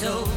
Maar 0.00 0.35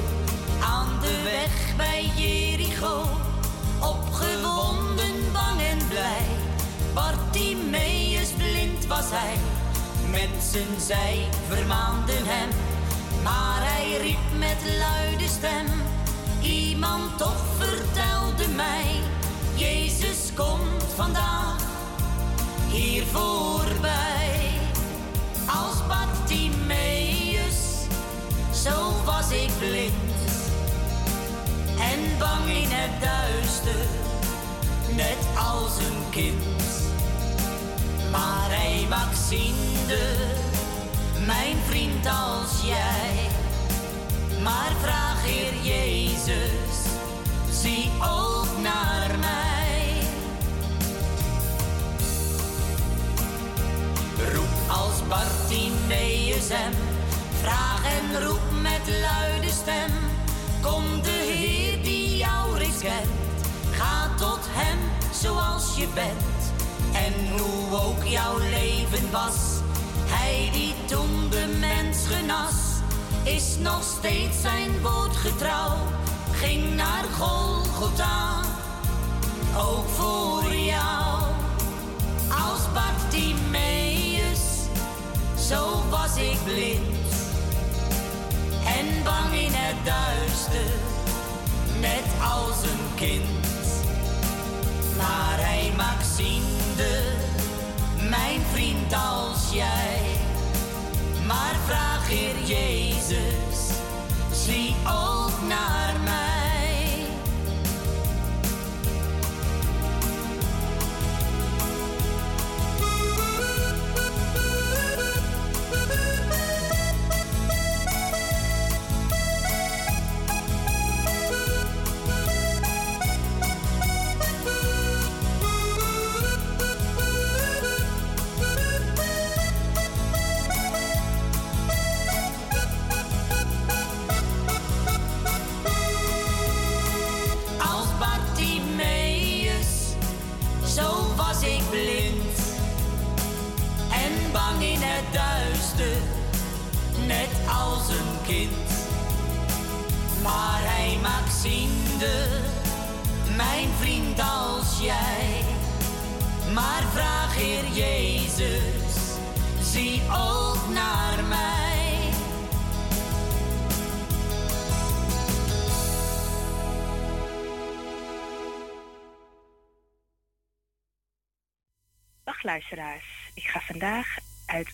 luisteraars, 172.49 173.05
ik 173.33 173.43
ga 173.43 173.59
vandaag 173.59 174.17
uit 174.45 174.69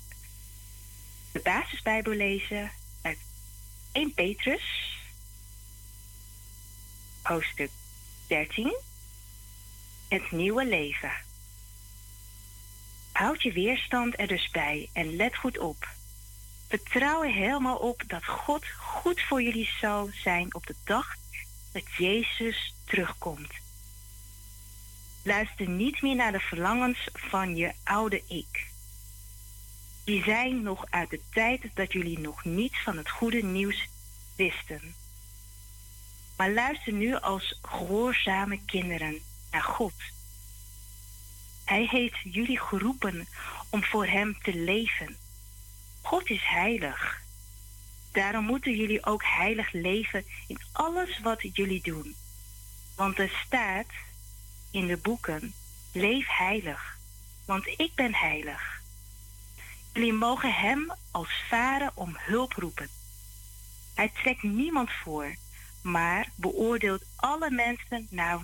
de 1.32 1.39
basisbijbel 1.44 2.13
lezen 2.13 2.72
uit 3.01 3.17
1 3.91 4.13
Petrus, 4.13 4.98
hoofdstuk 7.22 7.70
13, 8.27 8.75
het 10.08 10.32
nieuwe 10.32 10.65
leven. 10.65 11.12
Houd 13.12 13.41
je 13.41 13.51
weerstand 13.51 14.20
er 14.20 14.27
dus 14.27 14.50
bij 14.50 14.89
en 14.94 15.15
let 15.15 15.36
goed 15.36 15.58
op. 15.58 15.88
Vertrouw 16.67 17.24
er 17.24 17.34
helemaal 17.34 17.77
op 17.77 18.03
dat 18.08 18.25
God 18.25 18.65
goed 18.77 19.22
voor 19.22 19.41
jullie 19.41 19.70
zal 19.79 20.10
zijn 20.13 20.53
op 20.53 20.67
de 20.67 20.75
dag 20.84 21.15
dat 21.72 21.94
Jezus 21.98 22.74
terugkomt. 22.86 23.64
Luister 25.25 25.70
niet 25.70 26.01
meer 26.01 26.15
naar 26.15 26.32
de 26.32 26.39
verlangens 26.39 27.08
van 27.13 27.55
je 27.55 27.74
oude 27.84 28.22
ik. 28.27 28.67
Die 30.03 30.24
zijn 30.24 30.62
nog 30.62 30.86
uit 30.89 31.10
de 31.10 31.20
tijd 31.29 31.62
dat 31.74 31.91
jullie 31.91 32.20
nog 32.20 32.44
niets 32.44 32.84
van 32.84 32.98
het 32.98 33.10
goede 33.10 33.44
nieuws 33.44 33.88
wisten. 34.36 34.96
Maar 36.38 36.51
luister 36.51 36.94
nu 36.94 37.15
als 37.15 37.60
gehoorzame 37.62 38.60
kinderen 38.65 39.20
naar 39.51 39.63
God. 39.63 39.94
Hij 41.63 41.88
heeft 41.89 42.17
jullie 42.24 42.60
geroepen 42.60 43.27
om 43.70 43.84
voor 43.84 44.05
Hem 44.05 44.38
te 44.41 44.55
leven. 44.55 45.15
God 46.01 46.29
is 46.29 46.44
heilig. 46.44 47.22
Daarom 48.12 48.46
moeten 48.46 48.75
jullie 48.75 49.05
ook 49.05 49.24
heilig 49.24 49.72
leven 49.72 50.25
in 50.48 50.60
alles 50.72 51.20
wat 51.20 51.50
jullie 51.53 51.82
doen. 51.82 52.15
Want 52.96 53.20
er 53.20 53.41
staat 53.46 53.88
in 54.75 54.88
de 54.88 54.98
boeken: 54.98 55.53
Leef 55.91 56.27
heilig, 56.27 56.98
want 57.46 57.67
ik 57.67 57.91
ben 57.96 58.13
heilig. 58.13 58.82
Jullie 59.94 60.13
mogen 60.13 60.53
Hem 60.53 60.94
als 61.12 61.44
vader 61.50 61.91
om 61.94 62.15
hulp 62.17 62.53
roepen. 62.53 62.89
Hij 63.94 64.10
trekt 64.10 64.44
niemand 64.44 64.89
voor, 64.91 65.36
maar 65.82 66.29
beoordeelt 66.36 67.03
alle 67.15 67.51
mensen 67.51 68.08
naar 68.10 68.39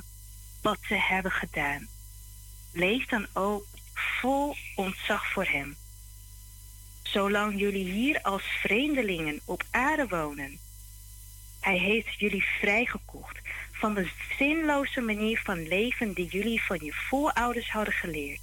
wat 0.62 0.78
ze 0.82 0.96
hebben 0.96 1.32
gedaan. 1.32 1.88
Leef 2.72 3.06
dan 3.06 3.28
ook 3.34 3.66
vol 3.94 4.56
ontzag 4.76 5.32
voor 5.32 5.46
Hem. 5.46 5.76
Zolang 7.04 7.60
jullie 7.60 7.92
hier 7.92 8.22
als 8.22 8.44
vreemdelingen 8.44 9.42
op 9.46 9.64
aarde 9.72 10.08
wonen. 10.08 10.60
Hij 11.60 11.78
heeft 11.78 12.20
jullie 12.20 12.44
vrijgekocht 12.60 13.41
van 13.82 13.94
de 13.94 14.10
zinloze 14.38 15.02
manier 15.02 15.42
van 15.44 15.68
leven 15.68 16.14
die 16.14 16.28
jullie 16.28 16.64
van 16.64 16.80
je 16.82 16.94
voorouders 16.94 17.72
hadden 17.72 17.94
geleerd. 17.94 18.42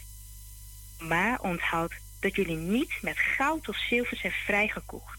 Maar 0.99 1.41
onthoud 1.41 1.93
dat 2.21 2.35
jullie 2.35 2.57
niet 2.57 2.99
met 3.03 3.19
goud 3.19 3.69
of 3.69 3.77
zilver 3.77 4.17
zijn 4.17 4.33
vrijgekocht. 4.33 5.19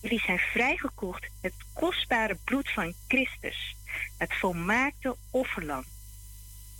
Jullie 0.00 0.20
zijn 0.20 0.38
vrijgekocht 0.38 1.28
met 1.40 1.52
het 1.52 1.64
kostbare 1.72 2.36
bloed 2.44 2.70
van 2.70 2.94
Christus, 3.08 3.76
het 4.16 4.34
volmaakte 4.34 5.16
offerlam. 5.30 5.84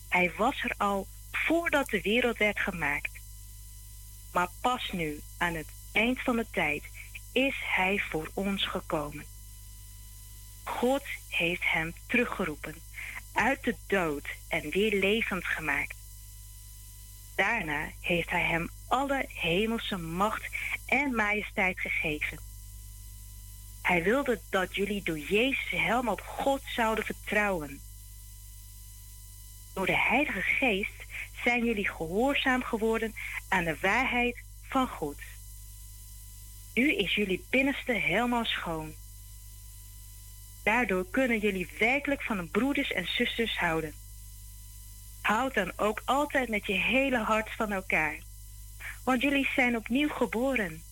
Hij 0.08 0.32
was 0.36 0.62
er 0.62 0.74
al 0.76 1.06
voordat 1.32 1.88
de 1.88 2.00
wereld 2.00 2.38
werd 2.38 2.60
gemaakt. 2.60 3.20
Maar 4.32 4.48
pas 4.60 4.90
nu, 4.92 5.20
aan 5.38 5.54
het 5.54 5.68
eind 5.92 6.20
van 6.20 6.36
de 6.36 6.46
tijd, 6.50 6.84
is 7.32 7.54
Hij 7.64 8.02
voor 8.10 8.30
ons 8.34 8.66
gekomen. 8.66 9.24
God 10.68 11.02
heeft 11.28 11.62
Hem 11.64 11.94
teruggeroepen 12.06 12.74
uit 13.32 13.64
de 13.64 13.74
dood 13.86 14.28
en 14.48 14.70
weer 14.70 14.98
levend 14.98 15.44
gemaakt. 15.44 15.94
Daarna 17.34 17.88
heeft 18.00 18.30
Hij 18.30 18.42
Hem 18.42 18.70
alle 18.88 19.24
hemelse 19.28 19.96
macht 19.96 20.48
en 20.86 21.14
majesteit 21.14 21.80
gegeven. 21.80 22.38
Hij 23.82 24.02
wilde 24.02 24.40
dat 24.50 24.74
jullie 24.74 25.02
door 25.02 25.18
Jezus 25.18 25.70
helemaal 25.70 26.12
op 26.12 26.20
God 26.20 26.62
zouden 26.66 27.04
vertrouwen. 27.04 27.80
Door 29.72 29.86
de 29.86 29.96
Heilige 29.96 30.40
Geest 30.40 31.04
zijn 31.44 31.64
jullie 31.64 31.88
gehoorzaam 31.88 32.62
geworden 32.62 33.14
aan 33.48 33.64
de 33.64 33.76
waarheid 33.80 34.36
van 34.62 34.88
God. 34.88 35.18
Nu 36.74 36.94
is 36.94 37.14
jullie 37.14 37.44
binnenste 37.50 37.92
helemaal 37.92 38.44
schoon. 38.44 38.94
Daardoor 40.68 41.06
kunnen 41.10 41.38
jullie 41.38 41.68
werkelijk 41.78 42.22
van 42.22 42.36
de 42.36 42.44
broeders 42.44 42.92
en 42.92 43.06
zusters 43.06 43.58
houden. 43.58 43.94
Houd 45.20 45.54
dan 45.54 45.72
ook 45.76 46.02
altijd 46.04 46.48
met 46.48 46.66
je 46.66 46.72
hele 46.72 47.18
hart 47.18 47.50
van 47.56 47.72
elkaar, 47.72 48.16
want 49.04 49.22
jullie 49.22 49.50
zijn 49.54 49.76
opnieuw 49.76 50.08
geboren. 50.08 50.82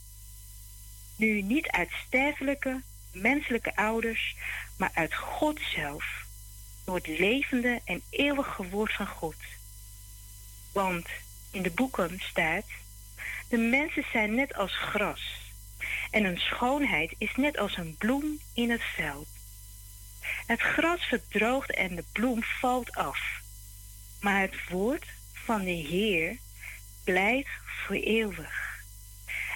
Nu 1.17 1.43
niet 1.43 1.69
uit 1.69 1.91
sterfelijke, 2.07 2.83
menselijke 3.13 3.77
ouders, 3.77 4.37
maar 4.77 4.91
uit 4.95 5.15
God 5.15 5.61
zelf, 5.75 6.27
door 6.85 6.95
het 6.95 7.07
levende 7.07 7.81
en 7.85 8.03
eeuwige 8.11 8.69
woord 8.69 8.93
van 8.93 9.07
God. 9.07 9.37
Want 10.73 11.09
in 11.51 11.63
de 11.63 11.71
boeken 11.71 12.21
staat: 12.21 12.67
De 13.49 13.59
mensen 13.59 14.05
zijn 14.13 14.35
net 14.35 14.55
als 14.55 14.79
gras, 14.79 15.53
en 16.11 16.25
hun 16.25 16.39
schoonheid 16.39 17.15
is 17.19 17.37
net 17.37 17.59
als 17.59 17.77
een 17.77 17.95
bloem 17.99 18.39
in 18.55 18.71
het 18.71 18.83
veld. 18.83 19.35
Het 20.47 20.61
gras 20.61 21.05
verdroogt 21.05 21.71
en 21.75 21.97
de 21.97 22.05
bloem 22.13 22.43
valt 22.43 22.93
af. 22.93 23.19
Maar 24.21 24.41
het 24.41 24.69
woord 24.69 25.07
van 25.33 25.65
de 25.65 25.71
Heer 25.71 26.37
blijft 27.05 27.49
voor 27.87 27.97
eeuwig. 27.97 28.85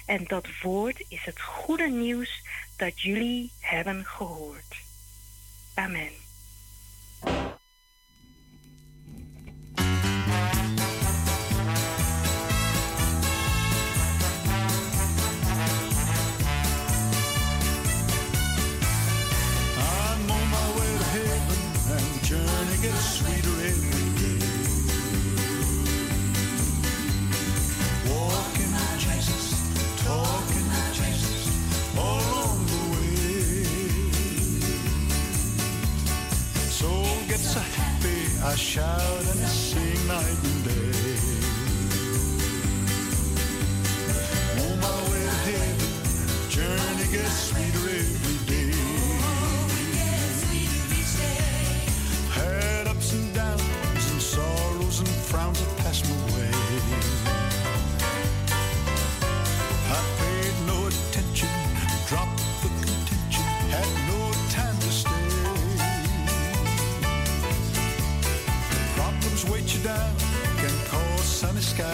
En 0.05 0.23
dat 0.23 0.47
woord 0.61 1.03
is 1.07 1.23
het 1.23 1.41
goede 1.41 1.87
nieuws 1.89 2.41
dat 2.77 3.01
jullie 3.01 3.51
hebben 3.59 4.05
gehoord. 4.05 4.75
Amen. 5.73 6.11
I 38.51 38.55
shout 38.55 39.25
and 39.31 39.47
sing 39.47 40.07
night 40.07 40.60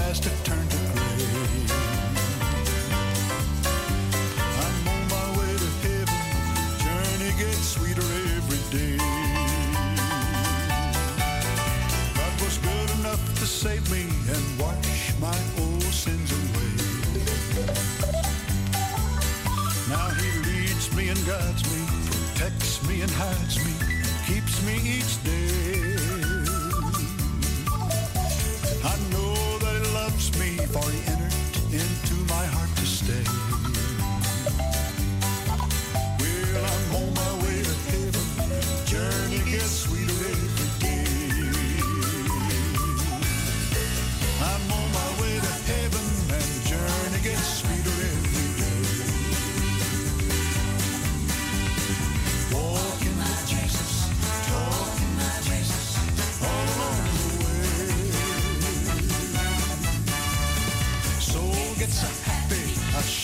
sunny 0.07 0.13
skies 0.13 0.19
to 0.19 0.29
turn 0.43 0.67
to 0.67 0.77
gray. 0.77 1.67
I'm 4.63 4.87
on 4.87 5.03
my 5.09 5.27
way 5.37 5.51
to 5.57 5.69
heaven, 5.83 6.23
journey 6.83 7.31
gets 7.37 7.67
sweeter 7.75 8.09
every 8.37 8.61
day. 8.77 8.97
God 12.15 12.33
was 12.41 12.57
good 12.57 12.89
enough 12.99 13.23
to 13.39 13.45
save 13.45 13.89
me 13.91 14.03
and 14.33 14.59
wash 14.59 15.13
my 15.19 15.37
old 15.59 15.83
sins 15.83 16.31
away. 16.31 16.73
Now 19.89 20.09
he 20.19 20.29
leads 20.49 20.93
me 20.95 21.09
and 21.09 21.25
guides 21.25 21.63
me, 21.71 21.85
protects 22.05 22.87
me 22.87 23.01
and 23.01 23.11
hides 23.11 23.57
me, 23.65 23.73
keeps 24.25 24.61
me 24.63 24.75
each 24.97 25.23
day. 25.23 25.87
me 30.17 30.57
for 30.65 31.16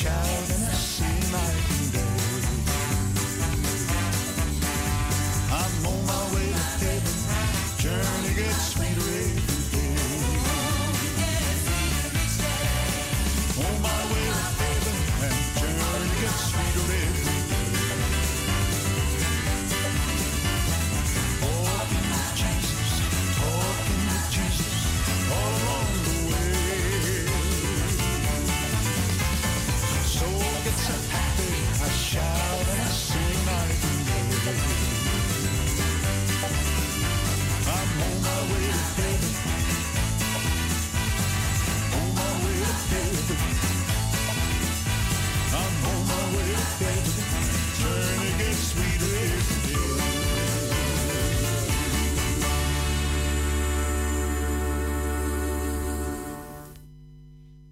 child. 0.03 0.32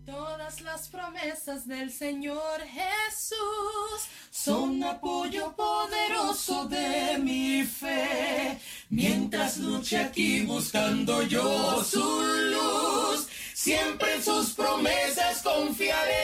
Todas 0.05 0.61
las 0.61 0.89
promesas 0.89 1.67
del 1.67 1.91
Señor 1.91 2.61
Jesús 2.61 4.09
son 4.43 4.83
apoyo 4.83 5.53
poderoso 5.55 6.67
de 6.67 7.19
mi 7.19 7.63
fe. 7.63 8.57
Mientras 8.89 9.57
luche 9.57 9.97
aquí 9.97 10.41
buscando 10.41 11.21
yo 11.21 11.83
su 11.83 11.99
luz, 11.99 13.27
siempre 13.53 14.15
en 14.15 14.23
sus 14.23 14.53
promesas 14.53 15.43
confiaré. 15.43 16.15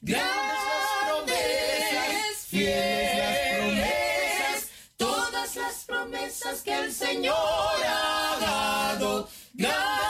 Grandes, 0.00 1.36
fieles, 2.48 3.90
todas 4.96 5.56
las 5.56 5.84
promesas 5.84 6.62
que 6.62 6.74
el 6.74 6.90
Señor 6.90 7.36
ha 7.86 8.38
dado. 8.40 9.28
Grandes, 9.52 10.07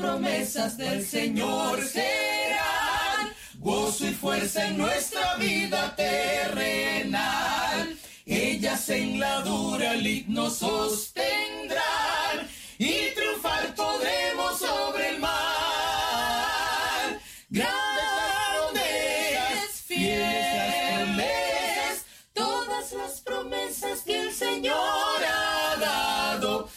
promesas 0.00 0.78
del 0.78 1.04
Señor 1.04 1.84
serán 1.84 3.34
gozo 3.58 4.06
y 4.06 4.14
fuerza 4.14 4.66
en 4.66 4.78
nuestra 4.78 5.36
vida 5.36 5.94
terrenal. 5.94 7.98
Ellas 8.24 8.88
en 8.88 9.20
la 9.20 9.42
dura 9.42 9.92
lid 9.94 10.26
nos 10.26 10.56
sostendrán 10.58 12.48
y 12.78 13.10
triunfar 13.14 13.74
podremos 13.74 14.58
sobre 14.58 15.10
el 15.10 15.20
mal. 15.20 15.30
Grandes, 17.50 18.80
fieles, 19.86 21.26
todas 22.32 22.92
las 22.92 23.20
promesas 23.20 24.00
que 24.00 24.22
el 24.22 24.32
Señor 24.32 24.76
ha 24.76 25.76
dado. 25.76 26.68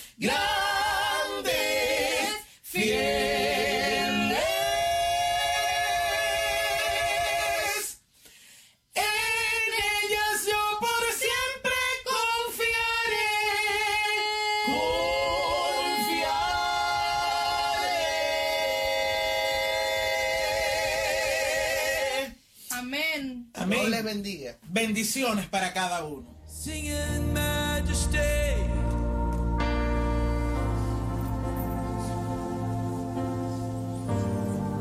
Bendiga. 24.13 24.58
Bendiciones 24.69 25.47
para 25.47 25.73
cada 25.73 26.06
uno. 26.06 26.23
Sing 26.45 26.86
in 26.86 27.34
majesty. 27.34 28.17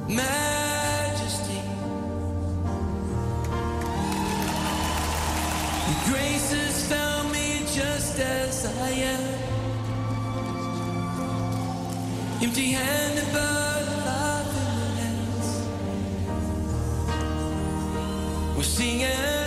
Majesty. 0.08 1.60
Your 5.88 6.00
grace 6.10 6.52
has 6.52 6.86
found 6.88 7.32
me 7.32 7.60
just 7.74 8.18
as 8.18 8.66
I 8.66 8.90
am. 8.90 9.22
Empty 12.42 12.72
handed, 12.72 13.32
zingen. 18.82 19.41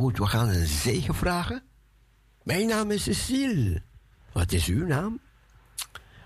Goed, 0.00 0.18
we 0.18 0.26
gaan 0.26 0.48
een 0.48 0.66
zegen 0.66 1.14
vragen. 1.14 1.62
Mijn 2.42 2.66
naam 2.66 2.90
is 2.90 3.02
Cecile. 3.02 3.82
Wat 4.32 4.52
is 4.52 4.66
uw 4.66 4.86
naam? 4.86 5.20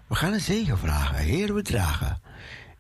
We 0.07 0.15
gaan 0.15 0.33
een 0.33 0.41
zegen 0.41 0.79
vragen. 0.79 1.17
Heer, 1.17 1.55
we 1.55 1.63
dragen 1.63 2.21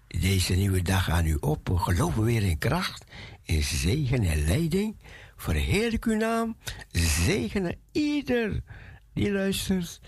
deze 0.06 0.54
nieuwe 0.54 0.82
dag 0.82 1.10
aan 1.10 1.26
u 1.26 1.36
op. 1.40 1.68
We 1.68 1.78
geloven 1.78 2.22
weer 2.22 2.42
in 2.42 2.58
kracht, 2.58 3.04
in 3.42 3.62
zegen 3.62 4.22
en 4.22 4.44
leiding. 4.44 4.96
Verheerlijk 5.36 6.04
uw 6.04 6.16
naam. 6.16 6.56
Zegenen 6.90 7.76
ieder 7.92 8.62
die 9.12 9.32
luistert. 9.32 10.00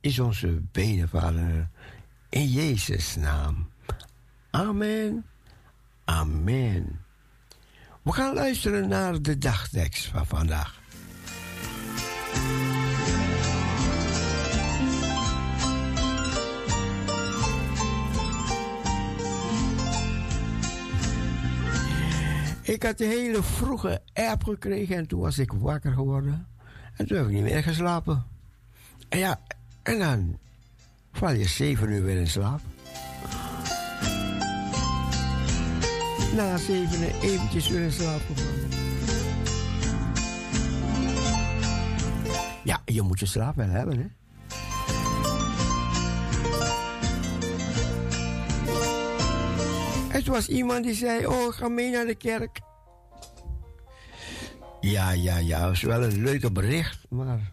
Is 0.00 0.18
onze 0.18 0.62
bedevader. 0.72 1.68
In 2.28 2.46
Jezus' 2.46 3.16
naam. 3.16 3.68
Amen. 4.50 5.26
Amen. 6.04 7.00
We 8.10 8.16
gaan 8.16 8.34
luisteren 8.34 8.88
naar 8.88 9.22
de 9.22 9.38
dagtekst 9.38 10.06
van 10.06 10.26
vandaag. 10.26 10.80
Ik 22.62 22.82
had 22.82 23.00
een 23.00 23.08
hele 23.08 23.42
vroege 23.42 24.02
app 24.12 24.44
gekregen 24.44 24.96
en 24.96 25.06
toen 25.06 25.20
was 25.20 25.38
ik 25.38 25.52
wakker 25.52 25.92
geworden. 25.92 26.46
En 26.96 27.06
toen 27.06 27.16
heb 27.16 27.26
ik 27.26 27.32
niet 27.32 27.42
meer 27.42 27.62
geslapen. 27.62 28.24
En 29.08 29.18
ja, 29.18 29.40
en 29.82 29.98
dan 29.98 30.38
val 31.12 31.32
je 31.32 31.48
zeven 31.48 31.90
uur 31.90 32.02
weer 32.02 32.18
in 32.18 32.28
slaap. 32.28 32.60
Na 36.36 36.56
zeven 36.56 37.20
eventjes 37.20 37.68
weer 37.68 37.80
in 37.80 37.92
slaap 37.92 38.20
gevallen. 38.26 38.68
Ja, 42.64 42.82
je 42.84 43.02
moet 43.02 43.20
je 43.20 43.26
slaap 43.26 43.56
wel 43.56 43.68
hebben, 43.68 43.98
hè? 43.98 44.06
Het 50.08 50.26
was 50.26 50.48
iemand 50.48 50.84
die 50.84 50.94
zei: 50.94 51.26
Oh, 51.26 51.52
ga 51.52 51.68
mee 51.68 51.90
naar 51.90 52.06
de 52.06 52.14
kerk. 52.14 52.60
Ja, 54.80 55.10
ja, 55.10 55.36
ja, 55.36 55.58
het 55.58 55.68
was 55.68 55.82
wel 55.82 56.02
een 56.02 56.22
leuke 56.22 56.52
bericht, 56.52 57.06
maar. 57.08 57.52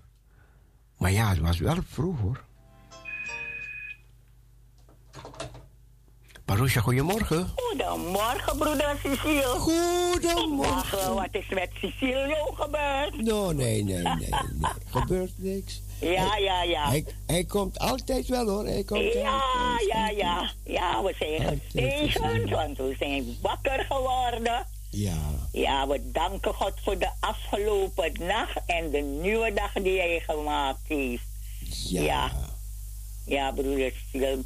Maar 0.98 1.12
ja, 1.12 1.30
het 1.30 1.40
was 1.40 1.60
wel 1.60 1.78
vroeg 1.90 2.20
hoor. 2.20 2.47
Marusha, 6.48 6.82
goedemorgen. 6.82 7.50
Goedemorgen, 7.56 8.58
broeder 8.58 8.96
Cecile. 9.04 9.44
Goedemorgen. 9.60 11.14
Wat 11.16 11.28
is 11.32 11.48
met 11.50 11.70
Cecilio 11.82 12.52
gebeurd? 12.54 13.22
No, 13.26 13.52
nee, 13.52 13.84
nee, 13.84 14.02
nee, 14.02 14.14
nee. 14.16 14.30
Gebeurt 14.96 15.32
niks. 15.38 15.82
Ja, 16.00 16.38
ja, 16.38 16.64
ja. 16.64 16.88
Hij, 16.90 17.06
hij 17.26 17.44
komt 17.44 17.80
altijd 17.80 18.28
wel 18.28 18.48
hoor. 18.48 18.66
Hij 18.66 18.84
komt 18.84 19.14
Ja, 19.14 19.42
altijd. 19.42 19.88
ja, 19.88 20.10
ja. 20.10 20.52
Ja, 20.64 21.04
we 21.04 21.16
zijn 21.20 21.62
gestegen, 21.72 22.50
want 22.50 22.78
we 22.78 22.96
zijn 23.00 23.38
wakker 23.42 23.86
geworden. 23.90 24.66
Ja, 24.90 25.18
Ja, 25.52 25.88
we 25.88 26.12
danken 26.12 26.54
God 26.54 26.74
voor 26.84 26.98
de 26.98 27.10
afgelopen 27.20 28.12
nacht 28.20 28.60
en 28.66 28.90
de 28.92 28.98
nieuwe 29.22 29.54
dag 29.54 29.72
die 29.74 30.00
hij 30.00 30.24
gemaakt 30.28 30.80
heeft. 30.88 31.24
ja. 31.90 32.02
Ja. 32.02 32.32
Ja, 33.26 33.52
broeder 33.52 33.92
Cecile. 34.12 34.40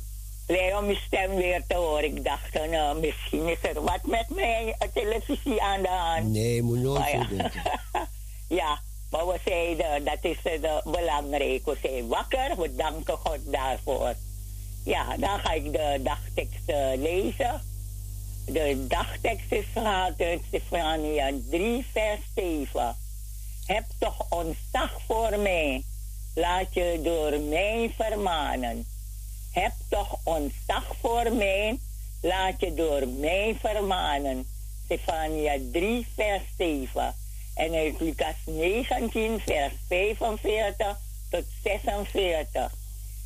Blij 0.52 0.76
om 0.78 0.89
je 0.89 0.95
stem 0.95 1.36
weer 1.36 1.64
te 1.68 1.76
horen. 1.76 2.04
Ik 2.04 2.24
dacht, 2.24 2.54
nou, 2.54 2.99
misschien 2.99 3.47
is 3.47 3.58
er 3.62 3.82
wat 3.82 4.04
met 4.04 4.30
mijn 4.30 4.76
eh, 4.78 4.88
televisie 4.93 5.62
aan 5.62 5.82
de 5.82 5.88
hand. 5.88 6.28
Nee, 6.28 6.62
moet 6.62 6.78
nooit 6.78 7.12
ja. 7.12 7.26
denken. 7.26 7.62
ja, 8.60 8.80
maar 9.10 9.28
we 9.28 9.39
zeiden, 9.45 10.04
dat 10.04 10.18
is 10.22 10.38
uh, 10.62 10.82
belangrijk. 10.84 11.66
We 11.66 11.78
zijn 11.82 12.08
wakker, 12.08 12.58
we 12.58 12.76
danken 12.76 13.18
God 13.18 13.38
daarvoor. 13.43 14.14
Ja, 14.84 15.18
dan 15.18 15.39
ga 15.39 15.54
ik 15.54 15.72
de 15.72 15.99
dagtekst 16.04 16.70
eh, 16.70 16.91
lezen. 16.95 17.62
De 18.45 18.86
dagtekst 18.88 19.52
is 19.52 19.66
gehaald 19.74 20.22
uit 20.22 20.41
Stefania 20.47 21.32
3, 21.49 21.86
vers 21.91 22.20
7. 22.36 22.95
Heb 23.66 23.84
toch 23.97 24.26
ontzag 24.30 24.91
voor 25.08 25.39
mij, 25.39 25.84
laat 26.36 26.74
je 26.74 26.99
door 27.04 27.39
mij 27.39 27.93
vermanen. 27.97 28.86
Heb 29.52 29.72
toch 29.89 30.20
ontzag 30.24 30.95
voor 31.02 31.34
mij, 31.34 31.80
laat 32.22 32.60
je 32.60 32.74
door 32.74 33.08
mij 33.08 33.58
vermanen. 33.60 34.47
Stefania 34.86 35.58
3, 35.72 36.08
vers 36.16 36.43
7. 36.58 37.16
En 37.56 37.74
uit 37.74 37.99
Lucas 37.99 38.36
19, 38.45 39.39
vers 39.39 39.74
45 39.88 40.99
tot 41.30 41.45
46. 41.64 42.72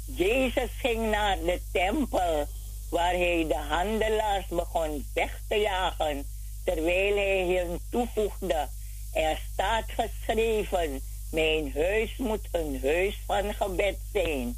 Jezus 0.06 0.70
ging 0.78 1.10
naar 1.10 1.38
de 1.38 1.62
tempel, 1.72 2.48
waar 2.90 3.14
hij 3.14 3.46
de 3.48 3.58
handelaars 3.70 4.48
begon 4.48 5.06
weg 5.14 5.42
te 5.48 5.56
jagen, 5.56 6.28
terwijl 6.64 7.16
hij 7.16 7.46
hen 7.48 7.80
toevoegde: 7.90 8.68
Er 9.14 9.42
staat 9.54 9.86
geschreven: 9.88 11.02
Mijn 11.32 11.72
huis 11.74 12.18
moet 12.18 12.48
een 12.52 12.80
huis 12.82 13.20
van 13.26 13.54
gebed 13.54 13.98
zijn. 14.14 14.58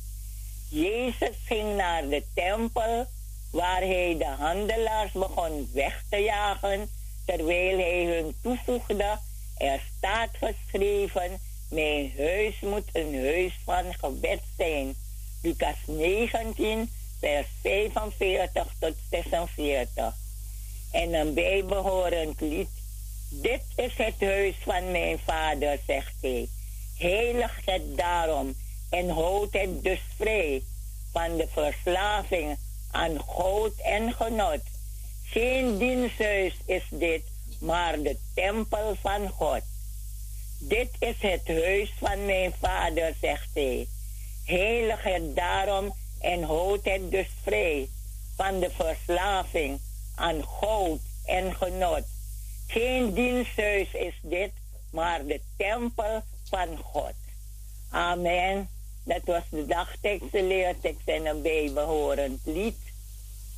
Jezus 0.70 1.36
ging 1.46 1.76
naar 1.76 2.10
de 2.10 2.24
tempel, 2.34 3.06
waar 3.52 3.82
hij 3.82 4.16
de 4.18 4.26
handelaars 4.26 5.12
begon 5.12 5.70
weg 5.74 6.04
te 6.10 6.18
jagen, 6.18 6.90
terwijl 7.26 7.78
hij 7.78 8.06
hun 8.06 8.36
toevoegde: 8.42 9.20
Er 9.58 9.82
staat 9.98 10.30
geschreven: 10.32 11.40
Mijn 11.70 12.14
huis 12.18 12.60
moet 12.60 12.90
een 12.94 13.16
huis 13.16 13.60
van 13.64 13.94
gebed 13.94 14.42
zijn. 14.58 14.96
Lucas 15.42 15.78
19, 15.86 16.92
vers 17.20 17.48
45 17.62 18.68
tot 18.80 18.96
46. 19.10 20.16
En 20.92 21.14
een 21.14 21.34
bijbehorend 21.34 22.42
lied. 22.42 22.70
Dit 23.30 23.64
is 23.76 23.94
het 23.98 24.20
huis 24.20 24.56
van 24.64 24.92
mijn 24.92 25.20
vader, 25.26 25.80
zegt 25.88 26.16
hij. 26.22 26.48
Heilig 26.98 27.60
het 27.66 27.98
daarom 27.98 28.56
en 28.90 29.10
houdt 29.10 29.54
het 29.54 29.84
dus 29.84 30.00
vrij 30.16 30.64
van 31.12 31.38
de 31.38 31.48
verslaving 31.48 32.58
aan 32.92 33.22
goud 33.28 33.74
en 33.84 34.14
genot. 34.14 34.62
Geen 35.24 35.78
diensthuis 35.78 36.54
is 36.66 36.84
dit, 36.90 37.24
maar 37.60 38.02
de 38.02 38.18
tempel 38.34 38.96
van 39.02 39.30
God. 39.30 39.62
Dit 40.60 40.90
is 41.00 41.16
het 41.20 41.48
huis 41.48 41.94
van 42.00 42.26
mijn 42.26 42.54
vader, 42.60 43.16
zegt 43.22 43.50
hij. 43.54 43.88
Heilig 44.46 45.04
het 45.04 45.36
daarom 45.36 45.94
en 46.20 46.44
houd 46.44 46.86
het 46.86 47.12
dus 47.12 47.28
vrij 47.44 47.90
van 48.36 48.60
de 48.60 48.70
verslaving 48.70 49.80
aan 50.16 50.44
goud 50.60 51.00
en 51.26 51.56
genot. 51.56 52.04
Geen 52.68 53.14
diensthuis 53.14 53.94
is 53.94 54.14
dit, 54.22 54.52
maar 54.92 55.26
de 55.26 55.42
tempel 55.58 56.24
van 56.50 56.78
God. 56.78 57.14
Amen. 57.90 58.70
Dat 59.08 59.22
was 59.26 59.42
de 59.50 59.66
dagtekst, 59.66 60.32
de 60.32 60.44
leertekst 60.44 61.08
en 61.08 61.26
een 61.26 61.42
bijbehorend 61.42 62.40
lied. 62.44 62.76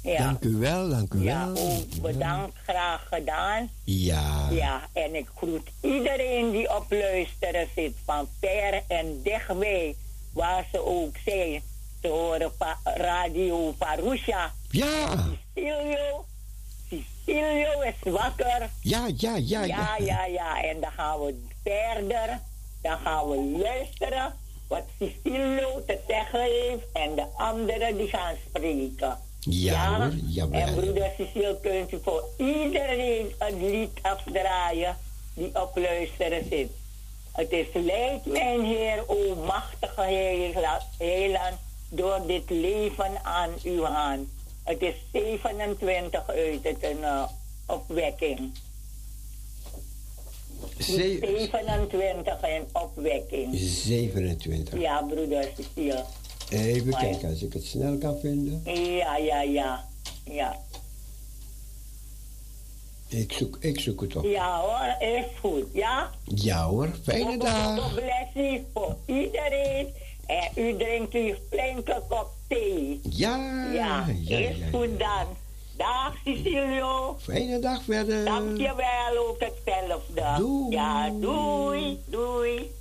Ja. 0.04 0.18
Dank 0.18 0.43
u 0.43 0.56
wel, 0.58 0.89
dank 0.89 1.14
u 1.14 1.24
Ja, 1.24 1.52
wel. 1.52 1.64
ook 1.72 2.02
bedankt, 2.02 2.58
graag 2.64 3.08
gedaan. 3.12 3.70
Ja. 3.84 4.47
Ja, 4.52 4.82
en 4.93 5.16
ik 5.16 5.28
groet 5.36 5.70
iedereen 5.82 6.52
die 6.52 6.76
op 6.76 6.86
luisteren 6.89 7.68
zit, 7.76 7.93
van 8.06 8.28
ver 8.39 8.84
en 8.88 9.22
dichtbij, 9.24 9.95
waar 10.34 10.66
ze 10.72 10.86
ook 10.86 11.16
zijn. 11.26 11.62
Te 12.02 12.08
horen 12.08 12.52
pa- 12.58 12.80
Radio 12.84 13.72
Parusha. 13.78 14.54
Ja. 14.70 15.16
Cecilio, 15.56 16.26
Cecilio 16.89 17.82
is 17.82 18.12
wakker. 18.12 18.70
Ja, 18.82 19.08
ja, 19.18 19.36
ja, 19.36 19.64
ja. 19.64 19.66
ja. 19.66 19.95
Ja, 20.00 20.26
ja, 20.26 20.64
en 20.64 20.80
dan 20.82 20.91
gaan 20.91 21.20
we 21.20 21.45
verder. 21.64 22.39
Dan 22.82 22.97
gaan 23.00 23.30
we 23.30 23.58
luisteren 23.64 24.34
wat 24.70 24.84
Cecilio 24.99 25.84
te 25.88 25.97
zeggen 26.07 26.41
heeft 26.41 26.86
en 26.93 27.15
de 27.15 27.26
anderen 27.38 27.97
die 27.97 28.07
gaan 28.07 28.36
spreken. 28.47 29.17
Ja, 29.39 29.97
hoor, 29.97 30.13
jawel. 30.28 30.61
En 30.61 30.76
broeder 30.76 31.11
Cecil, 31.17 31.55
kunt 31.55 31.91
u 31.91 31.99
voor 32.03 32.24
iedereen 32.38 33.34
een 33.39 33.70
lied 33.70 33.99
afdraaien 34.01 34.97
die 35.34 35.61
op 35.61 35.72
luisteren 35.78 36.45
zit. 36.49 36.70
Het 37.32 37.51
is 37.51 37.67
leid 37.74 38.26
mijn 38.26 38.65
Heer, 38.65 39.03
o 39.07 39.36
machtige 39.36 40.01
Heila- 40.01 40.82
Heiland, 40.97 41.57
door 41.89 42.20
dit 42.28 42.49
leven 42.49 43.24
aan 43.24 43.49
uw 43.63 43.84
hand. 43.84 44.28
Het 44.63 44.82
is 44.82 44.95
27 45.11 46.28
uit 46.28 46.63
het 46.63 46.84
een 46.84 47.03
eh, 47.03 47.24
opwekking. 47.67 48.51
Ze- 50.80 51.18
27 51.49 52.41
en 52.41 52.68
opwekking. 52.74 53.55
27. 53.60 54.80
Ja, 54.82 55.01
broeder 55.01 55.47
Cecil. 55.57 56.03
Even 56.49 56.89
Maar- 56.89 57.01
kijken 57.01 57.30
als 57.30 57.41
ik 57.41 57.53
het 57.53 57.66
snel 57.66 57.97
kan 57.97 58.18
vinden. 58.20 58.62
Ja, 58.95 59.18
ja, 59.18 59.41
ja. 59.41 59.88
Ja, 60.24 60.60
Ik 63.07 63.32
zoek, 63.32 63.57
ik 63.60 63.80
zoek 63.80 64.01
het 64.01 64.16
op. 64.16 64.24
ja 64.24 64.60
hoor, 64.62 65.07
is 65.10 65.26
goed. 65.39 65.64
Ja? 65.74 66.10
Ja 66.24 66.66
hoor, 66.66 66.89
fijne 67.03 67.38
dag. 67.38 67.80
God 67.80 67.93
bless 67.95 68.34
you 68.34 68.66
voor 68.74 68.95
iedereen. 69.05 69.88
En 70.26 70.49
u 70.55 70.78
drinkt 70.78 71.14
uw 71.14 71.34
flinke 71.49 72.01
kop 72.10 72.30
thee. 72.47 72.99
Ja, 73.10 73.70
Ja, 73.74 74.05
ja, 74.22 74.38
is 74.38 74.57
ja. 74.57 74.66
goed 74.72 74.99
dan. 74.99 75.26
Dag 75.80 76.13
Cecilio. 76.23 77.15
Fijne 77.19 77.59
dag 77.59 77.84
verder. 77.84 78.25
Dankjewel 78.25 79.17
ook 79.17 79.39
hetzelfde. 79.39 80.36
Doei. 80.38 80.71
Ja, 80.75 81.09
doei. 81.09 81.99
Doei. 82.05 82.71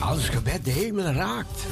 Als 0.00 0.28
gebed 0.28 0.64
de 0.64 0.70
hemel 0.70 1.12
raakt. 1.12 1.66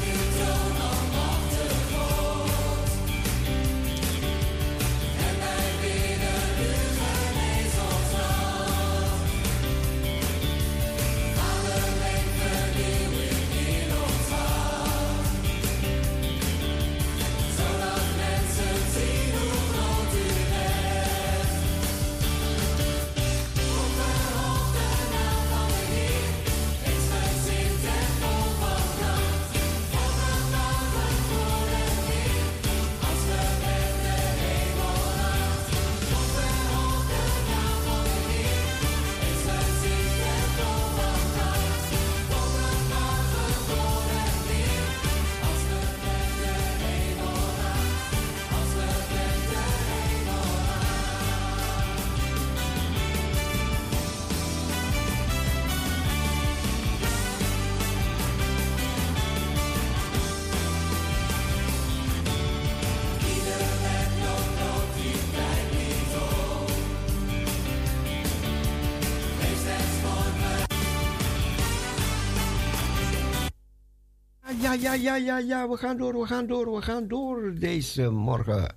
Ja, 74.83 74.95
ja, 74.95 75.17
ja, 75.17 75.39
ja, 75.39 75.69
we 75.69 75.77
gaan 75.77 75.97
door, 75.97 76.21
we 76.21 76.27
gaan 76.27 76.47
door, 76.47 76.75
we 76.75 76.83
gaan 76.83 77.09
door 77.09 77.55
deze 77.59 78.11
morgen. 78.11 78.75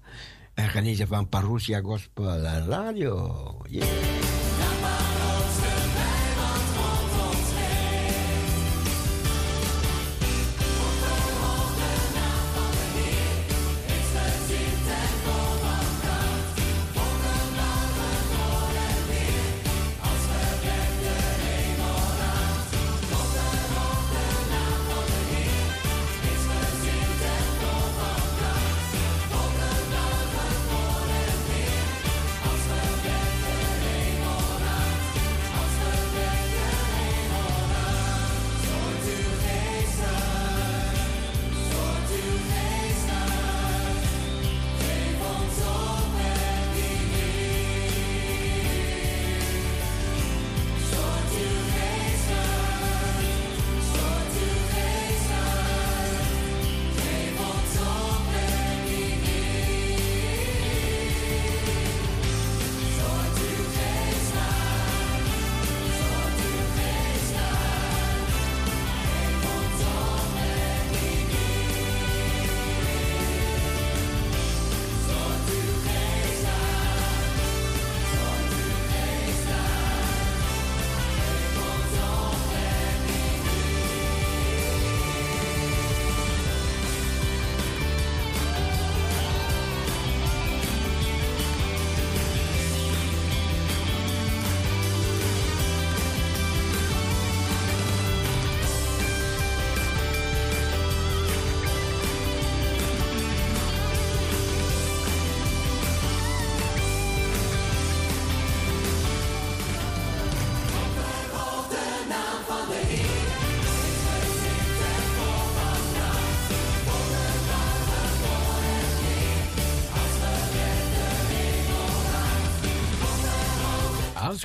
En 0.54 0.70
genieten 0.70 1.08
van 1.08 1.30
Parousia 1.30 1.80
Gospel 1.80 2.38
Radio. 2.68 3.58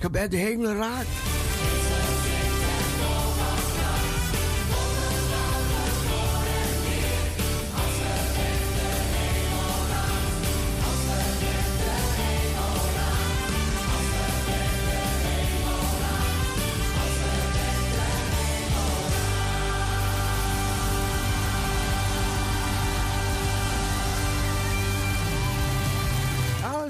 Gebed 0.00 0.30
de 0.30 0.36
hemel 0.36 0.74
raakt. 0.74 1.08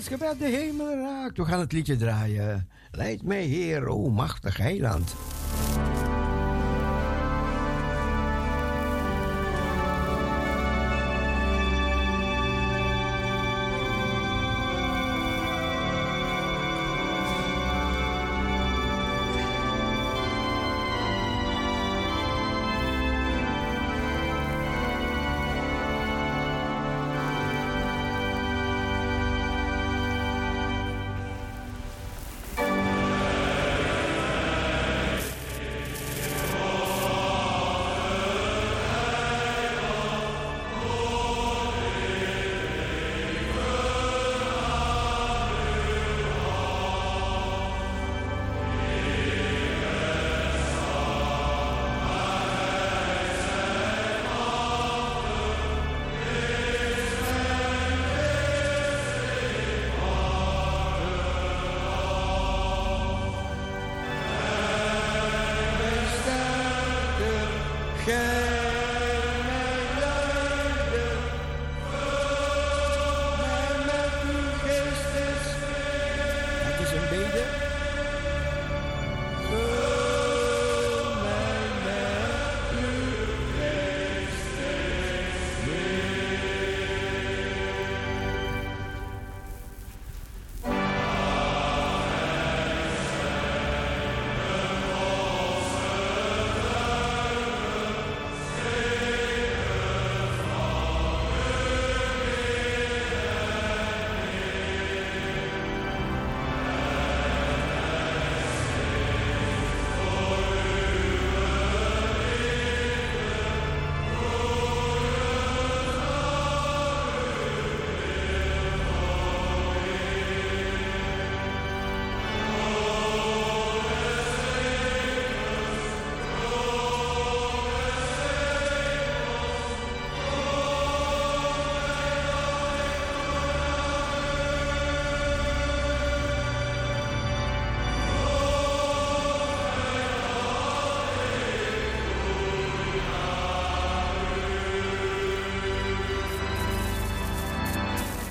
Gebed 0.03 0.39
de 0.39 0.47
hemel 0.47 0.95
raakt. 0.95 1.37
We 1.37 1.45
gaan 1.45 1.61
het 1.61 1.73
liedje 1.73 1.97
draaien. 1.97 2.69
Leid 3.01 3.23
mij, 3.23 3.45
Heer, 3.45 3.89
o 3.89 4.11
machtig 4.11 4.57
heiland. 4.57 5.15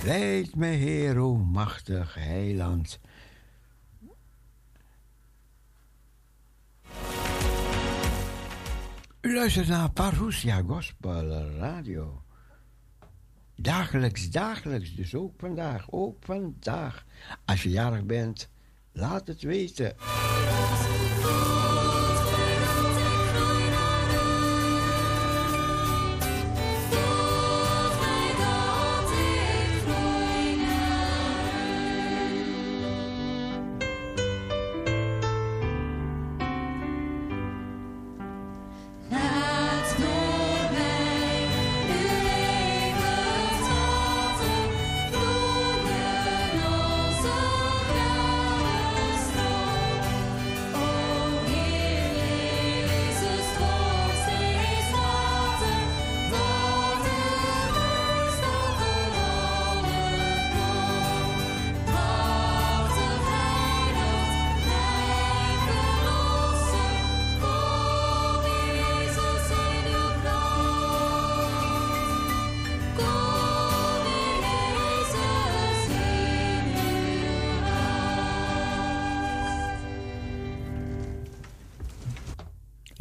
Leid 0.10 0.56
mij, 0.56 0.76
Heer, 0.76 1.18
o 1.18 1.36
machtig 1.36 2.14
heiland. 2.14 3.00
U 9.22 9.34
luistert 9.34 9.68
naar 9.68 9.92
Parousia 9.92 10.62
Gospel 10.68 11.30
Radio. 11.58 12.24
Dagelijks, 13.56 14.30
dagelijks, 14.30 14.96
dus 14.96 15.16
ook 15.16 15.34
vandaag, 15.38 15.92
ook 15.92 16.18
vandaag. 16.24 17.06
Als 17.46 17.64
je 17.64 17.70
jarig 17.70 18.06
bent, 18.06 18.50
laat 18.92 19.28
het 19.28 19.42
weten. 19.42 19.96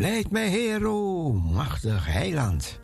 Leid 0.09 0.31
mij, 0.31 0.49
Heer, 0.49 0.87
o 0.87 1.33
machtig 1.33 2.07
heiland. 2.07 2.81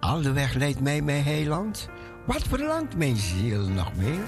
Al 0.00 0.22
de 0.22 0.32
weg 0.32 0.54
leidt 0.54 0.80
mij, 0.80 1.02
mijn 1.02 1.24
heiland. 1.24 1.88
Wat 2.26 2.42
verlangt 2.42 2.96
mijn 2.96 3.16
ziel 3.16 3.68
nog 3.68 3.94
meer? 3.94 4.24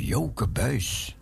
Joke 0.00 0.48
Buis. 0.48 1.17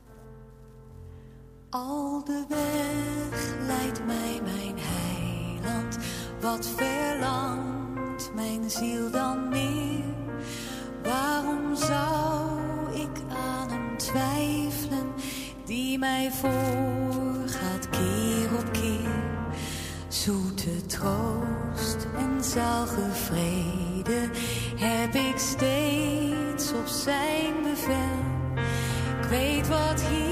wat 29.68 30.00
hier. 30.00 30.25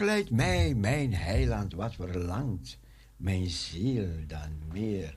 leidt 0.00 0.30
mij, 0.30 0.74
mijn 0.74 1.14
heiland, 1.14 1.74
wat 1.74 1.94
verlangt 1.94 2.78
mijn 3.16 3.50
ziel 3.50 4.08
dan 4.26 4.62
meer? 4.72 5.16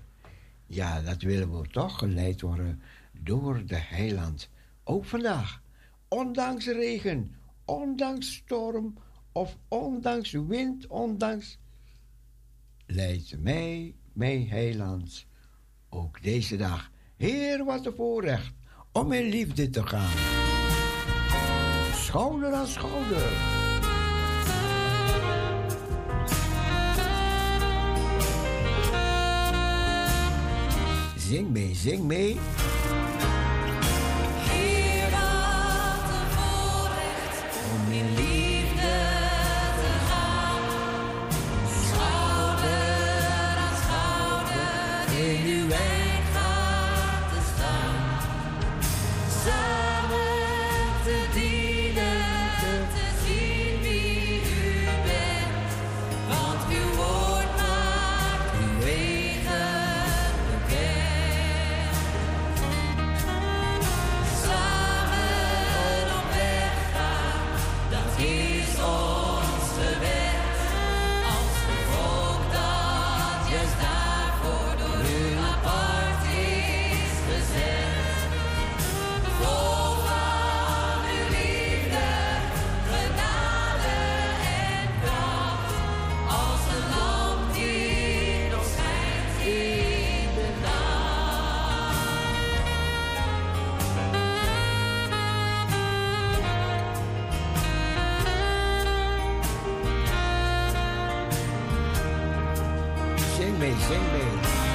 Ja, 0.65 1.01
dat 1.01 1.21
willen 1.21 1.59
we 1.59 1.67
toch 1.67 1.97
geleid 1.97 2.41
worden 2.41 2.81
door 3.11 3.65
de 3.65 3.75
heiland. 3.77 4.49
Ook 4.83 5.05
vandaag, 5.05 5.61
ondanks 6.07 6.65
regen, 6.65 7.35
ondanks 7.65 8.33
storm 8.33 8.97
of 9.31 9.57
ondanks 9.67 10.31
wind, 10.31 10.87
ondanks... 10.87 11.57
Leidt 12.85 13.39
mij, 13.39 13.95
mijn 14.13 14.47
heiland, 14.47 15.25
ook 15.89 16.23
deze 16.23 16.57
dag. 16.57 16.91
Heer, 17.15 17.65
wat 17.65 17.85
een 17.85 17.95
voorrecht 17.95 18.53
om 18.91 19.11
in 19.11 19.29
liefde 19.29 19.69
te 19.69 19.87
gaan. 19.87 20.17
Schouder 21.93 22.53
aan 22.53 22.67
schouder. 22.67 23.54
Zing 31.25 31.51
me, 31.51 31.73
zing 31.73 32.07
me. 32.07 32.37
Sing 103.55 103.61
me. 103.61 103.69
Me. 103.71 104.74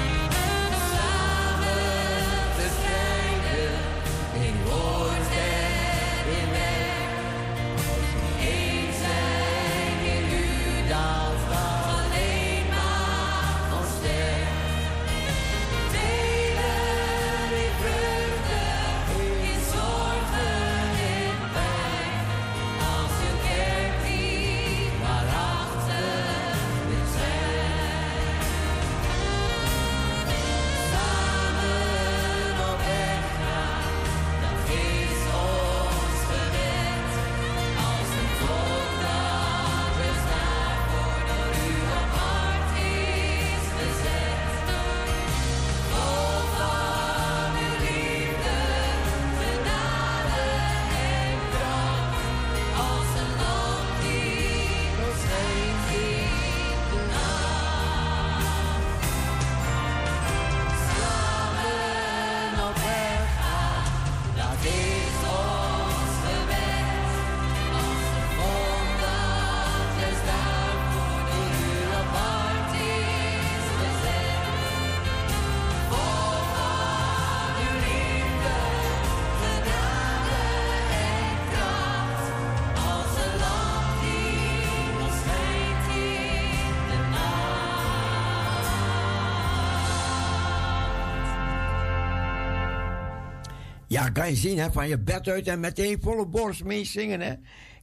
Ja, 94.00 94.08
kan 94.08 94.28
je 94.28 94.36
zien, 94.36 94.58
hè, 94.58 94.72
van 94.72 94.88
je 94.88 94.98
bed 94.98 95.28
uit 95.28 95.46
en 95.46 95.60
meteen 95.60 95.98
volle 96.00 96.26
borst 96.26 96.64
meezingen, 96.64 97.20
hè. 97.20 97.34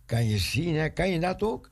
Kan 0.06 0.28
je 0.28 0.38
zien, 0.38 0.76
hè, 0.76 0.90
kan 0.90 1.10
je 1.10 1.20
dat 1.20 1.44
ook? 1.44 1.70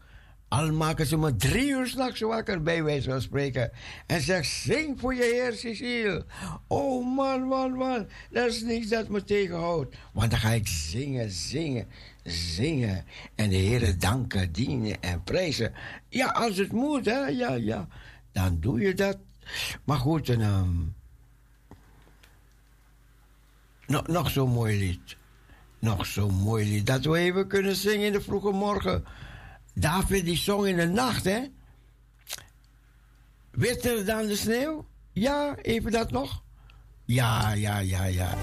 Al 0.47 0.71
maken 0.71 1.05
ze 1.05 1.17
me 1.17 1.35
drie 1.35 1.69
uur 1.69 1.87
s'nachts 1.87 2.19
wakker, 2.19 2.61
bij 2.61 2.83
wijze 2.83 3.09
van 3.09 3.21
spreken. 3.21 3.71
En 4.07 4.21
zeg, 4.21 4.45
zing 4.45 4.99
voor 4.99 5.15
je 5.15 5.21
Heer, 5.21 5.53
Cecile. 5.53 6.25
Oh 6.67 7.15
man, 7.15 7.41
man, 7.47 7.71
man. 7.71 8.07
Dat 8.31 8.47
is 8.47 8.61
niets 8.61 8.89
dat 8.89 9.07
me 9.07 9.23
tegenhoudt. 9.23 9.95
Want 10.13 10.31
dan 10.31 10.39
ga 10.39 10.49
ik 10.49 10.67
zingen, 10.67 11.31
zingen, 11.31 11.87
zingen. 12.23 13.05
En 13.35 13.49
de 13.49 13.55
Heer 13.55 13.99
danken, 13.99 14.51
dienen 14.51 15.01
en 15.01 15.23
prijzen. 15.23 15.73
Ja, 16.09 16.27
als 16.27 16.57
het 16.57 16.71
moet, 16.71 17.05
hè. 17.05 17.25
Ja, 17.27 17.53
ja. 17.53 17.87
Dan 18.31 18.57
doe 18.59 18.79
je 18.79 18.93
dat. 18.93 19.17
Maar 19.83 19.97
goed, 19.97 20.29
en, 20.29 20.41
ehm, 20.41 20.71
nog, 23.87 24.07
nog 24.07 24.29
zo'n 24.29 24.51
mooi 24.51 24.77
lied. 24.77 25.17
Nog 25.79 26.05
zo'n 26.05 26.33
mooi 26.33 26.69
lied. 26.69 26.85
Dat 26.85 27.05
we 27.05 27.17
even 27.17 27.47
kunnen 27.47 27.75
zingen 27.75 28.05
in 28.05 28.11
de 28.11 28.21
vroege 28.21 28.51
morgen. 28.51 29.05
David 29.73 30.25
die 30.25 30.37
zong 30.37 30.67
in 30.67 30.75
de 30.75 30.87
nacht, 30.87 31.23
hè? 31.23 31.39
Witter 33.51 34.05
dan 34.05 34.25
de 34.25 34.35
sneeuw? 34.35 34.85
Ja, 35.11 35.55
even 35.61 35.91
dat 35.91 36.11
nog? 36.11 36.43
Ja, 37.05 37.53
ja, 37.53 37.79
ja, 37.79 38.05
ja. 38.05 38.37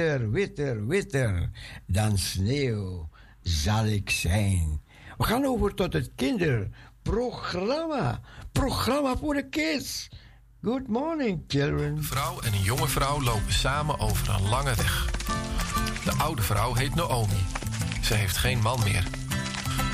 Witter, 0.00 0.30
witter, 0.30 0.86
witter 0.86 1.50
dan 1.86 2.18
sneeuw 2.18 3.08
zal 3.42 3.84
ik 3.84 4.10
zijn. 4.10 4.80
We 5.16 5.24
gaan 5.24 5.44
over 5.44 5.74
tot 5.74 5.92
het 5.92 6.10
kinderprogramma. 6.16 8.20
Programma 8.52 9.16
voor 9.16 9.34
de 9.34 9.48
kids. 9.48 10.08
Good 10.62 10.88
morning, 10.88 11.44
children. 11.46 11.96
Een 11.96 12.04
vrouw 12.04 12.40
en 12.40 12.52
een 12.52 12.62
jonge 12.62 12.88
vrouw 12.88 13.22
lopen 13.22 13.52
samen 13.52 13.98
over 13.98 14.34
een 14.34 14.48
lange 14.48 14.74
weg. 14.74 15.10
De 16.04 16.12
oude 16.12 16.42
vrouw 16.42 16.74
heet 16.74 16.94
Naomi. 16.94 17.44
Ze 18.02 18.14
heeft 18.14 18.36
geen 18.36 18.60
man 18.60 18.80
meer. 18.84 19.04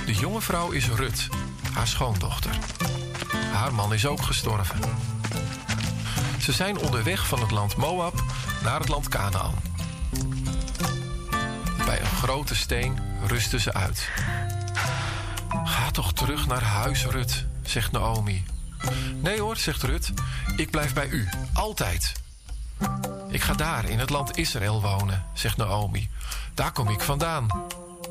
De 0.06 0.14
jonge 0.14 0.40
vrouw 0.40 0.70
is 0.70 0.88
Rut, 0.88 1.28
haar 1.72 1.86
schoondochter. 1.86 2.58
Haar 3.52 3.74
man 3.74 3.94
is 3.94 4.06
ook 4.06 4.22
gestorven. 4.22 4.80
Ze 6.40 6.52
zijn 6.52 6.78
onderweg 6.78 7.26
van 7.26 7.40
het 7.40 7.50
land 7.50 7.76
Moab 7.76 8.24
naar 8.62 8.80
het 8.80 8.88
land 8.88 9.08
Canaan. 9.08 9.54
Bij 11.86 12.00
een 12.00 12.06
grote 12.06 12.54
steen 12.54 12.98
rusten 13.26 13.60
ze 13.60 13.72
uit. 13.72 14.08
Ga 15.64 15.90
toch 15.90 16.12
terug 16.12 16.46
naar 16.46 16.62
huis, 16.62 17.06
Rut, 17.06 17.46
zegt 17.62 17.92
Naomi. 17.92 18.44
Nee 19.20 19.40
hoor, 19.40 19.56
zegt 19.56 19.82
Rut, 19.82 20.12
ik 20.56 20.70
blijf 20.70 20.94
bij 20.94 21.08
u, 21.08 21.28
altijd. 21.52 22.12
Ik 23.28 23.42
ga 23.42 23.54
daar 23.54 23.84
in 23.84 23.98
het 23.98 24.10
land 24.10 24.36
Israël 24.36 24.82
wonen, 24.82 25.24
zegt 25.32 25.56
Naomi. 25.56 26.08
Daar 26.54 26.72
kom 26.72 26.88
ik 26.88 27.00
vandaan. 27.00 27.46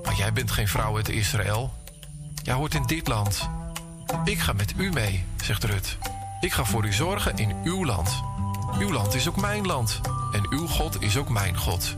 Maar 0.04 0.16
jij 0.16 0.34
bent 0.34 0.52
geen 0.52 0.68
vrouw 0.68 0.96
uit 0.96 1.10
Israël. 1.10 1.74
Jij 2.44 2.54
hoort 2.54 2.74
in 2.74 2.86
dit 2.86 3.08
land. 3.08 3.50
Ik 4.24 4.40
ga 4.40 4.54
met 4.54 4.74
u 4.78 4.92
mee, 4.92 5.26
zegt 5.44 5.64
Rut. 5.64 5.98
Ik 6.40 6.54
ga 6.54 6.66
voor 6.66 6.86
u 6.86 6.94
zorgen 6.94 7.38
in 7.38 7.56
uw 7.64 7.86
land. 7.86 8.24
Uw 8.80 8.92
land 8.92 9.14
is 9.14 9.28
ook 9.28 9.38
mijn 9.38 9.66
land. 9.66 10.02
En 10.32 10.48
uw 10.50 10.68
God 10.68 11.02
is 11.02 11.18
ook 11.18 11.30
mijn 11.30 11.58
God. 11.58 11.96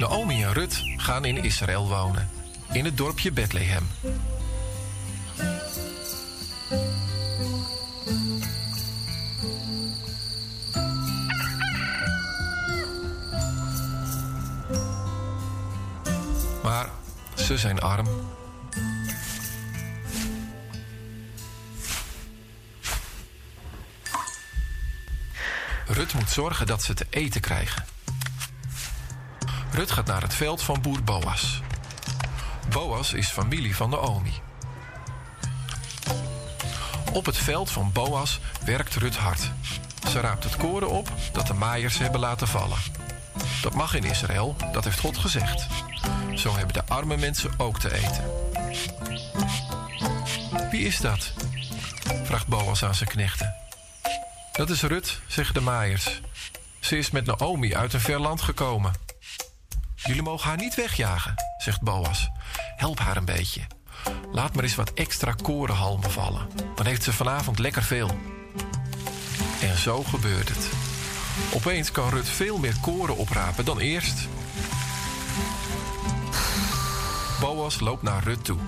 Naomi 0.00 0.42
en 0.42 0.52
Rut 0.52 0.82
gaan 0.96 1.24
in 1.24 1.44
Israël 1.44 1.88
wonen, 1.88 2.30
in 2.72 2.84
het 2.84 2.96
dorpje 2.96 3.32
Bethlehem. 3.32 3.88
Maar 16.62 16.88
ze 17.34 17.58
zijn 17.58 17.80
arm. 17.80 18.06
Rut 25.86 26.14
moet 26.14 26.30
zorgen 26.30 26.66
dat 26.66 26.82
ze 26.82 26.94
te 26.94 27.06
eten 27.10 27.40
krijgen. 27.40 27.84
Rut 29.80 29.90
gaat 29.90 30.06
naar 30.06 30.22
het 30.22 30.34
veld 30.34 30.62
van 30.62 30.80
boer 30.80 31.02
Boas. 31.02 31.62
Boas 32.68 33.12
is 33.12 33.28
familie 33.28 33.76
van 33.76 33.90
Naomi. 33.90 34.32
Op 37.12 37.26
het 37.26 37.36
veld 37.36 37.70
van 37.70 37.92
Boas 37.92 38.40
werkt 38.64 38.94
Rut 38.94 39.16
hard. 39.16 39.50
Ze 40.08 40.20
raapt 40.20 40.44
het 40.44 40.56
koren 40.56 40.88
op 40.88 41.08
dat 41.32 41.46
de 41.46 41.54
maaiers 41.54 41.98
hebben 41.98 42.20
laten 42.20 42.48
vallen. 42.48 42.78
Dat 43.62 43.74
mag 43.74 43.94
in 43.94 44.04
Israël, 44.04 44.56
dat 44.72 44.84
heeft 44.84 45.00
God 45.00 45.18
gezegd. 45.18 45.66
Zo 46.34 46.56
hebben 46.56 46.74
de 46.74 46.86
arme 46.86 47.16
mensen 47.16 47.50
ook 47.56 47.78
te 47.78 47.94
eten. 47.94 48.24
Wie 50.70 50.84
is 50.84 50.98
dat? 50.98 51.32
vraagt 52.22 52.46
Boas 52.46 52.84
aan 52.84 52.94
zijn 52.94 53.08
knechten. 53.08 53.54
Dat 54.52 54.70
is 54.70 54.82
Rut, 54.82 55.20
zeggen 55.26 55.54
de 55.54 55.60
maaiers. 55.60 56.20
Ze 56.80 56.98
is 56.98 57.10
met 57.10 57.26
Naomi 57.26 57.74
uit 57.74 57.92
een 57.92 58.00
ver 58.00 58.20
land 58.20 58.42
gekomen. 58.42 59.09
Jullie 60.06 60.22
mogen 60.22 60.48
haar 60.48 60.56
niet 60.56 60.74
wegjagen, 60.74 61.34
zegt 61.58 61.80
Boas. 61.80 62.30
Help 62.76 62.98
haar 62.98 63.16
een 63.16 63.24
beetje. 63.24 63.60
Laat 64.32 64.54
maar 64.54 64.64
eens 64.64 64.74
wat 64.74 64.92
extra 64.92 65.32
korenhalmen 65.32 66.10
vallen. 66.10 66.48
Dan 66.74 66.86
heeft 66.86 67.02
ze 67.02 67.12
vanavond 67.12 67.58
lekker 67.58 67.82
veel. 67.82 68.18
En 69.62 69.76
zo 69.76 70.02
gebeurt 70.02 70.48
het. 70.48 70.68
Opeens 71.52 71.90
kan 71.90 72.08
Rut 72.08 72.28
veel 72.28 72.58
meer 72.58 72.74
koren 72.80 73.16
oprapen 73.16 73.64
dan 73.64 73.78
eerst. 73.78 74.28
Boas 77.40 77.80
loopt 77.80 78.02
naar 78.02 78.22
Rut 78.22 78.44
toe. 78.44 78.58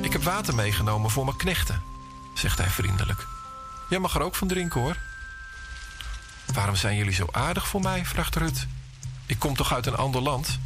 Ik 0.00 0.12
heb 0.12 0.22
water 0.22 0.54
meegenomen 0.54 1.10
voor 1.10 1.24
mijn 1.24 1.36
knechten, 1.36 1.82
zegt 2.34 2.58
hij 2.58 2.68
vriendelijk. 2.68 3.26
Jij 3.88 3.98
mag 3.98 4.14
er 4.14 4.22
ook 4.22 4.34
van 4.34 4.48
drinken 4.48 4.80
hoor. 4.80 4.96
Waarom 6.54 6.76
zijn 6.76 6.96
jullie 6.96 7.14
zo 7.14 7.26
aardig 7.30 7.68
voor 7.68 7.80
mij? 7.80 8.04
vraagt 8.04 8.36
Rut. 8.36 8.66
Ik 9.26 9.38
kom 9.38 9.56
toch 9.56 9.72
uit 9.74 9.86
een 9.86 9.96
ander 9.96 10.20
land? 10.20 10.58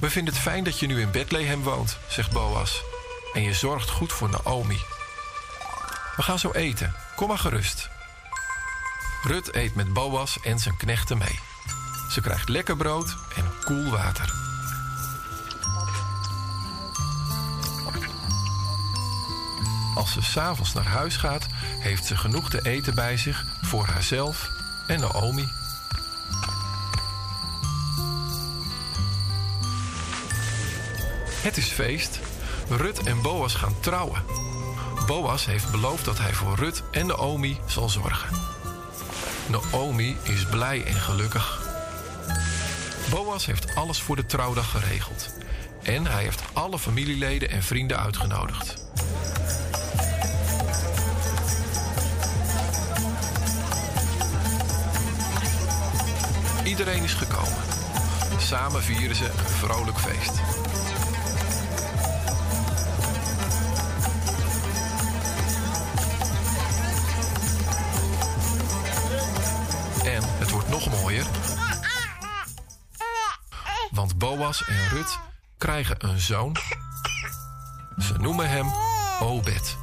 We 0.00 0.10
vinden 0.10 0.34
het 0.34 0.42
fijn 0.42 0.64
dat 0.64 0.78
je 0.78 0.86
nu 0.86 1.00
in 1.00 1.10
Bethlehem 1.10 1.62
woont, 1.62 1.98
zegt 2.08 2.32
Boas. 2.32 2.82
En 3.32 3.42
je 3.42 3.54
zorgt 3.54 3.90
goed 3.90 4.12
voor 4.12 4.28
Naomi. 4.28 4.78
We 6.16 6.22
gaan 6.22 6.38
zo 6.38 6.50
eten. 6.50 6.94
Kom 7.16 7.28
maar 7.28 7.38
gerust. 7.38 7.88
Rut 9.22 9.54
eet 9.54 9.74
met 9.74 9.92
Boas 9.92 10.40
en 10.40 10.58
zijn 10.58 10.76
knechten 10.76 11.18
mee. 11.18 11.38
Ze 12.10 12.20
krijgt 12.20 12.48
lekker 12.48 12.76
brood 12.76 13.16
en 13.36 13.50
koel 13.64 13.90
water. 13.90 14.32
Als 19.94 20.12
ze 20.12 20.22
s'avonds 20.22 20.72
naar 20.72 20.86
huis 20.86 21.16
gaat, 21.16 21.46
heeft 21.78 22.04
ze 22.04 22.16
genoeg 22.16 22.50
te 22.50 22.62
eten 22.62 22.94
bij 22.94 23.16
zich 23.16 23.44
voor 23.62 23.86
haarzelf 23.86 24.48
en 24.86 25.00
Naomi. 25.00 25.59
Het 31.40 31.56
is 31.56 31.68
feest. 31.68 32.20
Rut 32.68 33.02
en 33.02 33.22
Boas 33.22 33.54
gaan 33.54 33.80
trouwen. 33.80 34.22
Boas 35.06 35.46
heeft 35.46 35.70
beloofd 35.70 36.04
dat 36.04 36.18
hij 36.18 36.32
voor 36.32 36.56
Rut 36.56 36.82
en 36.90 37.06
Naomi 37.06 37.58
zal 37.66 37.88
zorgen. 37.88 38.28
Naomi 39.46 40.16
is 40.22 40.44
blij 40.44 40.84
en 40.84 40.94
gelukkig. 40.94 41.62
Boas 43.10 43.46
heeft 43.46 43.74
alles 43.74 44.00
voor 44.00 44.16
de 44.16 44.26
trouwdag 44.26 44.70
geregeld. 44.70 45.30
En 45.82 46.06
hij 46.06 46.22
heeft 46.22 46.42
alle 46.52 46.78
familieleden 46.78 47.50
en 47.50 47.62
vrienden 47.62 47.98
uitgenodigd. 47.98 48.74
Iedereen 56.64 57.02
is 57.02 57.14
gekomen. 57.14 57.58
Samen 58.38 58.82
vieren 58.82 59.16
ze 59.16 59.24
een 59.24 59.48
vrolijk 59.48 59.98
feest. 59.98 60.32
Want 73.90 74.18
Boas 74.18 74.64
en 74.64 74.88
Rut 74.88 75.18
krijgen 75.58 75.96
een 75.98 76.18
zoon. 76.18 76.56
Ze 77.98 78.14
noemen 78.18 78.48
hem 78.48 78.72
Obed. 79.20 79.76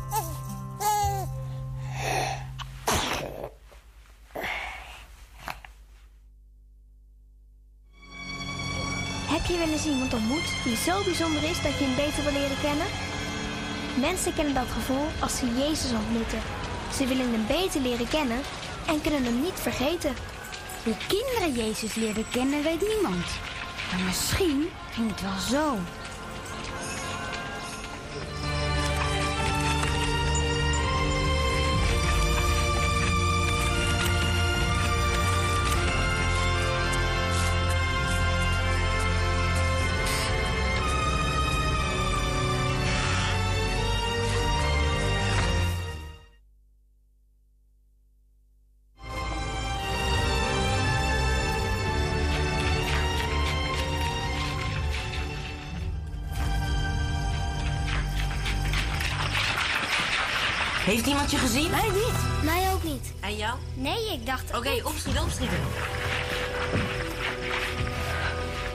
Heb 9.27 9.45
je 9.45 9.57
wel 9.57 9.67
eens 9.67 9.85
iemand 9.85 10.13
ontmoet 10.13 10.63
die 10.63 10.75
zo 10.75 11.03
bijzonder 11.03 11.43
is 11.43 11.61
dat 11.61 11.77
je 11.77 11.85
hem 11.85 11.95
beter 11.95 12.23
wil 12.23 12.31
leren 12.31 12.61
kennen? 12.61 12.87
Mensen 13.99 14.33
kennen 14.33 14.53
dat 14.53 14.67
gevoel 14.73 15.07
als 15.19 15.37
ze 15.37 15.55
Jezus 15.57 15.91
ontmoeten. 15.91 16.39
Ze 16.93 17.07
willen 17.07 17.31
hem 17.31 17.47
beter 17.47 17.81
leren 17.81 18.07
kennen 18.07 18.41
en 18.87 19.01
kunnen 19.01 19.23
hem 19.23 19.41
niet 19.41 19.59
vergeten. 19.59 20.15
Hoe 20.87 20.95
kinderen 21.07 21.65
Jezus 21.65 21.95
leerden 21.95 22.25
kennen, 22.31 22.63
weet 22.63 22.87
niemand. 22.87 23.25
Maar 23.91 24.01
misschien 24.05 24.69
ging 24.91 25.09
het 25.09 25.21
wel 25.21 25.39
zo. 25.39 25.77
Iemand 61.17 61.31
je 61.41 61.47
gezien? 61.47 61.69
Mij 61.69 61.89
niet. 61.89 62.43
Mij 62.43 62.73
ook 62.73 62.83
niet. 62.83 63.13
En 63.19 63.35
jou? 63.35 63.59
Nee, 63.73 64.13
ik 64.13 64.25
dacht... 64.25 64.57
Oké, 64.57 64.81
opschieten, 64.83 65.23
opschieten. 65.23 65.57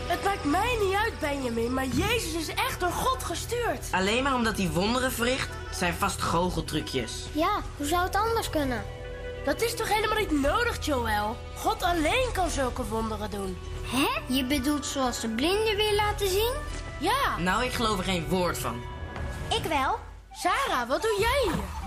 Het 0.07 0.25
maakt 0.25 0.45
mij 0.45 0.79
niet 0.81 0.95
uit, 0.95 1.19
Benjamin, 1.21 1.75
maar 1.75 1.87
Jezus 1.87 2.33
is 2.33 2.49
echt 2.49 2.81
door 2.81 2.91
God 2.91 3.25
gestuurd. 3.25 3.87
Alleen 3.91 4.23
maar 4.23 4.35
omdat 4.35 4.57
hij 4.57 4.69
wonderen 4.69 5.13
verricht, 5.13 5.49
zijn 5.71 5.95
vast 5.95 6.23
goocheltrucjes. 6.23 7.13
Ja, 7.33 7.61
hoe 7.77 7.87
zou 7.87 8.03
het 8.03 8.17
anders 8.17 8.51
kunnen? 8.51 8.85
Dat 9.45 9.63
is 9.63 9.75
toch 9.75 9.89
helemaal 9.89 10.19
niet 10.19 10.41
nodig, 10.43 10.85
Joël? 10.85 11.37
God 11.57 11.83
alleen 11.83 12.29
kan 12.33 12.51
zulke 12.51 12.85
wonderen 12.85 13.31
doen. 13.31 13.59
Hè? 13.83 14.35
Je 14.35 14.45
bedoelt 14.45 14.87
zoals 14.87 15.21
de 15.21 15.29
blinden 15.29 15.77
weer 15.77 15.95
laten 15.95 16.29
zien? 16.29 16.53
Ja. 16.99 17.39
Nou, 17.39 17.65
ik 17.65 17.73
geloof 17.73 17.99
er 17.99 18.05
geen 18.05 18.29
woord 18.29 18.59
van. 18.59 18.83
Ik 19.49 19.65
wel. 19.65 19.99
Sarah, 20.33 20.89
wat 20.89 21.03
doe 21.03 21.17
jij 21.19 21.41
hier? 21.45 21.82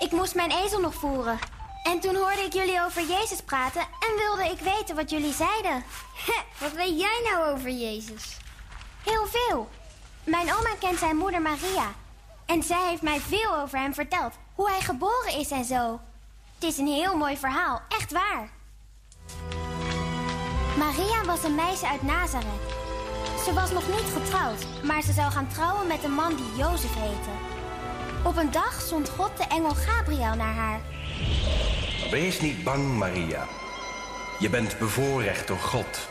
Ik 0.00 0.12
moest 0.12 0.34
mijn 0.34 0.50
ezel 0.50 0.80
nog 0.80 0.94
voeren. 0.94 1.38
En 1.82 2.00
toen 2.00 2.16
hoorde 2.16 2.40
ik 2.40 2.52
jullie 2.52 2.84
over 2.84 3.02
Jezus 3.02 3.42
praten 3.42 3.80
en 3.80 4.16
wilde 4.16 4.44
ik 4.44 4.58
weten 4.58 4.96
wat 4.96 5.10
jullie 5.10 5.32
zeiden. 5.32 5.84
wat 6.60 6.72
weet 6.72 7.00
jij 7.00 7.20
nou 7.24 7.52
over 7.52 7.70
Jezus? 7.70 8.36
Heel 9.04 9.26
veel. 9.26 9.68
Mijn 10.24 10.54
oma 10.54 10.74
kent 10.80 10.98
zijn 10.98 11.16
moeder 11.16 11.42
Maria. 11.42 11.92
En 12.46 12.62
zij 12.62 12.88
heeft 12.88 13.02
mij 13.02 13.20
veel 13.20 13.56
over 13.56 13.78
hem 13.78 13.94
verteld. 13.94 14.34
Hoe 14.54 14.70
hij 14.70 14.80
geboren 14.80 15.38
is 15.38 15.50
en 15.50 15.64
zo. 15.64 16.00
Het 16.54 16.64
is 16.64 16.78
een 16.78 16.86
heel 16.86 17.16
mooi 17.16 17.36
verhaal, 17.36 17.80
echt 17.88 18.12
waar. 18.12 18.50
Maria 20.78 21.24
was 21.24 21.44
een 21.44 21.54
meisje 21.54 21.86
uit 21.86 22.02
Nazareth. 22.02 22.70
Ze 23.44 23.52
was 23.54 23.70
nog 23.70 23.88
niet 23.88 24.12
getrouwd, 24.22 24.66
maar 24.82 25.02
ze 25.02 25.12
zou 25.12 25.30
gaan 25.30 25.48
trouwen 25.48 25.86
met 25.86 26.04
een 26.04 26.14
man 26.14 26.36
die 26.36 26.54
Jozef 26.56 26.94
heette. 26.94 27.49
Op 28.22 28.36
een 28.36 28.50
dag 28.50 28.80
zond 28.80 29.08
God 29.08 29.30
de 29.36 29.44
engel 29.44 29.74
Gabriel 29.74 30.34
naar 30.34 30.54
haar. 30.54 30.80
Wees 32.10 32.40
niet 32.40 32.64
bang, 32.64 32.98
Maria. 32.98 33.46
Je 34.38 34.50
bent 34.50 34.78
bevoorrecht 34.78 35.46
door 35.46 35.58
God. 35.58 36.08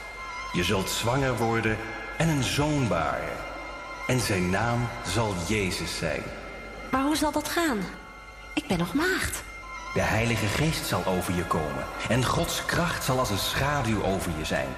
Je 0.54 0.64
zult 0.64 0.90
zwanger 0.90 1.38
worden 1.38 1.78
en 2.18 2.30
een 2.30 2.44
zoon 2.44 2.88
baren. 2.88 3.38
En 4.08 4.20
zijn 4.20 4.50
naam 4.50 4.88
zal 5.08 5.34
Jezus 5.48 5.98
zijn. 5.98 6.24
Maar 6.92 7.04
hoe 7.04 7.16
zal 7.16 7.32
dat 7.32 7.50
gaan? 7.50 7.80
Ik 8.54 8.68
ben 8.68 8.78
nog 8.78 8.94
maagd. 8.94 9.44
De 9.94 10.02
Heilige 10.02 10.46
Geest 10.46 10.86
zal 10.86 11.06
over 11.06 11.34
je 11.36 11.46
komen. 11.46 11.86
En 12.10 12.26
Gods 12.26 12.66
kracht 12.66 13.04
zal 13.04 13.20
als 13.20 13.30
een 13.30 13.38
schaduw 13.38 14.04
over 14.04 14.32
je 14.38 14.46
zijn. 14.46 14.70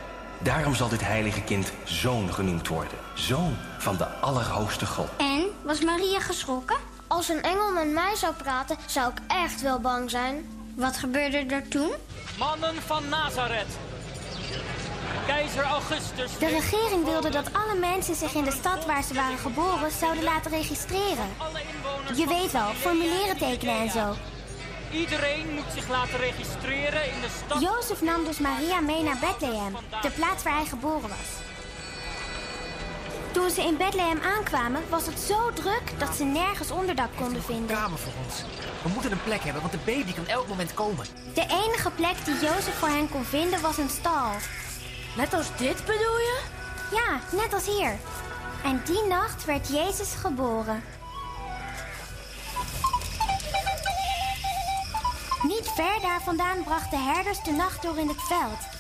Daarom 0.44 0.76
zal 0.76 0.90
dit 0.90 1.02
heilige 1.02 1.42
kind 1.42 1.72
zoon 1.84 2.34
genoemd 2.34 2.68
worden. 2.68 2.98
Zoon 3.14 3.56
van 3.78 3.98
de 3.98 4.06
Allerhoogste 4.08 4.86
God. 4.86 5.10
En, 5.18 5.44
was 5.62 5.82
Maria 5.82 6.20
geschrokken? 6.20 6.91
Als 7.12 7.30
een 7.30 7.42
engel 7.42 7.72
met 7.72 7.92
mij 7.92 8.16
zou 8.16 8.34
praten, 8.34 8.78
zou 8.86 9.12
ik 9.12 9.20
echt 9.28 9.62
wel 9.62 9.80
bang 9.80 10.10
zijn. 10.10 10.50
Wat 10.76 10.98
gebeurde 10.98 11.38
er 11.38 11.68
toen? 11.68 11.92
Mannen 12.38 12.76
van 12.76 13.10
Nazareth. 13.10 13.78
Keizer 15.26 15.64
Augustus. 15.64 16.38
De 16.38 16.48
regering 16.48 17.06
wilde 17.06 17.30
dat 17.30 17.54
alle 17.54 17.80
mensen 17.80 18.16
zich 18.16 18.34
in 18.34 18.44
de 18.44 18.52
stad 18.52 18.86
waar 18.86 19.04
ze 19.04 19.14
waren 19.14 19.38
geboren 19.38 19.92
zouden 20.00 20.24
laten 20.24 20.52
registreren. 20.52 21.30
Je 22.16 22.28
weet 22.28 22.52
wel, 22.52 22.74
formulieren 22.74 23.38
tekenen 23.38 23.80
en 23.80 23.90
zo. 23.90 24.16
Iedereen 24.92 25.54
moet 25.54 25.74
zich 25.74 25.90
laten 25.90 26.18
registreren 26.18 27.06
in 27.14 27.22
de 27.22 27.30
stad. 27.46 27.62
Jozef 27.62 28.02
nam 28.02 28.26
dus 28.26 28.40
Maria 28.40 28.80
mee 28.80 29.04
naar 29.04 29.18
Bethlehem, 29.20 29.76
de 30.02 30.12
plaats 30.12 30.44
waar 30.44 30.56
hij 30.56 30.66
geboren 30.66 31.10
was. 31.10 31.51
Toen 33.32 33.50
ze 33.50 33.62
in 33.62 33.78
Bethlehem 33.78 34.20
aankwamen, 34.20 34.82
was 34.90 35.06
het 35.06 35.20
zo 35.20 35.54
druk 35.54 36.00
dat 36.00 36.16
ze 36.16 36.24
nergens 36.24 36.72
onderdak 36.72 37.10
konden 37.18 37.44
vinden. 37.44 37.76
Kamer 37.76 38.00
voor 38.00 38.14
ons. 38.26 38.44
We 38.84 38.90
moeten 38.90 39.12
een 39.12 39.24
plek 39.24 39.42
hebben, 39.42 39.62
want 39.62 39.74
de 39.74 39.80
baby 39.86 40.14
kan 40.14 40.28
elk 40.28 40.48
moment 40.48 40.74
komen. 40.74 41.06
De 41.34 41.46
enige 41.50 41.92
plek 41.92 42.26
die 42.26 42.34
Jozef 42.34 42.74
voor 42.74 42.88
hen 42.88 43.10
kon 43.10 43.24
vinden 43.24 43.62
was 43.62 43.78
een 43.78 43.90
stal. 43.90 44.32
Net 45.16 45.34
als 45.34 45.48
dit 45.58 45.86
bedoel 45.86 46.18
je? 46.18 46.40
Ja, 46.92 47.20
net 47.38 47.54
als 47.54 47.66
hier. 47.66 48.00
En 48.64 48.82
die 48.86 49.04
nacht 49.04 49.46
werd 49.46 49.68
Jezus 49.68 50.14
geboren. 50.14 50.84
Niet 55.44 55.72
ver 55.76 56.02
daar 56.02 56.22
vandaan 56.24 56.64
brachten 56.64 57.04
herders 57.04 57.44
de 57.44 57.52
nacht 57.52 57.82
door 57.82 57.98
in 57.98 58.08
het 58.08 58.22
veld. 58.22 58.71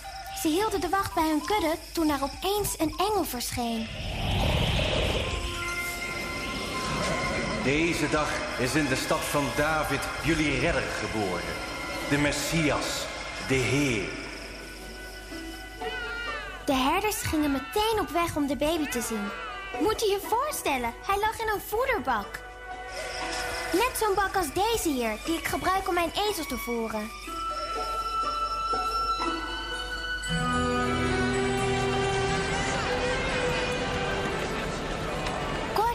Ze 0.41 0.47
hielden 0.47 0.81
de 0.81 0.89
wacht 0.89 1.13
bij 1.13 1.29
hun 1.29 1.45
kudde 1.45 1.75
toen 1.91 2.09
er 2.09 2.23
opeens 2.23 2.79
een 2.79 2.93
engel 2.97 3.23
verscheen. 3.23 3.87
Deze 7.63 8.09
dag 8.09 8.29
is 8.59 8.75
in 8.75 8.87
de 8.87 8.95
stad 8.95 9.19
van 9.19 9.45
David 9.55 9.99
jullie 10.23 10.59
redder 10.59 10.81
geboren. 10.81 11.53
De 12.09 12.17
Messias, 12.17 13.05
de 13.47 13.55
Heer. 13.55 14.09
De 16.65 16.73
herders 16.73 17.21
gingen 17.21 17.51
meteen 17.51 17.99
op 17.99 18.09
weg 18.09 18.35
om 18.35 18.47
de 18.47 18.55
baby 18.55 18.89
te 18.89 19.01
zien. 19.01 19.29
Moet 19.79 19.99
je 19.99 20.07
je 20.07 20.27
voorstellen, 20.27 20.93
hij 21.05 21.19
lag 21.19 21.39
in 21.39 21.47
een 21.47 21.61
voederbak. 21.67 22.39
Net 23.73 23.91
zo'n 23.99 24.15
bak 24.15 24.35
als 24.35 24.53
deze 24.53 24.89
hier, 24.89 25.17
die 25.25 25.37
ik 25.37 25.47
gebruik 25.47 25.87
om 25.87 25.93
mijn 25.93 26.11
ezels 26.29 26.47
te 26.47 26.57
voeren. 26.57 27.09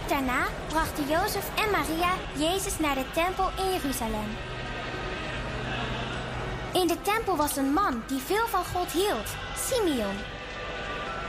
Daarna 0.08 0.46
brachten 0.68 1.08
Jozef 1.08 1.50
en 1.54 1.70
Maria 1.70 2.12
Jezus 2.36 2.78
naar 2.78 2.94
de 2.94 3.04
tempel 3.12 3.50
in 3.58 3.72
Jeruzalem. 3.72 4.36
In 6.72 6.86
de 6.86 7.02
tempel 7.02 7.36
was 7.36 7.56
een 7.56 7.72
man 7.72 8.02
die 8.06 8.20
veel 8.20 8.46
van 8.46 8.64
God 8.64 8.92
hield, 8.92 9.28
Simeon. 9.56 10.16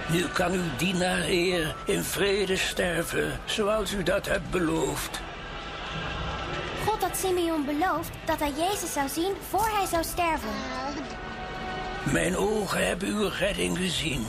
Nu 0.09 0.27
kan 0.27 0.51
uw 0.51 0.75
dienaar, 0.77 1.19
Heer, 1.19 1.75
in 1.85 2.03
vrede 2.03 2.57
sterven, 2.57 3.39
zoals 3.45 3.93
u 3.93 4.03
dat 4.03 4.25
hebt 4.25 4.49
beloofd. 4.49 5.21
God 6.85 7.01
had 7.01 7.17
Simeon 7.17 7.65
beloofd 7.65 8.09
dat 8.25 8.39
hij 8.39 8.51
Jezus 8.51 8.93
zou 8.93 9.09
zien 9.09 9.33
voor 9.49 9.67
hij 9.69 9.85
zou 9.85 10.03
sterven. 10.03 10.49
Mijn 12.03 12.37
ogen 12.37 12.87
hebben 12.87 13.07
uw 13.07 13.29
redding 13.39 13.77
gezien. 13.77 14.25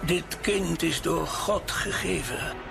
Dit 0.00 0.40
kind 0.40 0.82
is 0.82 1.02
door 1.02 1.26
God 1.26 1.70
gegeven. 1.70 2.63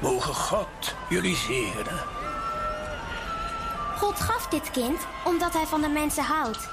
Mogen 0.00 0.34
God 0.34 0.94
jullie 1.08 1.36
zegenen. 1.36 1.98
God 3.96 4.20
gaf 4.20 4.48
dit 4.48 4.70
kind 4.70 5.06
omdat 5.24 5.52
hij 5.52 5.66
van 5.66 5.80
de 5.80 5.88
mensen 5.88 6.24
houdt. 6.24 6.68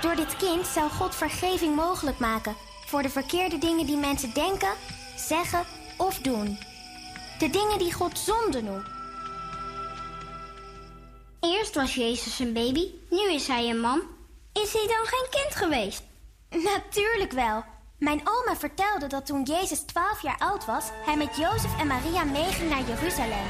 Door 0.00 0.16
dit 0.16 0.36
kind 0.36 0.66
zou 0.66 0.90
God 0.90 1.14
vergeving 1.14 1.76
mogelijk 1.76 2.18
maken 2.18 2.56
voor 2.86 3.02
de 3.02 3.10
verkeerde 3.10 3.58
dingen 3.58 3.86
die 3.86 3.96
mensen 3.96 4.34
denken, 4.34 4.72
zeggen 5.16 5.64
of 5.96 6.18
doen. 6.18 6.58
De 7.38 7.50
dingen 7.50 7.78
die 7.78 7.92
God 7.92 8.18
zonde 8.18 8.62
noemt. 8.62 8.86
Eerst 11.40 11.74
was 11.74 11.94
Jezus 11.94 12.38
een 12.38 12.52
baby, 12.52 12.90
nu 13.10 13.32
is 13.32 13.46
hij 13.46 13.70
een 13.70 13.80
man. 13.80 14.02
Is 14.52 14.72
hij 14.72 14.86
dan 14.86 15.06
geen 15.06 15.26
kind 15.30 15.54
geweest? 15.54 16.02
Natuurlijk 16.50 17.32
wel. 17.32 17.64
Mijn 18.00 18.20
oma 18.24 18.56
vertelde 18.56 19.06
dat 19.06 19.26
toen 19.26 19.42
Jezus 19.42 19.80
12 19.80 20.22
jaar 20.22 20.38
oud 20.38 20.64
was, 20.64 20.84
hij 21.06 21.16
met 21.16 21.36
Jozef 21.36 21.78
en 21.78 21.86
Maria 21.86 22.24
meeging 22.24 22.70
naar 22.70 22.82
Jeruzalem. 22.86 23.46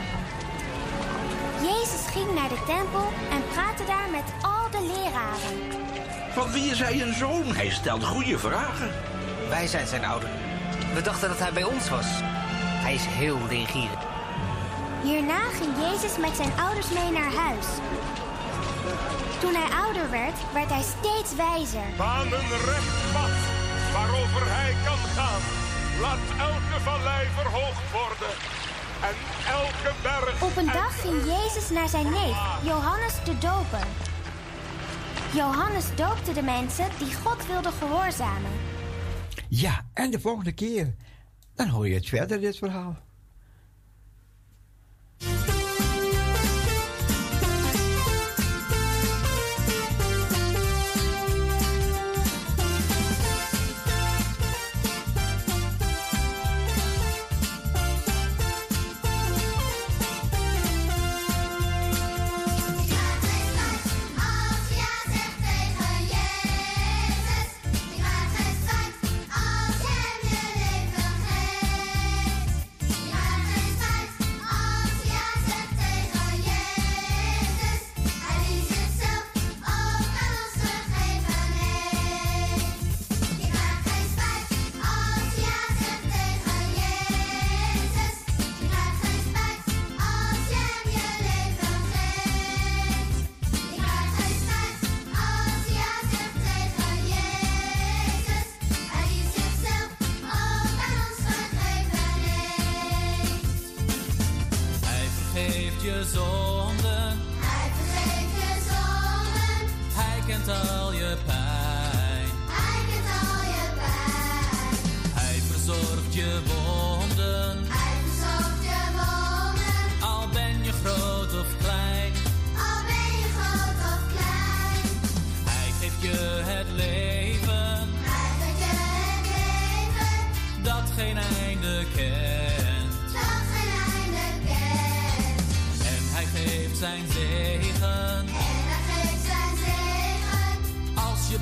Jezus 1.63 2.07
ging 2.07 2.35
naar 2.35 2.49
de 2.49 2.63
tempel 2.67 3.07
en 3.31 3.43
praatte 3.53 3.85
daar 3.85 4.11
met 4.11 4.25
al 4.43 4.71
de 4.71 4.87
leraren. 4.87 5.83
Van 6.33 6.51
wie 6.51 6.71
is 6.71 6.81
hij 6.81 7.03
een 7.03 7.15
zoon? 7.15 7.55
Hij 7.55 7.71
stelt 7.71 8.05
goede 8.05 8.39
vragen. 8.39 8.91
Wij 9.49 9.67
zijn 9.67 9.87
zijn 9.87 10.05
ouderen. 10.05 10.37
We 10.95 11.03
dachten 11.03 11.29
dat 11.29 11.39
hij 11.39 11.53
bij 11.53 11.65
ons 11.65 11.89
was. 11.89 12.07
Hij 12.85 12.95
is 12.95 13.05
heel 13.05 13.39
leergierig. 13.49 14.03
Hierna 15.03 15.41
ging 15.41 15.77
Jezus 15.77 16.19
met 16.19 16.37
zijn 16.37 16.53
ouders 16.59 16.91
mee 16.91 17.11
naar 17.11 17.33
huis. 17.33 17.67
Toen 19.41 19.55
hij 19.55 19.79
ouder 19.85 20.11
werd, 20.11 20.39
werd 20.53 20.71
hij 20.71 20.83
steeds 20.83 21.35
wijzer. 21.35 21.97
Baan 21.97 22.27
een 22.27 22.49
recht 22.49 23.13
pad 23.13 23.40
waarover 23.93 24.43
hij 24.57 24.73
kan 24.87 25.03
gaan. 25.17 25.43
Laat 26.01 26.25
elke 26.49 26.81
vallei 26.89 27.27
verhoogd 27.39 27.87
worden. 28.01 28.35
En 29.09 29.17
elke 29.61 29.93
berg... 30.03 30.43
Op 30.43 30.57
een 30.57 30.73
dag 30.73 31.01
ging 31.01 31.25
Jezus 31.25 31.71
naar 31.71 31.89
zijn 31.89 32.11
neef, 32.11 32.39
Johannes 32.63 33.15
de 33.25 33.39
Doper. 33.39 33.87
Johannes 35.35 35.85
doopte 35.97 36.33
de 36.33 36.43
mensen 36.43 36.89
die 36.99 37.15
God 37.15 37.47
wilden 37.47 37.73
gehoorzamen. 37.73 38.51
Ja, 39.49 39.85
en 39.95 40.11
de 40.11 40.21
volgende 40.21 40.53
keer, 40.53 40.95
dan 41.55 41.69
hoor 41.69 41.89
je 41.89 41.95
het 41.95 42.09
verder, 42.09 42.41
dit 42.41 42.57
verhaal. 42.57 42.97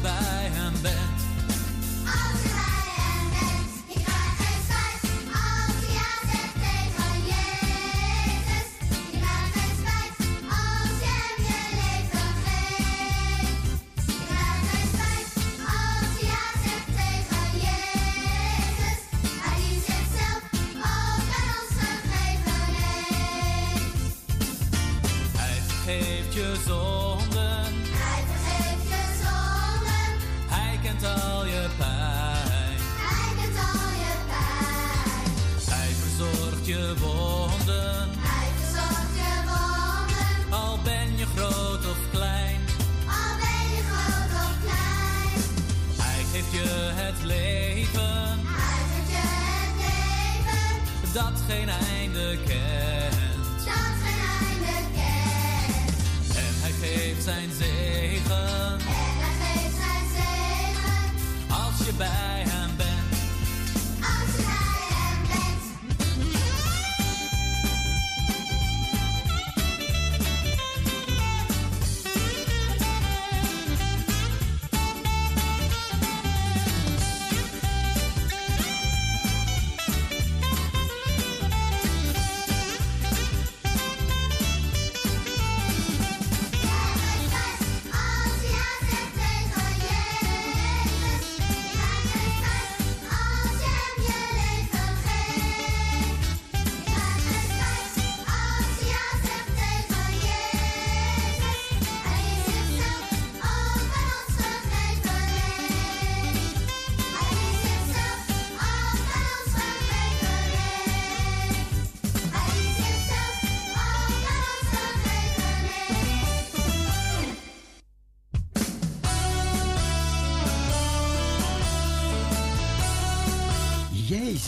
En 0.04 0.37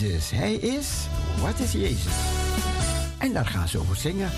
Jezus. 0.01 0.31
Hij 0.31 0.53
is, 0.53 0.87
wat 1.41 1.59
is 1.59 1.71
Jezus? 1.71 2.13
En 3.17 3.33
daar 3.33 3.45
gaan 3.45 3.67
ze 3.67 3.79
over 3.79 3.95
zingen. 3.95 4.29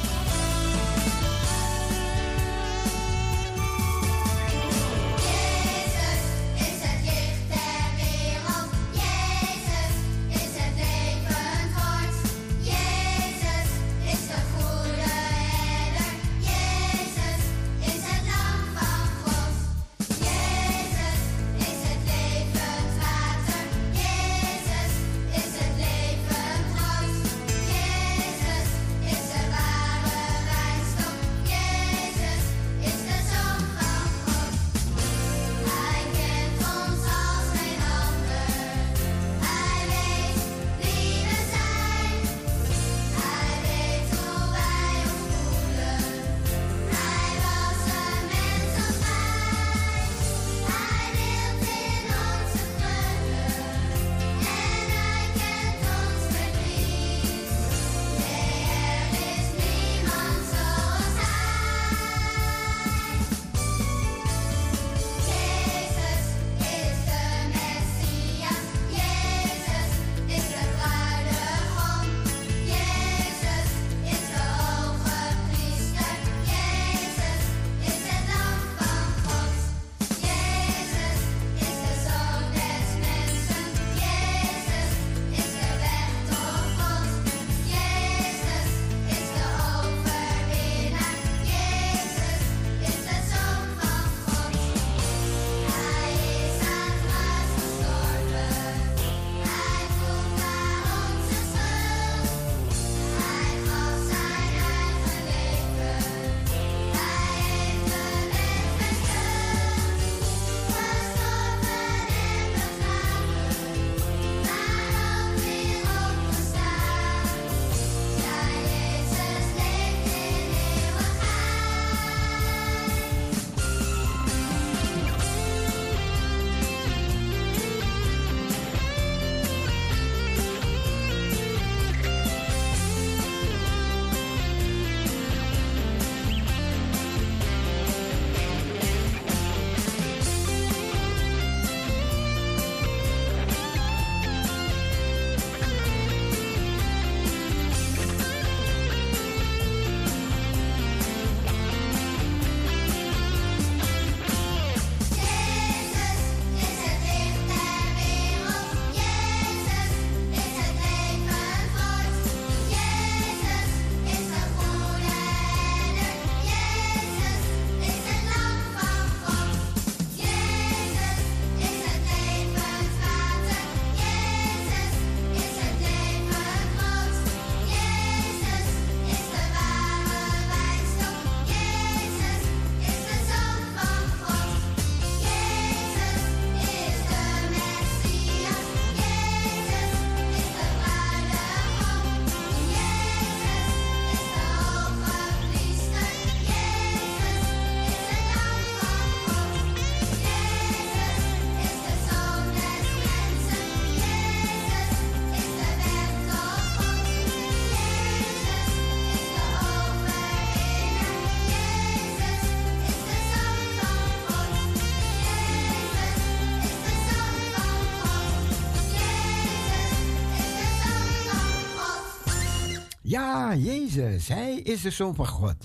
Ja, 223.14 223.56
Jezus, 223.56 224.27
Hij 224.27 224.56
is 224.56 224.81
de 224.81 224.90
Zoon 224.91 225.15
van 225.15 225.27
God. 225.27 225.56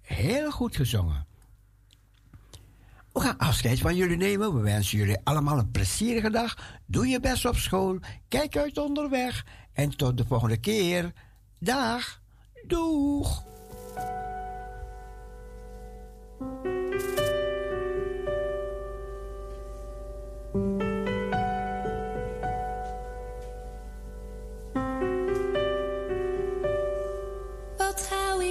Heel 0.00 0.50
goed 0.50 0.76
gezongen. 0.76 1.26
We 3.12 3.20
gaan 3.20 3.38
afscheid 3.38 3.78
van 3.78 3.96
jullie 3.96 4.16
nemen. 4.16 4.54
We 4.54 4.60
wensen 4.60 4.98
jullie 4.98 5.18
allemaal 5.24 5.58
een 5.58 5.70
plezierige 5.70 6.30
dag. 6.30 6.78
Doe 6.86 7.06
je 7.06 7.20
best 7.20 7.44
op 7.44 7.56
school. 7.56 7.98
Kijk 8.28 8.56
uit 8.56 8.78
onderweg. 8.78 9.46
En 9.72 9.96
tot 9.96 10.16
de 10.16 10.24
volgende 10.26 10.56
keer. 10.56 11.12
Dag. 11.58 12.20
Doeg. 12.66 13.44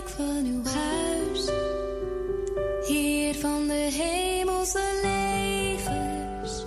Van 0.06 0.45
uw 0.45 0.64
huis, 0.64 1.49
Heer 2.88 3.36
van 3.36 3.68
de 3.68 3.73
hemelse 3.73 4.99
legers. 5.03 6.64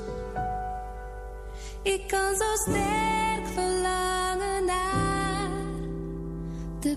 Ik 1.83 2.07
kan 2.07 2.35
zo 2.37 2.55
sterk 2.55 3.47
verlangen 3.55 4.65
naar 4.65 5.51
de 6.81 6.97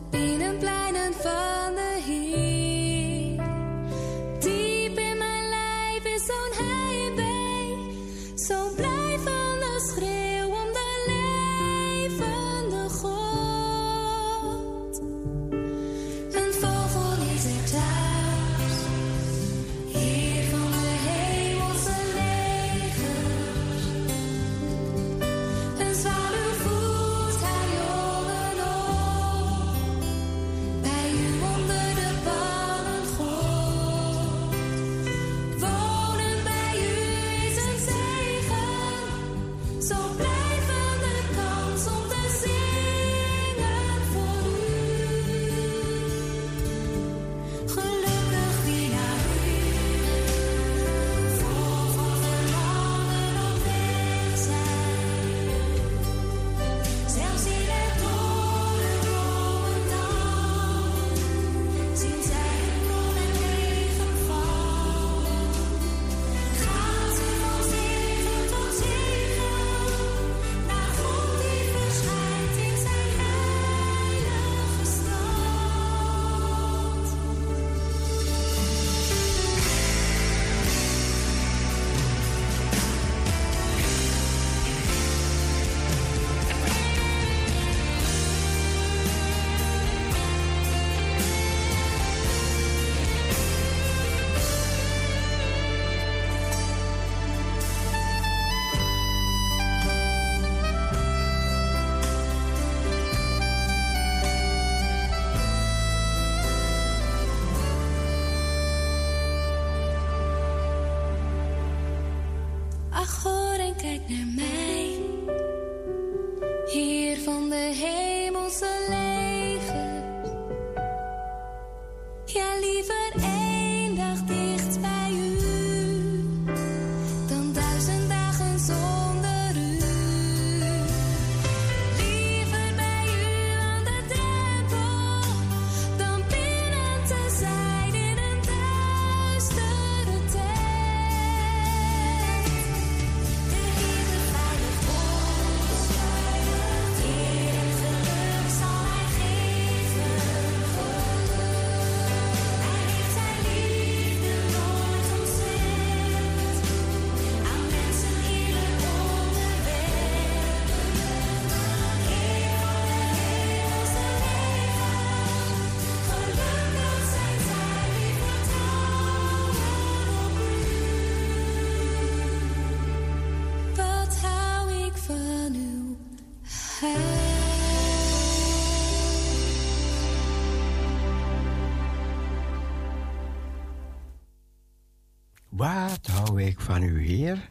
Van 186.50 186.84
u, 186.84 187.06
Heer? 187.06 187.50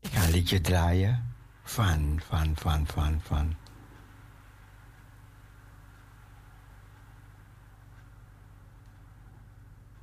Ik 0.00 0.10
ga 0.10 0.24
een 0.24 0.30
liedje 0.30 0.60
draaien 0.60 1.34
van, 1.62 2.20
van, 2.26 2.56
van, 2.56 2.86
van, 2.86 3.20
van. 3.20 3.56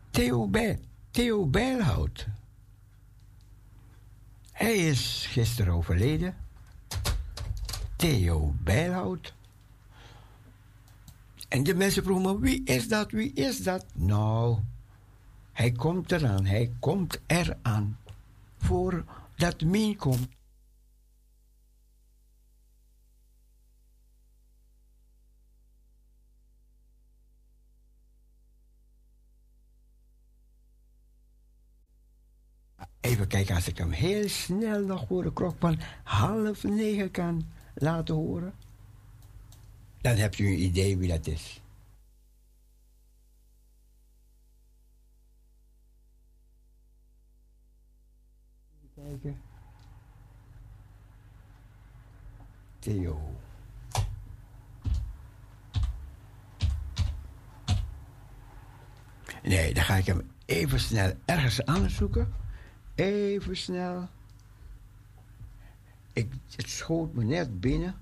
Theo, 0.09 0.47
Be 0.47 0.79
Theo 1.11 1.45
Bijlhout. 1.45 2.27
Hij 4.51 4.75
is 4.75 5.25
gisteren 5.29 5.73
overleden. 5.73 6.37
Theo 7.95 8.53
Bijlhout. 8.63 9.37
En 11.49 11.63
de 11.63 11.75
mensen 11.75 12.03
vroegen 12.03 12.31
me, 12.31 12.39
wie 12.39 12.63
is 12.63 12.87
dat, 12.87 13.11
wie 13.11 13.33
is 13.33 13.63
dat? 13.63 13.85
Nou, 13.93 14.57
hij 15.51 15.71
komt 15.71 16.11
eraan, 16.11 16.45
hij 16.45 16.71
komt 16.79 17.21
eraan. 17.27 17.97
Voordat 18.57 19.61
Mien 19.63 19.95
komt. 19.95 20.27
Even 32.99 33.27
kijken 33.27 33.55
als 33.55 33.67
ik 33.67 33.77
hem 33.77 33.91
heel 33.91 34.29
snel 34.29 34.85
nog 34.85 35.07
voor 35.07 35.23
de 35.23 35.33
klok 35.33 35.55
van 35.59 35.79
half 36.03 36.63
negen 36.63 37.11
kan 37.11 37.51
laten 37.73 38.15
horen 38.15 38.53
dan 40.01 40.15
heb 40.15 40.35
je 40.35 40.43
een 40.43 40.61
idee 40.61 40.97
wie 40.97 41.09
dat 41.09 41.27
is. 41.27 41.61
Kijken. 48.95 49.41
Theo. 52.79 53.37
Nee, 59.43 59.73
dan 59.73 59.83
ga 59.83 59.95
ik 59.95 60.05
hem 60.05 60.31
even 60.45 60.79
snel 60.79 61.13
ergens 61.25 61.65
anders 61.65 61.95
zoeken. 61.95 62.33
Even 62.95 63.57
snel. 63.57 64.09
Ik, 66.13 66.33
het 66.55 66.69
schoot 66.69 67.13
me 67.13 67.23
net 67.23 67.59
binnen 67.59 67.95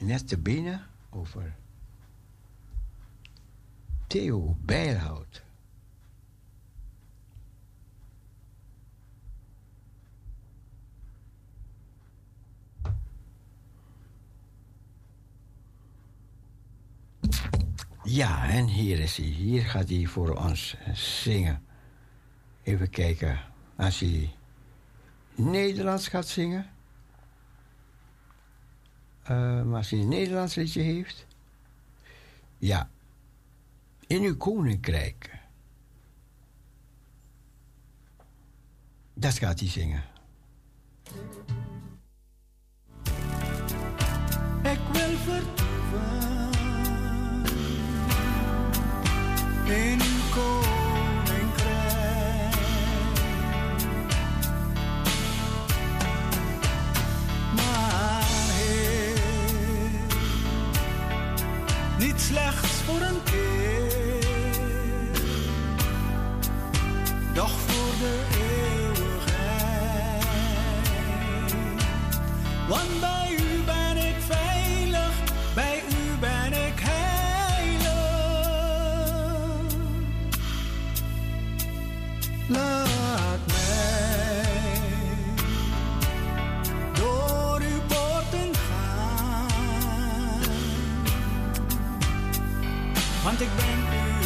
net 0.00 0.28
te 0.28 0.38
binnen 0.38 0.86
over 1.10 1.56
Theo 4.06 4.56
Bijlhout. 4.60 5.42
Ja, 18.10 18.48
en 18.48 18.66
hier 18.66 18.98
is 18.98 19.16
hij. 19.16 19.26
Hier 19.26 19.62
gaat 19.62 19.88
hij 19.88 20.06
voor 20.06 20.36
ons 20.36 20.76
zingen. 20.92 21.62
Even 22.62 22.90
kijken. 22.90 23.40
Als 23.76 24.00
hij 24.00 24.34
Nederlands 25.34 26.08
gaat 26.08 26.28
zingen. 26.28 26.70
Uh, 29.22 29.62
maar 29.62 29.76
als 29.76 29.90
hij 29.90 30.00
een 30.00 30.08
Nederlands 30.08 30.54
liedje 30.54 30.80
heeft. 30.80 31.26
Ja. 32.58 32.90
In 34.06 34.22
uw 34.22 34.36
koninkrijk. 34.36 35.38
Dat 39.14 39.38
gaat 39.38 39.60
hij 39.60 39.68
zingen. 39.68 40.04
Ik 44.62 44.80
wil 44.92 45.16
vertoeven 45.16 46.50
in 49.66 49.98
koninkrijk. 50.34 50.69
slechts 62.26 62.82
voor 62.86 63.00
een 63.00 63.22
keer, 63.24 64.24
doch 67.34 67.50
voor 67.50 67.92
de 67.98 68.24
eeuwigheid. 68.34 69.20
tekben 93.40 93.80
new 93.90 94.20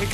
Ik 0.00 0.12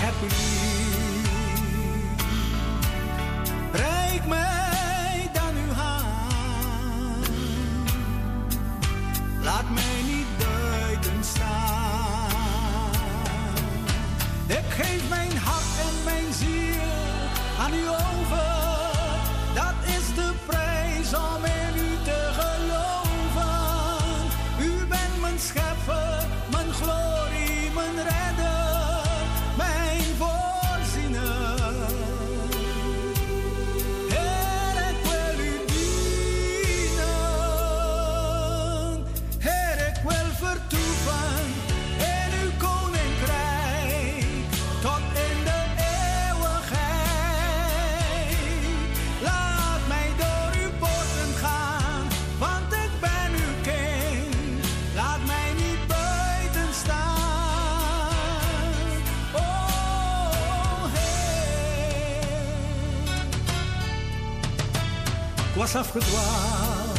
was 65.73 65.87
afgedwaald 65.87 66.99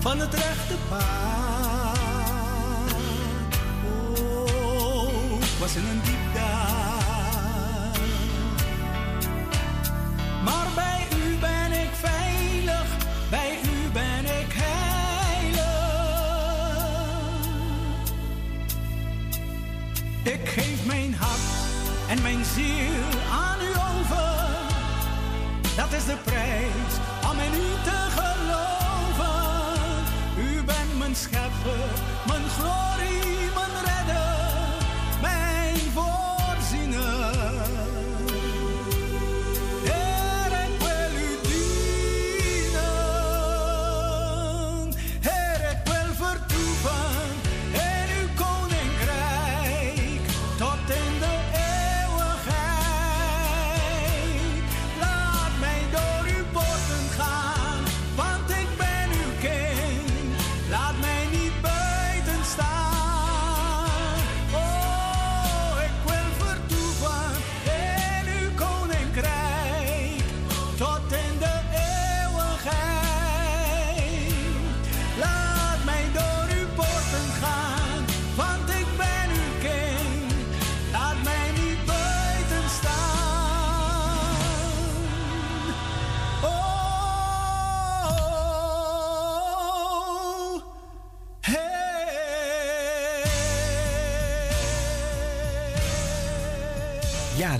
van 0.00 0.20
het 0.20 0.34
recht 0.34 0.55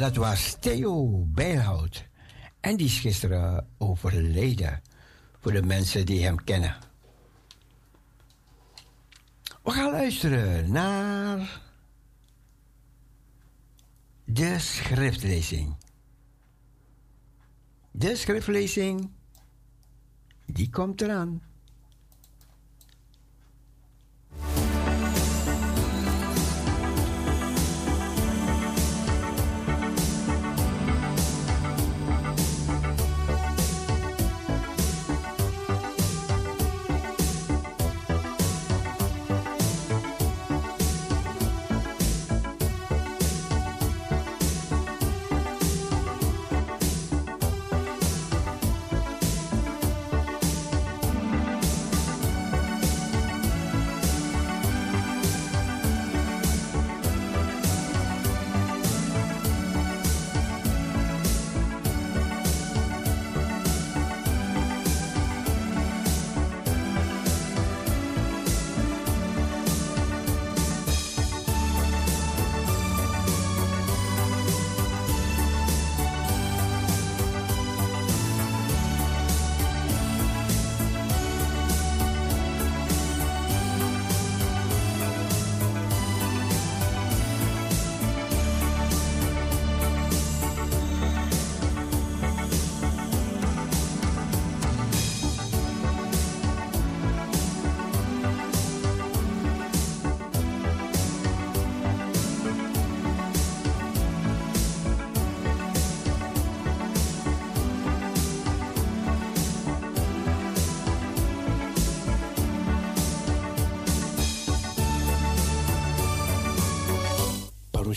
dat 0.06 0.16
was 0.16 0.56
Theo 0.60 1.24
Bijlhout. 1.28 2.08
En 2.60 2.76
die 2.76 2.86
is 2.86 2.98
gisteren 2.98 3.68
overleden. 3.78 4.82
Voor 5.40 5.52
de 5.52 5.62
mensen 5.62 6.06
die 6.06 6.24
hem 6.24 6.44
kennen. 6.44 6.76
We 9.62 9.70
gaan 9.70 9.90
luisteren 9.90 10.72
naar 10.72 11.60
de 14.24 14.58
schriftlezing. 14.58 15.76
De 17.90 18.16
schriftlezing, 18.16 19.10
die 20.44 20.70
komt 20.70 21.00
eraan. 21.00 21.42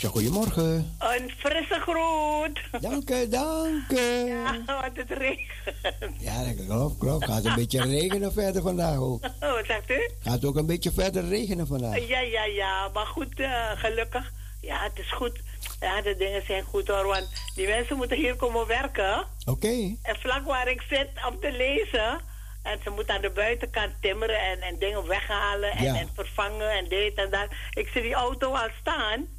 Marusha, 0.01 0.19
goedemorgen. 0.19 0.95
Een 0.99 1.31
frisse 1.37 1.79
groet. 1.79 2.81
Dank 2.81 3.09
u, 3.09 3.27
dank 3.29 3.91
u. 3.91 4.27
Ja, 4.27 4.63
wat 4.65 4.91
het 4.93 5.09
regent. 5.09 6.15
Ja, 6.19 6.43
dat 6.43 6.65
klopt, 6.67 6.97
klopt. 6.97 7.25
Gaat 7.25 7.45
een 7.45 7.55
beetje 7.55 7.81
regenen 7.81 8.33
verder 8.33 8.61
vandaag 8.61 8.97
ook. 8.99 9.23
Oh, 9.25 9.51
wat 9.53 9.65
zegt 9.65 9.89
u? 9.89 10.09
Gaat 10.23 10.45
ook 10.45 10.55
een 10.55 10.65
beetje 10.65 10.91
verder 10.91 11.27
regenen 11.27 11.67
vandaag. 11.67 12.07
Ja, 12.07 12.19
ja, 12.19 12.45
ja. 12.45 12.89
Maar 12.93 13.05
goed, 13.05 13.39
eh, 13.39 13.71
gelukkig. 13.75 14.31
Ja, 14.61 14.83
het 14.83 14.99
is 14.99 15.11
goed. 15.11 15.39
Ja, 15.79 16.01
de 16.01 16.15
dingen 16.17 16.45
zijn 16.45 16.63
goed 16.63 16.87
hoor. 16.87 17.05
Want 17.05 17.27
die 17.55 17.67
mensen 17.67 17.97
moeten 17.97 18.17
hier 18.17 18.35
komen 18.35 18.67
werken. 18.67 19.25
Oké. 19.45 19.95
En 20.01 20.15
vlak 20.19 20.45
waar 20.45 20.67
ik 20.67 20.81
zit 20.89 21.09
om 21.29 21.39
te 21.39 21.51
lezen. 21.51 22.19
En 22.63 22.79
ze 22.83 22.89
moeten 22.89 23.15
aan 23.15 23.21
de 23.21 23.31
buitenkant 23.31 23.91
timmeren 24.01 24.39
en, 24.41 24.61
en 24.61 24.79
dingen 24.79 25.07
weghalen 25.07 25.71
en, 25.71 25.83
Ja. 25.83 25.95
en 25.95 26.09
vervangen 26.15 26.71
en 26.71 26.87
dit 26.89 27.13
en 27.15 27.29
dat. 27.29 27.47
Ik 27.73 27.87
zie 27.87 28.01
die 28.01 28.13
auto 28.13 28.51
al 28.53 28.69
staan. 28.81 29.37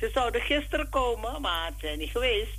Ze 0.00 0.10
zouden 0.14 0.40
gisteren 0.40 0.88
komen, 0.88 1.40
maar 1.40 1.66
het 1.66 1.80
zijn 1.80 1.98
niet 1.98 2.10
geweest. 2.10 2.58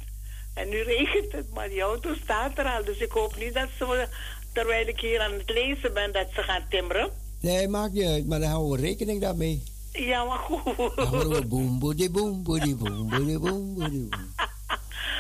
En 0.54 0.70
nu 0.70 0.82
regent 0.82 1.32
het, 1.32 1.54
maar 1.54 1.70
die 1.70 1.82
auto 1.82 2.16
staat 2.24 2.58
er 2.58 2.66
al. 2.66 2.84
Dus 2.84 2.98
ik 2.98 3.12
hoop 3.12 3.36
niet 3.36 3.54
dat 3.54 3.68
ze, 3.78 4.08
terwijl 4.54 4.88
ik 4.88 5.00
hier 5.00 5.20
aan 5.20 5.34
het 5.34 5.50
lezen 5.50 5.94
ben, 5.94 6.12
dat 6.12 6.28
ze 6.34 6.42
gaan 6.42 6.66
timmeren. 6.70 7.12
Nee, 7.40 7.68
maakt 7.68 7.94
niet 7.94 8.06
uit, 8.06 8.28
maar 8.28 8.40
dan 8.40 8.50
houden 8.50 8.80
we 8.80 8.88
rekening 8.88 9.22
daarmee. 9.22 9.64
Ja, 9.92 10.24
maar 10.24 10.38
goed. 10.38 10.96
Dan 10.96 11.08
horen 11.08 11.30
we 11.30 11.46
boem, 11.46 11.80
boedi, 11.80 12.10
boem, 12.10 12.44
boedi, 12.44 12.76
boem, 12.76 13.10
boedi, 13.10 13.38
boem, 13.38 13.74
boedi, 13.74 14.08
boem. 14.08 14.30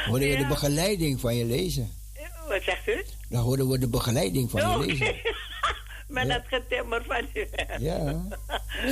Horen 0.05 0.29
we 0.29 0.37
de 0.37 0.47
begeleiding 0.47 1.19
van 1.19 1.35
je 1.35 1.45
lezen. 1.45 1.91
Wat 2.47 2.61
zegt 2.63 2.87
u? 2.87 3.05
Dan 3.29 3.41
horen 3.41 3.69
we 3.69 3.77
de 3.77 3.87
begeleiding 3.87 4.49
van 4.49 4.69
je 4.69 4.85
lezen. 4.85 5.15
Met 6.07 6.27
dat 6.27 6.41
getimmer 6.45 7.03
van 7.07 7.27
u. 7.33 7.47
Ja. 7.79 8.21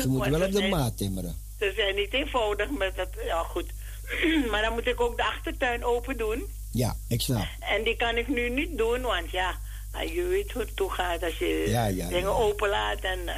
Ze 0.02 0.08
moeten 0.08 0.32
wel 0.32 0.48
op 0.48 0.52
de 0.52 0.68
maat 0.68 0.98
timmeren. 0.98 1.47
Ze 1.60 1.74
zijn 1.76 1.96
niet 1.96 2.14
eenvoudig 2.14 2.70
met 2.70 2.96
dat. 2.96 3.10
Ja, 3.26 3.44
goed. 3.44 3.66
maar 4.52 4.62
dan 4.62 4.74
moet 4.74 4.88
ik 4.88 5.02
ook 5.02 5.18
de 5.18 5.24
achtertuin 5.24 5.84
open 5.84 6.18
doen. 6.18 6.46
Ja, 6.72 6.96
ik 7.08 7.22
snap. 7.22 7.48
En 7.60 7.84
die 7.84 7.96
kan 7.96 8.18
ik 8.18 8.28
nu 8.28 8.50
niet 8.50 8.78
doen, 8.78 9.02
want 9.02 9.32
ja, 9.32 9.58
ah, 9.92 10.14
je 10.14 10.24
weet 10.24 10.52
hoe 10.52 10.62
het 10.62 10.76
toe 10.76 10.92
gaat 10.92 11.24
als 11.24 11.38
je 11.38 11.64
Ja, 11.68 11.86
ja, 11.86 12.08
dingen 12.08 12.22
ja. 12.22 12.36
openlaat. 12.36 13.00
En, 13.00 13.28
eh, 13.28 13.36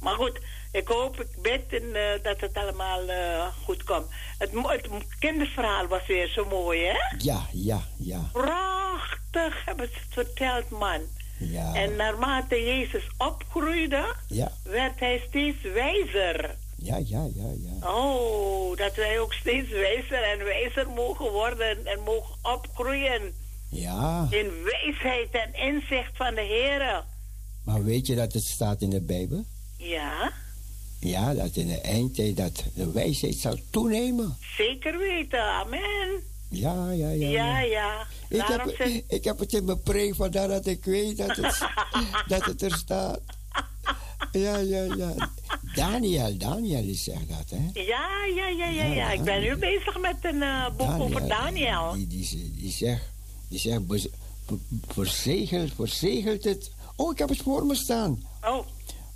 maar 0.00 0.14
goed, 0.14 0.40
ik 0.72 0.88
hoop, 0.88 1.20
ik 1.20 1.42
bid 1.42 1.62
en, 1.82 1.94
eh, 1.94 2.22
dat 2.22 2.40
het 2.40 2.54
allemaal 2.54 3.08
eh, 3.08 3.46
goed 3.64 3.84
komt. 3.84 4.06
Het, 4.38 4.50
het 4.52 4.88
kinderverhaal 5.18 5.86
was 5.86 6.06
weer 6.06 6.28
zo 6.28 6.44
mooi, 6.44 6.84
hè? 6.84 6.98
Ja, 7.18 7.46
ja, 7.52 7.80
ja. 7.98 8.28
Prachtig 8.32 9.64
hebben 9.64 9.88
ze 9.88 9.94
het 9.94 10.12
verteld, 10.26 10.70
man. 10.70 11.00
Ja. 11.38 11.74
En 11.74 11.96
naarmate 11.96 12.64
Jezus 12.64 13.02
opgroeide, 13.16 14.14
Ja, 14.28 14.52
werd 14.62 15.00
hij 15.00 15.24
steeds 15.28 15.62
wijzer. 15.62 16.54
Ja, 16.86 16.96
ja, 16.96 17.28
ja, 17.34 17.50
ja. 17.58 17.88
Oh, 17.94 18.76
dat 18.76 18.94
wij 18.94 19.20
ook 19.20 19.32
steeds 19.32 19.70
wijzer 19.70 20.22
en 20.22 20.44
wijzer 20.44 20.88
mogen 20.90 21.30
worden 21.30 21.86
en 21.86 22.00
mogen 22.00 22.34
opgroeien. 22.42 23.34
Ja, 23.68 24.26
In 24.30 24.50
wijsheid 24.64 25.28
en 25.30 25.54
inzicht 25.72 26.10
van 26.16 26.34
de 26.34 26.40
Heer. 26.40 27.04
maar 27.64 27.84
weet 27.84 28.06
je 28.06 28.14
dat 28.14 28.32
het 28.32 28.44
staat 28.44 28.80
in 28.82 28.90
de 28.90 29.00
Bijbel? 29.00 29.44
Ja, 29.76 30.32
Ja, 31.00 31.34
dat 31.34 31.56
in 31.56 31.66
de 31.66 31.80
eindtijd 31.80 32.36
dat 32.36 32.64
de 32.74 32.90
wijsheid 32.92 33.34
zal 33.34 33.56
toenemen. 33.70 34.36
zeker 34.56 34.98
weten. 34.98 35.42
Amen. 35.42 36.22
Ja, 36.50 36.90
ja, 36.90 37.08
ja. 37.10 37.28
Ja, 37.28 37.60
ja. 37.60 38.06
Ik, 38.28 38.42
heb, 38.46 38.66
ik 39.08 39.24
heb 39.24 39.38
het 39.38 39.52
in 39.52 39.64
mijn 39.64 39.82
preek 39.82 40.14
vandaar 40.14 40.48
dat 40.48 40.66
ik 40.66 40.84
weet 40.84 41.16
dat 41.16 41.36
het, 41.36 41.58
dat 42.28 42.44
het 42.44 42.62
er 42.62 42.72
staat. 42.72 43.20
Ja, 44.32 44.56
ja, 44.56 44.82
ja. 44.82 45.30
Daniel, 45.74 46.36
Daniel 46.38 46.82
die 46.82 46.94
zegt 46.96 47.28
dat, 47.28 47.50
hè? 47.50 47.80
Ja, 47.80 48.08
ja, 48.36 48.48
ja, 48.48 48.66
ja, 48.68 48.84
ja. 48.84 49.10
Ik 49.10 49.22
ben 49.22 49.40
nu 49.40 49.56
bezig 49.56 49.98
met 50.00 50.16
een 50.22 50.42
eh, 50.42 50.66
boek 50.76 51.00
over 51.00 51.28
Daniel. 51.28 51.92
Die, 51.92 52.06
die, 52.06 52.52
die 52.56 52.70
zegt, 52.72 53.02
die 53.48 53.58
zegt 53.58 53.86
bez- 53.86 54.08
ver- 54.46 54.58
verzegeld, 54.88 55.72
verzegeld 55.74 56.44
het. 56.44 56.70
Oh, 56.96 57.12
ik 57.12 57.18
heb 57.18 57.28
het 57.28 57.42
voor 57.42 57.66
me 57.66 57.74
staan. 57.74 58.22
Oh. 58.44 58.66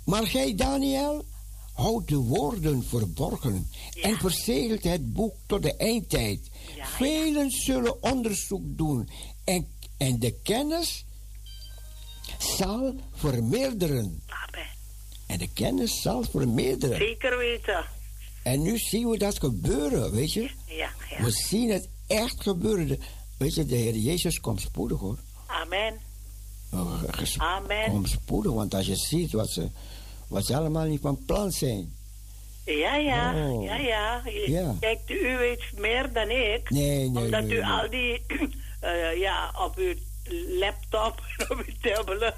Maar 0.05 0.27
gij, 0.27 0.55
Daniel, 0.55 1.25
houdt 1.73 2.07
de 2.07 2.15
woorden 2.15 2.83
verborgen 2.83 3.69
en 4.01 4.17
verzegelt 4.17 4.83
het 4.83 5.13
boek 5.13 5.35
tot 5.45 5.61
de 5.63 5.75
eindtijd. 5.75 6.39
Velen 6.81 7.51
zullen 7.51 8.03
onderzoek 8.03 8.63
doen 8.65 9.09
en, 9.43 9.67
en 9.97 10.19
de 10.19 10.31
kennis 10.43 11.05
zal 12.57 12.95
vermeerderen. 13.13 14.23
En 15.31 15.37
de 15.37 15.49
kennis 15.53 16.01
zal 16.01 16.23
vermeerderen. 16.23 16.97
Zeker 16.97 17.37
weten. 17.37 17.85
En 18.43 18.61
nu 18.61 18.77
zien 18.77 19.09
we 19.09 19.17
dat 19.17 19.39
gebeuren, 19.39 20.11
weet 20.11 20.33
je? 20.33 20.41
Ja, 20.65 20.89
ja. 21.09 21.23
We 21.23 21.31
zien 21.31 21.69
het 21.71 21.87
echt 22.07 22.41
gebeuren. 22.41 22.87
De- 22.87 22.99
weet 23.37 23.55
je, 23.55 23.65
de 23.65 23.75
Heer 23.75 23.95
Jezus 23.95 24.39
komt 24.39 24.61
spoedig 24.61 24.99
hoor. 24.99 25.17
Amen. 25.47 25.99
Oh, 26.73 27.03
ges- 27.11 27.39
Amen. 27.39 27.89
Komt 27.89 28.09
spoedig, 28.09 28.51
want 28.51 28.73
als 28.73 28.85
je 28.85 28.95
ziet 28.95 29.31
wat 29.31 29.49
ze, 29.49 29.69
wat 30.27 30.45
ze 30.45 30.55
allemaal 30.55 30.85
niet 30.85 31.01
van 31.01 31.25
plan 31.25 31.51
zijn. 31.51 31.93
Ja, 32.65 32.95
ja, 32.95 33.47
Oh. 33.49 33.63
ja, 33.63 33.75
ja. 33.77 34.21
Ja. 34.47 34.75
Kijk, 34.79 34.99
u 35.09 35.37
weet 35.37 35.63
meer 35.77 36.13
dan 36.13 36.29
ik. 36.29 36.69
Nee, 36.69 37.09
nee, 37.09 37.23
Omdat 37.23 37.43
nee, 37.43 37.51
u 37.57 37.61
nee. 37.61 37.65
al 37.65 37.89
die, 37.89 38.21
eh, 38.79 39.17
ja, 39.19 39.53
op 39.65 39.75
uw 39.77 39.93
laptop, 40.59 41.21
op 41.49 41.65
tablet, 41.81 42.35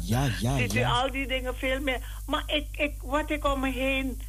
Ja, 0.00 0.28
ja, 0.68 0.90
al 0.90 1.10
die 1.10 1.26
dingen 1.26 1.56
veel 1.56 1.80
meer. 1.80 2.00
Maar 2.26 2.42
ik, 2.46 2.66
ik, 2.76 2.94
wat 3.02 3.30
ik 3.30 3.44
om 3.44 3.60
me 3.60 3.72
heen 3.72 4.20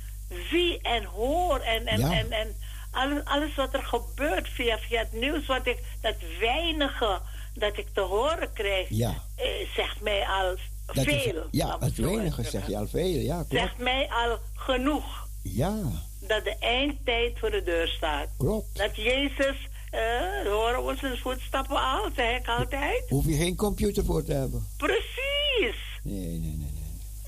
zie 0.50 0.82
en 0.82 1.04
hoor 1.04 1.60
en, 1.60 1.86
en, 1.88 2.00
Ja. 2.00 2.12
en, 2.12 2.32
en 2.32 2.56
alles, 2.92 3.26
alles 3.26 3.56
wat 3.56 3.74
er 3.74 3.84
gebeurt 3.84 4.48
via, 4.50 4.78
via 4.78 5.00
het 5.00 5.12
nieuws, 5.14 5.46
wat 5.46 5.68
ik, 5.68 5.78
dat 6.02 6.16
weinige 6.40 7.20
dat 7.54 7.78
ik 7.78 7.88
te 7.94 8.02
horen 8.02 8.54
krijg, 8.54 8.90
Ja. 8.90 9.24
eh, 9.36 9.46
zegt 9.76 10.02
mij 10.02 10.26
al 10.28 10.56
Dat 10.86 11.08
is- 11.08 11.24
Veel, 11.24 11.48
ja, 11.52 11.78
het 11.80 11.96
weinige 11.98 12.42
zeggen. 12.42 12.52
zeg 12.52 12.68
je 12.68 12.78
al 12.78 12.88
veel. 12.88 13.20
Ja, 13.22 13.36
klopt. 13.36 13.52
Zegt 13.64 13.78
mij 13.78 14.08
al 14.10 14.38
genoeg 14.56 15.28
Ja, 15.44 15.76
dat 16.20 16.44
de 16.44 16.56
eindtijd 16.60 17.40
voor 17.40 17.52
de 17.52 17.64
deur 17.64 17.88
staat. 17.88 18.28
klopt. 18.38 18.78
Dat 18.78 18.96
Jezus, 18.96 19.56
eh 19.92 20.52
horen 20.52 20.86
we 20.86 20.96
zijn 20.96 21.18
voetstappen 21.18 21.82
al, 21.82 22.10
zeg 22.16 22.40
ik 22.40 22.48
altijd. 22.48 23.04
Hoef 23.10 23.26
je 23.26 23.36
geen 23.36 23.56
computer 23.56 24.06
voor 24.06 24.24
te 24.24 24.34
hebben. 24.34 24.68
Precies. 24.78 25.78
Nee, 26.04 26.40
nee, 26.40 26.56
nee. 26.58 26.78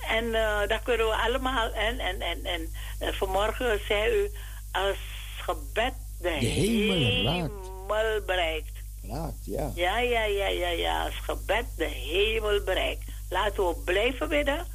En 0.07 0.25
eh 0.25 0.67
daar 0.67 0.81
kunnen 0.83 1.05
we 1.05 1.15
allemaal. 1.15 1.71
En, 1.71 1.99
en, 1.99 2.21
en, 2.21 2.45
en 2.45 2.69
eh, 2.99 3.13
vanmorgen 3.13 3.79
zei 3.87 4.23
u, 4.23 4.31
als 4.71 4.97
gebed 5.41 5.93
de, 6.19 6.29
hemel 6.29 7.23
raakt. 7.23 7.51
hemel 7.51 8.21
bereikt. 8.25 8.71
Raakt, 9.03 9.45
ja. 9.45 9.71
Ja, 9.75 9.99
ja, 9.99 10.23
ja, 10.23 10.47
ja, 10.47 10.69
ja. 10.69 11.05
Als 11.05 11.15
gebed 11.15 11.65
de 11.77 11.85
hemel 11.85 12.63
bereikt. 12.63 13.03
Laten 13.29 13.67
we 13.67 13.75
blijven 13.85 14.29
bidden. 14.29 14.65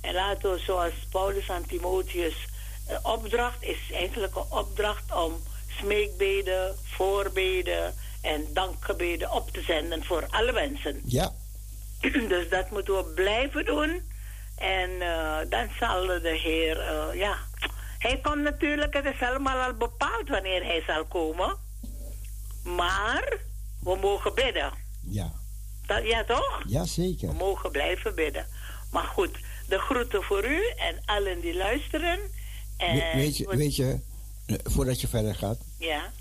En 0.00 0.14
laten 0.14 0.52
we 0.52 0.58
zoals 0.58 0.92
Paulus 1.10 1.50
aan 1.50 1.66
Timotheus 1.66 2.48
opdracht 3.02 3.62
is 3.62 3.78
eigenlijk 3.92 4.36
een 4.36 4.58
opdracht 4.58 5.14
om 5.14 5.42
smeekbeden, 5.78 6.76
voorbeden 6.84 7.94
en 8.22 8.46
dankgebeden 8.52 9.32
op 9.32 9.50
te 9.50 9.62
zenden 9.62 10.04
voor 10.04 10.26
alle 10.30 10.52
mensen. 10.52 11.00
Ja, 11.04 11.32
dus 12.28 12.48
dat 12.48 12.70
moeten 12.70 12.96
we 12.96 13.04
blijven 13.04 13.64
doen. 13.64 14.08
En 14.56 14.90
eh, 15.02 15.36
dan 15.48 15.68
zal 15.78 16.06
de 16.06 16.38
Heer, 16.42 16.78
eh, 16.80 17.14
ja. 17.18 17.36
Hij 17.98 18.18
komt 18.22 18.42
natuurlijk, 18.42 18.94
het 18.94 19.04
is 19.04 19.20
allemaal 19.20 19.56
al 19.66 19.74
bepaald 19.74 20.28
wanneer 20.28 20.64
hij 20.64 20.82
zal 20.86 21.04
komen. 21.04 21.56
Maar 22.64 23.38
we 23.82 23.96
mogen 23.96 24.34
bidden. 24.34 24.72
ja. 25.06 25.32
Dat, 25.86 26.06
ja, 26.06 26.24
toch? 26.24 26.62
Ja, 26.66 26.84
zeker. 26.84 27.28
We 27.28 27.34
mogen 27.34 27.70
blijven 27.70 28.14
bidden. 28.14 28.46
Maar 28.92 29.04
goed, 29.04 29.38
de 29.68 29.78
groeten 29.78 30.22
voor 30.22 30.44
u 30.44 30.60
en 30.76 31.02
allen 31.04 31.40
die 31.40 31.54
luisteren. 31.56 32.18
En 32.76 32.94
We- 32.96 33.10
weet, 33.14 33.36
je, 33.36 33.46
we- 33.48 33.56
weet 33.56 33.76
je, 33.76 34.00
voordat 34.62 35.00
je 35.00 35.08
verder 35.08 35.34
gaat. 35.34 35.58
Ja. 35.78 36.12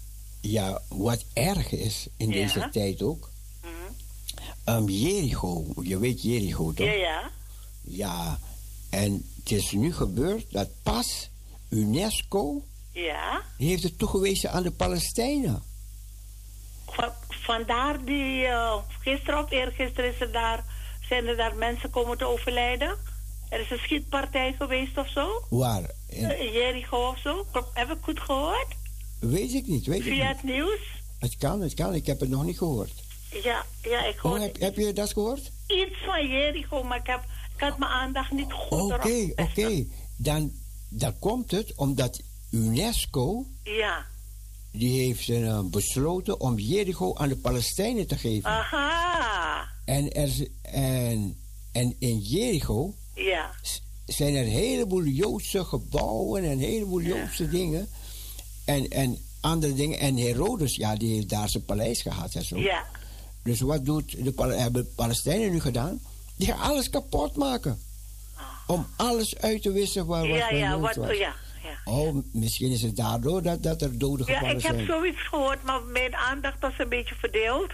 Ja, 0.42 0.82
wat 0.88 1.26
erg 1.34 1.72
is 1.72 2.08
in 2.18 2.30
Ja. 2.30 2.34
deze 2.34 2.70
tijd 2.72 3.02
ook. 3.02 3.30
Mhm. 3.62 4.76
Um, 4.76 4.90
Jericho, 4.90 5.66
je 5.82 6.00
weet 6.00 6.22
Jericho 6.22 6.74
toch? 6.74 6.86
Ja, 6.88 6.94
ja. 6.94 7.30
Ja, 7.82 8.40
en 8.90 9.26
het 9.44 9.52
is 9.52 9.72
nu 9.72 9.94
gebeurd 9.94 10.46
dat 10.52 10.70
pas 10.84 11.30
UNESCO 11.70 12.64
Ja. 12.92 13.42
heeft 13.58 13.84
het 13.84 13.98
toegewezen 13.98 14.52
aan 14.52 14.64
de 14.64 14.72
Palestijnen. 14.72 15.64
Va- 16.86 17.18
vandaar 17.30 18.06
die, 18.06 18.46
eh, 18.46 18.78
gisteren 19.00 19.44
of 19.44 19.52
eergisteren 19.52 20.14
is 20.14 20.22
er 20.22 20.32
daar, 20.32 20.64
zijn 21.08 21.26
er 21.28 21.36
daar 21.38 21.56
mensen 21.56 21.90
komen 21.90 22.18
te 22.18 22.26
overlijden. 22.26 22.98
Er 23.50 23.60
is 23.60 23.72
een 23.72 23.78
schietpartij 23.78 24.54
geweest 24.58 24.98
of 24.98 25.10
zo. 25.10 25.44
Waar? 25.50 25.92
In- 26.08 26.24
Eh, 26.30 26.46
In 26.46 26.52
Jericho 26.52 27.08
of 27.10 27.20
zo. 27.20 27.46
Heb 27.74 27.90
ik 27.92 27.98
goed 28.02 28.20
gehoord? 28.20 28.68
weet 29.20 29.54
ik 29.54 29.68
niet, 29.68 29.86
weet 29.86 29.98
ik 30.00 30.04
Via 30.14 30.28
niet. 30.28 30.36
het 30.36 30.44
nieuws? 30.44 30.80
Het 31.20 31.38
kan, 31.38 31.62
het 31.62 31.74
kan, 31.74 31.94
ik 31.94 32.06
heb 32.06 32.20
het 32.20 32.30
nog 32.30 32.44
niet 32.44 32.58
gehoord. 32.58 32.92
Ja, 33.44 33.66
ja, 33.84 34.06
ik 34.06 34.16
Oh, 34.16 34.22
hoorde 34.22 34.42
heb, 34.44 34.60
heb 34.60 34.76
je 34.76 34.94
dat 34.94 35.14
gehoord? 35.14 35.52
iets 35.68 35.96
van 36.06 36.28
Jericho, 36.28 36.84
maar 36.84 36.98
ik, 37.00 37.08
heb, 37.08 37.24
ik 37.56 37.62
had 37.62 37.78
mijn 37.78 37.92
aandacht 37.92 38.32
niet 38.32 38.52
goed 38.54 38.82
Oké, 38.94 39.32
oké. 39.36 39.86
Dan, 40.16 40.52
dan 40.90 41.20
komt 41.20 41.52
het 41.52 41.74
omdat 41.76 42.22
UNESCO, 42.52 43.46
Ja. 43.64 44.06
die 44.72 45.02
heeft 45.06 45.30
eh, 45.30 45.60
besloten 45.64 46.40
om 46.40 46.60
Jericho 46.60 47.16
aan 47.16 47.30
de 47.30 47.38
Palestijnen 47.38 48.08
te 48.08 48.18
geven. 48.18 48.50
Aha. 48.50 49.68
En, 49.86 50.12
er, 50.12 50.48
en, 50.62 51.38
en 51.72 51.96
in 52.00 52.18
Jericho 52.20 52.94
Ja. 53.24 53.52
zijn 54.06 54.36
er 54.36 54.42
een 54.42 54.48
heleboel 54.52 55.04
Joodse 55.04 55.64
gebouwen 55.66 56.44
en 56.44 56.50
een 56.52 56.60
heleboel 56.60 57.02
Joodse 57.02 57.50
dingen. 57.50 57.90
En, 58.66 58.88
en 58.90 59.18
andere 59.42 59.74
dingen. 59.74 60.00
En 60.00 60.16
Herodes, 60.18 60.76
ja, 60.76 60.96
die 60.96 61.14
heeft 61.16 61.30
daar 61.30 61.50
zijn 61.50 61.66
paleis 61.66 62.02
gehad 62.02 62.34
en 62.36 62.44
zo. 62.44 62.58
Ja. 62.58 62.86
Dus 63.44 63.60
wat 63.60 63.86
doet 63.86 64.12
de, 64.24 64.34
hebben 64.44 64.84
de 64.84 64.90
Palestijnen 64.96 65.52
nu 65.52 65.60
gedaan? 65.60 66.00
Die 66.36 66.48
gaan 66.48 66.60
alles 66.60 66.90
kapot 66.90 67.36
maken. 67.36 67.80
Om 68.68 68.88
alles 68.98 69.38
uit 69.38 69.62
te 69.62 69.72
wissen 69.72 70.06
waar 70.06 70.28
wat 70.28 70.42
Ah. 70.42 70.50
Ja, 70.52 70.58
ja, 70.58 70.80
wat, 70.80 70.96
was. 70.96 71.18
ja, 71.18 71.34
ja. 71.64 71.92
Oh, 71.92 72.16
misschien 72.34 72.72
is 72.72 72.82
het 72.82 72.96
daardoor 72.96 73.42
dat, 73.42 73.64
dat 73.64 73.82
er 73.82 73.98
doden 73.98 74.26
Ja, 74.28 74.34
gevallen 74.34 74.58
ik 74.58 74.64
heb 74.64 74.74
zijn. 74.76 74.86
zoiets 74.88 75.28
gehoord, 75.28 75.64
maar 75.64 75.82
mijn 75.84 76.16
aandacht 76.16 76.60
was 76.60 76.74
een 76.78 76.90
beetje 76.90 77.16
verdeeld. 77.16 77.72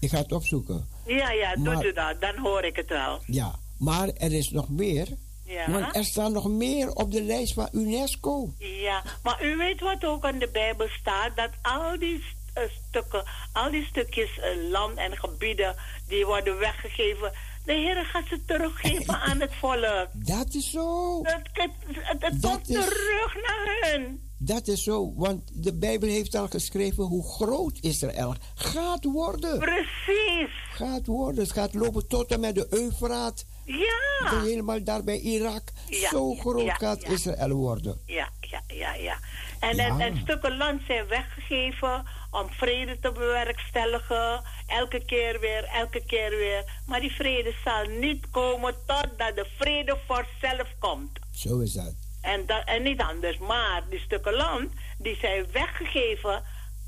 Ik 0.00 0.10
ga 0.10 0.16
het 0.18 0.32
opzoeken. 0.32 0.88
Ja, 1.06 1.30
ja, 1.30 1.54
doet 1.54 1.64
Maar- 1.64 1.86
u 1.86 1.92
dat. 1.92 2.20
Dan 2.20 2.36
hoor 2.38 2.62
ik 2.64 2.76
het 2.76 2.88
wel. 2.88 3.20
Ja, 3.26 3.58
maar 3.78 4.08
er 4.08 4.32
is 4.32 4.50
nog 4.50 4.68
meer. 4.68 5.08
Ja. 5.44 5.70
Want 5.70 5.96
er 5.96 6.04
staan 6.04 6.32
nog 6.32 6.48
meer 6.48 6.90
op 6.94 7.12
de 7.12 7.22
lijst 7.22 7.52
van 7.54 7.68
UNESCO. 7.72 8.52
Ja, 8.58 9.02
maar 9.22 9.44
u 9.44 9.56
weet 9.56 9.80
wat 9.80 10.04
ook 10.04 10.24
in 10.24 10.38
de 10.38 10.48
Bijbel 10.52 10.88
staat: 11.00 11.36
dat 11.36 11.50
al 11.62 11.98
die 11.98 12.24
eh, 12.54 12.62
stukken, 12.88 13.24
al 13.52 13.70
die 13.70 13.84
stukjes 13.84 14.38
eh, 14.38 14.70
land 14.70 14.96
en 14.98 15.16
gebieden 15.16 15.74
die 16.08 16.26
worden 16.26 16.58
weggegeven, 16.58 17.32
de 17.64 17.72
Heer 17.72 18.04
gaat 18.04 18.26
ze 18.28 18.44
teruggeven 18.46 19.20
aan 19.20 19.40
het 19.40 19.54
volk. 19.54 20.08
Dat 20.34 20.54
is 20.54 20.70
zo. 20.70 21.20
Het, 21.22 21.48
het, 21.52 21.70
het, 21.86 22.22
het 22.22 22.42
Dat 22.42 22.50
komt 22.52 22.68
is- 22.68 22.74
terug 22.84 23.34
naar 23.34 23.78
hen. 23.80 24.28
Dat 24.38 24.66
is 24.68 24.82
zo, 24.82 25.14
want 25.14 25.64
de 25.64 25.74
Bijbel 25.78 26.08
heeft 26.08 26.34
al 26.34 26.48
geschreven 26.48 27.04
hoe 27.04 27.24
groot 27.24 27.78
Israël 27.80 28.34
gaat 28.54 29.04
worden. 29.04 29.58
Precies. 29.58 30.50
Gaat 30.72 31.06
worden. 31.06 31.42
Het 31.42 31.52
gaat 31.52 31.74
lopen 31.74 32.08
tot 32.08 32.30
en 32.30 32.40
met 32.40 32.54
de 32.54 32.66
Eufraat. 32.70 33.44
Ja. 33.64 34.40
Helemaal 34.42 34.84
daar 34.84 35.04
bij 35.04 35.18
Irak. 35.18 35.62
Ja, 35.88 36.08
zo 36.08 36.34
groot 36.34 36.64
ja, 36.64 36.74
gaat 36.74 37.02
ja. 37.02 37.08
Israël 37.08 37.52
worden. 37.52 38.00
Ja, 38.06 38.28
ja, 38.40 38.62
ja, 38.66 38.94
ja. 38.94 39.18
En. 39.60 39.78
En, 39.78 40.00
en 40.00 40.16
stukken 40.16 40.56
land 40.56 40.80
zijn 40.86 41.06
weggegeven 41.06 42.04
om 42.30 42.50
vrede 42.50 42.98
te 42.98 43.12
bewerkstelligen. 43.12 44.42
Elke 44.66 45.04
keer 45.04 45.40
weer, 45.40 45.64
elke 45.64 46.04
keer 46.06 46.30
weer. 46.30 46.64
Maar 46.86 47.00
die 47.00 47.12
vrede 47.12 47.54
zal 47.64 47.84
niet 47.84 48.30
komen 48.30 48.74
totdat 48.86 49.34
de 49.34 49.46
vrede 49.58 49.98
voor 50.06 50.26
zelf 50.40 50.68
komt. 50.78 51.18
Zo 51.30 51.58
is 51.58 51.72
dat. 51.72 51.94
En, 52.20 52.46
dat, 52.46 52.62
en 52.64 52.82
niet 52.82 53.00
anders. 53.00 53.38
Maar 53.38 53.82
die 53.90 53.98
stukken 53.98 54.34
land, 54.34 54.72
die 54.98 55.16
zijn 55.16 55.46
weggegeven. 55.52 56.42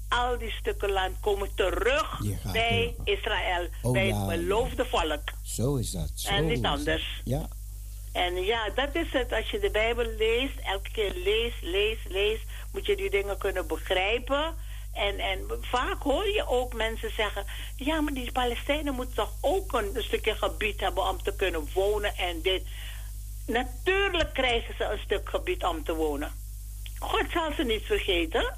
Al 0.08 0.38
die 0.38 0.50
stukken 0.50 0.90
land 0.90 1.20
komen 1.20 1.54
terug 1.54 2.20
bij 2.52 2.94
Israël. 3.04 3.68
Oh, 3.82 3.92
bij 3.92 4.06
ja, 4.06 4.18
het 4.18 4.38
beloofde 4.38 4.84
volk. 4.84 5.22
Zo 5.42 5.76
is 5.76 5.90
dat. 5.90 6.10
Zo 6.14 6.28
En 6.28 6.46
niet 6.46 6.64
anders. 6.64 7.20
Ja. 7.24 7.48
En 8.12 8.44
ja, 8.44 8.70
dat 8.74 8.94
is 8.94 9.12
het. 9.12 9.32
Als 9.32 9.50
je 9.50 9.58
de 9.58 9.70
Bijbel 9.70 10.06
leest, 10.18 10.58
elke 10.64 10.90
keer 10.90 11.12
leest, 11.14 11.62
leest, 11.62 12.08
leest, 12.08 12.42
moet 12.72 12.86
je 12.86 12.96
die 12.96 13.10
dingen 13.10 13.38
kunnen 13.38 13.66
begrijpen. 13.66 14.54
En, 14.92 15.18
en 15.18 15.46
vaak 15.60 16.02
hoor 16.02 16.26
je 16.26 16.48
ook 16.48 16.74
mensen 16.74 17.10
zeggen: 17.10 17.44
ja, 17.76 18.00
maar 18.00 18.12
die 18.12 18.32
Palestijnen 18.32 18.94
moeten 18.94 19.14
toch 19.14 19.32
ook 19.40 19.72
een, 19.72 19.96
een 19.96 20.02
stukje 20.02 20.34
gebied 20.34 20.80
hebben 20.80 21.08
om 21.08 21.22
te 21.22 21.34
kunnen 21.36 21.68
wonen 21.74 22.16
en 22.16 22.42
dit. 22.42 22.62
Natuurlijk 23.46 24.32
krijgen 24.32 24.74
ze 24.78 24.84
een 24.84 24.98
stuk 24.98 25.28
gebied 25.28 25.64
om 25.64 25.84
te 25.84 25.94
wonen. 25.94 26.32
God 26.98 27.24
zal 27.32 27.52
ze 27.56 27.62
niet 27.62 27.82
vergeten. 27.82 28.54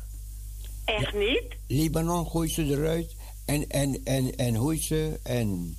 Echt 0.97 1.15
niet. 1.15 1.43
Libanon 1.66 2.27
gooit 2.27 2.51
ze 2.51 2.65
eruit. 2.65 3.15
En, 3.47 3.69
en, 3.69 4.01
en, 4.05 4.36
en 4.36 4.55
hoe 4.55 4.77
ze? 4.77 5.20
En, 5.23 5.77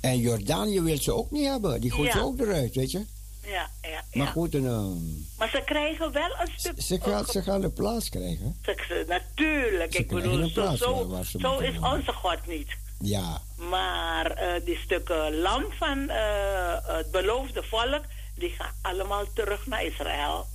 en 0.00 0.18
Jordanië 0.18 0.80
wil 0.80 0.96
ze 1.02 1.14
ook 1.14 1.30
niet 1.30 1.46
hebben. 1.46 1.80
Die 1.80 1.90
gooit 1.90 2.12
Ja. 2.12 2.18
ze 2.18 2.24
ook 2.24 2.40
eruit, 2.40 2.74
weet 2.74 2.90
je. 2.90 3.04
Ja, 3.46 3.70
ja, 3.82 4.02
Maar 4.12 4.26
goed, 4.26 4.54
en, 4.54 4.66
ehm, 4.66 5.02
Maar 5.38 5.48
ze 5.48 5.62
krijgen 5.64 6.12
wel 6.12 6.30
een 6.40 6.52
stuk. 6.56 6.80
ze, 6.80 7.00
gaan, 7.00 7.24
ze 7.26 7.42
gaan 7.42 7.60
de 7.60 7.70
plaats 7.70 8.08
krijgen. 8.08 8.56
Ze- 8.62 9.04
Natuurlijk, 9.08 9.92
Ze 9.92 9.98
ik 9.98 10.08
bedoel, 10.08 10.48
zo, 10.76 11.58
is 11.58 11.78
onze 11.78 12.12
God 12.12 12.46
niet. 12.46 12.68
Ja. 13.00 13.40
Maar 13.56 14.30
eh, 14.30 14.64
die 14.64 14.76
stukken 14.76 15.36
land 15.40 15.74
van 15.78 16.08
eh, 16.08 16.76
het 16.96 17.10
beloofde 17.10 17.62
volk, 17.62 18.00
die 18.36 18.50
gaan 18.50 18.72
allemaal 18.82 19.24
terug 19.34 19.66
naar 19.66 19.84
Israël. 19.84 20.46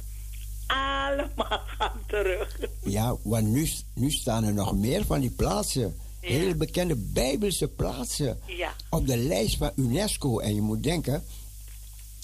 Allemaal 0.68 1.62
gaan 1.78 2.00
terug. 2.08 2.60
Ja, 2.84 3.16
want 3.24 3.48
nu, 3.48 3.70
nu 3.94 4.12
staan 4.12 4.44
er 4.44 4.54
nog 4.54 4.76
meer 4.76 5.06
van 5.06 5.20
die 5.20 5.30
plaatsen. 5.32 5.96
Ja. 6.22 6.28
Hele 6.28 6.56
bekende 6.56 6.96
Bijbelse 6.96 7.68
plaatsen. 7.68 8.40
Ja. 8.46 8.74
Op 8.90 9.08
de 9.08 9.18
lijst 9.18 9.58
van 9.58 9.72
UNESCO. 9.76 10.40
En 10.40 10.56
je 10.56 10.62
moet 10.62 10.84
denken, 10.84 11.24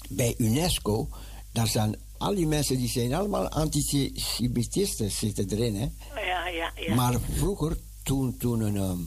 bij 0.08 0.34
UNESCO, 0.38 1.08
daar 1.52 1.68
staan 1.68 1.94
al 2.18 2.34
die 2.34 2.46
mensen 2.46 2.76
die 2.76 2.88
zijn 2.88 3.14
allemaal 3.14 3.48
antisemitisten 3.48 5.10
zitten 5.10 5.48
erin. 5.50 5.76
Hè? 5.76 5.88
Ja, 6.20 6.48
ja, 6.48 6.72
ja. 6.86 6.94
Maar 6.94 7.20
vroeger, 7.32 7.76
toen, 8.02 8.36
toen 8.36 8.60
een. 8.60 8.76
ehm, 8.76 8.98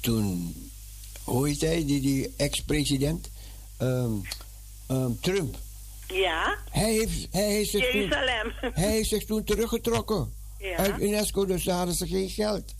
toen. 0.00 0.54
Hoe 1.24 1.48
heet 1.48 1.60
hij, 1.60 1.84
die, 1.84 2.00
die 2.00 2.34
ex-president? 2.36 3.28
Ehm, 3.76 4.12
ehm, 4.86 5.10
Trump. 5.20 5.56
Ja, 6.08 6.56
Hij 6.70 6.92
heeft, 6.92 7.26
hij, 7.30 7.50
heeft 7.50 7.70
zich 7.70 7.90
toen, 7.90 8.12
hij 8.82 8.90
heeft 8.90 9.08
zich 9.08 9.24
toen 9.24 9.44
teruggetrokken 9.44 10.32
Ja. 10.58 10.76
uit 10.76 11.00
UNESCO, 11.00 11.44
dus 11.46 11.64
daar 11.64 11.76
hadden 11.76 11.94
ze 11.94 12.06
geen 12.06 12.28
geld. 12.30 12.74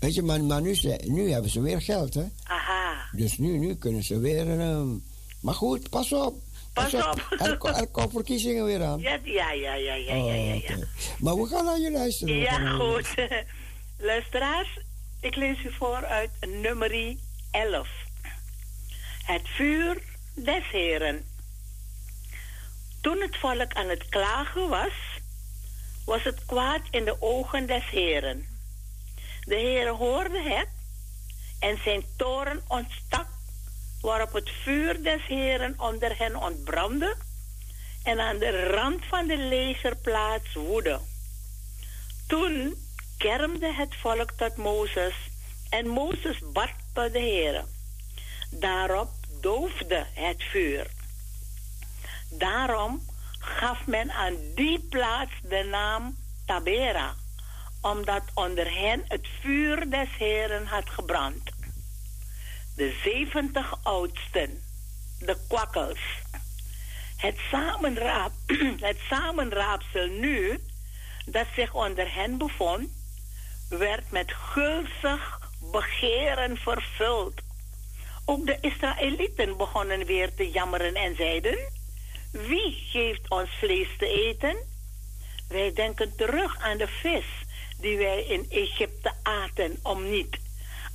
Weet 0.00 0.14
je, 0.14 0.22
maar, 0.22 0.44
maar 0.44 0.60
nu, 0.62 0.74
ze- 0.74 1.00
nu 1.04 1.30
hebben 1.30 1.50
ze 1.50 1.60
weer 1.60 1.82
geld, 1.82 2.14
hè? 2.14 2.24
Aha. 2.44 3.08
Dus 3.12 3.38
nu, 3.38 3.58
nu 3.58 3.74
kunnen 3.74 4.02
ze 4.02 4.18
weer 4.18 4.60
ehm, 4.60 4.88
Maar 5.40 5.54
goed, 5.54 5.90
pas 5.90 6.12
op. 6.12 6.42
Pas 6.72 6.94
op. 6.94 7.26
Er, 7.38 7.58
er 7.76 7.86
komen 7.86 8.10
verkiezingen 8.10 8.64
weer 8.64 8.82
aan. 8.84 9.00
Ja, 9.00 9.18
ja, 9.24 9.52
ja, 9.52 9.74
ja, 9.74 9.94
ja, 9.94 10.14
ja, 10.14 10.34
ja. 10.34 10.34
ja. 10.34 10.56
Oké. 10.56 10.88
Maar 11.18 11.34
we 11.36 11.46
gaan 11.46 11.64
naar 11.64 11.80
je 11.80 11.90
luisteren. 11.90 12.36
Ja, 12.36 12.70
goed. 12.70 13.14
Luisteraars, 13.98 14.78
ik 15.20 15.36
lees 15.36 15.64
u 15.64 15.72
voor 15.72 16.04
uit 16.06 16.30
nummer 16.62 17.16
11. 17.50 17.88
Het 19.24 19.42
vuur 19.44 20.02
des 20.34 20.70
Heren. 20.72 21.24
Toen 23.06 23.20
het 23.20 23.36
volk 23.36 23.74
aan 23.74 23.88
het 23.88 24.08
klagen 24.08 24.68
was, 24.68 24.92
was 26.04 26.22
het 26.22 26.44
kwaad 26.46 26.80
in 26.90 27.04
de 27.04 27.22
ogen 27.22 27.66
des 27.66 27.90
Heren. 27.90 28.46
De 29.44 29.54
Heere 29.54 29.90
hoorde 29.90 30.42
het 30.42 30.68
en 31.58 31.78
zijn 31.84 32.04
toren 32.16 32.62
ontstak, 32.68 33.26
waarop 34.00 34.32
het 34.32 34.50
vuur 34.62 35.02
des 35.02 35.26
Heren 35.26 35.74
onder 35.78 36.18
hen 36.18 36.36
ontbrandde 36.36 37.16
en 38.02 38.20
aan 38.20 38.38
de 38.38 38.66
rand 38.66 39.04
van 39.04 39.26
de 39.26 39.36
legerplaats 39.36 40.54
woedde. 40.54 41.00
Toen 42.26 42.74
kermde 43.18 43.72
het 43.72 43.94
volk 43.94 44.30
tot 44.30 44.56
Mozes 44.56 45.14
en 45.68 45.86
Mozes 45.86 46.38
bad 46.52 46.70
tot 46.92 47.12
de 47.12 47.20
Heere. 47.20 47.64
Daarop 48.50 49.10
doofde 49.40 50.06
het 50.14 50.42
vuur. 50.42 50.95
Daarom 52.30 53.02
gaf 53.38 53.86
men 53.86 54.12
aan 54.12 54.36
die 54.54 54.86
plaats 54.90 55.32
de 55.42 55.66
naam 55.70 56.16
Tabera, 56.46 57.14
omdat 57.80 58.22
onder 58.34 58.78
hen 58.78 59.04
het 59.08 59.26
vuur 59.40 59.90
des 59.90 60.08
Heren 60.18 60.66
had 60.66 60.90
gebrand. 60.90 61.50
De 62.76 63.00
zeventig 63.04 63.78
oudsten, 63.82 64.62
de 65.18 65.36
kwakkels, 65.48 66.00
het, 67.16 67.38
samenraap, 67.50 68.32
het 68.80 68.98
samenraapsel 69.08 70.06
nu, 70.06 70.60
dat 71.26 71.46
zich 71.54 71.74
onder 71.74 72.14
hen 72.14 72.38
bevond, 72.38 72.88
werd 73.68 74.10
met 74.10 74.32
gulzig 74.32 75.50
begeren 75.72 76.56
vervuld. 76.56 77.34
Ook 78.24 78.46
de 78.46 78.58
Israëlieten 78.60 79.56
begonnen 79.56 80.06
weer 80.06 80.34
te 80.34 80.50
jammeren 80.50 80.94
en 80.94 81.16
zeiden: 81.16 81.58
Wie 82.36 82.72
geeft 82.92 83.30
ons 83.30 83.50
vlees 83.58 83.88
te 83.98 84.06
eten? 84.06 84.56
Wij 85.48 85.72
denken 85.72 86.16
terug 86.16 86.58
aan 86.58 86.78
de 86.78 86.86
vis 86.86 87.24
die 87.80 87.96
wij 87.96 88.22
in 88.22 88.46
Egypte 88.50 89.12
aten 89.22 89.78
om 89.82 90.10
niet. 90.10 90.38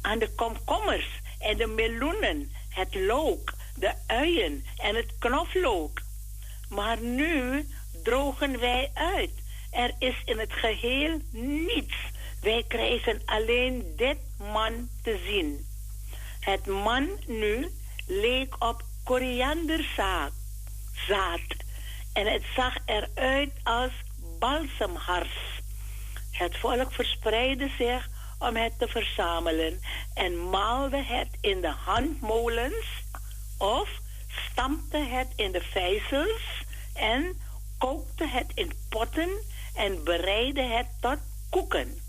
Aan 0.02 0.20
de 0.20 0.30
komkommers 0.36 1.08
en 1.40 1.58
de 1.58 1.68
meloenen, 1.68 2.52
het 2.70 2.96
look, 2.96 3.54
de 3.76 3.94
uien 4.08 4.66
en 4.78 4.96
het 4.96 5.18
knoflook. 5.20 6.02
Maar 6.70 7.02
nu 7.02 7.68
drogen 8.04 8.60
wij 8.60 8.92
uit. 8.94 9.32
Er 9.72 9.96
is 10.00 10.22
in 10.26 10.40
het 10.40 10.54
geheel 10.54 11.22
niets. 11.32 11.96
Wij 12.42 12.64
krijgen 12.68 13.22
alleen 13.26 13.94
dit 13.96 14.18
man 14.38 14.90
te 15.04 15.22
zien. 15.26 15.66
Het 16.40 16.66
man 16.66 17.10
nu 17.28 17.72
leek 18.08 18.56
op 18.64 18.84
korianderzaad 19.04 20.41
zaad, 21.08 21.56
en 22.14 22.28
het 22.28 22.44
zag 22.56 22.76
eruit 22.86 23.52
als 23.64 23.92
balsemhars. 24.40 25.62
Het 26.32 26.58
volk 26.58 26.92
verspreidde 26.92 27.72
zich 27.78 28.10
om 28.40 28.56
het 28.56 28.80
te 28.80 28.88
verzamelen 28.88 29.80
en 30.14 30.50
maalde 30.50 31.04
het 31.04 31.28
in 31.42 31.62
de 31.62 31.74
handmolens 31.86 32.86
of 33.58 33.90
stampte 34.50 34.98
het 34.98 35.28
in 35.36 35.52
de 35.52 35.62
vijzels 35.62 36.64
en 36.94 37.42
kookte 37.78 38.28
het 38.28 38.52
in 38.54 38.72
potten 38.90 39.30
en 39.76 40.04
bereidde 40.04 40.62
het 40.62 40.88
tot 41.00 41.18
koeken. 41.50 42.02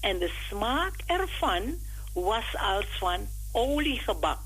En 0.00 0.18
de 0.18 0.32
smaak 0.48 0.94
ervan 1.06 1.78
was 2.12 2.56
als 2.56 2.86
van 2.98 3.28
oliegebak. 3.52 4.40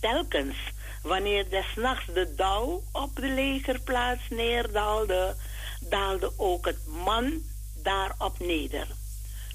Telkens 0.00 0.56
wanneer 1.02 1.48
desnachts 1.48 2.06
de 2.06 2.34
dauw 2.34 2.82
op 2.92 3.16
de 3.16 3.28
legerplaats 3.28 4.22
neerdaalde, 4.28 5.36
daalde 5.80 6.32
ook 6.36 6.66
het 6.66 6.86
man 6.86 7.42
daarop 7.82 8.38
neder. 8.38 8.86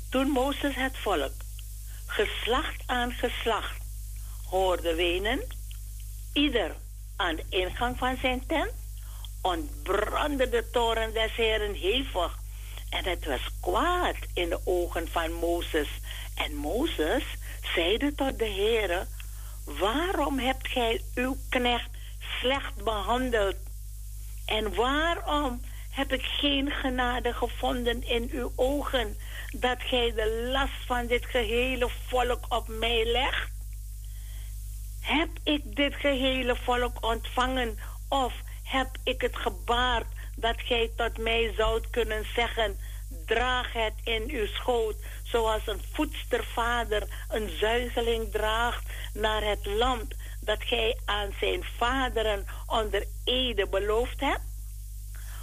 Toen 0.09 0.29
Mozes 0.29 0.75
het 0.75 0.97
volk, 0.97 1.33
geslacht 2.05 2.83
aan 2.85 3.11
geslacht, 3.11 3.77
hoorde 4.49 4.95
wenen, 4.95 5.43
ieder 6.33 6.75
aan 7.15 7.35
de 7.35 7.45
ingang 7.49 7.97
van 7.97 8.17
zijn 8.21 8.45
tent, 8.47 8.71
ontbrandde 9.41 10.49
de 10.49 10.69
toren 10.71 11.13
des 11.13 11.35
Heren 11.35 11.73
hevig. 11.73 12.37
En 12.89 13.03
het 13.03 13.25
was 13.25 13.41
kwaad 13.59 14.15
in 14.33 14.49
de 14.49 14.59
ogen 14.63 15.07
van 15.07 15.33
Mozes. 15.33 15.87
En 16.35 16.55
Mozes 16.55 17.23
zeide 17.75 18.15
tot 18.15 18.39
de 18.39 18.49
Heere, 18.49 19.07
waarom 19.65 20.39
hebt 20.39 20.67
gij 20.67 21.01
uw 21.15 21.37
knecht 21.49 21.89
slecht 22.39 22.83
behandeld? 22.83 23.55
En 24.45 24.75
waarom 24.75 25.61
heb 25.91 26.13
ik 26.13 26.21
geen 26.21 26.71
genade 26.71 27.33
gevonden 27.33 28.03
in 28.03 28.29
uw 28.31 28.51
ogen, 28.55 29.17
dat 29.51 29.77
gij 29.81 30.13
de 30.15 30.49
last 30.51 30.85
van 30.85 31.07
dit 31.07 31.25
gehele 31.25 31.89
volk 32.07 32.45
op 32.49 32.67
mij 32.67 33.05
legt? 33.05 33.51
Heb 35.01 35.29
ik 35.43 35.75
dit 35.75 35.95
gehele 35.95 36.55
volk 36.55 37.05
ontvangen 37.05 37.79
of 38.09 38.33
heb 38.63 38.89
ik 39.03 39.21
het 39.21 39.35
gebaard 39.35 40.07
dat 40.35 40.61
gij 40.61 40.91
tot 40.95 41.17
mij 41.17 41.53
zoudt 41.57 41.89
kunnen 41.89 42.25
zeggen, 42.35 42.77
draag 43.25 43.73
het 43.73 43.93
in 44.03 44.23
uw 44.27 44.45
schoot, 44.45 44.95
zoals 45.35 45.67
een 45.67 45.81
voedstervader 45.91 47.25
een 47.29 47.49
zuigeling 47.59 48.31
draagt 48.31 48.85
naar 49.13 49.43
het 49.43 49.65
land 49.65 50.15
dat 50.41 50.63
gij 50.63 50.99
aan 51.05 51.33
zijn 51.39 51.63
vaderen 51.77 52.45
onder 52.65 53.05
ede 53.23 53.67
beloofd 53.67 54.19
hebt? 54.19 54.43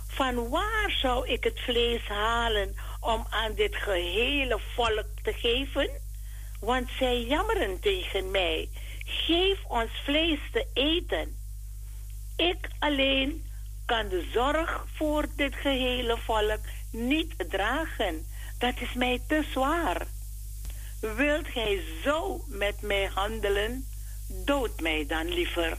Van 0.07 0.49
waar 0.49 0.97
zou 1.01 1.29
ik 1.29 1.45
het 1.45 1.61
vlees 1.61 2.07
halen 2.07 2.75
om 3.01 3.27
aan 3.31 3.55
dit 3.55 3.77
gehele 3.77 4.61
volk 4.75 5.07
te 5.23 5.33
geven? 5.33 5.91
Want 6.61 6.89
zij 6.99 7.23
jammeren 7.23 7.81
tegen 7.81 8.31
mij. 8.31 8.69
Geef 9.05 9.65
ons 9.69 9.91
vlees 10.05 10.41
te 10.53 10.67
eten. 10.75 11.37
Ik 12.37 12.69
alleen 12.79 13.45
kan 13.87 14.09
de 14.09 14.29
zorg 14.33 14.85
voor 14.95 15.27
dit 15.37 15.55
gehele 15.55 16.19
volk 16.19 16.61
niet 16.91 17.35
dragen. 17.51 18.27
Dat 18.63 18.81
is 18.81 18.93
mij 18.93 19.21
te 19.27 19.45
zwaar. 19.51 20.07
Wilt 21.01 21.47
gij 21.47 21.83
zo 22.05 22.45
met 22.47 22.81
mij 22.81 23.11
handelen? 23.15 23.87
Dood 24.29 24.81
mij 24.81 25.07
dan 25.07 25.29
liever, 25.29 25.79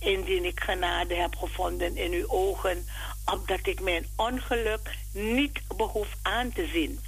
indien 0.00 0.44
ik 0.44 0.60
genade 0.60 1.14
heb 1.14 1.36
gevonden 1.36 1.96
in 1.96 2.12
uw 2.12 2.28
ogen, 2.28 2.86
opdat 3.24 3.66
ik 3.66 3.80
mijn 3.80 4.06
ongeluk 4.16 4.96
niet 5.12 5.60
behoef 5.76 6.08
aan 6.22 6.52
te 6.52 6.66
zien. 6.66 7.00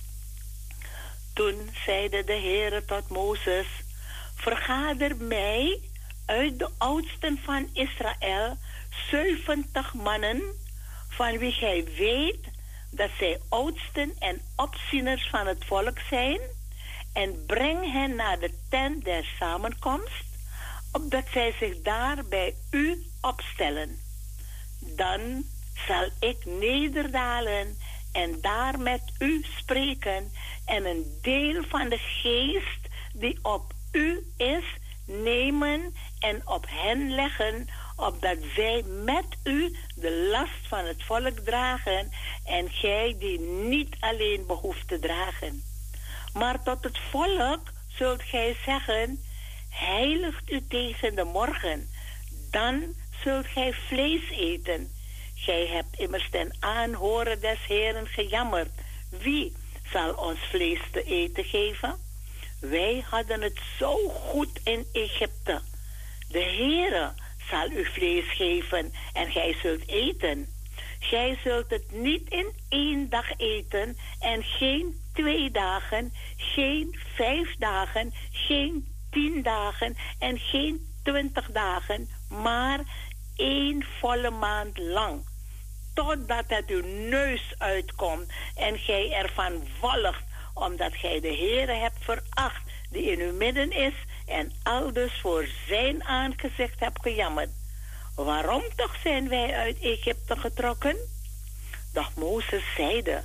Toen 1.35 1.71
zeide 1.85 2.25
de 2.25 2.33
Heere 2.33 2.85
tot 2.85 3.09
Mozes, 3.09 3.67
vergader 4.35 5.17
mij 5.17 5.81
uit 6.27 6.59
de 6.59 6.71
oudsten 6.79 7.39
van 7.45 7.71
Israël 7.73 8.57
zeventig 9.11 9.95
mannen, 9.95 10.43
van 11.09 11.39
wie 11.39 11.53
gij 11.53 11.85
weet 11.97 12.57
dat 12.91 13.11
zij 13.19 13.41
oudsten 13.49 14.15
en 14.19 14.41
opzieners 14.57 15.29
van 15.31 15.47
het 15.47 15.65
volk 15.65 15.99
zijn, 15.99 16.41
en 17.13 17.45
breng 17.47 17.93
hen 17.93 18.17
naar 18.17 18.39
de 18.39 18.55
tent 18.69 19.05
der 19.05 19.25
samenkomst, 19.39 20.25
opdat 20.93 21.25
zij 21.33 21.55
zich 21.59 21.83
daar 21.83 22.25
bij 22.25 22.55
u 22.71 23.07
opstellen. 23.21 23.99
Dan 24.81 25.45
zal 25.87 26.09
ik 26.21 26.45
nederdalen 26.45 27.79
en 28.13 28.41
daar 28.41 28.79
met 28.79 29.03
u 29.19 29.45
spreken 29.59 30.33
en 30.65 30.87
een 30.87 31.19
deel 31.23 31.63
van 31.69 31.89
de 31.89 31.99
geest 31.99 32.89
die 33.13 33.39
op 33.43 33.73
u 33.93 34.33
is 34.37 34.65
nemen 35.05 35.95
en 36.19 36.49
op 36.49 36.65
hen 36.69 37.11
leggen, 37.11 37.69
opdat 37.99 38.37
zij 38.55 38.83
met 39.05 39.27
u 39.45 39.77
de 39.95 40.29
last 40.31 40.69
van 40.69 40.85
het 40.85 41.03
volk 41.03 41.39
dragen 41.39 42.13
en 42.45 42.71
gij 42.71 43.17
die 43.19 43.41
niet 43.41 43.97
alleen 44.01 44.47
behoeft 44.47 44.89
te 44.89 44.99
dragen. 44.99 45.63
Maar 46.33 46.63
tot 46.63 46.85
het 46.85 46.99
volk 47.11 47.61
zult 47.89 48.23
gij 48.23 48.57
zeggen, 48.65 49.23
heiligt 49.69 50.51
u 50.51 50.67
tegen 50.69 51.15
de 51.15 51.25
morgen, 51.25 51.89
dan 52.51 52.95
zult 53.25 53.47
gij 53.47 53.73
vlees 53.73 54.31
eten. 54.31 54.93
Gij 55.35 55.67
hebt 55.67 55.99
immers 55.99 56.31
ten 56.31 56.57
aanhoren 56.61 57.41
des 57.41 57.67
Heren 57.67 58.07
gejammerd. 58.07 58.71
Wie 59.11 59.57
zal 59.93 60.13
ons 60.13 60.39
vlees 60.51 60.81
te 60.93 61.03
eten 61.03 61.45
geven? 61.45 61.97
Wij 62.61 63.05
hadden 63.11 63.43
het 63.43 63.61
zo 63.79 64.09
goed 64.09 64.61
in 64.65 64.87
Egypte. 64.93 65.61
De 66.29 66.43
Heere 66.43 67.13
zal 67.51 67.71
u 67.71 67.85
vlees 67.85 68.33
geven 68.33 68.93
en 69.13 69.31
gij 69.31 69.57
zult 69.63 69.89
eten. 69.89 70.47
Gij 71.01 71.39
zult 71.45 71.71
het 71.71 71.91
niet 71.93 72.31
in 72.31 72.53
één 72.69 73.09
dag 73.09 73.39
eten 73.39 73.97
en 74.21 74.43
geen 74.43 74.95
twee 75.13 75.51
dagen, 75.51 76.13
geen 76.37 76.99
vijf 77.15 77.57
dagen, 77.59 78.13
geen 78.33 78.87
tien 79.11 79.43
dagen 79.43 79.97
en 80.19 80.39
geen 80.39 80.87
twintig 81.03 81.51
dagen, 81.51 82.09
maar 82.29 82.81
één 83.37 83.85
volle 84.01 84.31
maand 84.31 84.79
lang. 84.79 85.27
Totdat 85.95 86.45
het 86.47 86.71
uw 86.71 86.85
neus 86.85 87.55
uitkomt 87.59 88.33
en 88.55 88.79
gij 88.79 89.13
ervan 89.13 89.63
walgt, 89.81 90.25
omdat 90.55 90.95
gij 90.95 91.21
de 91.21 91.37
Heere 91.37 91.73
hebt 91.73 92.05
veracht 92.05 92.63
die 92.91 93.03
in 93.03 93.21
uw 93.21 93.33
midden 93.33 93.71
is 93.71 93.95
en 94.29 94.53
aldus 94.63 95.21
voor 95.21 95.47
zijn 95.67 96.05
aangezicht 96.05 96.81
hebt 96.81 97.03
gejammerd. 97.03 97.51
Waarom 98.15 98.63
toch 98.77 98.97
zijn 99.03 99.29
wij 99.29 99.55
uit 99.55 99.79
Egypte 99.81 100.37
getrokken? 100.37 100.97
Doch 101.93 102.15
Mozes 102.15 102.65
zeide, 102.77 103.23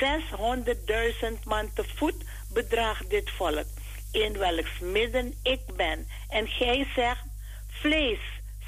600.000 0.00 1.42
man 1.44 1.72
te 1.72 1.84
voet 1.94 2.24
bedraagt 2.52 3.10
dit 3.10 3.30
volk, 3.30 3.66
in 4.12 4.38
welks 4.38 4.78
midden 4.80 5.34
ik 5.42 5.60
ben. 5.76 6.08
En 6.28 6.48
gij 6.48 6.86
zegt, 6.94 7.24
vlees 7.68 8.20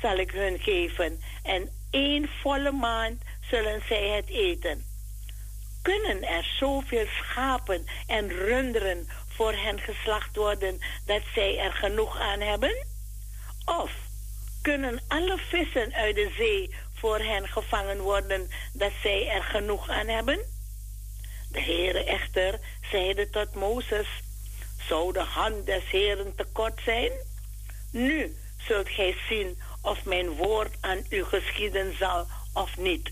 zal 0.02 0.16
ik 0.16 0.30
hun 0.30 0.58
geven, 0.58 1.20
en 1.42 1.70
één 1.90 2.28
volle 2.42 2.72
maand 2.72 3.22
zullen 3.40 3.82
zij 3.88 4.08
het 4.08 4.28
eten. 4.28 4.84
Kunnen 5.82 6.22
er 6.22 6.44
zoveel 6.58 7.06
schapen 7.06 7.86
en 8.06 8.28
runderen 8.28 9.08
voor 9.36 9.52
hen 9.52 9.80
geslacht 9.80 10.36
worden 10.36 10.78
dat 11.06 11.22
zij 11.34 11.58
er 11.58 11.72
genoeg 11.72 12.20
aan 12.20 12.40
hebben? 12.40 12.86
Of 13.64 13.90
kunnen 14.62 15.00
alle 15.08 15.38
vissen 15.38 15.94
uit 15.94 16.14
de 16.14 16.32
zee 16.36 16.74
voor 16.94 17.18
hen 17.18 17.48
gevangen 17.48 18.00
worden 18.00 18.50
dat 18.72 18.92
zij 19.02 19.28
er 19.28 19.42
genoeg 19.42 19.88
aan 19.88 20.08
hebben? 20.08 20.38
De 21.50 21.60
Heere 21.60 22.04
echter 22.04 22.58
zeide 22.90 23.30
tot 23.30 23.54
Mozes, 23.54 24.08
zou 24.88 25.12
de 25.12 25.24
hand 25.24 25.66
des 25.66 25.90
Heeren 25.90 26.34
tekort 26.34 26.80
zijn? 26.84 27.10
Nu 27.90 28.36
zult 28.66 28.88
gij 28.88 29.16
zien 29.28 29.58
of 29.82 30.04
mijn 30.04 30.30
woord 30.30 30.76
aan 30.80 31.04
u 31.10 31.24
geschieden 31.24 31.96
zal 31.96 32.26
of 32.52 32.76
niet. 32.76 33.10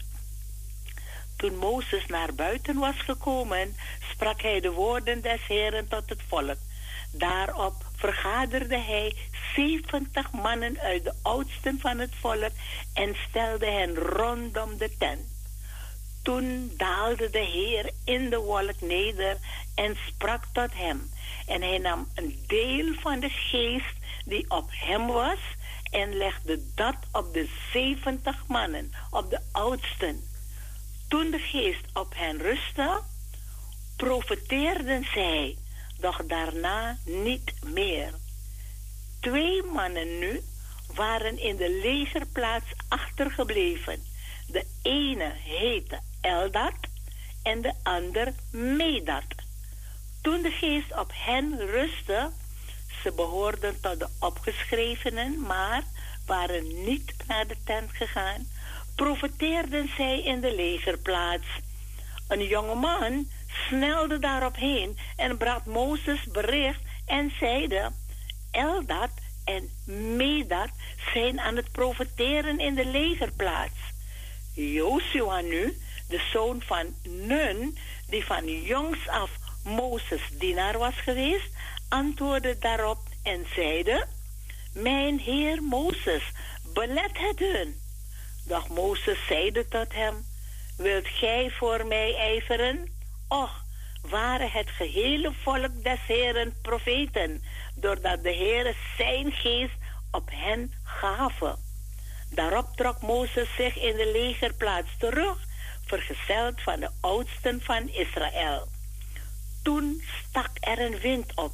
Toen 1.36 1.56
Mozes 1.56 2.06
naar 2.06 2.34
buiten 2.34 2.78
was 2.78 2.96
gekomen, 2.96 3.76
sprak 4.10 4.42
hij 4.42 4.60
de 4.60 4.70
woorden 4.70 5.22
des 5.22 5.46
Heeren 5.46 5.88
tot 5.88 6.08
het 6.08 6.20
volk. 6.28 6.56
Daarop 7.10 7.74
vergaderde 7.96 8.78
hij 8.78 9.16
zeventig 9.54 10.32
mannen 10.32 10.80
uit 10.80 11.04
de 11.04 11.14
oudsten 11.22 11.80
van 11.80 11.98
het 11.98 12.14
volk 12.20 12.52
en 12.94 13.16
stelde 13.28 13.66
hen 13.66 13.94
rondom 13.94 14.76
de 14.76 14.96
tent. 14.98 15.32
Toen 16.22 16.72
daalde 16.76 17.30
de 17.30 17.44
Heer 17.44 17.90
in 18.04 18.30
de 18.30 18.38
wolk 18.38 18.80
neder 18.80 19.36
en 19.74 19.96
sprak 20.06 20.44
tot 20.52 20.74
hem. 20.74 21.10
En 21.46 21.62
hij 21.62 21.78
nam 21.78 22.08
een 22.14 22.44
deel 22.46 22.94
van 22.94 23.20
de 23.20 23.28
geest 23.28 23.96
die 24.24 24.50
op 24.50 24.66
hem 24.70 25.06
was 25.06 25.38
en 25.90 26.16
legde 26.16 26.60
dat 26.74 26.96
op 27.12 27.32
de 27.32 27.48
zeventig 27.72 28.46
mannen, 28.46 28.92
op 29.10 29.30
de 29.30 29.40
oudsten. 29.52 30.33
Toen 31.08 31.30
de 31.30 31.38
geest 31.38 31.84
op 31.92 32.14
hen 32.16 32.38
rustte, 32.38 33.00
profeteerden 33.96 35.06
zij, 35.12 35.56
doch 36.00 36.24
daarna 36.26 36.98
niet 37.04 37.52
meer. 37.62 38.14
Twee 39.20 39.62
mannen 39.62 40.18
nu 40.18 40.42
waren 40.94 41.38
in 41.38 41.56
de 41.56 41.80
legerplaats 41.82 42.72
achtergebleven. 42.88 44.02
De 44.46 44.66
ene 44.82 45.32
heette 45.34 46.00
Eldad 46.20 46.74
en 47.42 47.62
de 47.62 47.72
ander 47.82 48.34
Medad. 48.50 49.24
Toen 50.22 50.42
de 50.42 50.50
geest 50.50 50.98
op 50.98 51.10
hen 51.14 51.58
rustte, 51.58 52.30
ze 53.02 53.12
behoorden 53.12 53.80
tot 53.80 53.98
de 53.98 54.08
opgeschrevenen, 54.20 55.40
maar 55.40 55.82
waren 56.26 56.84
niet 56.84 57.14
naar 57.26 57.46
de 57.46 57.56
tent 57.64 57.90
gegaan, 57.92 58.46
profeteerden 58.94 59.90
zij 59.96 60.22
in 60.22 60.40
de 60.40 60.54
legerplaats. 60.54 61.46
Een 62.28 62.46
jonge 62.46 62.74
man 62.74 63.28
snelde 63.68 64.18
daarop 64.18 64.56
heen 64.56 64.98
en 65.16 65.36
bracht 65.36 65.66
Mozes 65.66 66.24
bericht 66.32 66.80
en 67.06 67.32
zeide: 67.38 67.90
Eldad 68.50 69.10
en 69.44 69.70
Medad 70.16 70.70
zijn 71.12 71.40
aan 71.40 71.56
het 71.56 71.72
profeteren 71.72 72.58
in 72.58 72.74
de 72.74 72.86
legerplaats. 72.86 73.78
Joshua 74.54 75.40
nu, 75.40 75.76
de 76.08 76.28
zoon 76.32 76.62
van 76.62 76.94
Nun, 77.02 77.78
die 78.08 78.24
van 78.24 78.62
jongs 78.62 79.08
af 79.08 79.30
Mozes 79.64 80.22
dienaar 80.38 80.78
was 80.78 80.94
geweest, 80.94 81.50
antwoordde 81.88 82.58
daarop 82.58 82.98
en 83.22 83.46
zeide: 83.54 84.06
Mijn 84.72 85.18
heer 85.18 85.62
Mozes, 85.62 86.22
belet 86.72 87.18
het 87.18 87.38
hun. 87.38 87.83
Doch 88.46 88.68
Mozes 88.68 89.26
zeide 89.26 89.68
tot 89.68 89.92
hem: 89.92 90.24
Wilt 90.76 91.08
gij 91.08 91.50
voor 91.50 91.86
mij 91.86 92.16
ijveren? 92.16 92.88
Och, 93.28 93.64
waren 94.02 94.50
het 94.50 94.70
gehele 94.70 95.32
volk 95.42 95.82
des 95.82 95.98
Heeren 96.06 96.54
profeten, 96.62 97.42
doordat 97.74 98.22
de 98.22 98.34
Heere 98.34 98.74
zijn 98.96 99.32
geest 99.32 99.74
op 100.10 100.30
hen 100.32 100.72
gaven. 100.82 101.56
Daarop 102.30 102.76
trok 102.76 103.00
Mozes 103.00 103.48
zich 103.56 103.76
in 103.76 103.96
de 103.96 104.10
legerplaats 104.12 104.90
terug, 104.98 105.38
vergezeld 105.84 106.62
van 106.62 106.80
de 106.80 106.90
oudsten 107.00 107.60
van 107.62 107.88
Israël. 107.88 108.68
Toen 109.62 110.02
stak 110.28 110.50
er 110.60 110.78
een 110.78 110.98
wind 110.98 111.34
op, 111.34 111.52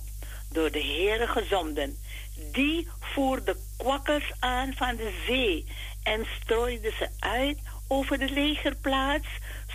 door 0.48 0.70
de 0.70 0.82
Heere 0.82 1.26
gezonden. 1.26 1.98
Die 2.52 2.88
voerde 3.00 3.56
kwakkers 3.76 4.32
aan 4.38 4.74
van 4.74 4.96
de 4.96 5.22
zee 5.26 5.66
en 6.02 6.26
strooide 6.40 6.92
ze 6.98 7.08
uit 7.18 7.58
over 7.88 8.18
de 8.18 8.30
legerplaats, 8.30 9.28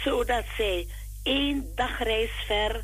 zodat 0.03 0.45
zij 0.57 0.87
één 1.23 1.71
dagreis 1.75 2.31
ver 2.47 2.83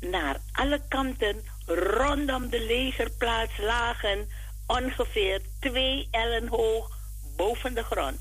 naar 0.00 0.40
alle 0.52 0.80
kanten 0.88 1.44
rondom 1.66 2.48
de 2.50 2.60
legerplaats 2.60 3.58
lagen, 3.58 4.28
ongeveer 4.66 5.40
twee 5.60 6.08
ellen 6.10 6.48
hoog 6.48 6.98
boven 7.36 7.74
de 7.74 7.82
grond. 7.82 8.20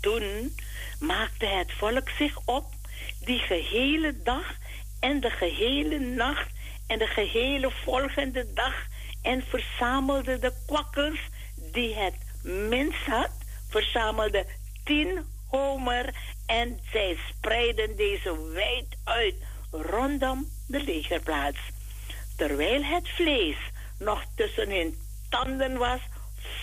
Toen 0.00 0.54
maakte 0.98 1.46
het 1.46 1.72
volk 1.72 2.08
zich 2.08 2.38
op 2.44 2.66
die 3.24 3.38
gehele 3.38 4.22
dag 4.22 4.54
en 5.00 5.20
de 5.20 5.30
gehele 5.30 5.98
nacht 5.98 6.50
en 6.86 6.98
de 6.98 7.06
gehele 7.06 7.70
volgende 7.70 8.52
dag 8.52 8.86
en 9.22 9.42
verzamelde 9.48 10.38
de 10.38 10.52
kwakkers 10.66 11.20
die 11.72 11.94
het 11.94 12.14
minst 12.42 13.06
had, 13.06 13.30
verzamelde 13.68 14.46
tien 14.84 15.26
homer 15.48 16.14
en 16.46 16.80
zij 16.90 17.18
spreidden 17.28 17.96
deze 17.96 18.50
wijd 18.52 18.86
uit 19.04 19.34
rondom 19.70 20.48
de 20.66 20.82
legerplaats. 20.82 21.58
Terwijl 22.36 22.82
het 22.82 23.08
vlees 23.08 23.56
nog 23.98 24.24
tussen 24.34 24.70
hun 24.70 24.96
tanden 25.28 25.78
was, 25.78 26.00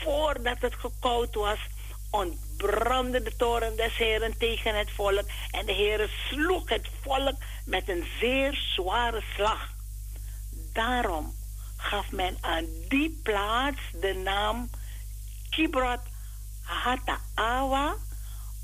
voordat 0.03 0.57
het 0.59 0.75
gekoud 0.75 1.35
was, 1.35 1.59
ontbrandde 2.09 3.21
de 3.21 3.35
toren 3.35 3.75
des 3.75 3.97
Heren 3.97 4.37
tegen 4.37 4.75
het 4.75 4.91
volk 4.91 5.25
en 5.51 5.65
de 5.65 5.73
Heere 5.73 6.09
sloeg 6.29 6.69
het 6.69 6.89
volk 7.01 7.35
met 7.65 7.89
een 7.89 8.05
zeer 8.19 8.53
zware 8.75 9.23
slag. 9.35 9.69
Daarom 10.73 11.33
gaf 11.77 12.11
men 12.11 12.37
aan 12.41 12.65
die 12.87 13.19
plaats 13.23 13.81
de 14.01 14.13
naam 14.13 14.69
Kibrot 15.49 15.99
Hataawa, 16.61 17.95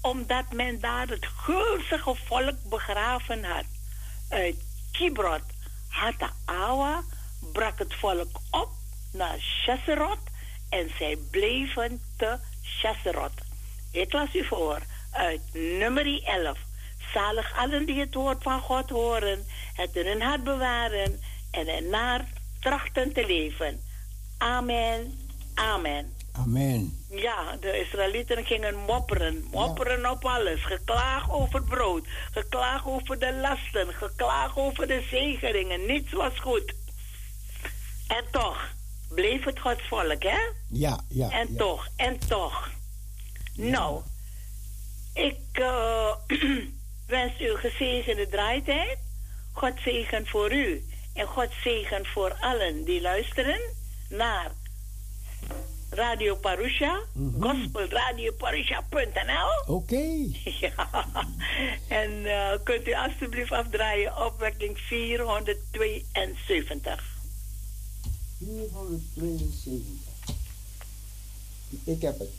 omdat 0.01 0.51
men 0.53 0.79
daar 0.79 1.07
het 1.07 1.25
gulzige 1.25 2.15
volk 2.25 2.55
begraven 2.69 3.43
had. 3.43 3.65
Uit 4.29 4.55
Kibrot 4.91 5.43
Hataawa 5.87 7.03
brak 7.51 7.79
het 7.79 7.93
volk 7.93 8.39
op 8.51 8.69
naar 9.11 9.39
Shesserot 9.39 10.19
en 10.69 10.91
zij 10.97 11.17
bleven 11.31 12.01
te 12.17 12.37
Shesserot. 12.63 13.33
Ik 13.91 14.13
las 14.13 14.35
u 14.35 14.45
voor 14.45 14.79
uit 15.11 15.41
nummer 15.53 16.23
11. 16.23 16.57
Zalig 17.13 17.57
allen 17.57 17.85
die 17.85 17.99
het 17.99 18.13
woord 18.13 18.43
van 18.43 18.61
God 18.61 18.89
horen, 18.89 19.45
het 19.73 19.95
in 19.95 20.05
hun 20.05 20.21
hart 20.21 20.43
bewaren 20.43 21.21
en 21.51 21.67
ernaar 21.67 22.25
trachten 22.59 23.13
te 23.13 23.25
leven. 23.25 23.81
Amen. 24.37 25.27
Amen. 25.53 26.14
Amen. 26.37 27.05
Ja, 27.09 27.57
de 27.59 27.79
Israëlieten 27.79 28.45
gingen 28.45 28.75
mopperen. 28.75 29.47
Mopperen 29.51 30.11
op 30.11 30.25
alles. 30.25 30.65
Geklaag 30.65 31.31
over 31.31 31.63
brood. 31.63 32.07
Geklaag 32.31 32.87
over 32.87 33.19
de 33.19 33.33
lasten. 33.33 33.93
Geklaag 33.93 34.57
over 34.57 34.87
de 34.87 35.05
zegeningen. 35.09 35.85
Niets 35.85 36.11
was 36.11 36.39
goed. 36.39 36.73
En 38.07 38.23
toch 38.31 38.73
bleef 39.09 39.43
het 39.43 39.59
Gods 39.59 39.87
volk, 39.87 40.23
hè? 40.23 40.39
Ja, 40.69 40.99
ja. 41.09 41.29
en 41.29 41.47
ja. 41.51 41.57
toch, 41.57 41.87
en 41.95 42.19
toch. 42.27 42.69
Nou, 43.55 44.01
ik 45.13 45.39
eh, 45.51 46.15
wens 47.07 47.41
u 47.41 47.55
gezegende 47.55 48.27
draaitijd. 48.27 48.97
God 49.51 49.73
zegen 49.83 50.27
voor 50.27 50.53
u. 50.53 50.85
En 51.13 51.27
God 51.27 51.49
zegen 51.63 52.05
voor 52.05 52.33
allen 52.39 52.83
die 52.83 53.01
luisteren 53.01 53.59
naar 54.09 54.51
Radio 55.95 56.35
Parusha, 56.35 56.99
gospelradioparusha.nl. 57.39 59.75
Oké. 59.75 60.03
Ja, 60.59 60.89
en 61.87 62.25
eh, 62.25 62.51
kunt 62.63 62.87
u 62.87 62.93
alstublieft 62.93 63.51
afdraaien 63.51 64.25
opwekking 64.25 64.77
472. 64.77 67.03
472. 68.37 69.79
Ik 71.83 72.01
heb 72.01 72.19
het. 72.19 72.29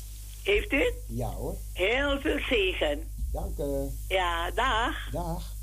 Heeft 0.43 0.73
u 0.73 0.77
het? 0.77 0.95
Ja 1.07 1.29
hoor. 1.29 1.57
Heel 1.73 2.21
veel 2.21 2.39
zegen. 2.49 3.09
Dank 3.33 3.59
u. 3.59 3.89
Ja, 4.09 4.51
dag. 4.51 5.09
Dag. 5.13 5.55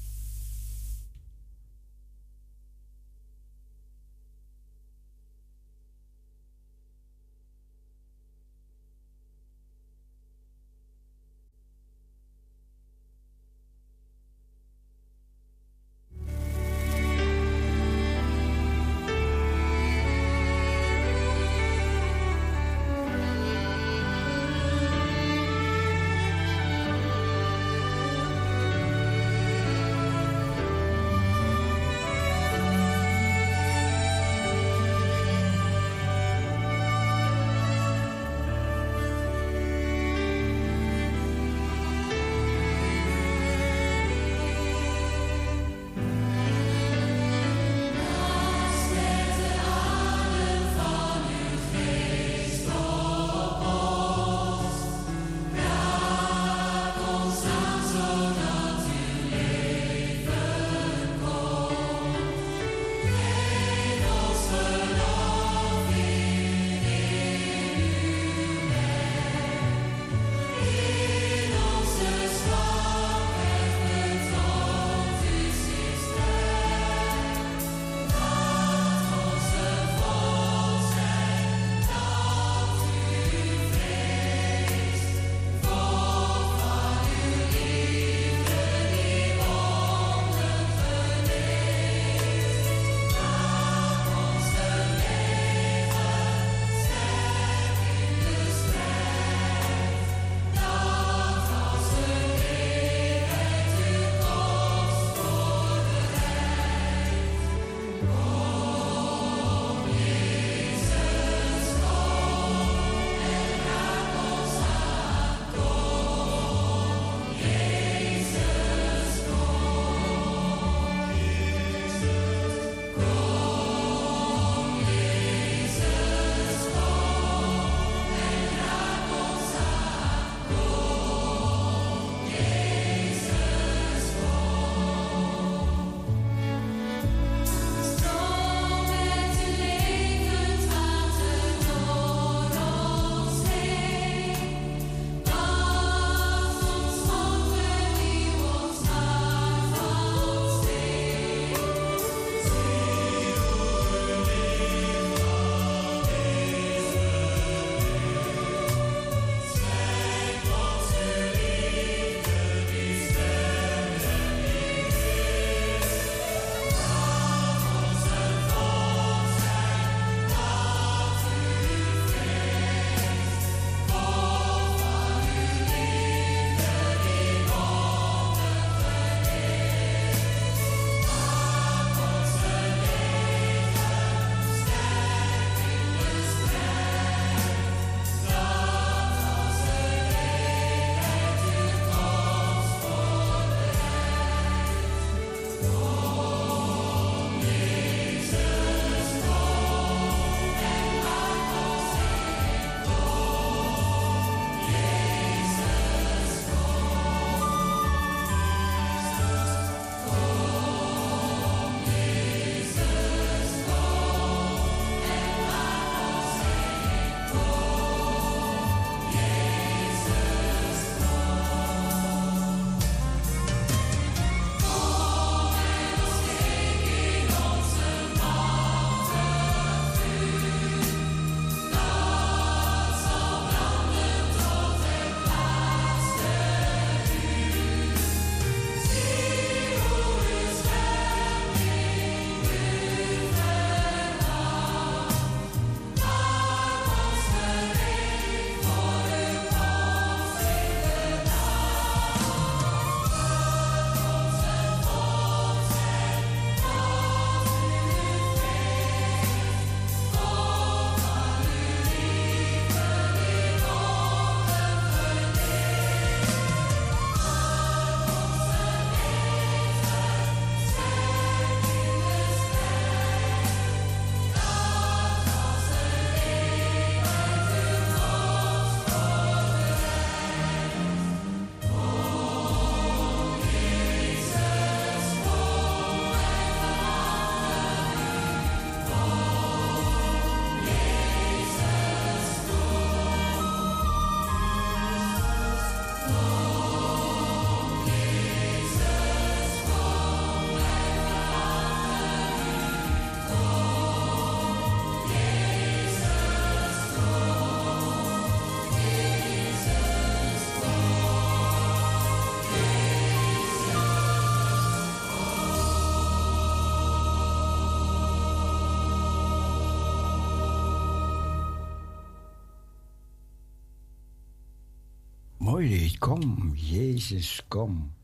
Kom, 326.00 326.52
Jezus, 326.56 327.42
kom. 327.48 328.03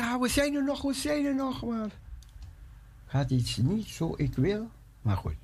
Ja, 0.00 0.18
we 0.18 0.28
zijn 0.28 0.54
er 0.54 0.64
nog, 0.64 0.82
we 0.82 0.94
zijn 0.94 1.24
er 1.24 1.34
nog, 1.34 1.64
maar... 1.64 1.90
Gaat 3.06 3.30
iets 3.30 3.56
niet 3.56 3.86
zo 3.86 4.14
ik 4.16 4.34
wil, 4.34 4.68
maar 5.02 5.16
goed. 5.16 5.34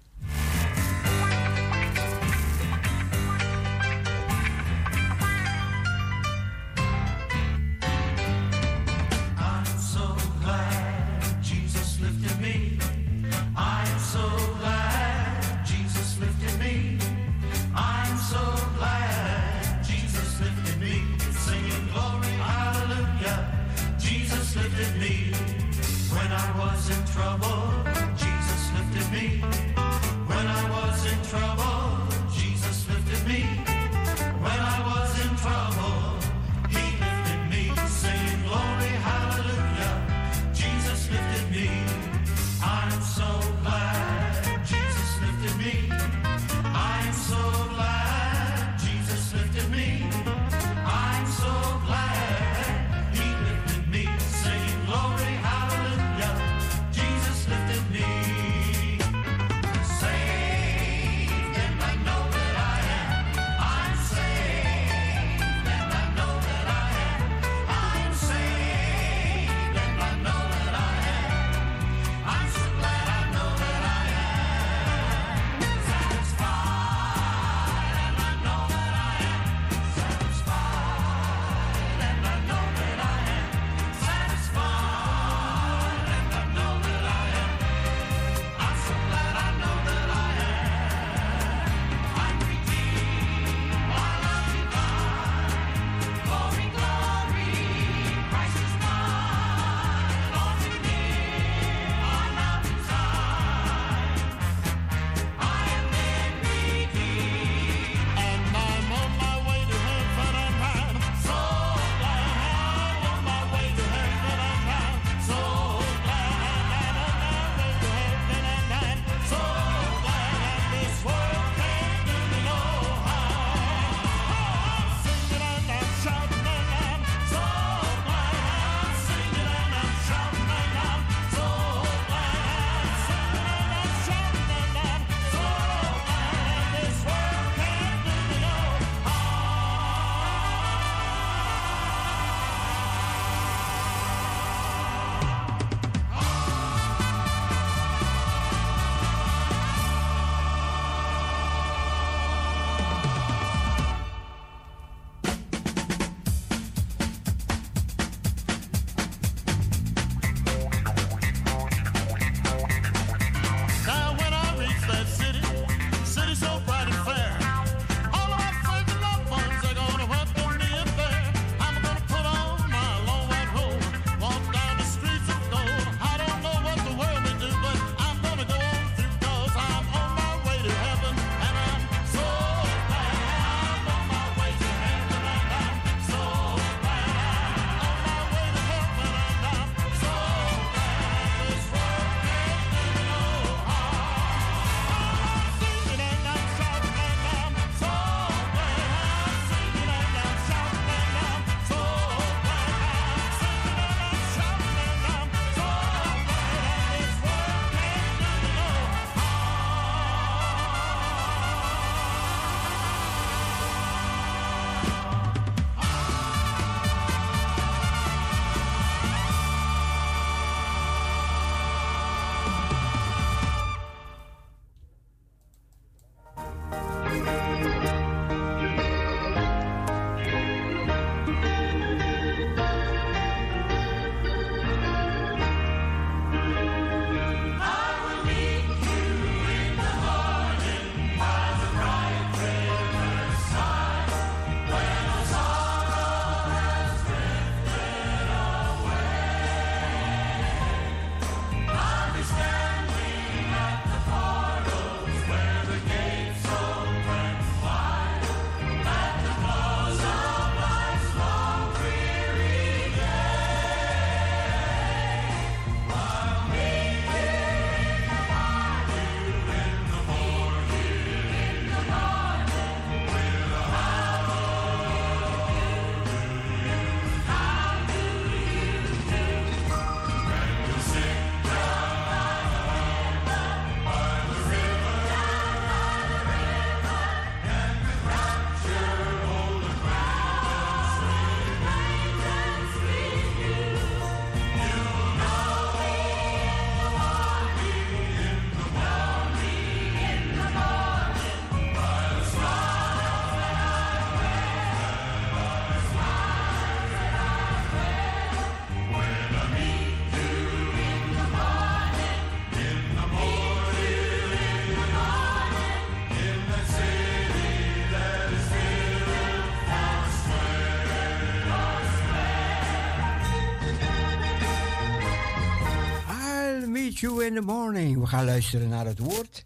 In 327.27 327.35
the 327.35 327.41
morning. 327.41 328.01
We 328.01 328.07
gaan 328.07 328.25
luisteren 328.25 328.69
naar 328.69 328.87
het 328.87 328.99
woord. 328.99 329.45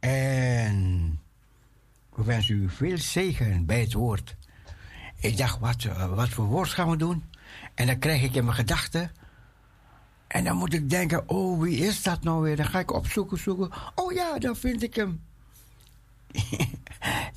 En 0.00 1.20
we 2.14 2.24
wensen 2.24 2.54
u 2.54 2.68
veel 2.68 2.98
zegen 2.98 3.66
bij 3.66 3.80
het 3.80 3.92
woord. 3.92 4.36
Ik 5.16 5.36
dacht, 5.36 5.58
wat, 5.58 5.84
eh, 5.84 6.14
wat 6.14 6.28
voor 6.28 6.44
woord 6.44 6.68
gaan 6.68 6.90
we 6.90 6.96
doen? 6.96 7.24
En 7.74 7.86
dan 7.86 7.98
krijg 7.98 8.22
ik 8.22 8.34
in 8.34 8.44
mijn 8.44 8.56
gedachten. 8.56 9.10
En 10.26 10.44
dan 10.44 10.56
moet 10.56 10.72
ik 10.72 10.90
denken, 10.90 11.28
oh, 11.28 11.60
wie 11.60 11.78
is 11.78 12.02
dat 12.02 12.22
nou 12.22 12.42
weer? 12.42 12.56
Dan 12.56 12.66
ga 12.66 12.78
ik 12.78 12.92
opzoeken, 12.92 13.38
zoeken. 13.38 13.70
Oh 13.94 14.12
ja, 14.12 14.38
dan 14.38 14.56
vind 14.56 14.82
ik 14.82 14.94
hem. 14.94 15.22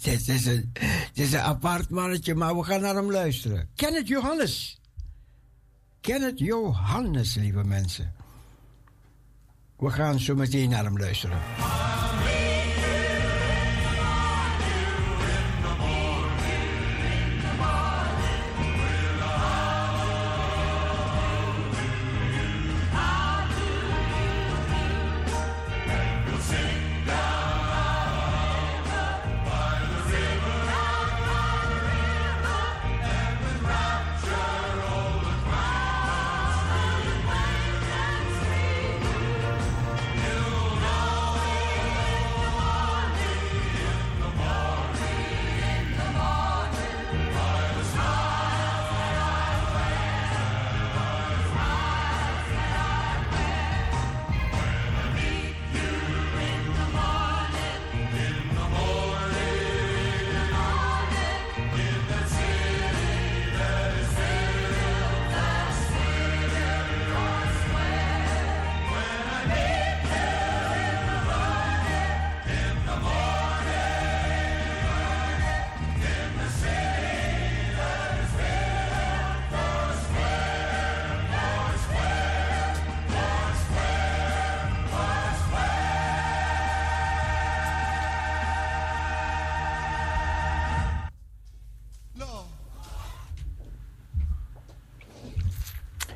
Dit 0.03 0.27
is, 0.27 0.45
een, 0.45 0.73
is 1.13 1.33
een 1.33 1.39
apart 1.39 1.89
mannetje, 1.89 2.35
maar 2.35 2.55
we 2.57 2.63
gaan 2.63 2.81
naar 2.81 2.95
hem 2.95 3.11
luisteren. 3.11 3.69
Kenneth 3.75 4.07
Johannes. 4.07 4.79
Kenneth 6.01 6.39
Johannes, 6.39 7.35
lieve 7.35 7.63
mensen. 7.63 8.18
We 9.79 9.89
gaan 9.89 10.19
zo 10.19 10.35
meteen 10.35 10.69
naar 10.69 10.83
hem 10.83 10.97
luisteren. 10.97 11.37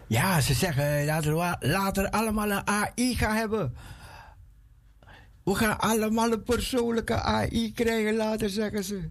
Ja, 0.08 0.42
ze 0.42 0.54
zeggen 0.54 1.06
dat 1.08 1.24
we 1.26 1.56
later 1.60 2.10
allemaal 2.10 2.52
een 2.52 2.68
AI 2.68 3.16
gaan 3.16 3.36
hebben. 3.36 3.76
We 5.44 5.56
gaan 5.56 5.80
allemaal 5.80 6.32
een 6.32 6.44
persoonlijke 6.44 7.22
AI 7.22 7.74
krijgen 7.74 8.16
later, 8.16 8.50
zeggen 8.50 8.84
ze. 8.84 9.10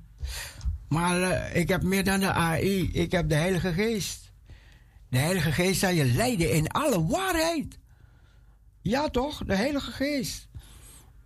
Maar 0.88 1.22
eh, 1.22 1.56
ik 1.60 1.68
heb 1.68 1.82
meer 1.82 2.04
dan 2.04 2.20
de 2.20 2.32
AI. 2.32 2.90
Ik 2.92 3.12
heb 3.12 3.28
de 3.28 3.34
Heilige 3.34 3.72
Geest. 3.72 4.32
De 5.08 5.18
Heilige 5.18 5.52
Geest 5.52 5.80
zal 5.80 5.90
je 5.90 6.04
leiden 6.04 6.52
in 6.52 6.68
alle 6.68 7.06
waarheid. 7.06 7.78
Ja, 8.82 9.08
toch? 9.08 9.42
De 9.44 9.54
Heilige 9.56 9.90
Geest. 9.90 10.48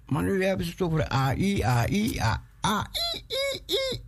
Maar 0.06 0.22
nu 0.22 0.44
hebben 0.44 0.66
ze 0.66 0.72
het 0.72 0.82
over 0.82 1.08
AI, 1.08 1.62
AI, 1.62 2.18
A- 2.20 2.42
AI, 2.60 2.86
I, 3.68 4.00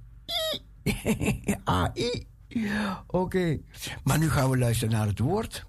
I, 1.95 2.27
AI. 2.57 2.97
Oké, 3.07 3.59
maar 4.05 4.19
nu 4.19 4.31
gaan 4.31 4.51
we 4.51 4.59
luisteren 4.59 4.95
naar 4.95 5.07
het 5.07 5.19
woord. 5.19 5.67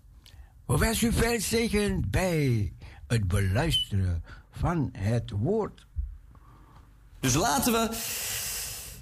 We 0.65 0.77
wensen 0.77 1.07
u 1.07 1.13
veel 1.13 1.39
bij 2.09 2.73
het 3.07 3.27
beluisteren 3.27 4.23
van 4.51 4.89
het 4.97 5.29
woord. 5.29 5.87
Dus 7.19 7.33
laten 7.33 7.73
we 7.73 7.87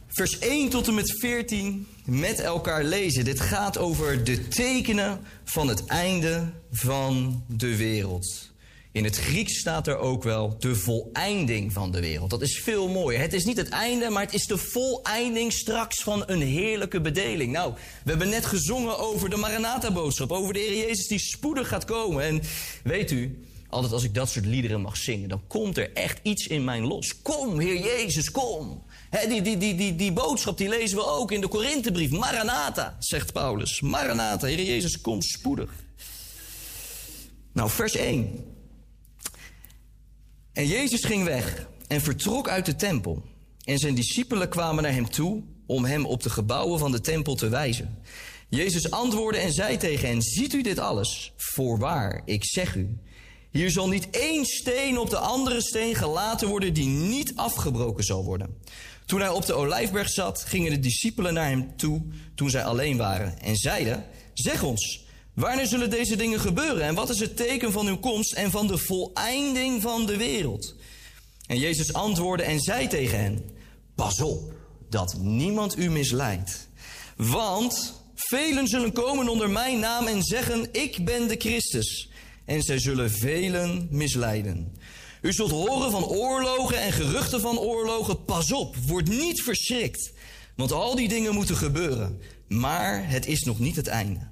vers 0.08 0.40
1 0.40 0.70
tot 0.70 0.88
en 0.88 0.94
met 0.94 1.20
14 1.20 1.88
met 2.06 2.40
elkaar 2.40 2.84
lezen. 2.84 3.26
Dit 3.26 3.40
gaat 3.40 3.78
over 3.78 4.24
de 4.24 4.48
tekenen 4.48 5.20
van 5.44 5.68
het 5.68 5.86
einde 5.86 6.52
van 6.72 7.44
de 7.48 7.78
wereld. 7.78 8.52
In 8.92 9.04
het 9.04 9.18
Grieks 9.18 9.60
staat 9.60 9.88
er 9.88 9.98
ook 9.98 10.24
wel 10.24 10.56
de 10.60 10.76
voleinding 10.76 11.74
van 11.74 11.92
de 11.92 12.00
wereld. 12.00 12.30
Dat 12.30 12.42
is 12.42 12.60
veel 12.60 12.88
mooier. 12.88 13.20
Het 13.20 13.34
is 13.34 13.46
niet 13.46 13.58
het 13.58 13.70
einde, 13.70 14.10
maar 14.10 14.24
het 14.24 14.34
is 14.34 14.46
de 14.46 14.58
voleinding 14.58 15.54
straks 15.54 16.04
van 16.04 16.24
een 16.26 16.42
heerlijke 16.42 17.02
bedeling. 17.02 17.52
Nou, 17.52 17.74
we 18.04 18.10
hebben 18.10 18.30
net 18.30 18.46
gezongen 18.46 19.00
over 19.00 19.30
de 19.30 19.36
Maranatha-boodschap. 19.36 20.32
Over 20.32 20.54
de 20.54 20.60
Heer 20.60 20.78
Jezus 20.78 21.08
die 21.08 21.20
spoedig 21.20 21.68
gaat 21.68 21.86
komen. 21.86 22.24
En 22.24 22.42
weet 22.84 23.12
u, 23.12 23.40
altijd 23.70 23.94
als 23.94 24.04
ik 24.04 24.14
dat 24.14 24.30
soort 24.30 24.46
liederen 24.46 24.82
mag 24.82 24.98
zingen, 24.98 25.30
dan 25.30 25.42
komt 25.48 25.78
er 25.78 25.94
echt 25.94 26.20
iets 26.24 26.48
in 26.48 26.64
mijn 26.64 26.84
los. 26.84 27.22
Kom, 27.22 27.60
Heer 27.60 27.82
Jezus, 27.84 28.32
kom. 28.32 28.84
Die, 29.28 29.42
die, 29.42 29.58
die, 29.58 29.76
die, 29.76 29.96
die 29.96 30.12
boodschap 30.12 30.58
die 30.58 30.70
lezen 30.70 30.98
we 30.98 31.06
ook 31.06 31.32
in 31.32 31.42
de 31.42 31.48
Korinthebrief. 31.48 32.12
Maranatha, 32.12 32.96
zegt 33.00 33.34
Paulus. 33.34 33.82
Maranatha, 33.82 34.48
Heer 34.48 34.64
Jezus, 34.64 35.02
kom 35.02 35.22
spoedig. 35.22 35.72
Nou, 37.52 37.70
vers 37.70 37.96
1. 37.96 38.56
En 40.58 40.68
Jezus 40.68 41.04
ging 41.04 41.24
weg 41.24 41.68
en 41.88 42.02
vertrok 42.02 42.50
uit 42.50 42.66
de 42.66 42.76
tempel. 42.76 43.24
En 43.64 43.78
zijn 43.78 43.96
discipelen 43.96 44.50
kwamen 44.50 44.84
naar 44.84 44.94
hem 44.94 45.10
toe 45.10 45.44
om 45.66 45.86
hem 45.86 46.06
op 46.06 46.24
de 46.24 46.30
gebouwen 46.30 46.80
van 46.80 46.92
de 46.92 47.02
tempel 47.02 47.36
te 47.36 47.50
wijzen. 47.50 47.98
Jezus 48.50 48.92
antwoordde 48.92 49.42
en 49.42 49.52
zei 49.52 49.78
tegen 49.78 50.08
hen: 50.08 50.22
Ziet 50.22 50.54
u 50.54 50.62
dit 50.62 50.80
alles? 50.80 51.34
Voorwaar, 51.36 52.22
ik 52.26 52.46
zeg 52.46 52.76
u. 52.76 52.98
Hier 53.52 53.72
zal 53.72 53.88
niet 53.88 54.10
één 54.10 54.46
steen 54.46 54.98
op 54.98 55.10
de 55.10 55.18
andere 55.18 55.62
steen 55.62 55.96
gelaten 55.96 56.48
worden 56.48 56.74
die 56.74 56.88
niet 56.88 57.36
afgebroken 57.36 58.04
zal 58.04 58.24
worden. 58.24 58.58
Toen 59.06 59.20
hij 59.20 59.30
op 59.30 59.46
de 59.46 59.54
olijfberg 59.54 60.10
zat, 60.10 60.44
gingen 60.44 60.72
de 60.72 60.80
discipelen 60.80 61.34
naar 61.34 61.50
hem 61.50 61.76
toe 61.76 62.02
toen 62.36 62.50
zij 62.50 62.64
alleen 62.64 62.98
waren 62.98 63.40
en 63.42 63.56
zeiden: 63.56 64.06
Zeg 64.34 64.64
ons, 64.64 65.06
wanneer 65.38 65.68
zullen 65.68 65.90
deze 65.90 66.16
dingen 66.16 66.40
gebeuren 66.40 66.84
en 66.84 66.96
wat 66.96 67.10
is 67.10 67.20
het 67.20 67.38
teken 67.38 67.72
van 67.72 67.88
uw 67.88 67.98
komst 67.98 68.34
en 68.34 68.52
van 68.52 68.68
de 68.68 68.78
voleinding 68.78 69.82
van 69.82 70.06
de 70.06 70.18
wereld? 70.18 70.76
En 71.48 71.60
Jezus 71.60 71.94
antwoordde 71.94 72.46
en 72.46 72.60
zei 72.60 72.88
tegen 72.88 73.20
hen: 73.20 73.46
Pas 73.96 74.22
op 74.22 74.54
dat 74.90 75.18
niemand 75.20 75.78
u 75.78 75.90
misleidt. 75.90 76.70
Want 77.16 77.94
velen 78.16 78.68
zullen 78.68 78.92
komen 78.92 79.30
onder 79.30 79.50
mijn 79.50 79.80
naam 79.80 80.08
en 80.08 80.24
zeggen: 80.24 80.68
Ik 80.72 81.06
ben 81.06 81.28
de 81.28 81.36
Christus. 81.38 82.10
En 82.46 82.62
zij 82.62 82.80
zullen 82.80 83.12
velen 83.12 83.88
misleiden. 83.92 84.78
U 85.22 85.34
zult 85.34 85.52
horen 85.52 85.92
van 85.92 86.06
oorlogen 86.06 86.82
en 86.82 86.92
geruchten 86.92 87.42
van 87.42 87.60
oorlogen. 87.60 88.26
Pas 88.26 88.52
op, 88.52 88.76
word 88.76 89.08
niet 89.08 89.42
verschrikt. 89.42 90.12
Want 90.56 90.72
al 90.72 90.96
die 90.96 91.08
dingen 91.08 91.34
moeten 91.34 91.56
gebeuren. 91.56 92.22
Maar 92.48 93.10
het 93.10 93.26
is 93.26 93.44
nog 93.44 93.60
niet 93.60 93.76
het 93.76 93.88
einde. 93.88 94.27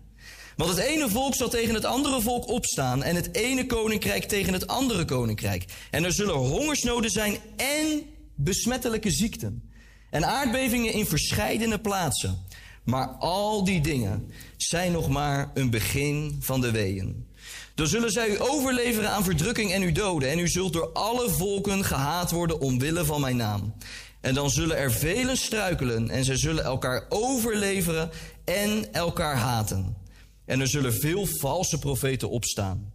Want 0.56 0.70
het 0.70 0.80
ene 0.80 1.10
volk 1.10 1.36
zal 1.36 1.50
tegen 1.50 1.74
het 1.74 1.86
andere 1.86 2.22
volk 2.22 2.48
opstaan 2.48 3.04
en 3.04 3.16
het 3.16 3.36
ene 3.36 3.66
koninkrijk 3.66 4.24
tegen 4.24 4.54
het 4.54 4.68
andere 4.68 5.06
koninkrijk. 5.06 5.66
En 5.92 6.04
er 6.04 6.14
zullen 6.14 6.36
hongersnoden 6.36 7.12
zijn 7.12 7.38
en 7.56 8.02
besmettelijke 8.36 9.12
ziekten. 9.12 9.70
En 10.10 10.26
aardbevingen 10.26 10.94
in 10.94 11.06
verscheidene 11.06 11.80
plaatsen. 11.80 12.46
Maar 12.84 13.08
al 13.08 13.64
die 13.64 13.82
dingen 13.82 14.32
zijn 14.58 14.92
nog 14.92 15.10
maar 15.10 15.52
een 15.54 15.70
begin 15.70 16.38
van 16.40 16.62
de 16.62 16.72
weeën. 16.72 17.28
Dan 17.76 17.88
zullen 17.88 18.12
zij 18.12 18.30
u 18.30 18.42
overleveren 18.42 19.12
aan 19.12 19.24
verdrukking 19.24 19.72
en 19.72 19.84
u 19.84 19.92
doden. 19.92 20.30
En 20.30 20.40
u 20.40 20.48
zult 20.48 20.74
door 20.74 20.92
alle 20.94 21.30
volken 21.30 21.84
gehaat 21.84 22.32
worden 22.32 22.60
omwille 22.60 23.06
van 23.06 23.22
mijn 23.22 23.36
naam. 23.36 23.74
En 24.22 24.34
dan 24.34 24.50
zullen 24.50 24.78
er 24.78 24.92
velen 24.92 25.38
struikelen 25.38 26.10
en 26.10 26.26
zij 26.26 26.38
zullen 26.38 26.64
elkaar 26.64 27.06
overleveren 27.10 28.10
en 28.46 28.94
elkaar 28.94 29.36
haten. 29.36 30.05
En 30.46 30.60
er 30.60 30.68
zullen 30.68 30.94
veel 30.94 31.26
valse 31.26 31.80
profeten 31.80 32.30
opstaan. 32.30 32.94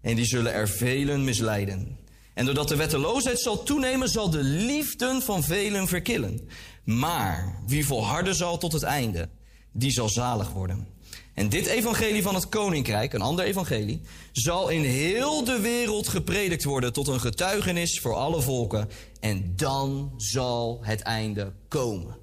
En 0.00 0.16
die 0.16 0.24
zullen 0.24 0.52
er 0.52 0.68
velen 0.68 1.24
misleiden. 1.24 1.98
En 2.34 2.44
doordat 2.44 2.68
de 2.68 2.76
wetteloosheid 2.76 3.40
zal 3.40 3.62
toenemen, 3.62 4.08
zal 4.08 4.30
de 4.30 4.42
liefde 4.42 5.20
van 5.22 5.42
velen 5.42 5.88
verkillen. 5.88 6.48
Maar 6.84 7.62
wie 7.66 7.86
volharden 7.86 8.34
zal 8.34 8.58
tot 8.58 8.72
het 8.72 8.82
einde, 8.82 9.28
die 9.72 9.90
zal 9.90 10.08
zalig 10.08 10.50
worden. 10.50 10.86
En 11.34 11.48
dit 11.48 11.66
evangelie 11.66 12.22
van 12.22 12.34
het 12.34 12.48
koninkrijk, 12.48 13.12
een 13.12 13.20
ander 13.20 13.44
evangelie, 13.44 14.00
zal 14.32 14.68
in 14.68 14.82
heel 14.82 15.44
de 15.44 15.60
wereld 15.60 16.08
gepredikt 16.08 16.64
worden 16.64 16.92
tot 16.92 17.08
een 17.08 17.20
getuigenis 17.20 18.00
voor 18.00 18.14
alle 18.14 18.40
volken. 18.40 18.88
En 19.20 19.52
dan 19.56 20.12
zal 20.16 20.78
het 20.82 21.00
einde 21.00 21.52
komen. 21.68 22.16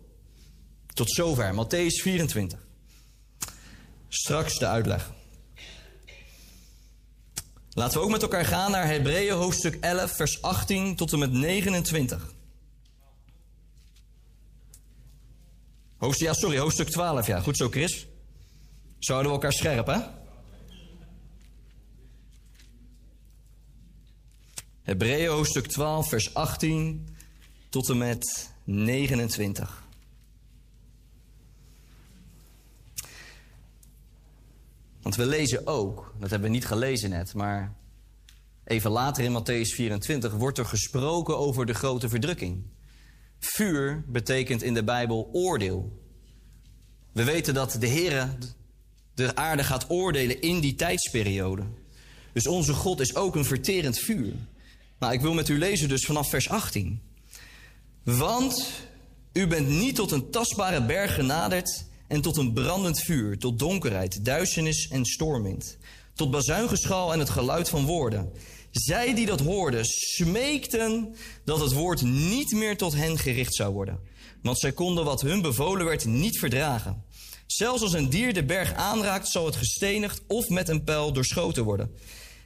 Tot 0.94 1.12
zover, 1.12 1.54
Matthäus 1.54 2.02
24. 2.02 2.67
Straks 4.08 4.58
de 4.58 4.68
uitleg. 4.68 5.12
Laten 7.70 7.98
we 7.98 8.04
ook 8.04 8.12
met 8.12 8.22
elkaar 8.22 8.46
gaan 8.46 8.72
naar 8.72 8.88
Hebreeën 8.88 9.34
hoofdstuk 9.34 9.78
11, 9.82 10.12
vers 10.12 10.42
18 10.42 10.96
tot 10.96 11.14
en 11.14 11.20
met 11.20 11.32
29. 11.32 12.34
Hoofdstuk, 15.98 16.28
ja, 16.28 16.34
sorry, 16.34 16.58
hoofdstuk 16.58 16.90
12, 16.90 17.28
ja. 17.28 17.40
Goed 17.40 17.58
zo, 17.58 17.70
Chris. 17.70 18.08
Zouden 19.00 19.28
we 19.28 19.34
elkaar 19.34 19.54
scherp, 19.54 19.88
hè? 19.88 20.00
Hebreeën 24.82 25.30
hoofdstuk 25.30 25.68
12, 25.68 26.10
vers 26.10 26.34
18 26.34 27.08
tot 27.70 27.90
en 27.90 27.98
met 27.98 28.52
29. 28.64 29.87
Want 35.08 35.20
we 35.20 35.26
lezen 35.26 35.68
ook, 35.68 36.14
dat 36.20 36.30
hebben 36.30 36.50
we 36.50 36.56
niet 36.56 36.66
gelezen 36.66 37.10
net, 37.10 37.34
maar 37.34 37.74
even 38.64 38.92
later 38.92 39.24
in 39.24 39.42
Matthäus 39.42 39.76
24 39.76 40.34
wordt 40.34 40.58
er 40.58 40.66
gesproken 40.66 41.38
over 41.38 41.66
de 41.66 41.74
grote 41.74 42.10
verdrukking. 42.10 42.64
Vuur 43.40 44.04
betekent 44.08 44.64
in 44.64 44.74
de 44.74 44.84
Bijbel 44.84 45.30
oordeel. 45.32 46.02
We 47.12 47.24
weten 47.24 47.54
dat 47.54 47.78
de 47.80 47.88
Heer 47.88 48.38
de 49.14 49.36
aarde 49.36 49.64
gaat 49.64 49.90
oordelen 49.90 50.42
in 50.42 50.60
die 50.60 50.76
tijdsperiode. 50.76 51.64
Dus 52.34 52.48
onze 52.48 52.74
God 52.74 53.00
is 53.00 53.16
ook 53.16 53.36
een 53.36 53.46
verterend 53.46 54.00
vuur. 54.00 54.34
Nou, 55.00 55.14
ik 55.14 55.22
wil 55.22 55.34
met 55.34 55.50
u 55.50 55.58
lezen 55.58 55.90
dus 55.90 56.06
vanaf 56.06 56.30
vers 56.30 56.50
18. 56.50 57.02
Want 58.04 58.72
u 59.34 59.48
bent 59.48 59.68
niet 59.68 59.96
tot 59.96 60.12
een 60.12 60.30
tastbare 60.32 60.86
berg 60.86 61.16
genaderd 61.16 61.86
en 62.08 62.22
tot 62.22 62.38
een 62.38 62.54
brandend 62.54 63.00
vuur, 63.00 63.38
tot 63.38 63.60
donkerheid, 63.60 64.26
duisternis 64.26 64.88
en 64.88 65.06
stormwind, 65.06 65.78
tot 66.14 66.32
bazuingeschal 66.32 67.14
en 67.14 67.20
het 67.20 67.30
geluid 67.30 67.70
van 67.70 67.86
woorden. 67.86 68.32
Zij 68.72 69.14
die 69.14 69.26
dat 69.26 69.40
hoorden, 69.40 69.86
smeekten 69.86 71.16
dat 71.46 71.60
het 71.60 71.74
woord 71.74 72.02
niet 72.02 72.52
meer 72.52 72.78
tot 72.78 72.94
hen 72.94 73.18
gericht 73.18 73.56
zou 73.56 73.74
worden. 73.74 74.00
Want 74.42 74.60
zij 74.60 74.72
konden 74.72 75.06
wat 75.06 75.22
hun 75.22 75.42
bevolen 75.42 75.86
werd 75.86 76.06
niet 76.06 76.40
verdragen. 76.40 77.04
Zelfs 77.48 77.82
als 77.82 77.94
een 77.94 78.10
dier 78.10 78.34
de 78.34 78.44
berg 78.44 78.74
aanraakt, 78.74 79.28
zal 79.28 79.46
het 79.46 79.56
gestenigd 79.56 80.22
of 80.28 80.50
met 80.50 80.70
een 80.70 80.84
pijl 80.84 81.14
doorschoten 81.14 81.64
worden. 81.64 81.92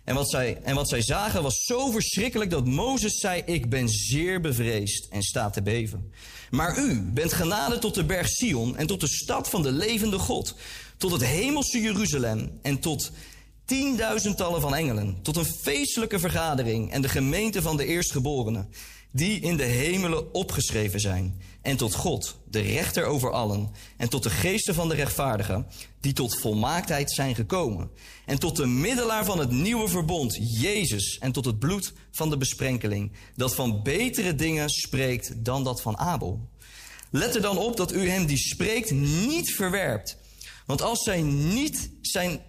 En 0.04 0.16
wat, 0.16 0.30
zij, 0.30 0.60
en 0.64 0.76
wat 0.76 0.90
zij 0.90 1.02
zagen 1.02 1.44
was 1.44 1.64
zo 1.66 1.92
verschrikkelijk 1.92 2.50
dat 2.50 2.66
Mozes 2.66 3.20
zei: 3.20 3.42
Ik 3.46 3.70
ben 3.70 3.90
zeer 3.90 4.42
bevreesd 4.42 5.08
en 5.10 5.22
sta 5.22 5.50
te 5.50 5.62
beven. 5.62 6.12
Maar 6.50 6.78
u 6.78 7.02
bent 7.02 7.34
genaderd 7.34 7.82
tot 7.82 7.96
de 7.96 8.04
berg 8.04 8.28
Sion 8.30 8.78
en 8.78 8.88
tot 8.88 9.00
de 9.00 9.08
stad 9.08 9.50
van 9.50 9.62
de 9.62 9.72
levende 9.72 10.20
God, 10.20 10.56
tot 10.98 11.12
het 11.12 11.26
hemelse 11.26 11.82
Jeruzalem 11.82 12.60
en 12.62 12.80
tot 12.80 13.12
tienduizendtallen 13.66 14.62
van 14.62 14.76
engelen, 14.76 15.20
tot 15.22 15.36
een 15.36 15.46
feestelijke 15.46 16.20
vergadering 16.20 16.92
en 16.92 17.02
de 17.02 17.10
gemeente 17.10 17.62
van 17.62 17.78
de 17.78 17.86
eerstgeborenen, 17.86 18.70
die 19.12 19.40
in 19.40 19.58
de 19.58 19.64
hemelen 19.64 20.34
opgeschreven 20.34 21.00
zijn, 21.00 21.42
en 21.62 21.78
tot 21.78 21.96
God, 21.96 22.38
de 22.50 22.60
rechter 22.60 23.06
over 23.06 23.32
allen, 23.32 23.72
en 23.98 24.10
tot 24.10 24.24
de 24.24 24.30
geesten 24.30 24.74
van 24.74 24.90
de 24.90 24.96
rechtvaardigen, 24.96 25.68
die 26.00 26.14
tot 26.14 26.40
volmaaktheid 26.40 27.12
zijn 27.12 27.36
gekomen, 27.36 27.92
en 28.26 28.40
tot 28.40 28.56
de 28.56 28.66
middelaar 28.66 29.26
van 29.26 29.40
het 29.40 29.52
nieuwe 29.52 29.88
verbond, 29.88 30.38
Jezus, 30.60 31.18
en 31.18 31.32
tot 31.32 31.46
het 31.46 31.60
bloed 31.60 31.94
van 32.12 32.30
de 32.30 32.38
besprenkeling, 32.38 33.12
dat 33.36 33.56
van 33.56 33.84
betere 33.84 34.36
dingen 34.36 34.70
spreekt 34.70 35.46
dan 35.46 35.64
dat 35.64 35.82
van 35.82 35.98
Abel. 35.98 36.50
Let 37.10 37.36
er 37.36 37.42
dan 37.42 37.58
op 37.58 37.78
dat 37.78 37.94
u 37.94 38.10
hem 38.10 38.26
die 38.26 38.38
spreekt 38.38 38.92
niet 38.92 39.52
verwerpt. 39.56 40.18
Want 40.66 40.82
als 40.82 41.04
zij 41.04 41.22
niet 41.22 41.92
zijn 42.02 42.42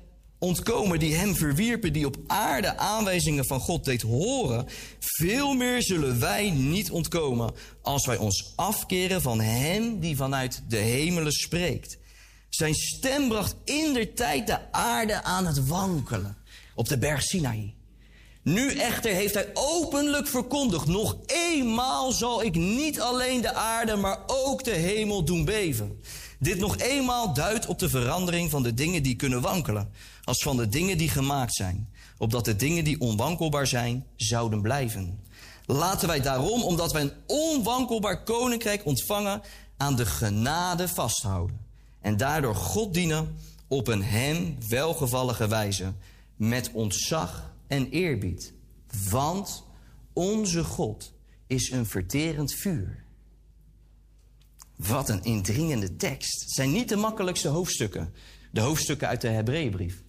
ontkomen 0.42 0.98
die 0.98 1.14
hem 1.14 1.34
verwierpen, 1.34 1.92
die 1.92 2.06
op 2.06 2.16
aarde 2.26 2.76
aanwijzingen 2.76 3.46
van 3.46 3.60
God 3.60 3.84
deed 3.84 4.02
horen, 4.02 4.66
veel 4.98 5.54
meer 5.54 5.82
zullen 5.82 6.20
wij 6.20 6.50
niet 6.50 6.90
ontkomen 6.90 7.54
als 7.82 8.06
wij 8.06 8.16
ons 8.16 8.52
afkeren 8.56 9.22
van 9.22 9.40
hem 9.40 10.00
die 10.00 10.16
vanuit 10.16 10.62
de 10.68 10.76
hemelen 10.76 11.32
spreekt. 11.32 11.98
Zijn 12.48 12.74
stem 12.74 13.28
bracht 13.28 13.54
in 13.64 13.92
der 13.92 14.14
tijd 14.14 14.46
de 14.46 14.72
aarde 14.72 15.22
aan 15.22 15.46
het 15.46 15.66
wankelen 15.66 16.36
op 16.74 16.88
de 16.88 16.98
berg 16.98 17.22
Sinaï. 17.22 17.74
Nu 18.42 18.74
echter 18.74 19.14
heeft 19.14 19.34
hij 19.34 19.50
openlijk 19.54 20.26
verkondigd: 20.28 20.86
nog 20.86 21.16
eenmaal 21.26 22.12
zal 22.12 22.42
ik 22.42 22.54
niet 22.54 23.00
alleen 23.00 23.40
de 23.40 23.54
aarde, 23.54 23.96
maar 23.96 24.18
ook 24.26 24.64
de 24.64 24.74
hemel 24.74 25.24
doen 25.24 25.44
beven. 25.44 26.00
Dit 26.42 26.58
nog 26.58 26.78
eenmaal 26.78 27.34
duidt 27.34 27.66
op 27.66 27.78
de 27.78 27.88
verandering 27.88 28.50
van 28.50 28.62
de 28.62 28.74
dingen 28.74 29.02
die 29.02 29.16
kunnen 29.16 29.40
wankelen, 29.40 29.92
als 30.24 30.42
van 30.42 30.56
de 30.56 30.68
dingen 30.68 30.98
die 30.98 31.08
gemaakt 31.08 31.54
zijn, 31.54 31.88
opdat 32.18 32.44
de 32.44 32.56
dingen 32.56 32.84
die 32.84 33.00
onwankelbaar 33.00 33.66
zijn, 33.66 34.06
zouden 34.16 34.62
blijven. 34.62 35.20
Laten 35.66 36.08
wij 36.08 36.20
daarom, 36.20 36.62
omdat 36.62 36.92
wij 36.92 37.02
een 37.02 37.12
onwankelbaar 37.26 38.22
koninkrijk 38.22 38.84
ontvangen, 38.84 39.42
aan 39.76 39.96
de 39.96 40.06
genade 40.06 40.88
vasthouden. 40.88 41.60
En 42.00 42.16
daardoor 42.16 42.54
God 42.54 42.94
dienen 42.94 43.36
op 43.68 43.88
een 43.88 44.02
hem 44.02 44.56
welgevallige 44.68 45.48
wijze, 45.48 45.92
met 46.36 46.70
ontzag 46.72 47.52
en 47.66 47.90
eerbied. 47.90 48.52
Want 49.10 49.64
onze 50.12 50.64
God 50.64 51.12
is 51.46 51.70
een 51.70 51.86
verterend 51.86 52.54
vuur. 52.54 53.01
Wat 54.76 55.08
een 55.08 55.24
indringende 55.24 55.96
tekst. 55.96 56.40
Het 56.40 56.50
zijn 56.50 56.72
niet 56.72 56.88
de 56.88 56.96
makkelijkste 56.96 57.48
hoofdstukken. 57.48 58.14
De 58.50 58.60
hoofdstukken 58.60 59.08
uit 59.08 59.20
de 59.20 59.28
Hebreeënbrief. 59.28 60.02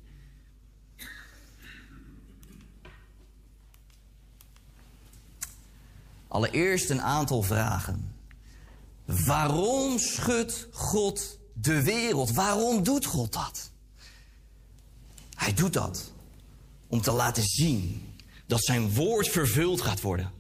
Allereerst 6.27 6.90
een 6.90 7.02
aantal 7.02 7.41
vragen. 7.41 8.15
Waarom 9.06 9.99
schudt 9.99 10.68
God 10.72 11.40
de 11.53 11.84
wereld? 11.84 12.31
Waarom 12.31 12.84
doet 12.84 13.06
God 13.06 13.34
dat? 13.34 13.72
Hij 15.35 15.53
doet 15.53 15.73
dat 15.73 16.14
om 16.88 17.02
te 17.02 17.11
laten 17.11 17.44
zien 17.44 18.14
dat 18.45 18.64
zijn 18.64 18.94
woord 18.94 19.27
vervuld 19.27 19.81
gaat 19.81 20.02
worden. 20.02 20.31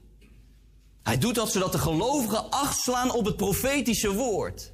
Hij 1.03 1.17
doet 1.17 1.35
dat 1.35 1.51
zodat 1.51 1.71
de 1.71 1.77
gelovigen 1.77 2.49
acht 2.49 2.79
slaan 2.79 3.11
op 3.11 3.25
het 3.25 3.37
profetische 3.37 4.13
woord. 4.13 4.71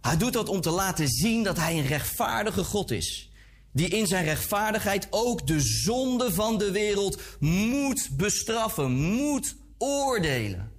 Hij 0.00 0.16
doet 0.16 0.32
dat 0.32 0.48
om 0.48 0.60
te 0.60 0.70
laten 0.70 1.08
zien 1.08 1.42
dat 1.42 1.56
hij 1.56 1.78
een 1.78 1.86
rechtvaardige 1.86 2.64
God 2.64 2.90
is. 2.90 3.30
Die 3.72 3.88
in 3.88 4.06
zijn 4.06 4.24
rechtvaardigheid 4.24 5.06
ook 5.10 5.46
de 5.46 5.60
zonde 5.60 6.32
van 6.32 6.58
de 6.58 6.70
wereld 6.70 7.20
moet 7.40 8.08
bestraffen, 8.16 8.92
moet 8.92 9.56
oordelen. 9.78 10.72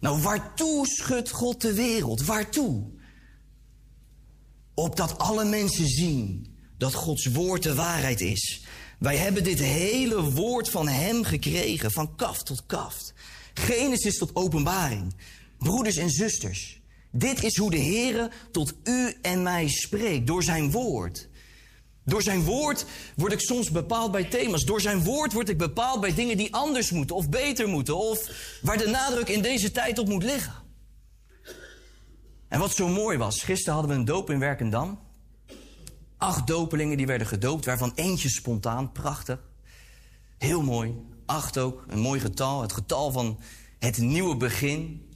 Nou, 0.00 0.22
waartoe 0.22 0.86
schudt 0.86 1.30
God 1.30 1.60
de 1.60 1.74
wereld? 1.74 2.24
Waartoe? 2.24 2.90
Opdat 4.74 5.18
alle 5.18 5.44
mensen 5.44 5.86
zien 5.86 6.56
dat 6.78 6.94
Gods 6.94 7.26
woord 7.26 7.62
de 7.62 7.74
waarheid 7.74 8.20
is. 8.20 8.64
Wij 8.98 9.16
hebben 9.16 9.44
dit 9.44 9.58
hele 9.58 10.30
woord 10.30 10.68
van 10.68 10.88
Hem 10.88 11.24
gekregen, 11.24 11.90
van 11.90 12.16
kaft 12.16 12.46
tot 12.46 12.66
kaft. 12.66 13.11
Genesis 13.54 14.18
tot 14.18 14.30
openbaring. 14.36 15.14
Broeders 15.58 15.96
en 15.96 16.10
zusters, 16.10 16.80
dit 17.10 17.42
is 17.42 17.56
hoe 17.56 17.70
de 17.70 17.80
Heere 17.80 18.30
tot 18.50 18.74
u 18.84 19.14
en 19.22 19.42
mij 19.42 19.68
spreekt, 19.68 20.26
door 20.26 20.42
zijn 20.42 20.70
woord. 20.70 21.28
Door 22.04 22.22
zijn 22.22 22.42
woord 22.42 22.84
word 23.16 23.32
ik 23.32 23.40
soms 23.40 23.70
bepaald 23.70 24.12
bij 24.12 24.24
thema's. 24.24 24.64
Door 24.64 24.80
zijn 24.80 25.04
woord 25.04 25.32
word 25.32 25.48
ik 25.48 25.58
bepaald 25.58 26.00
bij 26.00 26.14
dingen 26.14 26.36
die 26.36 26.54
anders 26.54 26.90
moeten 26.90 27.16
of 27.16 27.28
beter 27.28 27.68
moeten. 27.68 27.96
Of 27.96 28.30
waar 28.62 28.78
de 28.78 28.88
nadruk 28.88 29.28
in 29.28 29.42
deze 29.42 29.70
tijd 29.70 29.98
op 29.98 30.08
moet 30.08 30.22
liggen. 30.22 30.54
En 32.48 32.58
wat 32.58 32.74
zo 32.74 32.88
mooi 32.88 33.18
was, 33.18 33.42
gisteren 33.42 33.72
hadden 33.72 33.92
we 33.92 33.98
een 33.98 34.04
doop 34.04 34.30
in 34.30 34.38
Werkendam. 34.38 35.00
Acht 36.16 36.46
dopelingen 36.46 36.96
die 36.96 37.06
werden 37.06 37.26
gedoopt, 37.26 37.64
waarvan 37.64 37.92
eentje 37.94 38.28
spontaan, 38.28 38.92
prachtig. 38.92 39.38
Heel 40.38 40.62
mooi. 40.62 40.94
Acht 41.26 41.58
ook, 41.58 41.84
een 41.88 41.98
mooi 41.98 42.20
getal. 42.20 42.62
Het 42.62 42.72
getal 42.72 43.12
van 43.12 43.38
het 43.78 43.98
nieuwe 43.98 44.36
begin. 44.36 45.06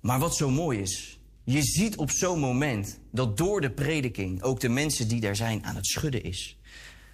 Maar 0.00 0.18
wat 0.18 0.36
zo 0.36 0.50
mooi 0.50 0.80
is, 0.80 1.20
je 1.44 1.62
ziet 1.62 1.96
op 1.96 2.10
zo'n 2.10 2.38
moment 2.38 2.98
dat 3.10 3.36
door 3.36 3.60
de 3.60 3.70
prediking 3.70 4.42
ook 4.42 4.60
de 4.60 4.68
mensen 4.68 5.08
die 5.08 5.20
daar 5.20 5.36
zijn 5.36 5.64
aan 5.64 5.76
het 5.76 5.86
schudden 5.86 6.22
is. 6.22 6.58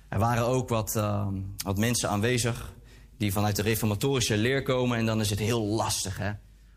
Er 0.08 0.18
waren 0.18 0.46
ook 0.46 0.68
wat, 0.68 0.96
uh, 0.96 1.28
wat 1.56 1.78
mensen 1.78 2.08
aanwezig 2.08 2.76
die 3.16 3.32
vanuit 3.32 3.56
de 3.56 3.62
reformatorische 3.62 4.36
leer 4.36 4.62
komen 4.62 4.98
en 4.98 5.06
dan 5.06 5.20
is 5.20 5.30
het 5.30 5.38
heel 5.38 5.64
lastig 5.64 6.18
hè, 6.18 6.32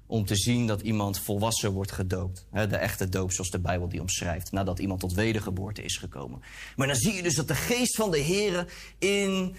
om 0.05 0.25
te 0.25 0.35
zien 0.35 0.67
dat 0.67 0.81
iemand 0.81 1.19
volwassen 1.19 1.71
wordt 1.71 1.91
gedoopt. 1.91 2.45
Hè, 2.51 2.67
de 2.67 2.75
echte 2.75 3.09
doop 3.09 3.31
zoals 3.31 3.49
de 3.49 3.59
Bijbel 3.59 3.89
die 3.89 4.01
omschrijft. 4.01 4.51
Nadat 4.51 4.79
iemand 4.79 4.99
tot 4.99 5.13
wedergeboorte 5.13 5.83
is 5.83 5.97
gekomen. 5.97 6.41
Maar 6.75 6.87
dan 6.87 6.95
zie 6.95 7.13
je 7.13 7.23
dus 7.23 7.35
dat 7.35 7.47
de 7.47 7.55
geest 7.55 7.95
van 7.95 8.11
de 8.11 8.23
Here 8.23 8.67
in 8.99 9.55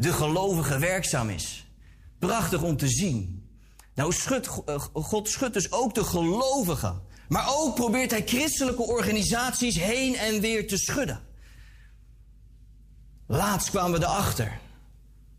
de 0.00 0.12
gelovige 0.12 0.78
werkzaam 0.78 1.30
is. 1.30 1.66
Prachtig 2.18 2.62
om 2.62 2.76
te 2.76 2.88
zien. 2.88 3.48
Nou, 3.94 4.12
schudt, 4.12 4.48
eh, 4.66 4.80
God 4.92 5.28
schudt 5.28 5.54
dus 5.54 5.72
ook 5.72 5.94
de 5.94 6.04
gelovigen. 6.04 7.02
Maar 7.28 7.48
ook 7.48 7.74
probeert 7.74 8.10
hij 8.10 8.22
christelijke 8.26 8.82
organisaties 8.82 9.76
heen 9.78 10.16
en 10.16 10.40
weer 10.40 10.68
te 10.68 10.76
schudden. 10.76 11.20
Laatst 13.26 13.70
kwamen 13.70 14.00
we 14.00 14.06
erachter. 14.06 14.60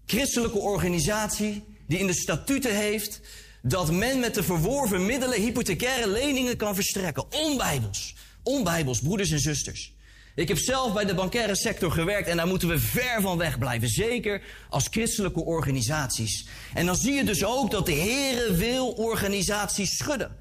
Christelijke 0.06 0.60
organisatie 0.60 1.64
die 1.88 2.00
in 2.00 2.08
de 2.08 2.14
statuten 2.14 2.76
heeft 2.76 3.22
dat 3.62 3.92
men 3.92 4.20
met 4.20 4.34
de 4.34 4.44
verworven 4.44 5.06
middelen 5.06 5.42
hypothecaire 5.42 6.10
leningen 6.10 6.58
kan 6.58 6.76
verstrekken. 6.76 7.32
Onbijbels. 7.32 8.16
Onbijbels, 8.44 9.00
broeders 9.00 9.32
en 9.32 9.40
zusters. 9.40 9.94
Ik 10.36 10.48
heb 10.48 10.58
zelf 10.58 10.94
bij 10.94 11.06
de 11.06 11.16
bankaire 11.16 11.56
sector 11.56 11.92
gewerkt 11.92 12.28
en 12.28 12.38
daar 12.38 12.48
moeten 12.48 12.68
we 12.68 12.80
ver 12.80 13.22
van 13.22 13.38
weg 13.38 13.58
blijven. 13.60 13.88
Zeker 13.88 14.42
als 14.70 14.88
christelijke 14.92 15.44
organisaties. 15.44 16.48
En 16.74 16.86
dan 16.86 16.96
zie 16.96 17.14
je 17.14 17.24
dus 17.24 17.46
ook 17.46 17.72
dat 17.72 17.86
de 17.86 17.94
Heere 17.96 18.56
wil 18.56 18.92
organisaties 18.92 19.98
schudden. 19.98 20.38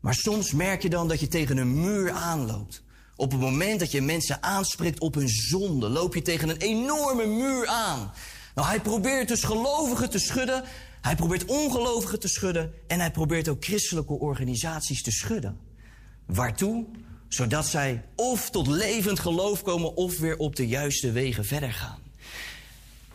Maar 0.00 0.14
soms 0.14 0.52
merk 0.52 0.82
je 0.82 0.88
dan 0.88 1.08
dat 1.08 1.20
je 1.20 1.28
tegen 1.28 1.56
een 1.56 1.80
muur 1.80 2.10
aanloopt. 2.10 2.82
Op 3.16 3.30
het 3.30 3.40
moment 3.40 3.80
dat 3.80 3.90
je 3.90 4.00
mensen 4.00 4.42
aanspreekt 4.42 5.00
op 5.00 5.14
hun 5.14 5.28
zonde, 5.28 5.88
loop 5.88 6.14
je 6.14 6.22
tegen 6.22 6.48
een 6.48 6.56
enorme 6.56 7.26
muur 7.26 7.66
aan. 7.66 8.12
Nou, 8.54 8.68
hij 8.68 8.80
probeert 8.80 9.28
dus 9.28 9.44
gelovigen 9.44 10.10
te 10.10 10.18
schudden. 10.18 10.64
Hij 11.00 11.16
probeert 11.16 11.44
ongelovigen 11.44 12.20
te 12.20 12.28
schudden. 12.28 12.72
En 12.86 13.00
hij 13.00 13.10
probeert 13.10 13.48
ook 13.48 13.64
christelijke 13.64 14.12
organisaties 14.12 15.02
te 15.02 15.10
schudden. 15.10 15.58
Waartoe? 16.26 16.86
Zodat 17.28 17.66
zij 17.66 18.04
of 18.14 18.50
tot 18.50 18.66
levend 18.66 19.20
geloof 19.20 19.62
komen 19.62 19.96
of 19.96 20.18
weer 20.18 20.36
op 20.36 20.56
de 20.56 20.66
juiste 20.66 21.12
wegen 21.12 21.44
verder 21.44 21.72
gaan. 21.72 22.02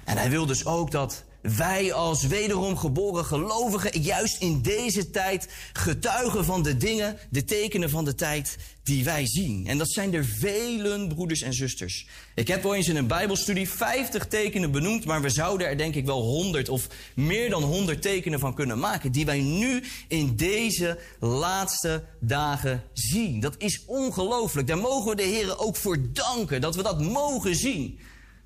En 0.04 0.18
hij 0.18 0.30
wil 0.30 0.46
dus 0.46 0.66
ook 0.66 0.92
dat 0.92 1.24
wij 1.44 1.94
als 1.94 2.28
wederom 2.28 2.78
geboren 2.78 3.26
gelovigen 3.26 4.02
juist 4.02 4.42
in 4.42 4.62
deze 4.62 5.10
tijd 5.10 5.48
getuigen 5.74 6.46
van 6.46 6.64
de 6.64 6.78
dingen, 6.78 7.18
de 7.30 7.44
tekenen 7.44 7.90
van 7.90 8.06
de 8.06 8.16
tijd 8.16 8.58
die 8.84 9.04
wij 9.04 9.28
zien. 9.28 9.68
En 9.68 9.78
dat 9.78 9.92
zijn 9.92 10.14
er 10.14 10.26
velen 10.26 11.08
broeders 11.08 11.42
en 11.42 11.54
zusters. 11.54 12.08
Ik 12.36 12.48
heb 12.48 12.64
wel 12.64 12.76
eens 12.76 12.88
in 12.88 12.96
een 12.96 13.08
bijbelstudie 13.08 13.70
50 13.70 14.28
tekenen 14.28 14.72
benoemd, 14.72 15.06
maar 15.06 15.22
we 15.22 15.30
zouden 15.30 15.68
er 15.68 15.78
denk 15.78 15.96
ik 15.96 16.06
wel 16.06 16.22
100 16.22 16.70
of 16.70 16.88
meer 17.16 17.50
dan 17.50 17.64
100 17.64 18.02
tekenen 18.02 18.40
van 18.40 18.56
kunnen 18.56 18.80
maken 18.80 19.12
die 19.12 19.26
wij 19.26 19.40
nu 19.42 19.84
in 20.08 20.36
deze 20.36 21.00
laatste 21.20 22.04
dagen 22.20 22.84
zien. 22.94 23.40
Dat 23.40 23.56
is 23.58 23.84
ongelooflijk. 23.86 24.68
Daar 24.68 24.78
mogen 24.78 25.10
we 25.10 25.16
de 25.16 25.24
Heer 25.24 25.60
ook 25.60 25.76
voor 25.76 25.98
danken 26.14 26.62
dat 26.62 26.76
we 26.76 26.84
dat 26.84 27.02
mogen 27.02 27.56
zien. 27.56 28.00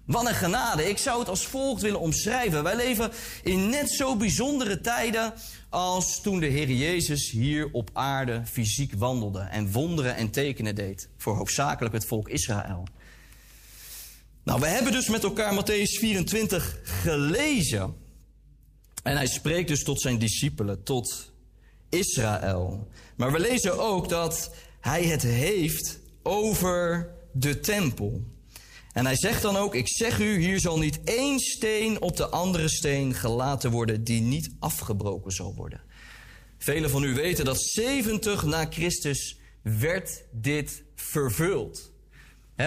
Wat 0.08 0.28
een 0.28 0.36
genade. 0.36 0.90
Ik 0.90 0.98
zou 0.98 1.20
het 1.20 1.30
als 1.30 1.46
volgt 1.46 1.82
willen 1.82 2.00
omschrijven. 2.00 2.64
Wij 2.64 2.76
leven 2.76 3.12
in 3.44 3.70
net 3.70 3.92
zo 3.92 4.16
bijzondere 4.16 4.82
tijden 4.82 5.34
als 5.70 6.22
toen 6.22 6.40
de 6.40 6.46
Heer 6.46 6.72
Jezus 6.72 7.32
hier 7.32 7.70
op 7.72 7.90
aarde 7.94 8.42
fysiek 8.46 8.94
wandelde 8.94 9.40
en 9.40 9.72
wonderen 9.72 10.16
en 10.16 10.30
tekenen 10.30 10.76
deed 10.76 11.10
voor 11.18 11.36
hoofdzakelijk 11.36 11.94
het 11.94 12.06
volk 12.06 12.30
Israël. 12.30 12.88
Nou, 14.44 14.60
we 14.60 14.68
hebben 14.68 14.92
dus 14.92 15.08
met 15.08 15.24
elkaar 15.24 15.64
Matthäus 15.64 16.00
24 16.00 16.80
gelezen. 16.84 17.96
En 19.04 19.16
hij 19.16 19.28
spreekt 19.28 19.68
dus 19.68 19.84
tot 19.84 20.02
zijn 20.02 20.20
discipelen, 20.20 20.84
tot 20.84 21.32
Israël. 21.90 22.88
Maar 23.16 23.32
we 23.32 23.40
lezen 23.40 23.80
ook 23.80 24.10
dat 24.10 24.52
hij 24.80 25.04
het 25.04 25.22
heeft 25.22 26.00
over 26.24 27.10
de 27.32 27.60
tempel. 27.60 28.36
En 28.98 29.06
hij 29.06 29.16
zegt 29.16 29.42
dan 29.42 29.56
ook: 29.56 29.76
Ik 29.76 29.88
zeg 29.90 30.20
u, 30.20 30.38
hier 30.38 30.60
zal 30.60 30.80
niet 30.80 31.04
één 31.04 31.40
steen 31.40 32.02
op 32.02 32.18
de 32.18 32.28
andere 32.28 32.70
steen 32.70 33.14
gelaten 33.14 33.72
worden 33.72 34.04
die 34.04 34.22
niet 34.22 34.50
afgebroken 34.60 35.32
zal 35.32 35.56
worden. 35.56 35.82
Velen 36.58 36.90
van 36.90 37.04
u 37.04 37.14
weten 37.14 37.46
dat 37.46 37.62
70 37.62 38.44
na 38.44 38.66
Christus 38.70 39.40
werd 39.62 40.24
dit 40.32 40.84
vervuld. 40.96 41.92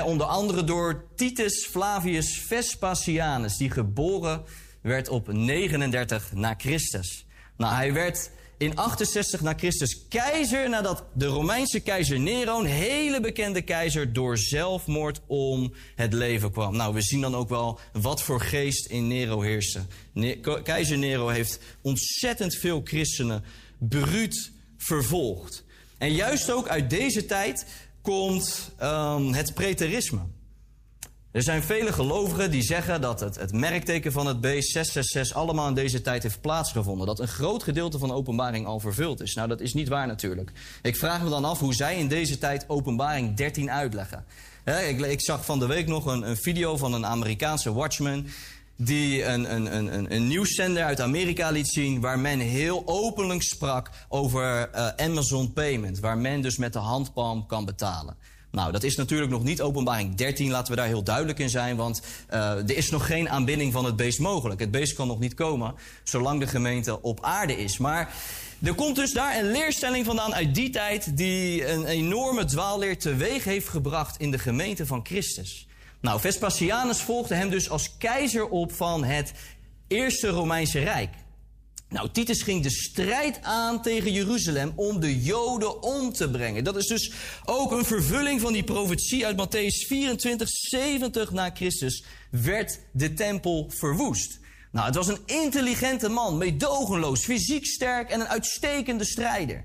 Onder 0.05 0.27
andere 0.27 0.65
door 0.65 1.05
Titus 1.17 1.67
Flavius 1.67 2.41
Vespasianus, 2.41 3.57
die 3.57 3.71
geboren 3.71 4.45
werd 4.83 5.09
op 5.09 5.33
39 5.33 6.33
na 6.33 6.55
Christus. 6.59 7.27
Nou, 7.57 7.75
hij 7.75 7.93
werd 7.93 8.31
in 8.61 8.77
68 8.77 9.41
na 9.41 9.55
Christus 9.57 10.09
keizer 10.09 10.69
nadat 10.69 11.05
de 11.13 11.27
Romeinse 11.27 11.81
keizer 11.81 12.21
Nero, 12.21 12.59
een 12.59 12.67
hele 12.67 13.21
bekende 13.21 13.63
keizer, 13.63 14.13
door 14.13 14.39
zelfmoord 14.39 15.21
om 15.27 15.73
het 15.95 16.13
leven 16.13 16.51
kwam. 16.51 16.77
Nou, 16.77 16.95
we 16.95 17.03
zien 17.03 17.21
dan 17.21 17.35
ook 17.35 17.49
wel 17.49 17.81
wat 17.93 18.23
voor 18.23 18.41
geest 18.41 18.87
in 18.87 19.09
Nero 19.09 19.41
heerste. 19.41 19.81
Keizer 20.63 20.99
Nero 20.99 21.29
heeft 21.29 21.59
ontzettend 21.83 22.55
veel 22.55 22.81
christenen 22.85 23.45
bruut 23.79 24.53
vervolgd. 24.77 25.65
En 25.99 26.13
juist 26.13 26.51
ook 26.51 26.69
uit 26.69 26.91
deze 26.91 27.27
tijd 27.27 27.67
komt 28.03 28.73
um, 28.83 29.33
het 29.33 29.55
preterisme. 29.55 30.21
Er 31.31 31.43
zijn 31.43 31.63
vele 31.63 31.93
gelovigen 31.93 32.51
die 32.51 32.63
zeggen 32.63 33.01
dat 33.01 33.21
het, 33.21 33.37
het 33.37 33.53
merkteken 33.53 34.13
van 34.13 34.27
het 34.27 34.41
beest 34.41 34.71
666 34.71 35.37
allemaal 35.37 35.69
in 35.69 35.75
deze 35.75 36.03
tijd 36.03 36.23
heeft 36.23 36.41
plaatsgevonden. 36.41 37.07
Dat 37.07 37.21
een 37.21 37.29
groot 37.29 37.63
gedeelte 37.63 37.99
van 37.99 38.09
de 38.09 38.15
openbaring 38.15 38.67
al 38.67 38.81
vervuld 38.81 39.21
is. 39.21 39.35
Nou, 39.35 39.49
dat 39.49 39.61
is 39.61 39.75
niet 39.75 39.89
waar 39.89 40.07
natuurlijk. 40.07 40.53
Ik 40.83 40.97
vraag 40.97 41.23
me 41.23 41.29
dan 41.29 41.45
af 41.45 41.59
hoe 41.59 41.75
zij 41.75 41.97
in 41.97 42.09
deze 42.09 42.39
tijd 42.39 42.65
openbaring 42.69 43.37
13 43.37 43.71
uitleggen. 43.71 44.25
Ik, 44.65 45.01
ik, 45.01 45.21
zag 45.21 45.45
van 45.45 45.59
de 45.59 45.67
week 45.67 45.87
nog 45.87 46.07
een, 46.07 46.29
een 46.29 46.37
video 46.37 46.77
van 46.77 46.95
een 46.95 47.07
Amerikaanse 47.07 47.73
watchman 47.73 48.27
die 48.77 49.25
een, 49.25 49.55
een, 49.55 49.77
een, 49.77 50.15
een 50.15 50.29
nieuwszender 50.29 50.85
uit 50.85 51.01
Amerika 51.01 51.51
liet 51.51 51.69
zien... 51.69 52.01
waar 52.01 52.19
men 52.19 52.39
heel 52.39 52.83
openlijk 52.87 53.43
sprak 53.43 53.91
over 54.09 54.71
uh, 54.75 54.87
Amazon 54.97 55.53
Payment. 55.53 55.99
Waar 55.99 56.19
men 56.19 56.41
dus 56.41 56.57
met 56.57 56.73
de 56.73 56.79
handpalm 56.79 57.47
kan 57.47 57.65
betalen. 57.65 58.17
Nou, 58.51 58.73
dat 58.73 58.83
is 58.83 58.97
natuurlijk 58.97 59.31
nog 59.31 59.43
niet 59.43 59.63
openbaring 59.63 60.15
13, 60.15 60.51
laten 60.51 60.73
we 60.73 60.79
daar 60.79 60.87
heel 60.87 61.03
duidelijk 61.03 61.39
in 61.39 61.51
zijn. 61.51 61.77
Want 61.77 62.03
uh, 62.31 62.51
er 62.51 62.77
is 62.77 62.91
nog 62.91 63.07
geen 63.07 63.29
aanbidding 63.29 63.73
van 63.73 63.85
het 63.85 63.97
beest 63.97 64.19
mogelijk. 64.19 64.61
Het 64.61 64.71
beest 64.71 64.95
kan 64.95 65.07
nog 65.07 65.19
niet 65.19 65.35
komen, 65.35 65.75
zolang 66.05 66.41
de 66.41 66.47
gemeente 66.47 67.03
op 67.03 67.25
aarde 67.25 67.57
is. 67.57 67.79
Maar 67.79 68.15
er 68.63 68.75
komt 68.75 68.97
dus 68.97 69.13
daar 69.13 69.39
een 69.39 69.51
leerstelling 69.51 70.07
vandaan 70.07 70.35
uit 70.35 70.55
die 70.55 70.71
tijd... 70.71 71.17
die 71.17 71.69
een 71.69 71.85
enorme 71.85 72.45
dwaalleer 72.45 72.99
teweeg 72.99 73.45
heeft 73.45 73.69
gebracht 73.69 74.21
in 74.21 74.31
de 74.31 74.39
gemeente 74.39 74.87
van 74.87 75.01
Christus. 75.07 75.67
Nou, 76.01 76.21
Vespasianus 76.21 77.01
volgde 77.01 77.35
hem 77.35 77.51
dus 77.51 77.71
als 77.71 77.97
keizer 77.99 78.49
op 78.49 78.73
van 78.73 79.05
het 79.05 79.33
Eerste 79.89 80.29
Romeinse 80.29 80.79
Rijk. 80.79 81.15
Nou, 81.91 82.11
Titus 82.11 82.43
ging 82.43 82.63
de 82.63 82.71
strijd 82.71 83.43
aan 83.43 83.83
tegen 83.83 84.13
Jeruzalem 84.13 84.73
om 84.77 85.01
de 85.01 85.23
Joden 85.23 85.83
om 85.83 86.13
te 86.13 86.31
brengen. 86.31 86.65
Dat 86.65 86.77
is 86.77 86.87
dus 86.87 87.13
ook 87.45 87.73
een 87.73 87.85
vervulling 87.85 88.41
van 88.41 88.53
die 88.53 88.65
profetie 88.65 89.27
uit 89.27 89.37
Matthäus 89.37 89.87
24, 89.87 90.49
70 90.49 91.31
na 91.31 91.51
Christus 91.55 92.05
werd 92.31 92.81
de 92.93 93.15
tempel 93.15 93.71
verwoest. 93.75 94.39
Nou, 94.73 94.87
het 94.87 94.95
was 94.95 95.09
een 95.09 95.23
intelligente 95.27 96.09
man, 96.09 96.39
meedogenloos, 96.39 97.25
fysiek 97.25 97.67
sterk 97.67 98.11
en 98.11 98.21
een 98.21 98.29
uitstekende 98.29 99.05
strijder. 99.05 99.65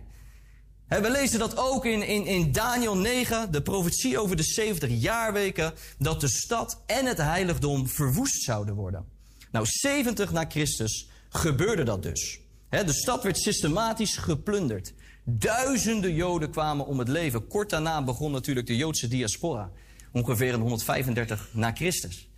We 0.87 1.11
lezen 1.11 1.39
dat 1.39 1.57
ook 1.57 1.85
in, 1.85 2.07
in, 2.07 2.25
in 2.25 2.51
Daniel 2.51 2.97
9, 2.97 3.51
de 3.51 3.61
profetie 3.61 4.19
over 4.19 4.35
de 4.35 4.43
70 4.43 4.89
jaarweken, 4.89 5.73
dat 5.97 6.21
de 6.21 6.29
stad 6.29 6.83
en 6.85 7.05
het 7.05 7.17
heiligdom 7.17 7.87
verwoest 7.87 8.41
zouden 8.41 8.75
worden. 8.75 9.05
Nou, 9.51 9.65
70 9.65 10.31
na 10.31 10.45
Christus 10.49 11.07
gebeurde 11.35 11.83
dat 11.83 12.03
dus. 12.03 12.39
de 12.69 12.93
stad 12.93 13.23
werd 13.23 13.37
systematisch 13.37 14.17
geplunderd. 14.17 14.93
Duizenden 15.23 16.13
Joden 16.13 16.51
kwamen 16.51 16.85
om 16.85 16.99
het 16.99 17.07
leven. 17.07 17.47
Kort 17.47 17.69
daarna 17.69 18.03
begon 18.03 18.31
natuurlijk 18.31 18.67
de 18.67 18.75
Joodse 18.75 19.07
diaspora. 19.07 19.71
Ongeveer 20.11 20.53
in 20.53 20.59
135 20.59 21.49
na 21.53 21.71
Christus. 21.71 22.29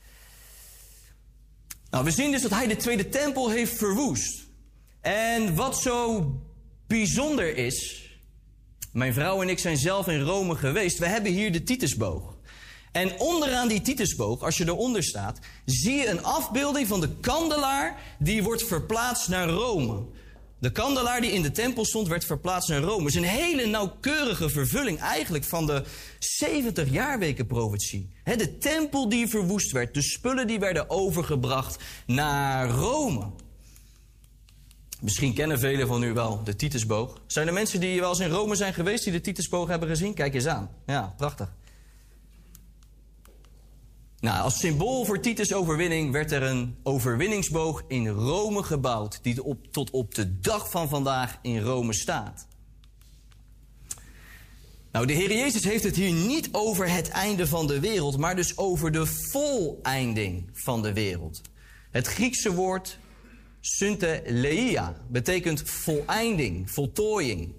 Nou, 1.89 2.03
we 2.03 2.11
zien 2.11 2.31
dus 2.31 2.41
dat 2.41 2.51
hij 2.51 2.67
de 2.67 2.75
tweede 2.75 3.09
tempel 3.09 3.49
heeft 3.49 3.77
verwoest. 3.77 4.47
En 5.01 5.55
wat 5.55 5.77
zo 5.81 6.31
bijzonder 6.87 7.55
is. 7.55 8.05
Mijn 8.91 9.13
vrouw 9.13 9.41
en 9.41 9.49
ik 9.49 9.59
zijn 9.59 9.77
zelf 9.77 10.07
in 10.07 10.19
Rome 10.19 10.55
geweest. 10.55 10.97
We 10.97 11.05
hebben 11.05 11.31
hier 11.31 11.51
de 11.51 11.63
Titusboog. 11.63 12.36
En 12.97 13.19
onderaan 13.19 13.67
die 13.67 13.81
Titusboog, 13.81 14.41
als 14.41 14.57
je 14.57 14.65
eronder 14.65 15.03
staat, 15.03 15.39
zie 15.65 15.93
je 15.93 16.07
een 16.07 16.23
afbeelding 16.23 16.87
van 16.87 17.01
de 17.01 17.09
kandelaar 17.21 18.15
die 18.19 18.43
wordt 18.43 18.63
verplaatst 18.63 19.27
naar 19.27 19.49
Rome. 19.49 20.05
De 20.59 20.71
kandelaar 20.71 21.21
die 21.21 21.31
in 21.31 21.41
de 21.41 21.51
tempel 21.51 21.85
stond, 21.85 22.07
werd 22.07 22.25
verplaatst 22.25 22.69
naar 22.69 22.81
Rome. 22.81 23.05
Het 23.05 23.15
is 23.15 23.21
een 23.21 23.27
hele 23.27 23.65
nauwkeurige 23.65 24.49
vervulling 24.49 24.99
eigenlijk 24.99 25.43
van 25.43 25.65
de 25.65 25.83
70 26.19 26.89
jaarweken 26.91 27.47
profetie. 27.47 28.09
De 28.23 28.57
tempel 28.57 29.09
die 29.09 29.27
verwoest 29.27 29.71
werd, 29.71 29.93
de 29.93 30.01
spullen 30.01 30.47
die 30.47 30.59
werden 30.59 30.89
overgebracht 30.89 31.83
naar 32.05 32.69
Rome. 32.69 33.31
Misschien 35.01 35.33
kennen 35.33 35.59
velen 35.59 35.87
van 35.87 36.03
u 36.03 36.13
wel 36.13 36.43
de 36.43 36.55
Titusboog. 36.55 37.21
Zijn 37.27 37.47
er 37.47 37.53
mensen 37.53 37.79
die 37.79 37.99
wel 37.99 38.09
eens 38.09 38.19
in 38.19 38.29
Rome 38.29 38.55
zijn 38.55 38.73
geweest 38.73 39.03
die 39.03 39.13
de 39.13 39.21
Titusboog 39.21 39.67
hebben 39.67 39.89
gezien? 39.89 40.13
Kijk 40.13 40.33
eens 40.33 40.47
aan. 40.47 40.69
Ja, 40.85 41.13
prachtig. 41.17 41.53
Nou, 44.27 44.41
als 44.41 44.59
symbool 44.59 45.05
voor 45.05 45.19
Titus' 45.19 45.53
overwinning 45.53 46.11
werd 46.11 46.31
er 46.31 46.43
een 46.43 46.75
overwinningsboog 46.83 47.83
in 47.87 48.07
Rome 48.07 48.63
gebouwd, 48.63 49.19
die 49.21 49.43
op, 49.43 49.67
tot 49.71 49.89
op 49.89 50.15
de 50.15 50.39
dag 50.39 50.69
van 50.69 50.89
vandaag 50.89 51.39
in 51.41 51.61
Rome 51.61 51.93
staat. 51.93 52.47
Nou, 54.91 55.05
de 55.05 55.13
Heer 55.13 55.31
Jezus 55.31 55.63
heeft 55.63 55.83
het 55.83 55.95
hier 55.95 56.11
niet 56.11 56.49
over 56.51 56.91
het 56.91 57.09
einde 57.09 57.47
van 57.47 57.67
de 57.67 57.79
wereld, 57.79 58.17
maar 58.17 58.35
dus 58.35 58.57
over 58.57 58.91
de 58.91 59.05
voleinding 59.05 60.49
van 60.53 60.81
de 60.81 60.93
wereld. 60.93 61.41
Het 61.91 62.07
Griekse 62.07 62.53
woord 62.53 62.99
synteleia 63.61 64.97
betekent 65.09 65.61
voleinding, 65.69 66.71
voltooiing. 66.71 67.53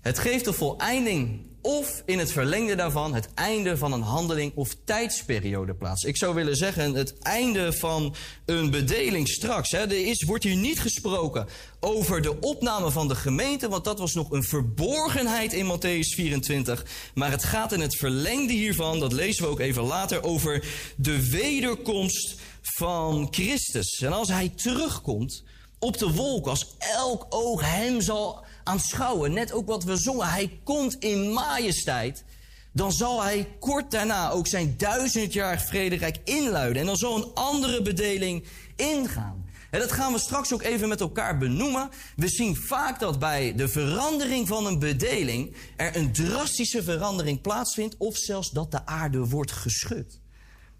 Het 0.00 0.18
geeft 0.18 0.44
de 0.44 0.52
voleinding 0.52 1.46
of 1.66 2.02
in 2.04 2.18
het 2.18 2.32
verlengde 2.32 2.74
daarvan 2.74 3.14
het 3.14 3.28
einde 3.34 3.76
van 3.76 3.92
een 3.92 4.02
handeling 4.02 4.52
of 4.54 4.76
tijdsperiode 4.84 5.74
plaats. 5.74 6.04
Ik 6.04 6.16
zou 6.16 6.34
willen 6.34 6.56
zeggen 6.56 6.94
het 6.94 7.18
einde 7.18 7.72
van 7.72 8.14
een 8.44 8.70
bedeling 8.70 9.28
straks. 9.28 9.70
Hè. 9.70 9.78
Er 9.78 10.06
is, 10.06 10.22
wordt 10.22 10.44
hier 10.44 10.56
niet 10.56 10.80
gesproken 10.80 11.46
over 11.80 12.22
de 12.22 12.40
opname 12.40 12.90
van 12.90 13.08
de 13.08 13.14
gemeente, 13.14 13.68
want 13.68 13.84
dat 13.84 13.98
was 13.98 14.14
nog 14.14 14.30
een 14.30 14.42
verborgenheid 14.42 15.52
in 15.52 15.66
Matthäus 15.66 16.14
24. 16.14 16.86
Maar 17.14 17.30
het 17.30 17.44
gaat 17.44 17.72
in 17.72 17.80
het 17.80 17.96
verlengde 17.96 18.52
hiervan, 18.52 19.00
dat 19.00 19.12
lezen 19.12 19.44
we 19.44 19.50
ook 19.50 19.60
even 19.60 19.82
later, 19.82 20.22
over 20.22 20.64
de 20.96 21.30
wederkomst 21.30 22.34
van 22.62 23.28
Christus. 23.30 24.00
En 24.00 24.12
als 24.12 24.28
hij 24.28 24.48
terugkomt 24.48 25.42
op 25.78 25.98
de 25.98 26.12
wolk, 26.12 26.46
als 26.46 26.74
elk 26.78 27.26
oog 27.28 27.60
hem 27.74 28.00
zal 28.00 28.45
aanschouwen, 28.66 29.32
net 29.32 29.52
ook 29.52 29.66
wat 29.66 29.84
we 29.84 29.96
zongen, 29.96 30.28
hij 30.28 30.60
komt 30.64 30.94
in 30.94 31.32
majesteit, 31.32 32.24
dan 32.72 32.92
zal 32.92 33.22
hij 33.22 33.48
kort 33.60 33.90
daarna 33.90 34.30
ook 34.30 34.46
zijn 34.46 34.74
duizendjarig 34.76 35.64
vrederijk 35.64 36.18
inluiden. 36.24 36.80
En 36.80 36.86
dan 36.86 36.96
zal 36.96 37.16
een 37.16 37.34
andere 37.34 37.82
bedeling 37.82 38.44
ingaan. 38.76 39.44
En 39.70 39.80
dat 39.80 39.92
gaan 39.92 40.12
we 40.12 40.18
straks 40.18 40.52
ook 40.52 40.62
even 40.62 40.88
met 40.88 41.00
elkaar 41.00 41.38
benoemen. 41.38 41.88
We 42.16 42.28
zien 42.28 42.56
vaak 42.56 43.00
dat 43.00 43.18
bij 43.18 43.54
de 43.54 43.68
verandering 43.68 44.48
van 44.48 44.66
een 44.66 44.78
bedeling 44.78 45.56
er 45.76 45.96
een 45.96 46.12
drastische 46.12 46.82
verandering 46.82 47.40
plaatsvindt, 47.40 47.96
of 47.98 48.16
zelfs 48.16 48.50
dat 48.50 48.70
de 48.70 48.86
aarde 48.86 49.28
wordt 49.28 49.52
geschud. 49.52 50.20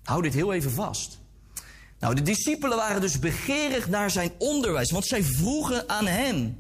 Hou 0.03 0.23
dit 0.23 0.35
heel 0.35 0.53
even 0.53 0.71
vast. 0.71 1.19
Nou, 1.99 2.15
de 2.15 2.23
discipelen 2.23 2.77
waren 2.77 3.01
dus 3.01 3.19
begeerig 3.19 3.89
naar 3.89 4.11
zijn 4.11 4.33
onderwijs, 4.39 4.91
want 4.91 5.07
zij 5.07 5.23
vroegen 5.23 5.89
aan 5.89 6.07
hem: 6.07 6.57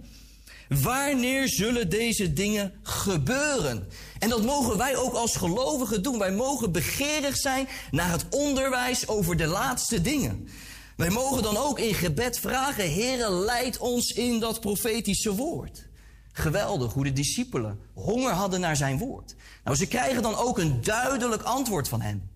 Wanneer 0.68 1.48
zullen 1.48 1.90
deze 1.90 2.32
dingen 2.32 2.72
gebeuren? 2.82 3.88
En 4.18 4.28
dat 4.28 4.44
mogen 4.44 4.76
wij 4.76 4.96
ook 4.96 5.14
als 5.14 5.36
gelovigen 5.36 6.02
doen. 6.02 6.18
Wij 6.18 6.32
mogen 6.32 6.72
begeerig 6.72 7.36
zijn 7.36 7.68
naar 7.90 8.10
het 8.10 8.24
onderwijs 8.30 9.08
over 9.08 9.36
de 9.36 9.46
laatste 9.46 10.00
dingen. 10.00 10.48
Wij 10.96 11.10
mogen 11.10 11.42
dan 11.42 11.56
ook 11.56 11.78
in 11.78 11.94
gebed 11.94 12.38
vragen: 12.38 12.92
Heere, 12.92 13.30
leid 13.30 13.78
ons 13.78 14.10
in 14.10 14.40
dat 14.40 14.60
profetische 14.60 15.34
woord. 15.34 15.88
Geweldig 16.32 16.92
hoe 16.92 17.04
de 17.04 17.12
discipelen 17.12 17.78
honger 17.94 18.32
hadden 18.32 18.60
naar 18.60 18.76
zijn 18.76 18.98
woord. 18.98 19.34
Nou, 19.64 19.76
ze 19.76 19.86
krijgen 19.86 20.22
dan 20.22 20.34
ook 20.34 20.58
een 20.58 20.80
duidelijk 20.82 21.42
antwoord 21.42 21.88
van 21.88 22.00
hem. 22.00 22.35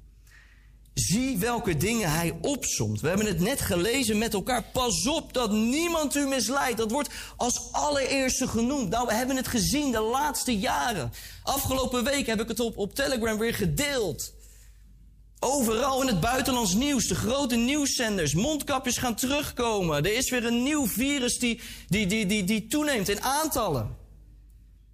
Zie 0.95 1.39
welke 1.39 1.77
dingen 1.77 2.11
hij 2.11 2.39
opsomt. 2.41 3.01
We 3.01 3.09
hebben 3.09 3.27
het 3.27 3.41
net 3.41 3.61
gelezen 3.61 4.19
met 4.19 4.35
elkaar. 4.35 4.65
Pas 4.73 5.07
op 5.07 5.33
dat 5.33 5.53
niemand 5.53 6.17
u 6.17 6.27
misleidt. 6.27 6.79
Dat 6.79 6.91
wordt 6.91 7.09
als 7.37 7.73
allereerste 7.73 8.49
genoemd. 8.49 8.91
Nou, 8.91 9.07
we 9.07 9.15
hebben 9.15 9.37
het 9.37 9.49
gezien 9.49 9.93
de 9.93 10.01
laatste 10.01 10.59
jaren. 10.59 11.13
Afgelopen 11.43 12.05
week 12.05 12.27
heb 12.27 12.41
ik 12.41 12.49
het 12.49 12.61
op, 12.61 12.77
op 12.77 12.95
Telegram 12.95 13.39
weer 13.39 13.55
gedeeld. 13.55 14.33
Overal 15.43 16.01
in 16.01 16.07
het 16.07 16.21
buitenlands 16.21 16.75
nieuws, 16.75 17.07
de 17.07 17.15
grote 17.15 17.57
nieuwszenders, 17.57 18.35
mondkapjes 18.35 18.97
gaan 18.97 19.15
terugkomen. 19.15 20.05
Er 20.05 20.15
is 20.15 20.31
weer 20.31 20.45
een 20.45 20.63
nieuw 20.63 20.87
virus 20.87 21.39
die, 21.39 21.61
die, 21.89 22.07
die, 22.07 22.27
die, 22.27 22.45
die 22.45 22.67
toeneemt 22.67 23.09
in 23.09 23.23
aantallen. 23.23 23.97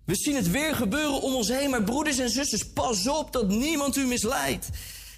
We 0.05 0.15
zien 0.15 0.35
het 0.35 0.51
weer 0.51 0.75
gebeuren 0.75 1.23
om 1.23 1.35
ons 1.35 1.49
heen, 1.49 1.71
maar 1.71 1.83
broeders 1.83 2.19
en 2.19 2.31
zusters, 2.31 2.73
pas 2.73 3.09
op 3.09 3.33
dat 3.33 3.49
niemand 3.49 3.97
u 3.97 4.07
misleidt. 4.07 4.69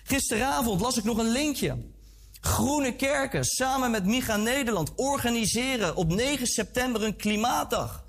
Gisteravond 0.08 0.80
las 0.80 0.96
ik 0.96 1.04
nog 1.04 1.18
een 1.18 1.32
linkje. 1.32 1.76
Groene 2.40 2.96
Kerken 2.96 3.44
samen 3.44 3.90
met 3.90 4.04
Miga 4.04 4.36
Nederland 4.36 4.92
organiseren 4.94 5.96
op 5.96 6.12
9 6.12 6.46
september 6.46 7.02
een 7.02 7.16
klimaatdag. 7.16 8.04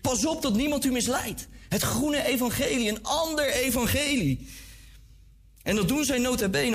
Pas 0.00 0.26
op 0.26 0.42
dat 0.42 0.54
niemand 0.54 0.84
u 0.84 0.90
misleidt. 0.90 1.48
Het 1.68 1.82
groene 1.82 2.24
evangelie, 2.24 2.88
een 2.88 3.02
ander 3.02 3.52
evangelie. 3.52 4.48
En 5.62 5.76
dat 5.76 5.88
doen 5.88 6.04
zij 6.04 6.18
nota 6.18 6.48
bene. 6.48 6.74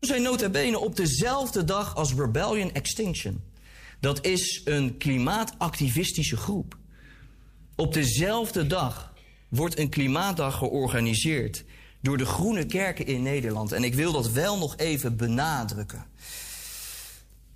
zijn 0.00 0.22
nota 0.22 0.48
bene 0.48 0.78
op 0.78 0.96
dezelfde 0.96 1.64
dag 1.64 1.94
als 1.94 2.14
Rebellion 2.14 2.72
Extinction. 2.72 3.44
Dat 4.00 4.24
is 4.26 4.60
een 4.64 4.96
klimaatactivistische 4.96 6.36
groep. 6.36 6.76
Op 7.76 7.94
dezelfde 7.94 8.66
dag 8.66 9.14
wordt 9.48 9.78
een 9.78 9.88
klimaatdag 9.88 10.58
georganiseerd 10.58 11.64
door 12.00 12.16
de 12.16 12.26
Groene 12.26 12.66
Kerken 12.66 13.06
in 13.06 13.22
Nederland. 13.22 13.72
En 13.72 13.84
ik 13.84 13.94
wil 13.94 14.12
dat 14.12 14.30
wel 14.30 14.58
nog 14.58 14.76
even 14.76 15.16
benadrukken. 15.16 16.06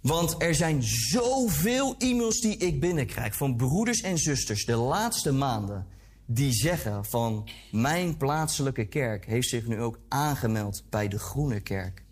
Want 0.00 0.42
er 0.42 0.54
zijn 0.54 0.82
zoveel 0.82 1.94
e-mails 1.98 2.40
die 2.40 2.56
ik 2.56 2.80
binnenkrijg 2.80 3.34
van 3.34 3.56
broeders 3.56 4.00
en 4.00 4.18
zusters 4.18 4.64
de 4.64 4.76
laatste 4.76 5.32
maanden. 5.32 5.86
Die 6.26 6.52
zeggen 6.52 7.04
van 7.04 7.48
mijn 7.70 8.16
plaatselijke 8.16 8.84
kerk 8.84 9.26
heeft 9.26 9.48
zich 9.48 9.66
nu 9.66 9.80
ook 9.80 9.98
aangemeld 10.08 10.82
bij 10.90 11.08
de 11.08 11.18
Groene 11.18 11.60
Kerk. 11.60 12.04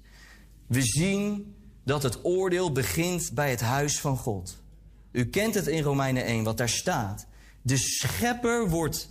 We 0.67 0.83
zien 0.83 1.55
dat 1.85 2.03
het 2.03 2.25
oordeel 2.25 2.73
begint 2.73 3.31
bij 3.35 3.51
het 3.51 3.61
huis 3.61 4.01
van 4.01 4.17
God. 4.17 4.63
U 5.13 5.27
kent 5.27 5.55
het 5.55 5.67
in 5.67 5.83
Romeinen 5.83 6.25
1, 6.25 6.45
wat 6.45 6.57
daar 6.57 6.69
staat. 6.69 7.28
De 7.69 7.77
schepper 7.77 8.69
wordt 8.69 9.09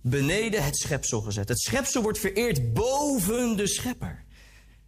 beneden 0.00 0.64
het 0.64 0.76
schepsel 0.76 1.20
gezet. 1.20 1.48
Het 1.48 1.60
schepsel 1.60 2.02
wordt 2.02 2.18
vereerd 2.18 2.72
boven 2.72 3.56
de 3.56 3.66
schepper. 3.66 4.24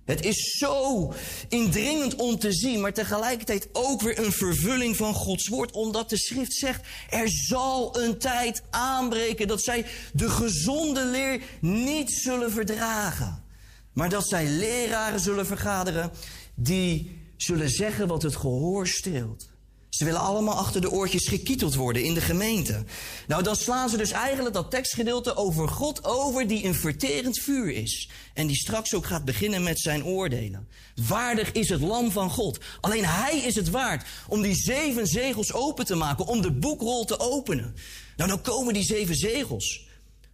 Het 0.04 0.24
is 0.24 0.56
zo 0.58 1.12
indringend 1.48 2.14
om 2.14 2.38
te 2.38 2.52
zien, 2.52 2.80
maar 2.80 2.92
tegelijkertijd 2.92 3.68
ook 3.72 4.00
weer 4.00 4.18
een 4.18 4.32
vervulling 4.32 4.96
van 4.96 5.14
Gods 5.14 5.48
woord. 5.48 5.72
Omdat 5.72 6.10
de 6.10 6.18
schrift 6.18 6.52
zegt, 6.52 6.86
er 7.10 7.28
zal 7.30 7.98
een 7.98 8.18
tijd 8.18 8.62
aanbreken 8.70 9.48
dat 9.48 9.62
zij 9.62 9.86
de 10.12 10.30
gezonde 10.30 11.04
leer 11.04 11.42
niet 11.60 12.10
zullen 12.10 12.52
verdragen. 12.52 13.44
Maar 13.92 14.08
dat 14.08 14.28
zij 14.28 14.46
leraren 14.46 15.20
zullen 15.20 15.46
vergaderen 15.46 16.10
die 16.54 17.20
zullen 17.36 17.70
zeggen 17.70 18.06
wat 18.06 18.22
het 18.22 18.36
gehoor 18.36 18.86
streelt. 18.86 19.53
Ze 19.94 20.04
willen 20.04 20.20
allemaal 20.20 20.54
achter 20.54 20.80
de 20.80 20.90
oortjes 20.90 21.28
gekieteld 21.28 21.74
worden 21.74 22.04
in 22.04 22.14
de 22.14 22.20
gemeente. 22.20 22.84
Nou, 23.26 23.42
dan 23.42 23.56
slaan 23.56 23.88
ze 23.88 23.96
dus 23.96 24.10
eigenlijk 24.10 24.54
dat 24.54 24.70
tekstgedeelte 24.70 25.36
over 25.36 25.68
God 25.68 26.04
over 26.04 26.46
die 26.46 26.64
een 26.64 26.74
verterend 26.74 27.38
vuur 27.38 27.70
is. 27.70 28.10
En 28.32 28.46
die 28.46 28.56
straks 28.56 28.94
ook 28.94 29.06
gaat 29.06 29.24
beginnen 29.24 29.62
met 29.62 29.80
zijn 29.80 30.04
oordelen. 30.04 30.68
Waardig 31.06 31.52
is 31.52 31.68
het 31.68 31.80
lam 31.80 32.10
van 32.10 32.30
God. 32.30 32.58
Alleen 32.80 33.04
hij 33.04 33.38
is 33.38 33.54
het 33.54 33.70
waard 33.70 34.06
om 34.28 34.42
die 34.42 34.54
zeven 34.54 35.06
zegels 35.06 35.52
open 35.52 35.84
te 35.84 35.94
maken, 35.94 36.26
om 36.26 36.42
de 36.42 36.52
boekrol 36.52 37.04
te 37.04 37.20
openen. 37.20 37.74
Nou, 38.16 38.30
dan 38.30 38.40
komen 38.40 38.74
die 38.74 38.84
zeven 38.84 39.14
zegels. 39.14 39.86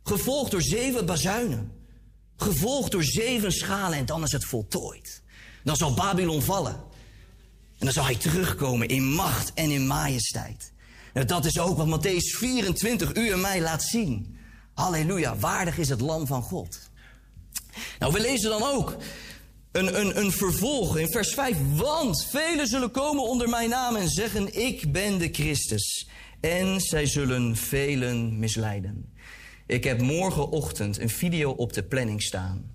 Gevolgd 0.02 0.50
door 0.50 0.62
zeven 0.62 1.06
bazuinen. 1.06 1.72
Gevolgd 2.36 2.90
door 2.90 3.04
zeven 3.04 3.52
schalen 3.52 3.98
en 3.98 4.06
dan 4.06 4.22
is 4.22 4.32
het 4.32 4.44
voltooid. 4.44 5.22
Dan 5.64 5.76
zal 5.76 5.94
Babylon 5.94 6.42
vallen. 6.42 6.88
En 7.80 7.86
dan 7.86 7.92
zal 7.92 8.04
hij 8.04 8.16
terugkomen 8.16 8.88
in 8.88 9.04
macht 9.04 9.52
en 9.54 9.70
in 9.70 9.86
majesteit. 9.86 10.72
Nou, 11.14 11.26
dat 11.26 11.44
is 11.44 11.58
ook 11.58 11.76
wat 11.76 12.00
Matthäus 12.00 12.38
24 12.38 13.14
u 13.14 13.30
en 13.30 13.40
mij 13.40 13.60
laat 13.60 13.82
zien. 13.82 14.36
Halleluja, 14.74 15.36
waardig 15.36 15.78
is 15.78 15.88
het 15.88 16.00
lam 16.00 16.26
van 16.26 16.42
God. 16.42 16.90
Nou, 17.98 18.12
we 18.12 18.20
lezen 18.20 18.50
dan 18.50 18.62
ook 18.62 18.96
een, 19.72 20.00
een, 20.00 20.18
een 20.18 20.32
vervolg 20.32 20.98
in 20.98 21.10
vers 21.10 21.34
5. 21.34 21.56
Want 21.74 22.24
velen 22.24 22.66
zullen 22.66 22.90
komen 22.90 23.22
onder 23.22 23.48
mijn 23.48 23.70
naam 23.70 23.96
en 23.96 24.08
zeggen, 24.08 24.58
ik 24.62 24.92
ben 24.92 25.18
de 25.18 25.28
Christus. 25.32 26.08
En 26.40 26.80
zij 26.80 27.06
zullen 27.06 27.56
velen 27.56 28.38
misleiden. 28.38 29.14
Ik 29.66 29.84
heb 29.84 30.00
morgenochtend 30.00 30.98
een 30.98 31.10
video 31.10 31.50
op 31.50 31.72
de 31.72 31.82
planning 31.82 32.22
staan. 32.22 32.70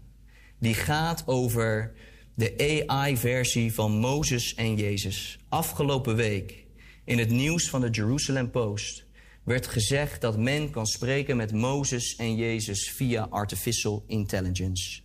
Die 0.59 0.73
gaat 0.73 1.23
over 1.25 1.93
de 2.35 2.83
AI-versie 2.87 3.73
van 3.73 3.91
Mozes 3.91 4.55
en 4.55 4.75
Jezus. 4.75 5.39
Afgelopen 5.49 6.15
week 6.15 6.65
in 7.05 7.19
het 7.19 7.29
nieuws 7.29 7.69
van 7.69 7.81
de 7.81 7.89
Jerusalem 7.89 8.51
Post 8.51 9.05
werd 9.43 9.67
gezegd 9.67 10.21
dat 10.21 10.37
men 10.37 10.69
kan 10.69 10.87
spreken 10.87 11.37
met 11.37 11.51
Mozes 11.51 12.15
en 12.15 12.35
Jezus 12.35 12.89
via 12.89 13.27
artificial 13.29 14.03
intelligence. 14.07 15.01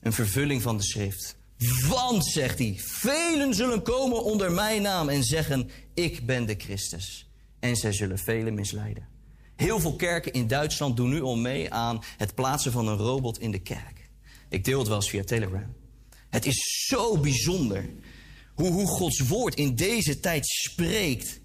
Een 0.00 0.12
vervulling 0.12 0.62
van 0.62 0.76
de 0.76 0.82
schrift. 0.82 1.36
Want, 1.88 2.26
zegt 2.26 2.58
hij, 2.58 2.74
velen 2.78 3.54
zullen 3.54 3.82
komen 3.82 4.24
onder 4.24 4.52
mijn 4.52 4.82
naam 4.82 5.08
en 5.08 5.24
zeggen, 5.24 5.70
ik 5.94 6.26
ben 6.26 6.46
de 6.46 6.54
Christus. 6.58 7.30
En 7.60 7.76
zij 7.76 7.92
zullen 7.92 8.18
velen 8.18 8.54
misleiden. 8.54 9.08
Heel 9.56 9.80
veel 9.80 9.96
kerken 9.96 10.32
in 10.32 10.46
Duitsland 10.46 10.96
doen 10.96 11.10
nu 11.10 11.22
al 11.22 11.36
mee 11.36 11.72
aan 11.72 12.02
het 12.16 12.34
plaatsen 12.34 12.72
van 12.72 12.88
een 12.88 12.96
robot 12.96 13.38
in 13.38 13.50
de 13.50 13.62
kerk. 13.62 14.10
Ik 14.48 14.64
deel 14.64 14.78
het 14.78 14.88
wel 14.88 14.96
eens 14.96 15.10
via 15.10 15.24
Telegram. 15.24 15.81
Het 16.32 16.46
is 16.46 16.86
zo 16.88 17.18
bijzonder 17.18 17.90
hoe, 18.54 18.70
hoe 18.70 18.86
Gods 18.86 19.20
woord 19.20 19.54
in 19.54 19.74
deze 19.74 20.20
tijd 20.20 20.46
spreekt. 20.46 21.40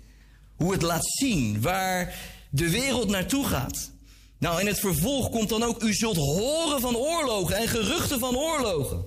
Hoe 0.55 0.71
het 0.71 0.81
laat 0.81 1.05
zien 1.05 1.61
waar 1.61 2.15
de 2.49 2.69
wereld 2.69 3.09
naartoe 3.09 3.45
gaat. 3.45 3.91
Nou, 4.37 4.59
in 4.59 4.67
het 4.67 4.79
vervolg 4.79 5.29
komt 5.29 5.49
dan 5.49 5.63
ook, 5.63 5.83
u 5.83 5.93
zult 5.93 6.15
horen 6.15 6.81
van 6.81 6.95
oorlogen 6.95 7.55
en 7.55 7.67
geruchten 7.67 8.19
van 8.19 8.37
oorlogen. 8.37 9.05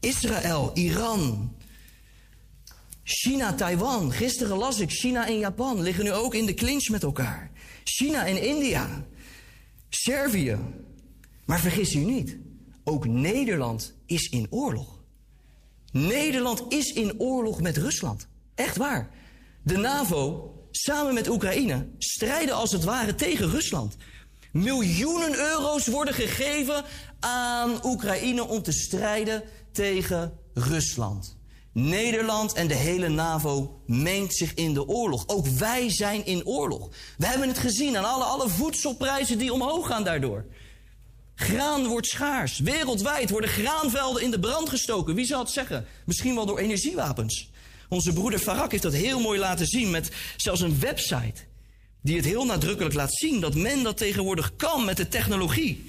Israël, 0.00 0.70
Iran, 0.74 1.56
China, 3.02 3.54
Taiwan. 3.54 4.12
Gisteren 4.12 4.56
las 4.56 4.78
ik, 4.78 4.90
China 4.90 5.26
en 5.26 5.38
Japan 5.38 5.82
liggen 5.82 6.04
nu 6.04 6.12
ook 6.12 6.34
in 6.34 6.46
de 6.46 6.54
clinch 6.54 6.88
met 6.88 7.02
elkaar. 7.02 7.50
China 7.84 8.26
en 8.26 8.42
India, 8.42 9.06
Servië. 9.88 10.58
Maar 11.44 11.60
vergis 11.60 11.94
u 11.94 11.98
niet, 11.98 12.36
ook 12.90 13.06
Nederland 13.06 13.94
is 14.06 14.28
in 14.28 14.46
oorlog. 14.50 14.98
Nederland 15.92 16.64
is 16.68 16.92
in 16.92 17.20
oorlog 17.20 17.60
met 17.60 17.76
Rusland. 17.76 18.28
Echt 18.54 18.76
waar. 18.76 19.10
De 19.62 19.76
NAVO, 19.76 20.54
samen 20.70 21.14
met 21.14 21.28
Oekraïne, 21.28 21.88
strijden 21.98 22.54
als 22.54 22.72
het 22.72 22.84
ware 22.84 23.14
tegen 23.14 23.50
Rusland. 23.50 23.96
Miljoenen 24.52 25.38
euro's 25.38 25.86
worden 25.86 26.14
gegeven 26.14 26.84
aan 27.20 27.86
Oekraïne 27.86 28.48
om 28.48 28.62
te 28.62 28.72
strijden 28.72 29.42
tegen 29.72 30.32
Rusland. 30.54 31.38
Nederland 31.72 32.52
en 32.52 32.68
de 32.68 32.74
hele 32.74 33.08
NAVO 33.08 33.82
mengt 33.86 34.34
zich 34.34 34.54
in 34.54 34.74
de 34.74 34.88
oorlog. 34.88 35.24
Ook 35.26 35.46
wij 35.46 35.90
zijn 35.90 36.26
in 36.26 36.46
oorlog. 36.46 36.88
We 37.18 37.26
hebben 37.26 37.48
het 37.48 37.58
gezien 37.58 37.96
aan 37.96 38.04
alle, 38.04 38.24
alle 38.24 38.48
voedselprijzen 38.48 39.38
die 39.38 39.52
omhoog 39.52 39.86
gaan 39.86 40.04
daardoor. 40.04 40.44
Graan 41.40 41.86
wordt 41.86 42.06
schaars. 42.06 42.58
Wereldwijd 42.58 43.30
worden 43.30 43.50
graanvelden 43.50 44.22
in 44.22 44.30
de 44.30 44.40
brand 44.40 44.68
gestoken. 44.68 45.14
Wie 45.14 45.26
zal 45.26 45.40
het 45.40 45.50
zeggen? 45.50 45.86
Misschien 46.04 46.34
wel 46.34 46.46
door 46.46 46.58
energiewapens. 46.58 47.50
Onze 47.88 48.12
broeder 48.12 48.38
Farak 48.38 48.70
heeft 48.70 48.82
dat 48.82 48.92
heel 48.92 49.20
mooi 49.20 49.38
laten 49.38 49.66
zien 49.66 49.90
met 49.90 50.10
zelfs 50.36 50.60
een 50.60 50.80
website. 50.80 51.34
Die 52.02 52.16
het 52.16 52.24
heel 52.24 52.44
nadrukkelijk 52.44 52.94
laat 52.94 53.14
zien 53.14 53.40
dat 53.40 53.54
men 53.54 53.82
dat 53.82 53.96
tegenwoordig 53.96 54.56
kan 54.56 54.84
met 54.84 54.96
de 54.96 55.08
technologie. 55.08 55.84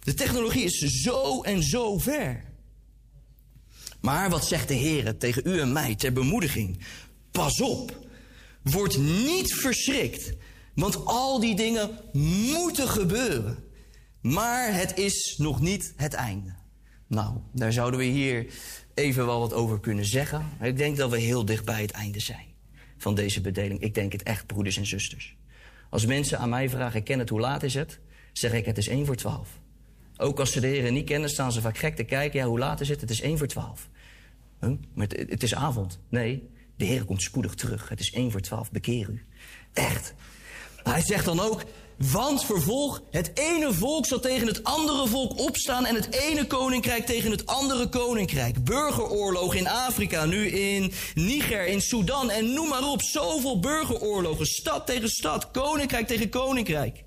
De 0.00 0.14
technologie 0.14 0.64
is 0.64 0.78
zo 0.78 1.42
en 1.42 1.62
zo 1.62 1.98
ver. 1.98 2.44
Maar 4.00 4.30
wat 4.30 4.46
zegt 4.46 4.68
de 4.68 4.74
Heer 4.74 5.16
tegen 5.16 5.42
u 5.46 5.60
en 5.60 5.72
mij 5.72 5.94
ter 5.94 6.12
bemoediging? 6.12 6.78
Pas 7.30 7.60
op. 7.60 8.06
Word 8.62 8.98
niet 8.98 9.54
verschrikt. 9.54 10.32
Want 10.74 11.04
al 11.04 11.40
die 11.40 11.56
dingen 11.56 11.90
moeten 12.12 12.88
gebeuren. 12.88 13.72
Maar 14.24 14.74
het 14.74 14.98
is 14.98 15.34
nog 15.38 15.60
niet 15.60 15.92
het 15.96 16.14
einde. 16.14 16.54
Nou, 17.06 17.36
daar 17.52 17.72
zouden 17.72 18.00
we 18.00 18.06
hier 18.06 18.46
even 18.94 19.26
wel 19.26 19.40
wat 19.40 19.52
over 19.52 19.80
kunnen 19.80 20.04
zeggen. 20.04 20.46
Ik 20.60 20.76
denk 20.76 20.96
dat 20.96 21.10
we 21.10 21.18
heel 21.18 21.44
dicht 21.44 21.64
bij 21.64 21.80
het 21.82 21.90
einde 21.90 22.20
zijn 22.20 22.46
van 22.98 23.14
deze 23.14 23.40
bedeling. 23.40 23.80
Ik 23.80 23.94
denk 23.94 24.12
het 24.12 24.22
echt, 24.22 24.46
broeders 24.46 24.76
en 24.76 24.86
zusters. 24.86 25.36
Als 25.90 26.06
mensen 26.06 26.38
aan 26.38 26.48
mij 26.48 26.68
vragen, 26.68 27.02
ken 27.02 27.18
het, 27.18 27.28
hoe 27.28 27.40
laat 27.40 27.62
is 27.62 27.74
het? 27.74 28.00
Zeg 28.32 28.52
ik, 28.52 28.64
het 28.64 28.78
is 28.78 28.88
1 28.88 29.06
voor 29.06 29.16
12. 29.16 29.48
Ook 30.16 30.40
als 30.40 30.52
ze 30.52 30.60
de 30.60 30.66
heren 30.66 30.92
niet 30.92 31.06
kennen, 31.06 31.30
staan 31.30 31.52
ze 31.52 31.60
vaak 31.60 31.78
gek 31.78 31.96
te 31.96 32.04
kijken. 32.04 32.40
Ja, 32.40 32.46
hoe 32.46 32.58
laat 32.58 32.80
is 32.80 32.88
het? 32.88 33.00
Het 33.00 33.10
is 33.10 33.20
1 33.20 33.38
voor 33.38 33.46
12. 33.46 33.88
Huh? 34.60 34.70
Maar 34.94 35.06
het, 35.06 35.42
is 35.42 35.54
avond. 35.54 36.00
Nee, 36.08 36.48
de 36.76 36.84
Heer 36.84 37.04
komt 37.04 37.22
spoedig 37.22 37.54
terug. 37.54 37.88
Het 37.88 38.00
is 38.00 38.12
1 38.12 38.30
voor 38.30 38.40
12. 38.40 38.70
Bekeer 38.70 39.08
u. 39.08 39.24
Echt. 39.72 40.14
Hij 40.82 41.02
zegt 41.02 41.24
dan 41.24 41.40
ook, 41.40 41.64
want 41.98 42.44
vervolg, 42.44 43.02
het 43.10 43.30
ene 43.34 43.72
volk 43.72 44.06
zal 44.06 44.20
tegen 44.20 44.46
het 44.46 44.64
andere 44.64 45.08
volk 45.08 45.38
opstaan 45.38 45.86
en 45.86 45.94
het 45.94 46.12
ene 46.12 46.46
koninkrijk 46.46 47.06
tegen 47.06 47.30
het 47.30 47.46
andere 47.46 47.88
koninkrijk. 47.88 48.64
Burgeroorlogen 48.64 49.58
in 49.58 49.68
Afrika, 49.68 50.24
nu 50.24 50.46
in 50.46 50.92
Niger, 51.14 51.66
in 51.66 51.80
Sudan 51.80 52.30
en 52.30 52.52
noem 52.52 52.68
maar 52.68 52.90
op. 52.90 53.02
Zoveel 53.02 53.60
burgeroorlogen, 53.60 54.46
stad 54.46 54.86
tegen 54.86 55.08
stad, 55.08 55.50
koninkrijk 55.50 56.06
tegen 56.06 56.28
koninkrijk. 56.28 57.04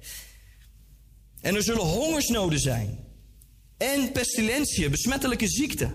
En 1.41 1.55
er 1.55 1.63
zullen 1.63 1.85
hongersnoden 1.85 2.59
zijn. 2.59 3.05
En 3.77 4.11
pestilentiën, 4.11 4.91
besmettelijke 4.91 5.47
ziekten. 5.47 5.93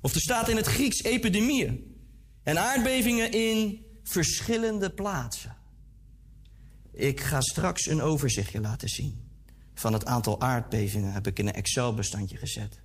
Of 0.00 0.14
er 0.14 0.20
staat 0.20 0.48
in 0.48 0.56
het 0.56 0.66
Grieks 0.66 1.02
epidemieën. 1.02 1.94
En 2.42 2.58
aardbevingen 2.58 3.32
in 3.32 3.86
verschillende 4.04 4.90
plaatsen. 4.90 5.55
Ik 6.96 7.20
ga 7.20 7.40
straks 7.40 7.86
een 7.86 8.02
overzichtje 8.02 8.60
laten 8.60 8.88
zien. 8.88 9.20
Van 9.74 9.92
het 9.92 10.04
aantal 10.04 10.40
aardbevingen 10.40 11.12
heb 11.12 11.26
ik 11.26 11.38
in 11.38 11.46
een 11.46 11.52
Excel-bestandje 11.52 12.36
gezet. 12.36 12.80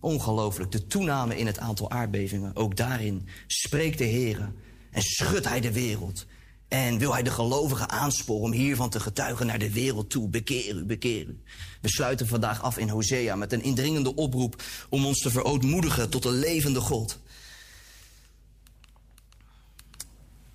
Ongelooflijk, 0.00 0.72
de 0.72 0.86
toename 0.86 1.36
in 1.36 1.46
het 1.46 1.58
aantal 1.58 1.90
aardbevingen. 1.90 2.56
Ook 2.56 2.76
daarin 2.76 3.28
spreekt 3.46 3.98
de 3.98 4.04
Heer 4.04 4.52
en 4.90 5.02
schudt 5.02 5.48
hij 5.48 5.60
de 5.60 5.72
wereld. 5.72 6.26
En 6.68 6.98
wil 6.98 7.12
hij 7.12 7.22
de 7.22 7.30
gelovigen 7.30 7.90
aansporen 7.90 8.42
om 8.42 8.52
hiervan 8.52 8.90
te 8.90 9.00
getuigen 9.00 9.46
naar 9.46 9.58
de 9.58 9.72
wereld 9.72 10.10
toe. 10.10 10.28
Bekeer 10.28 10.76
u, 10.76 10.84
bekeer 10.84 11.26
u. 11.26 11.42
We 11.80 11.88
sluiten 11.88 12.26
vandaag 12.26 12.62
af 12.62 12.78
in 12.78 12.88
Hosea 12.88 13.36
met 13.36 13.52
een 13.52 13.62
indringende 13.62 14.14
oproep 14.14 14.62
om 14.88 15.06
ons 15.06 15.18
te 15.18 15.30
verootmoedigen 15.30 16.10
tot 16.10 16.22
de 16.22 16.30
levende 16.30 16.80
God. 16.80 17.20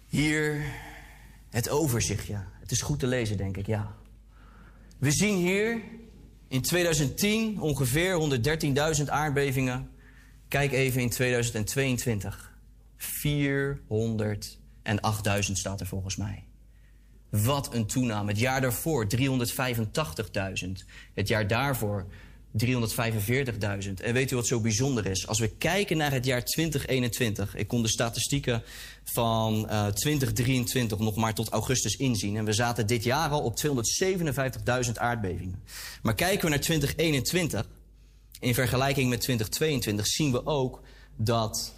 Hier 0.08 0.64
het 1.50 1.70
overzichtje. 1.70 2.58
Het 2.70 2.78
is 2.78 2.84
goed 2.84 3.00
te 3.00 3.08
lezen, 3.08 3.38
denk 3.38 3.58
ik, 3.58 3.66
ja. 3.66 3.96
We 4.98 5.12
zien 5.12 5.38
hier 5.38 5.82
in 6.48 6.62
2010 6.62 7.62
ongeveer 7.62 8.40
113.000 8.98 9.04
aardbevingen. 9.06 9.90
Kijk 10.48 10.72
even 10.72 11.02
in 11.02 11.10
2022. 11.10 12.58
408.000 12.98 13.02
staat 15.40 15.80
er 15.80 15.88
volgens 15.88 16.16
mij. 16.16 16.44
Wat 17.30 17.74
een 17.74 17.86
toename. 17.86 18.30
Het 18.30 18.40
jaar 18.40 18.62
daarvoor 18.62 19.08
385.000. 19.18 19.22
Het 21.14 21.28
jaar 21.28 21.48
daarvoor 21.48 22.06
345.000. 22.58 23.94
En 24.02 24.14
weet 24.14 24.32
u 24.32 24.36
wat 24.36 24.48
zo 24.48 24.60
bijzonder 24.60 25.06
is? 25.06 25.28
Als 25.28 25.40
we 25.40 25.48
kijken 25.48 25.98
naar 25.98 26.12
het 26.12 26.26
jaar 26.26 26.44
2021. 26.44 27.56
Ik 27.56 27.68
kon 27.68 27.82
de 27.82 27.88
statistieken 27.88 28.64
van 29.04 29.70
eh 29.70 29.88
2023 29.88 31.00
nog 31.00 31.16
maar 31.16 31.34
tot 31.34 31.50
augustus 31.50 31.96
inzien. 31.96 32.38
En 32.38 32.46
we 32.46 32.54
zaten 32.54 32.88
dit 32.88 33.04
jaar 33.04 33.30
al 33.30 33.42
op 33.42 33.54
257.000 34.86 34.92
aardbevingen. 34.94 35.64
Maar 36.02 36.16
kijken 36.16 36.44
we 36.44 36.50
naar 36.50 36.60
2021. 36.60 37.68
In 38.40 38.54
vergelijking 38.54 39.10
met 39.10 39.22
2022 39.22 40.08
zien 40.08 40.32
we 40.32 40.46
ook 40.46 40.82
dat 41.18 41.76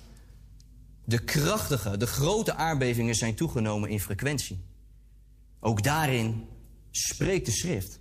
de 1.05 1.23
krachtige, 1.23 1.97
de 1.97 2.07
grote 2.07 2.53
aardbevingen 2.53 3.15
zijn 3.15 3.35
toegenomen 3.35 3.89
in 3.89 3.99
frequentie. 3.99 4.59
Ook 5.59 5.83
daarin 5.83 6.47
spreekt 6.91 7.45
de 7.45 7.51
schrift. 7.51 8.00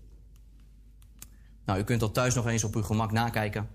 Nou, 1.71 1.83
u 1.83 1.85
kunt 1.85 2.01
dat 2.01 2.15
thuis 2.15 2.35
nog 2.35 2.47
eens 2.47 2.65
op 2.65 2.75
uw 2.75 2.83
gemak 2.83 3.13
nakijken. 3.13 3.69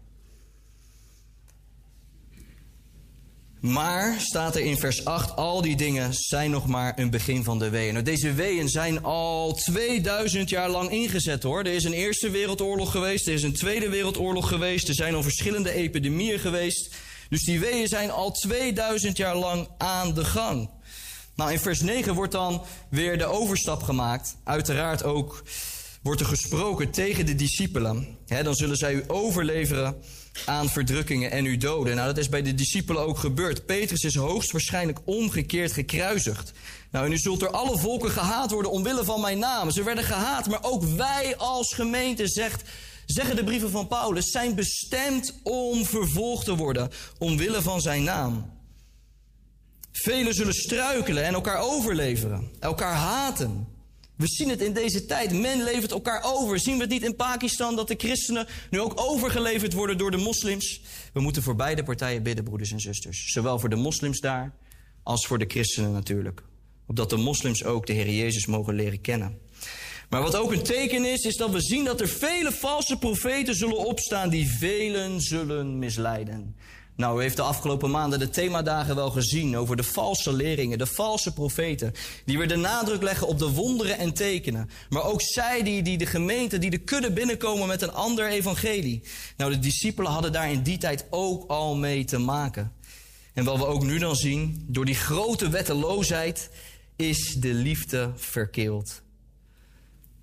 Maar, 3.60 4.16
staat 4.20 4.56
er 4.56 4.62
in 4.62 4.78
vers 4.78 5.06
8, 5.06 5.36
al 5.36 5.62
die 5.62 5.76
dingen 5.76 6.14
zijn 6.14 6.52
nog 6.52 6.68
maar 6.68 7.00
een 7.00 7.10
begin 7.10 7.44
van 7.44 7.60
de 7.60 7.70
weeën. 7.70 7.94
Nou, 7.94 8.06
deze 8.06 8.34
weeën 8.34 8.70
zijn 8.70 9.04
al 9.04 9.54
2000 9.54 10.50
jaar 10.50 10.70
lang 10.70 10.90
ingezet 10.90 11.44
hoor. 11.44 11.60
Er 11.60 11.74
is 11.74 11.84
een 11.84 11.94
Eerste 11.94 12.30
Wereldoorlog 12.30 12.92
geweest, 12.92 13.28
er 13.28 13.34
is 13.34 13.44
een 13.44 13.54
Tweede 13.54 13.90
Wereldoorlog 13.90 14.48
geweest, 14.48 14.88
er 14.88 14.96
zijn 14.96 15.16
al 15.16 15.24
verschillende 15.24 15.72
epidemieën 15.72 16.40
geweest. 16.40 16.96
Dus 17.30 17.44
die 17.44 17.60
weeën 17.60 17.88
zijn 17.88 18.12
al 18.12 18.32
2000 18.32 19.18
jaar 19.18 19.36
lang 19.36 19.68
aan 19.78 20.14
de 20.14 20.26
gang. 20.26 20.70
Nou, 21.36 21.52
in 21.52 21.60
vers 21.60 21.82
9 21.82 22.14
wordt 22.14 22.32
dan 22.32 22.64
weer 22.90 23.18
de 23.18 23.26
overstap 23.26 23.84
gemaakt. 23.84 24.36
Uiteraard 24.44 25.04
ook 25.04 25.44
wordt 26.06 26.22
er 26.22 26.28
gesproken 26.28 26.92
tegen 26.92 27.26
de 27.26 27.36
discipelen. 27.36 28.18
Dan 28.44 28.56
zullen 28.56 28.78
zij 28.78 28.94
u 28.94 29.04
overleveren 29.08 29.96
aan 30.46 30.70
verdrukkingen 30.70 31.32
en 31.32 31.46
u 31.46 31.58
doden. 31.58 31.96
Nou, 31.96 32.08
dat 32.08 32.18
is 32.18 32.30
bij 32.30 32.42
de 32.42 32.54
discipelen 32.54 33.02
ook 33.02 33.18
gebeurd. 33.18 33.66
Petrus 33.66 34.04
is 34.04 34.16
hoogstwaarschijnlijk 34.16 35.00
omgekeerd 35.06 35.72
gekruisigd. 35.72 36.52
Nou, 36.92 37.06
en 37.06 37.12
u 37.12 37.18
zult 37.18 37.40
door 37.40 37.52
alle 37.52 37.78
volken 37.78 38.12
gehaat 38.12 38.52
worden 38.52 38.72
omwille 38.72 39.04
van 39.04 39.22
mijn 39.22 39.40
naam. 39.40 39.72
Ze 39.72 39.84
werden 39.84 40.04
gehaat, 40.04 40.48
maar 40.48 40.64
ook 40.64 40.84
wij 40.84 41.38
als 41.38 41.74
gemeente, 41.74 42.28
zegt, 42.28 42.64
zeggen 43.06 43.36
de 43.36 43.44
brieven 43.44 43.70
van 43.70 43.88
Paulus, 43.88 44.32
zijn 44.32 44.56
bestemd 44.56 45.40
om 45.44 45.86
vervolgd 45.86 46.46
te 46.46 46.56
worden 46.56 46.90
omwille 47.18 47.62
van 47.62 47.82
zijn 47.82 48.04
naam. 48.04 48.54
Velen 49.92 50.34
zullen 50.34 50.54
struikelen 50.54 51.24
en 51.24 51.34
elkaar 51.34 51.60
overleveren, 51.60 52.52
elkaar 52.60 52.96
haten. 52.96 53.75
We 54.16 54.28
zien 54.28 54.50
het 54.50 54.62
in 54.62 54.74
deze 54.74 55.06
tijd. 55.06 55.34
Men 55.34 55.64
levert 55.64 55.92
elkaar 55.92 56.22
over. 56.24 56.60
Zien 56.60 56.76
we 56.76 56.82
het 56.82 56.92
niet 56.92 57.04
in 57.04 57.16
Pakistan 57.16 57.76
dat 57.76 57.88
de 57.88 57.96
christenen 57.98 58.48
nu 58.70 58.80
ook 58.80 58.94
overgeleverd 58.96 59.74
worden 59.74 59.98
door 59.98 60.12
de 60.12 60.18
moslims? 60.18 60.82
We 61.14 61.20
moeten 61.20 61.44
voor 61.44 61.56
beide 61.56 61.84
partijen 61.84 62.24
bidden, 62.24 62.44
broeders 62.44 62.72
en 62.72 62.80
zusters. 62.80 63.32
Zowel 63.32 63.60
voor 63.60 63.70
de 63.70 63.76
moslims 63.76 64.20
daar 64.20 64.54
als 65.04 65.26
voor 65.26 65.40
de 65.40 65.46
christenen 65.48 65.92
natuurlijk. 65.92 66.44
Opdat 66.88 67.10
de 67.10 67.18
moslims 67.18 67.64
ook 67.64 67.86
de 67.86 67.94
Heer 67.94 68.10
Jezus 68.10 68.46
mogen 68.46 68.76
leren 68.76 69.02
kennen. 69.02 69.40
Maar 70.10 70.22
wat 70.22 70.36
ook 70.36 70.52
een 70.52 70.64
teken 70.64 71.06
is, 71.06 71.22
is 71.22 71.36
dat 71.36 71.52
we 71.52 71.62
zien 71.62 71.86
dat 71.86 72.02
er 72.02 72.08
vele 72.08 72.52
valse 72.52 72.98
profeten 72.98 73.56
zullen 73.56 73.78
opstaan 73.78 74.30
die 74.30 74.48
velen 74.48 75.22
zullen 75.22 75.80
misleiden. 75.80 76.56
Nou, 76.96 77.20
u 77.20 77.22
heeft 77.22 77.36
de 77.36 77.42
afgelopen 77.42 77.92
maanden 77.92 78.20
de 78.20 78.30
themadagen 78.30 78.96
wel 78.96 79.10
gezien 79.10 79.58
over 79.58 79.76
de 79.76 79.84
valse 79.84 80.34
leringen, 80.34 80.78
de 80.78 80.86
valse 80.86 81.34
profeten, 81.34 81.94
die 82.26 82.38
weer 82.38 82.48
de 82.48 82.56
nadruk 82.56 83.02
leggen 83.02 83.28
op 83.28 83.40
de 83.40 83.50
wonderen 83.50 83.98
en 83.98 84.14
tekenen. 84.14 84.70
Maar 84.90 85.04
ook 85.04 85.22
zij 85.22 85.64
die, 85.64 85.82
die 85.82 85.98
de 85.98 86.06
gemeente, 86.06 86.58
die 86.58 86.70
de 86.70 86.78
kudde 86.78 87.12
binnenkomen 87.12 87.68
met 87.68 87.82
een 87.82 87.94
ander 87.94 88.28
evangelie. 88.28 89.04
Nou, 89.38 89.52
de 89.52 89.60
discipelen 89.60 90.12
hadden 90.12 90.32
daar 90.32 90.52
in 90.52 90.62
die 90.62 90.78
tijd 90.78 91.06
ook 91.10 91.50
al 91.50 91.76
mee 91.76 92.06
te 92.06 92.18
maken. 92.18 92.72
En 93.34 93.44
wat 93.44 93.58
we 93.58 93.66
ook 93.66 93.84
nu 93.84 93.98
dan 93.98 94.16
zien, 94.16 94.66
door 94.68 94.86
die 94.86 94.96
grote 94.96 95.50
wetteloosheid 95.50 96.50
is 96.96 97.36
de 97.40 97.54
liefde 97.54 98.12
verkeeld. 98.16 99.02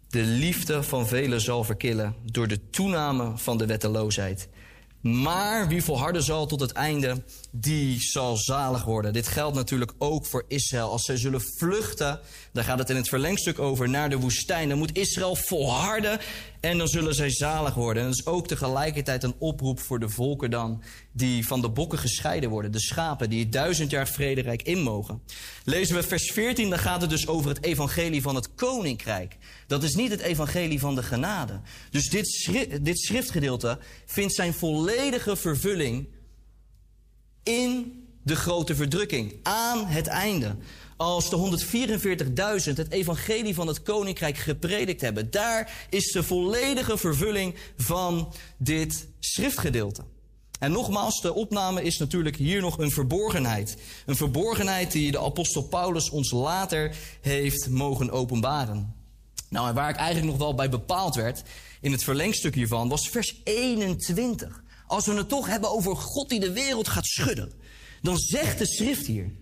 De 0.08 0.22
liefde 0.22 0.82
van 0.82 1.06
velen 1.06 1.40
zal 1.40 1.64
verkillen 1.64 2.14
door 2.24 2.48
de 2.48 2.70
toename 2.70 3.32
van 3.36 3.58
de 3.58 3.66
wetteloosheid. 3.66 4.48
Maar 5.02 5.68
wie 5.68 5.84
volharden 5.84 6.22
zal 6.22 6.46
tot 6.46 6.60
het 6.60 6.72
einde, 6.72 7.22
die 7.50 8.00
zal 8.00 8.36
zalig 8.36 8.84
worden. 8.84 9.12
Dit 9.12 9.28
geldt 9.28 9.56
natuurlijk 9.56 9.92
ook 9.98 10.26
voor 10.26 10.44
Israël. 10.48 10.90
Als 10.90 11.04
zij 11.04 11.16
zullen 11.16 11.42
vluchten, 11.58 12.20
daar 12.52 12.64
gaat 12.64 12.78
het 12.78 12.90
in 12.90 12.96
het 12.96 13.08
verlengstuk 13.08 13.58
over, 13.58 13.88
naar 13.88 14.10
de 14.10 14.18
woestijn. 14.18 14.68
Dan 14.68 14.78
moet 14.78 14.96
Israël 14.96 15.36
volharden 15.36 16.20
en 16.62 16.78
dan 16.78 16.88
zullen 16.88 17.14
zij 17.14 17.30
zalig 17.30 17.74
worden. 17.74 18.02
En 18.02 18.08
dat 18.08 18.18
is 18.18 18.26
ook 18.26 18.46
tegelijkertijd 18.46 19.22
een 19.22 19.34
oproep 19.38 19.80
voor 19.80 19.98
de 19.98 20.08
volken 20.08 20.50
dan, 20.50 20.82
die 21.12 21.46
van 21.46 21.60
de 21.60 21.68
bokken 21.68 21.98
gescheiden 21.98 22.50
worden. 22.50 22.72
De 22.72 22.80
schapen 22.80 23.30
die 23.30 23.48
duizend 23.48 23.90
jaar 23.90 24.08
vrederijk 24.08 24.62
in 24.62 24.78
mogen. 24.78 25.22
Lezen 25.64 25.94
we 25.94 26.02
vers 26.02 26.30
14, 26.32 26.70
dan 26.70 26.78
gaat 26.78 27.00
het 27.00 27.10
dus 27.10 27.26
over 27.26 27.48
het 27.48 27.64
evangelie 27.64 28.22
van 28.22 28.34
het 28.34 28.54
koninkrijk. 28.54 29.36
Dat 29.66 29.82
is 29.82 29.94
niet 29.94 30.10
het 30.10 30.20
evangelie 30.20 30.80
van 30.80 30.94
de 30.94 31.02
genade. 31.02 31.60
Dus 31.90 32.08
dit, 32.08 32.48
dit 32.82 33.00
schriftgedeelte 33.00 33.78
vindt 34.06 34.34
zijn 34.34 34.54
volledige 34.54 35.36
vervulling 35.36 36.08
in 37.42 38.00
de 38.22 38.36
grote 38.36 38.74
verdrukking, 38.74 39.34
aan 39.42 39.86
het 39.86 40.06
einde. 40.06 40.56
Als 41.02 41.30
de 41.30 41.64
144.000 42.64 42.76
het 42.76 42.90
evangelie 42.90 43.54
van 43.54 43.66
het 43.66 43.82
koninkrijk 43.82 44.36
gepredikt 44.36 45.00
hebben, 45.00 45.30
daar 45.30 45.86
is 45.90 46.12
de 46.12 46.22
volledige 46.22 46.96
vervulling 46.98 47.54
van 47.76 48.32
dit 48.58 49.08
schriftgedeelte. 49.18 50.02
En 50.58 50.72
nogmaals, 50.72 51.20
de 51.20 51.34
opname 51.34 51.82
is 51.82 51.98
natuurlijk 51.98 52.36
hier 52.36 52.60
nog 52.60 52.78
een 52.78 52.90
verborgenheid. 52.90 53.76
Een 54.06 54.16
verborgenheid 54.16 54.92
die 54.92 55.10
de 55.10 55.20
apostel 55.20 55.62
Paulus 55.62 56.10
ons 56.10 56.30
later 56.30 56.96
heeft 57.20 57.68
mogen 57.68 58.10
openbaren. 58.10 58.94
Nou, 59.48 59.68
en 59.68 59.74
waar 59.74 59.90
ik 59.90 59.96
eigenlijk 59.96 60.26
nog 60.26 60.38
wel 60.38 60.54
bij 60.54 60.68
bepaald 60.68 61.14
werd 61.14 61.42
in 61.80 61.92
het 61.92 62.04
verlengstuk 62.04 62.54
hiervan, 62.54 62.88
was 62.88 63.08
vers 63.08 63.40
21. 63.44 64.62
Als 64.86 65.06
we 65.06 65.12
het 65.12 65.28
toch 65.28 65.46
hebben 65.46 65.70
over 65.70 65.96
God 65.96 66.28
die 66.28 66.40
de 66.40 66.52
wereld 66.52 66.88
gaat 66.88 67.06
schudden, 67.06 67.52
dan 68.02 68.18
zegt 68.18 68.58
de 68.58 68.66
schrift 68.66 69.06
hier. 69.06 69.40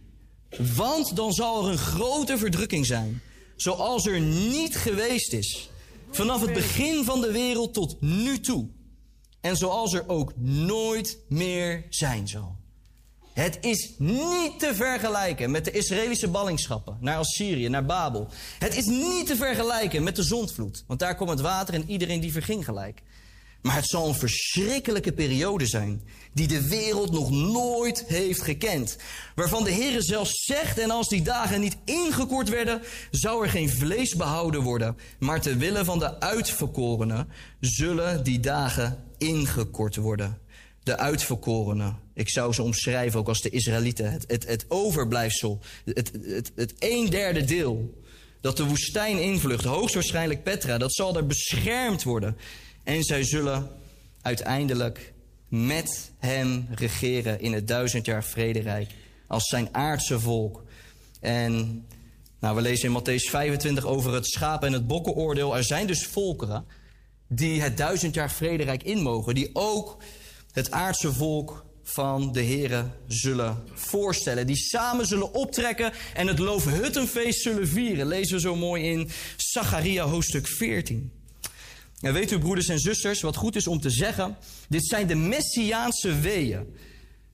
Want 0.58 1.16
dan 1.16 1.32
zal 1.32 1.64
er 1.64 1.70
een 1.70 1.78
grote 1.78 2.38
verdrukking 2.38 2.86
zijn, 2.86 3.22
zoals 3.56 4.06
er 4.06 4.20
niet 4.20 4.76
geweest 4.76 5.32
is. 5.32 5.70
Vanaf 6.10 6.40
het 6.40 6.52
begin 6.52 7.04
van 7.04 7.20
de 7.20 7.32
wereld 7.32 7.74
tot 7.74 8.00
nu 8.00 8.40
toe. 8.40 8.68
En 9.40 9.56
zoals 9.56 9.92
er 9.92 10.08
ook 10.08 10.32
nooit 10.36 11.18
meer 11.28 11.86
zijn 11.88 12.28
zal. 12.28 12.58
Het 13.32 13.58
is 13.60 13.94
niet 13.98 14.58
te 14.58 14.74
vergelijken 14.74 15.50
met 15.50 15.64
de 15.64 15.70
Israëlische 15.70 16.28
ballingschappen 16.28 16.96
naar 17.00 17.16
Assyrië, 17.16 17.68
naar 17.68 17.84
Babel. 17.84 18.28
Het 18.58 18.76
is 18.76 18.86
niet 18.86 19.26
te 19.26 19.36
vergelijken 19.36 20.02
met 20.02 20.16
de 20.16 20.22
zondvloed, 20.22 20.84
want 20.86 21.00
daar 21.00 21.14
kwam 21.14 21.28
het 21.28 21.40
water 21.40 21.74
en 21.74 21.90
iedereen 21.90 22.20
die 22.20 22.32
verging 22.32 22.64
gelijk. 22.64 23.02
Maar 23.62 23.74
het 23.74 23.88
zal 23.88 24.08
een 24.08 24.14
verschrikkelijke 24.14 25.12
periode 25.12 25.66
zijn, 25.66 26.02
die 26.32 26.48
de 26.48 26.68
wereld 26.68 27.12
nog 27.12 27.30
nooit 27.30 28.04
heeft 28.06 28.42
gekend. 28.42 28.96
Waarvan 29.34 29.64
de 29.64 29.70
Heer 29.70 30.02
zelfs 30.02 30.44
zegt, 30.44 30.78
en 30.78 30.90
als 30.90 31.08
die 31.08 31.22
dagen 31.22 31.60
niet 31.60 31.76
ingekort 31.84 32.48
werden, 32.48 32.82
zou 33.10 33.44
er 33.44 33.50
geen 33.50 33.70
vlees 33.70 34.14
behouden 34.14 34.62
worden. 34.62 34.96
Maar 35.18 35.40
ter 35.40 35.56
wille 35.56 35.84
van 35.84 35.98
de 35.98 36.20
uitverkorenen 36.20 37.28
zullen 37.60 38.24
die 38.24 38.40
dagen 38.40 39.04
ingekort 39.18 39.96
worden. 39.96 40.38
De 40.82 40.96
uitverkorenen. 40.96 41.98
Ik 42.14 42.30
zou 42.30 42.52
ze 42.52 42.62
omschrijven 42.62 43.20
ook 43.20 43.28
als 43.28 43.40
de 43.40 43.50
Israëlieten. 43.50 44.12
Het, 44.12 44.24
het, 44.26 44.46
het 44.46 44.64
overblijfsel. 44.68 45.60
Het, 45.84 46.12
het, 46.22 46.52
het 46.54 46.74
een 46.78 47.10
derde 47.10 47.44
deel. 47.44 47.98
Dat 48.40 48.56
de 48.56 48.64
woestijn 48.64 49.22
invlucht. 49.22 49.64
Hoogstwaarschijnlijk 49.64 50.42
Petra. 50.42 50.78
Dat 50.78 50.94
zal 50.94 51.16
er 51.16 51.26
beschermd 51.26 52.02
worden. 52.02 52.36
En 52.84 53.02
zij 53.02 53.24
zullen 53.24 53.70
uiteindelijk 54.22 55.12
met 55.48 56.12
hem 56.18 56.66
regeren 56.74 57.40
in 57.40 57.52
het 57.52 57.68
duizend 57.68 58.06
jaar 58.06 58.24
vrederijk. 58.24 58.90
Als 59.26 59.48
zijn 59.48 59.68
aardse 59.72 60.20
volk. 60.20 60.64
En 61.20 61.84
nou, 62.40 62.56
we 62.56 62.62
lezen 62.62 62.94
in 62.94 63.00
Matthäus 63.00 63.30
25 63.30 63.84
over 63.84 64.14
het 64.14 64.26
schaap- 64.26 64.64
en 64.64 64.72
het 64.72 64.86
bokkenoordeel. 64.86 65.56
Er 65.56 65.64
zijn 65.64 65.86
dus 65.86 66.06
volkeren 66.06 66.66
die 67.28 67.62
het 67.62 67.76
duizend 67.76 68.14
jaar 68.14 68.30
vrederijk 68.30 68.82
in 68.82 69.02
mogen. 69.02 69.34
Die 69.34 69.50
ook 69.52 70.02
het 70.52 70.70
aardse 70.70 71.12
volk 71.12 71.64
van 71.82 72.32
de 72.32 72.44
Here 72.44 72.84
zullen 73.06 73.64
voorstellen. 73.72 74.46
Die 74.46 74.56
samen 74.56 75.06
zullen 75.06 75.34
optrekken 75.34 75.92
en 76.14 76.26
het 76.26 76.38
Loofhuttenfeest 76.38 77.42
zullen 77.42 77.68
vieren. 77.68 78.06
Lezen 78.06 78.34
we 78.34 78.40
zo 78.40 78.56
mooi 78.56 78.84
in 78.84 79.10
Zacharia 79.36 80.04
hoofdstuk 80.04 80.46
14. 80.46 81.19
En 82.00 82.12
weet 82.12 82.30
u, 82.30 82.38
broeders 82.38 82.68
en 82.68 82.78
zusters, 82.78 83.20
wat 83.20 83.36
goed 83.36 83.56
is 83.56 83.66
om 83.66 83.80
te 83.80 83.90
zeggen? 83.90 84.36
Dit 84.68 84.86
zijn 84.86 85.06
de 85.06 85.14
messiaanse 85.14 86.20
weeën. 86.20 86.74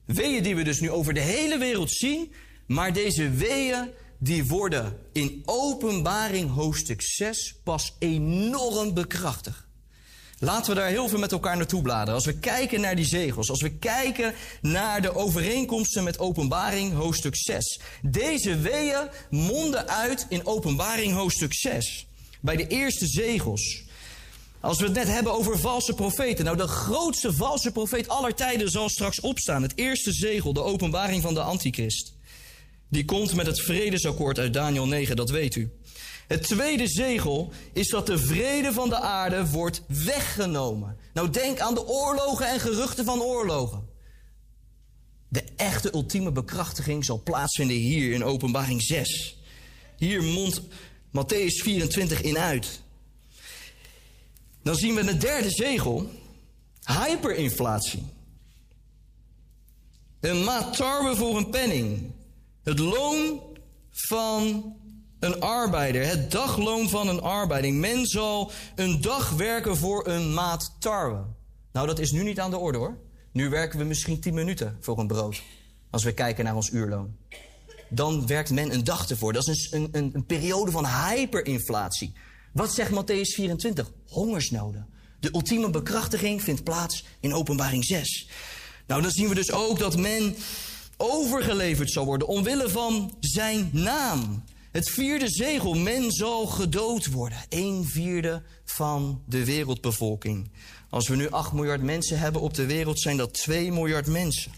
Weeën 0.05 0.43
die 0.43 0.55
we 0.55 0.63
dus 0.63 0.79
nu 0.79 0.91
over 0.91 1.13
de 1.13 1.19
hele 1.19 1.57
wereld 1.57 1.91
zien. 1.91 2.31
Maar 2.67 2.93
deze 2.93 3.29
weeën 3.29 3.89
die 4.19 4.45
worden 4.45 4.97
in 5.11 5.41
openbaring 5.45 6.53
hoofdstuk 6.53 7.01
6 7.01 7.55
pas 7.63 7.95
enorm 7.99 8.93
bekrachtigd. 8.93 9.65
Laten 10.39 10.73
we 10.73 10.79
daar 10.79 10.89
heel 10.89 11.07
veel 11.07 11.19
met 11.19 11.31
elkaar 11.31 11.57
naartoe 11.57 11.81
bladeren. 11.81 12.13
Als 12.13 12.25
we 12.25 12.39
kijken 12.39 12.81
naar 12.81 12.95
die 12.95 13.05
zegels, 13.05 13.49
als 13.49 13.61
we 13.61 13.77
kijken 13.77 14.33
naar 14.61 15.01
de 15.01 15.15
overeenkomsten 15.15 16.03
met 16.03 16.19
openbaring 16.19 16.93
hoofdstuk 16.93 17.35
6. 17.35 17.79
Deze 18.01 18.57
weeën 18.57 19.09
monden 19.29 19.87
uit 19.87 20.25
in 20.29 20.45
openbaring 20.45 21.13
hoofdstuk 21.13 21.53
6. 21.53 22.07
Bij 22.41 22.55
de 22.55 22.67
eerste 22.67 23.07
zegels. 23.07 23.85
Als 24.61 24.79
we 24.79 24.85
het 24.85 24.93
net 24.93 25.07
hebben 25.07 25.33
over 25.33 25.59
valse 25.59 25.93
profeten. 25.93 26.45
Nou, 26.45 26.57
de 26.57 26.67
grootste 26.67 27.33
valse 27.33 27.71
profeet 27.71 28.07
aller 28.07 28.35
tijden 28.35 28.69
zal 28.69 28.89
straks 28.89 29.19
opstaan. 29.19 29.61
Het 29.61 29.73
eerste 29.75 30.13
zegel, 30.13 30.53
de 30.53 30.63
openbaring 30.63 31.21
van 31.21 31.33
de 31.33 31.41
antichrist. 31.41 32.13
Die 32.89 33.05
komt 33.05 33.35
met 33.35 33.45
het 33.45 33.61
vredesakkoord 33.61 34.39
uit 34.39 34.53
Daniel 34.53 34.87
9, 34.87 35.15
dat 35.15 35.29
weet 35.29 35.55
u. 35.55 35.71
Het 36.27 36.43
tweede 36.43 36.87
zegel 36.87 37.51
is 37.73 37.89
dat 37.89 38.05
de 38.07 38.17
vrede 38.17 38.73
van 38.73 38.89
de 38.89 38.99
aarde 38.99 39.49
wordt 39.49 39.81
weggenomen. 39.87 40.97
Nou, 41.13 41.29
denk 41.29 41.59
aan 41.59 41.73
de 41.73 41.87
oorlogen 41.87 42.49
en 42.49 42.59
geruchten 42.59 43.05
van 43.05 43.21
oorlogen. 43.21 43.87
De 45.29 45.43
echte 45.55 45.93
ultieme 45.93 46.31
bekrachtiging 46.31 47.05
zal 47.05 47.21
plaatsvinden 47.23 47.77
hier 47.77 48.13
in 48.13 48.23
Openbaring 48.23 48.81
6. 48.81 49.37
Hier 49.97 50.23
mondt 50.23 50.61
Matthäus 51.11 51.63
24 51.63 52.21
in 52.21 52.37
uit. 52.37 52.81
Dan 54.67 54.75
zien 54.75 54.95
we 54.95 55.03
het 55.03 55.21
derde 55.21 55.49
zegel, 55.49 56.09
hyperinflatie. 56.85 58.03
Een 60.19 60.43
maat 60.43 60.77
tarwe 60.77 61.15
voor 61.15 61.37
een 61.37 61.49
penning. 61.49 62.11
Het 62.63 62.79
loon 62.79 63.41
van 63.91 64.75
een 65.19 65.41
arbeider, 65.41 66.07
het 66.07 66.31
dagloon 66.31 66.89
van 66.89 67.07
een 67.07 67.21
arbeider. 67.21 67.73
Men 67.73 68.05
zal 68.05 68.51
een 68.75 69.01
dag 69.01 69.29
werken 69.29 69.77
voor 69.77 70.07
een 70.07 70.33
maat 70.33 70.75
tarwe. 70.79 71.23
Nou, 71.71 71.87
dat 71.87 71.99
is 71.99 72.11
nu 72.11 72.23
niet 72.23 72.39
aan 72.39 72.51
de 72.51 72.57
orde 72.57 72.77
hoor. 72.77 72.97
Nu 73.31 73.49
werken 73.49 73.79
we 73.79 73.85
misschien 73.85 74.19
10 74.19 74.33
minuten 74.33 74.77
voor 74.79 74.99
een 74.99 75.07
brood. 75.07 75.41
Als 75.89 76.03
we 76.03 76.13
kijken 76.13 76.43
naar 76.43 76.55
ons 76.55 76.69
uurloon. 76.69 77.15
Dan 77.89 78.27
werkt 78.27 78.51
men 78.51 78.73
een 78.73 78.83
dag 78.83 79.09
ervoor. 79.09 79.33
Dat 79.33 79.47
is 79.47 79.71
een, 79.71 79.87
een, 79.91 80.09
een 80.13 80.25
periode 80.25 80.71
van 80.71 80.85
hyperinflatie. 80.85 82.13
Wat 82.57 82.73
zegt 82.73 82.91
Matthäus 82.91 83.35
24? 83.35 83.91
Hongersnoden. 84.07 84.87
De 85.19 85.29
ultieme 85.33 85.69
bekrachtiging 85.69 86.43
vindt 86.43 86.63
plaats 86.63 87.03
in 87.19 87.33
openbaring 87.33 87.85
6. 87.85 88.29
Nou, 88.87 89.01
dan 89.01 89.11
zien 89.11 89.29
we 89.29 89.35
dus 89.35 89.51
ook 89.51 89.79
dat 89.79 89.97
men 89.97 90.35
overgeleverd 90.97 91.91
zal 91.91 92.05
worden 92.05 92.27
omwille 92.27 92.69
van 92.69 93.17
zijn 93.19 93.69
naam. 93.73 94.43
Het 94.71 94.89
vierde 94.89 95.29
zegel, 95.29 95.73
men 95.73 96.11
zal 96.11 96.45
gedood 96.45 97.05
worden. 97.05 97.37
Een 97.49 97.85
vierde 97.85 98.43
van 98.65 99.21
de 99.25 99.45
wereldbevolking. 99.45 100.51
Als 100.89 101.07
we 101.07 101.15
nu 101.15 101.29
8 101.29 101.51
miljard 101.51 101.81
mensen 101.81 102.19
hebben 102.19 102.41
op 102.41 102.53
de 102.53 102.65
wereld, 102.65 102.99
zijn 102.99 103.17
dat 103.17 103.33
2 103.33 103.71
miljard 103.71 104.07
mensen. 104.07 104.51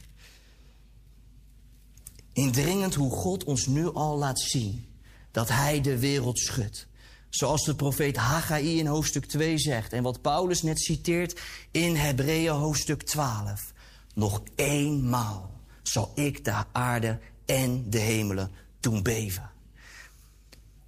Indringend 2.34 2.95
hoe 2.95 3.11
God 3.11 3.44
ons 3.44 3.66
nu 3.66 3.94
al 3.94 4.18
laat 4.18 4.40
zien 4.40 4.86
dat 5.32 5.50
Hij 5.50 5.82
de 5.82 6.00
wereld 6.00 6.40
schudt. 6.40 6.89
Zoals 7.30 7.66
de 7.66 7.75
profeet 7.75 8.16
Haggai 8.16 8.80
in 8.80 8.85
hoofdstuk 8.85 9.25
2 9.25 9.58
zegt 9.58 9.93
en 9.93 10.03
wat 10.03 10.22
Paulus 10.22 10.61
net 10.61 10.80
citeert 10.80 11.40
in 11.72 11.95
Hebreeën 11.95 12.53
hoofdstuk 12.53 13.03
12. 13.03 13.74
Nog 14.14 14.41
eenmaal 14.56 15.51
zal 15.83 16.11
ik 16.16 16.45
de 16.45 16.64
aarde 16.72 17.19
en 17.45 17.90
de 17.90 17.99
hemelen 17.99 18.51
doen 18.80 19.03
beven. 19.03 19.51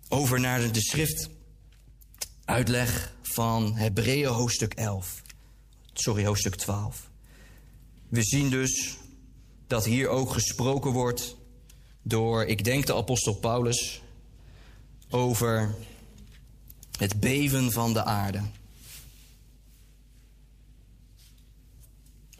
Over 0.07 0.39
naar 0.39 0.71
de 0.71 0.81
schrift 0.81 1.29
uitleg 2.45 3.15
van 3.21 3.75
Hebreeën 3.75 4.27
hoofdstuk 4.27 4.73
11. 4.73 5.21
Sorry, 5.93 6.25
hoofdstuk 6.25 6.55
12. 6.55 7.09
We 8.09 8.23
zien 8.23 8.49
dus 8.49 8.97
dat 9.67 9.85
hier 9.85 10.07
ook 10.07 10.31
gesproken 10.31 10.91
wordt 10.91 11.35
door, 12.01 12.45
ik 12.45 12.63
denk, 12.63 12.85
de 12.85 12.95
apostel 12.95 13.33
Paulus 13.33 14.01
over 15.09 15.75
het 17.01 17.19
beven 17.19 17.71
van 17.71 17.93
de 17.93 18.03
aarde. 18.03 18.41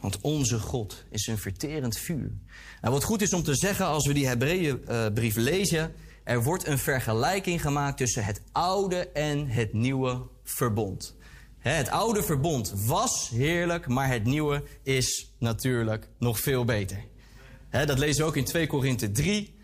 Want 0.00 0.20
onze 0.20 0.58
God 0.58 1.04
is 1.10 1.26
een 1.26 1.38
verterend 1.38 1.98
vuur. 1.98 2.32
Nou, 2.80 2.94
wat 2.94 3.04
goed 3.04 3.22
is 3.22 3.32
om 3.32 3.42
te 3.42 3.54
zeggen 3.54 3.86
als 3.86 4.06
we 4.06 4.12
die 4.12 4.26
Hebreeënbrief 4.26 5.36
lezen, 5.36 5.92
er 6.24 6.42
wordt 6.42 6.66
een 6.66 6.78
vergelijking 6.78 7.60
gemaakt 7.60 7.96
tussen 7.96 8.24
het 8.24 8.42
oude 8.52 9.08
en 9.08 9.48
het 9.48 9.72
nieuwe 9.72 10.22
verbond. 10.44 11.16
Het 11.58 11.88
oude 11.88 12.22
verbond 12.22 12.72
was 12.86 13.28
heerlijk, 13.28 13.88
maar 13.88 14.08
het 14.08 14.24
nieuwe 14.24 14.64
is 14.82 15.32
natuurlijk 15.38 16.08
nog 16.18 16.40
veel 16.40 16.64
beter. 16.64 17.04
Dat 17.70 17.98
lezen 17.98 18.22
we 18.22 18.28
ook 18.28 18.36
in 18.36 18.44
2 18.44 18.66
Korinthe 18.66 19.10
3. 19.10 19.54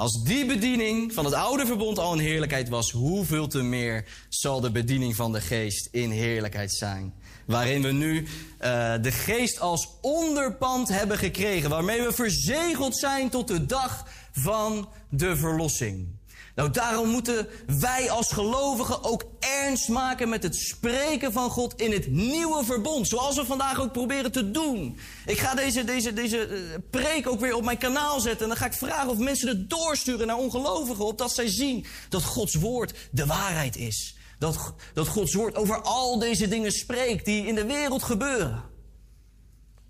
Als 0.00 0.22
die 0.22 0.46
bediening 0.46 1.12
van 1.12 1.24
het 1.24 1.34
oude 1.34 1.66
verbond 1.66 1.98
al 1.98 2.12
een 2.12 2.18
heerlijkheid 2.18 2.68
was, 2.68 2.90
hoeveel 2.90 3.46
te 3.46 3.62
meer 3.62 4.04
zal 4.28 4.60
de 4.60 4.70
bediening 4.70 5.16
van 5.16 5.32
de 5.32 5.40
geest 5.40 5.88
in 5.90 6.10
heerlijkheid 6.10 6.72
zijn? 6.72 7.14
Waarin 7.46 7.82
we 7.82 7.92
nu 7.92 8.26
eh, 8.58 8.94
de 9.00 9.12
geest 9.12 9.60
als 9.60 9.88
onderpand 10.00 10.88
hebben 10.88 11.18
gekregen, 11.18 11.70
waarmee 11.70 12.02
we 12.02 12.12
verzegeld 12.12 12.96
zijn 12.96 13.28
tot 13.28 13.48
de 13.48 13.66
dag 13.66 14.06
van 14.32 14.88
de 15.10 15.36
verlossing. 15.36 16.19
Nou, 16.54 16.70
daarom 16.70 17.08
moeten 17.08 17.48
wij 17.80 18.10
als 18.10 18.32
gelovigen 18.32 19.04
ook 19.04 19.24
ernst 19.38 19.88
maken 19.88 20.28
met 20.28 20.42
het 20.42 20.56
spreken 20.56 21.32
van 21.32 21.50
God 21.50 21.80
in 21.80 21.92
het 21.92 22.10
nieuwe 22.10 22.64
verbond. 22.64 23.08
Zoals 23.08 23.36
we 23.36 23.44
vandaag 23.44 23.80
ook 23.80 23.92
proberen 23.92 24.32
te 24.32 24.50
doen. 24.50 24.98
Ik 25.26 25.38
ga 25.38 25.54
deze, 25.54 25.84
deze, 25.84 26.12
deze 26.12 26.46
eh, 26.46 26.58
preek 26.90 27.28
ook 27.28 27.40
weer 27.40 27.54
op 27.54 27.64
mijn 27.64 27.78
kanaal 27.78 28.20
zetten. 28.20 28.42
En 28.42 28.48
dan 28.48 28.56
ga 28.56 28.66
ik 28.66 28.72
vragen 28.72 29.10
of 29.10 29.18
mensen 29.18 29.48
het 29.48 29.70
doorsturen 29.70 30.26
naar 30.26 30.36
ongelovigen. 30.36 31.04
Opdat 31.04 31.32
zij 31.32 31.48
zien 31.48 31.86
dat 32.08 32.22
Gods 32.22 32.54
woord 32.54 33.08
de 33.10 33.26
waarheid 33.26 33.76
is. 33.76 34.16
Dat, 34.38 34.74
dat 34.94 35.08
Gods 35.08 35.34
woord 35.34 35.56
over 35.56 35.82
al 35.82 36.18
deze 36.18 36.48
dingen 36.48 36.72
spreekt 36.72 37.24
die 37.24 37.46
in 37.46 37.54
de 37.54 37.66
wereld 37.66 38.02
gebeuren. 38.02 38.62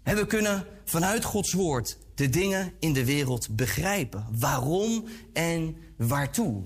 En 0.03 0.17
we 0.17 0.27
kunnen 0.27 0.67
vanuit 0.85 1.25
Gods 1.25 1.53
woord 1.53 1.97
de 2.15 2.29
dingen 2.29 2.73
in 2.81 2.93
de 2.93 3.05
wereld 3.05 3.57
begrijpen. 3.57 4.27
Waarom 4.39 5.05
en 5.33 5.77
waartoe. 6.09 6.62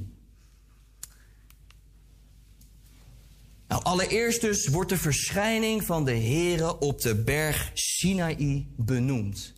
Nou, 3.69 3.83
allereerst 3.83 4.41
dus 4.41 4.67
wordt 4.69 4.91
de 4.91 4.97
verschijning 4.97 5.85
van 5.85 6.05
de 6.05 6.17
Here 6.17 6.79
op 6.79 7.01
de 7.01 7.15
berg 7.15 7.71
Sinaï 7.75 8.67
benoemd. 8.77 9.53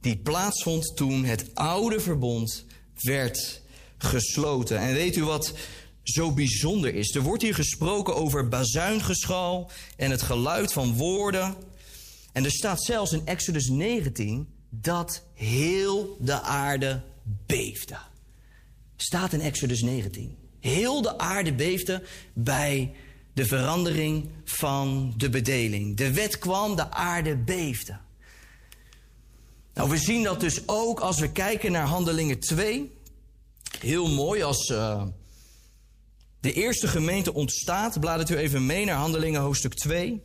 Die 0.00 0.16
plaatsvond 0.16 0.96
toen 0.96 1.24
het 1.24 1.54
oude 1.54 2.00
verbond 2.00 2.66
werd 3.00 3.62
gesloten. 3.98 4.78
En 4.78 4.94
weet 4.94 5.16
u 5.16 5.24
wat 5.24 5.54
zo 6.02 6.32
bijzonder 6.32 6.94
is? 6.94 7.14
Er 7.14 7.22
wordt 7.22 7.42
hier 7.42 7.54
gesproken 7.54 8.16
over 8.16 8.48
bazuingeschal 8.48 9.70
en 9.96 10.10
het 10.10 10.22
geluid 10.22 10.72
van 10.72 10.94
woorden. 10.94 11.54
En 12.32 12.44
er 12.44 12.52
staat 12.52 12.84
zelfs 12.84 13.12
in 13.12 13.26
Exodus 13.26 13.68
19 13.68 14.48
dat 14.70 15.22
heel 15.34 16.16
de 16.20 16.40
aarde 16.40 17.02
beefde. 17.46 17.96
Staat 18.96 19.32
in 19.32 19.40
Exodus 19.40 19.82
19. 19.82 20.36
Heel 20.60 21.02
de 21.02 21.18
aarde 21.18 21.54
beefde 21.54 22.02
bij 22.32 22.94
de 23.32 23.46
verandering 23.46 24.28
van 24.44 25.14
de 25.16 25.30
bedeling. 25.30 25.96
De 25.96 26.12
wet 26.12 26.38
kwam, 26.38 26.76
de 26.76 26.90
aarde 26.90 27.36
beefde. 27.36 27.98
Nou, 29.74 29.90
we 29.90 29.98
zien 29.98 30.22
dat 30.22 30.40
dus 30.40 30.68
ook 30.68 31.00
als 31.00 31.20
we 31.20 31.32
kijken 31.32 31.72
naar 31.72 31.86
Handelingen 31.86 32.40
2. 32.40 32.92
Heel 33.80 34.08
mooi 34.08 34.42
als 34.42 34.68
uh, 34.68 35.02
de 36.40 36.52
eerste 36.52 36.88
gemeente 36.88 37.34
ontstaat. 37.34 38.00
Bladert 38.00 38.30
u 38.30 38.36
even 38.36 38.66
mee 38.66 38.84
naar 38.84 38.96
Handelingen 38.96 39.40
hoofdstuk 39.40 39.74
2. 39.74 40.22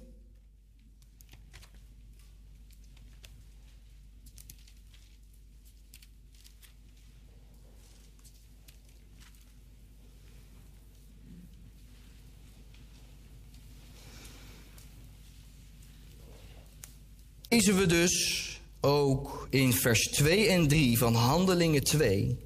Lezen 17.50 17.78
we 17.78 17.86
dus 17.86 18.46
ook 18.82 19.48
in 19.50 19.74
vers 19.74 20.08
2 20.08 20.48
en 20.48 20.68
3 20.68 20.98
van 20.98 21.16
Handelingen 21.16 21.84
2. 21.84 22.38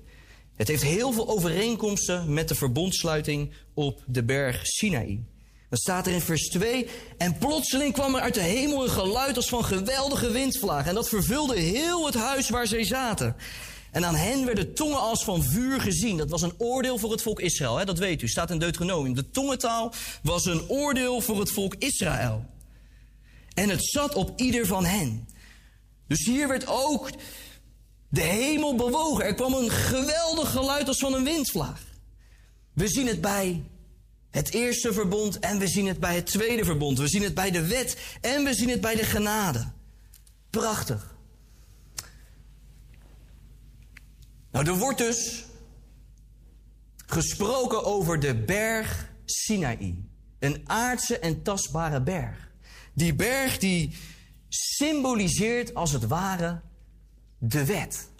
Het 0.55 0.67
heeft 0.67 0.83
heel 0.83 1.11
veel 1.11 1.29
overeenkomsten 1.29 2.33
met 2.33 2.47
de 2.47 2.55
verbondsluiting 2.55 3.51
op 3.73 4.03
de 4.05 4.23
berg 4.23 4.65
Sinaï. 4.65 5.23
Dan 5.69 5.77
staat 5.77 6.07
er 6.07 6.13
in 6.13 6.21
vers 6.21 6.49
2: 6.49 6.87
En 7.17 7.37
plotseling 7.37 7.93
kwam 7.93 8.15
er 8.15 8.21
uit 8.21 8.33
de 8.33 8.41
hemel 8.41 8.83
een 8.83 8.89
geluid 8.89 9.35
als 9.35 9.49
van 9.49 9.65
geweldige 9.65 10.31
windvlagen. 10.31 10.89
En 10.89 10.95
dat 10.95 11.09
vervulde 11.09 11.59
heel 11.59 12.05
het 12.05 12.15
huis 12.15 12.49
waar 12.49 12.67
zij 12.67 12.83
zaten. 12.83 13.35
En 13.91 14.05
aan 14.05 14.15
hen 14.15 14.45
werden 14.45 14.73
tongen 14.73 14.99
als 14.99 15.23
van 15.23 15.43
vuur 15.43 15.81
gezien. 15.81 16.17
Dat 16.17 16.29
was 16.29 16.41
een 16.41 16.53
oordeel 16.57 16.97
voor 16.97 17.11
het 17.11 17.21
volk 17.21 17.39
Israël, 17.39 17.77
hè? 17.77 17.85
dat 17.85 17.97
weet 17.97 18.21
u, 18.21 18.27
staat 18.27 18.51
in 18.51 18.59
Deuteronomium. 18.59 19.15
De 19.15 19.29
tongentaal 19.29 19.93
was 20.21 20.45
een 20.45 20.69
oordeel 20.69 21.21
voor 21.21 21.39
het 21.39 21.51
volk 21.51 21.75
Israël. 21.77 22.45
En 23.53 23.69
het 23.69 23.85
zat 23.85 24.15
op 24.15 24.39
ieder 24.39 24.65
van 24.65 24.85
hen. 24.85 25.27
Dus 26.07 26.25
hier 26.25 26.47
werd 26.47 26.67
ook 26.67 27.09
de 28.09 28.21
hemel 28.21 28.75
bewogen. 28.75 29.25
Er 29.25 29.33
kwam 29.33 29.53
een 29.53 29.71
geweldig 29.71 30.51
geluid 30.51 30.87
als 30.87 30.99
van 30.99 31.13
een 31.13 31.23
windvlaag. 31.23 31.81
We 32.73 32.87
zien 32.87 33.07
het 33.07 33.21
bij 33.21 33.63
het 34.29 34.53
eerste 34.53 34.93
verbond 34.93 35.39
en 35.39 35.59
we 35.59 35.67
zien 35.67 35.87
het 35.87 35.99
bij 35.99 36.15
het 36.15 36.25
tweede 36.25 36.65
verbond. 36.65 36.97
We 36.97 37.07
zien 37.07 37.23
het 37.23 37.33
bij 37.33 37.51
de 37.51 37.67
wet 37.67 37.97
en 38.21 38.43
we 38.43 38.53
zien 38.53 38.69
het 38.69 38.81
bij 38.81 38.95
de 38.95 39.03
genade. 39.03 39.71
Prachtig. 40.49 41.15
Nou, 44.51 44.67
er 44.67 44.77
wordt 44.77 44.97
dus 44.97 45.45
gesproken 47.05 47.83
over 47.83 48.19
de 48.19 48.35
berg 48.35 49.09
Sinaï. 49.25 49.95
Een 50.39 50.61
aardse 50.65 51.19
en 51.19 51.41
tastbare 51.41 52.01
berg. 52.01 52.51
Die 52.93 53.15
berg 53.15 53.57
die 53.57 53.95
symboliseert 54.49 55.73
als 55.73 55.91
het 55.91 56.07
ware 56.07 56.61
de 57.37 57.65
wet. 57.65 58.11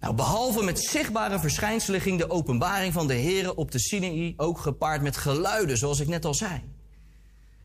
Nou, 0.00 0.14
behalve 0.14 0.62
met 0.62 0.78
zichtbare 0.78 1.38
verschijnselen 1.38 2.00
ging 2.00 2.18
de 2.18 2.30
openbaring 2.30 2.92
van 2.92 3.06
de 3.06 3.14
Here 3.14 3.54
op 3.54 3.70
de 3.70 3.78
Sinaï 3.78 4.34
ook 4.36 4.58
gepaard 4.58 5.02
met 5.02 5.16
geluiden, 5.16 5.76
zoals 5.76 6.00
ik 6.00 6.08
net 6.08 6.24
al 6.24 6.34
zei. 6.34 6.62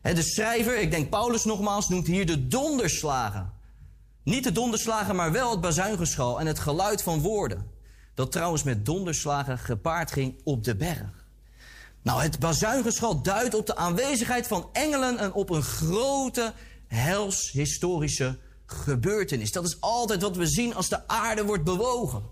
de 0.02 0.22
schrijver, 0.22 0.78
ik 0.78 0.90
denk 0.90 1.10
Paulus 1.10 1.44
nogmaals, 1.44 1.88
noemt 1.88 2.06
hier 2.06 2.26
de 2.26 2.48
donderslagen. 2.48 3.52
Niet 4.24 4.44
de 4.44 4.52
donderslagen, 4.52 5.16
maar 5.16 5.32
wel 5.32 5.50
het 5.50 5.60
bazuingeschal 5.60 6.40
en 6.40 6.46
het 6.46 6.58
geluid 6.58 7.02
van 7.02 7.20
woorden. 7.20 7.70
Dat 8.14 8.32
trouwens 8.32 8.62
met 8.62 8.86
donderslagen 8.86 9.58
gepaard 9.58 10.12
ging 10.12 10.40
op 10.44 10.64
de 10.64 10.76
berg. 10.76 11.21
Nou, 12.02 12.22
het 12.22 12.38
bazuingeschal 12.38 13.22
duidt 13.22 13.54
op 13.54 13.66
de 13.66 13.76
aanwezigheid 13.76 14.46
van 14.46 14.68
engelen 14.72 15.18
en 15.18 15.32
op 15.32 15.50
een 15.50 15.62
grote 15.62 16.52
helshistorische 16.86 18.38
gebeurtenis. 18.66 19.52
Dat 19.52 19.64
is 19.64 19.80
altijd 19.80 20.22
wat 20.22 20.36
we 20.36 20.46
zien 20.46 20.74
als 20.74 20.88
de 20.88 21.08
aarde 21.08 21.44
wordt 21.44 21.64
bewogen. 21.64 22.22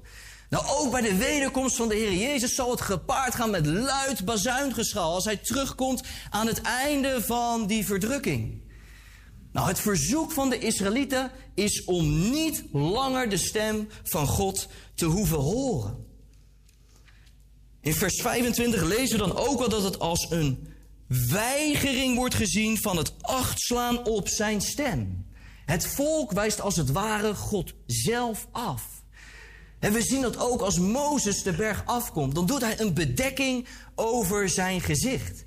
Nou, 0.50 0.64
ook 0.66 0.90
bij 0.90 1.00
de 1.00 1.16
wederkomst 1.16 1.76
van 1.76 1.88
de 1.88 1.94
Heer 1.94 2.14
Jezus 2.14 2.54
zal 2.54 2.70
het 2.70 2.80
gepaard 2.80 3.34
gaan 3.34 3.50
met 3.50 3.66
luid 3.66 4.24
bazuingeschal 4.24 5.14
als 5.14 5.24
hij 5.24 5.36
terugkomt 5.36 6.02
aan 6.30 6.46
het 6.46 6.60
einde 6.60 7.22
van 7.22 7.66
die 7.66 7.86
verdrukking. 7.86 8.62
Nou, 9.52 9.68
het 9.68 9.80
verzoek 9.80 10.32
van 10.32 10.50
de 10.50 10.58
Israëlieten 10.58 11.30
is 11.54 11.84
om 11.84 12.30
niet 12.30 12.64
langer 12.72 13.28
de 13.28 13.36
stem 13.36 13.88
van 14.02 14.26
God 14.26 14.68
te 14.94 15.04
hoeven 15.04 15.38
horen. 15.38 16.09
In 17.80 17.94
vers 17.94 18.20
25 18.20 18.82
lezen 18.82 19.18
we 19.18 19.26
dan 19.26 19.36
ook 19.36 19.58
wel 19.58 19.68
dat 19.68 19.82
het 19.82 19.98
als 19.98 20.30
een 20.30 20.68
weigering 21.06 22.16
wordt 22.16 22.34
gezien 22.34 22.78
van 22.78 22.96
het 22.96 23.22
achtslaan 23.22 24.04
op 24.04 24.28
zijn 24.28 24.60
stem. 24.60 25.26
Het 25.64 25.86
volk 25.86 26.32
wijst 26.32 26.60
als 26.60 26.76
het 26.76 26.90
ware 26.90 27.34
God 27.34 27.72
zelf 27.86 28.48
af. 28.52 28.82
En 29.78 29.92
we 29.92 30.02
zien 30.02 30.22
dat 30.22 30.38
ook 30.38 30.60
als 30.60 30.78
Mozes 30.78 31.42
de 31.42 31.52
berg 31.52 31.82
afkomt. 31.86 32.34
Dan 32.34 32.46
doet 32.46 32.60
hij 32.60 32.80
een 32.80 32.94
bedekking 32.94 33.66
over 33.94 34.48
zijn 34.48 34.80
gezicht. 34.80 35.44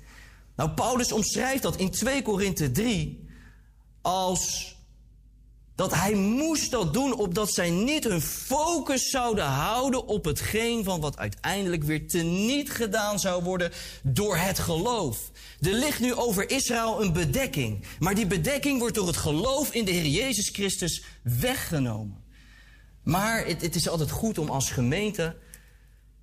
Nou, 0.56 0.70
Paulus 0.70 1.12
omschrijft 1.12 1.62
dat 1.62 1.76
in 1.76 1.90
2 1.90 2.22
Korinthe 2.22 2.70
3 2.70 3.28
als 4.02 4.73
dat 5.74 5.94
hij 5.94 6.14
moest 6.14 6.70
dat 6.70 6.92
doen 6.92 7.14
opdat 7.14 7.52
zij 7.52 7.70
niet 7.70 8.04
hun 8.04 8.20
focus 8.20 9.10
zouden 9.10 9.44
houden 9.44 10.06
op 10.06 10.24
hetgeen 10.24 10.84
van 10.84 11.00
wat 11.00 11.18
uiteindelijk 11.18 11.82
weer 11.84 12.08
teniet 12.08 12.70
gedaan 12.70 13.18
zou 13.18 13.42
worden 13.42 13.72
door 14.02 14.36
het 14.36 14.58
geloof. 14.58 15.30
Er 15.60 15.72
ligt 15.72 16.00
nu 16.00 16.14
over 16.14 16.50
Israël 16.50 17.02
een 17.02 17.12
bedekking, 17.12 17.84
maar 17.98 18.14
die 18.14 18.26
bedekking 18.26 18.78
wordt 18.78 18.94
door 18.94 19.06
het 19.06 19.16
geloof 19.16 19.72
in 19.72 19.84
de 19.84 19.90
Heer 19.90 20.06
Jezus 20.06 20.48
Christus 20.48 21.04
weggenomen. 21.22 22.22
Maar 23.02 23.46
het, 23.46 23.62
het 23.62 23.74
is 23.74 23.88
altijd 23.88 24.10
goed 24.10 24.38
om 24.38 24.48
als 24.48 24.70
gemeente 24.70 25.36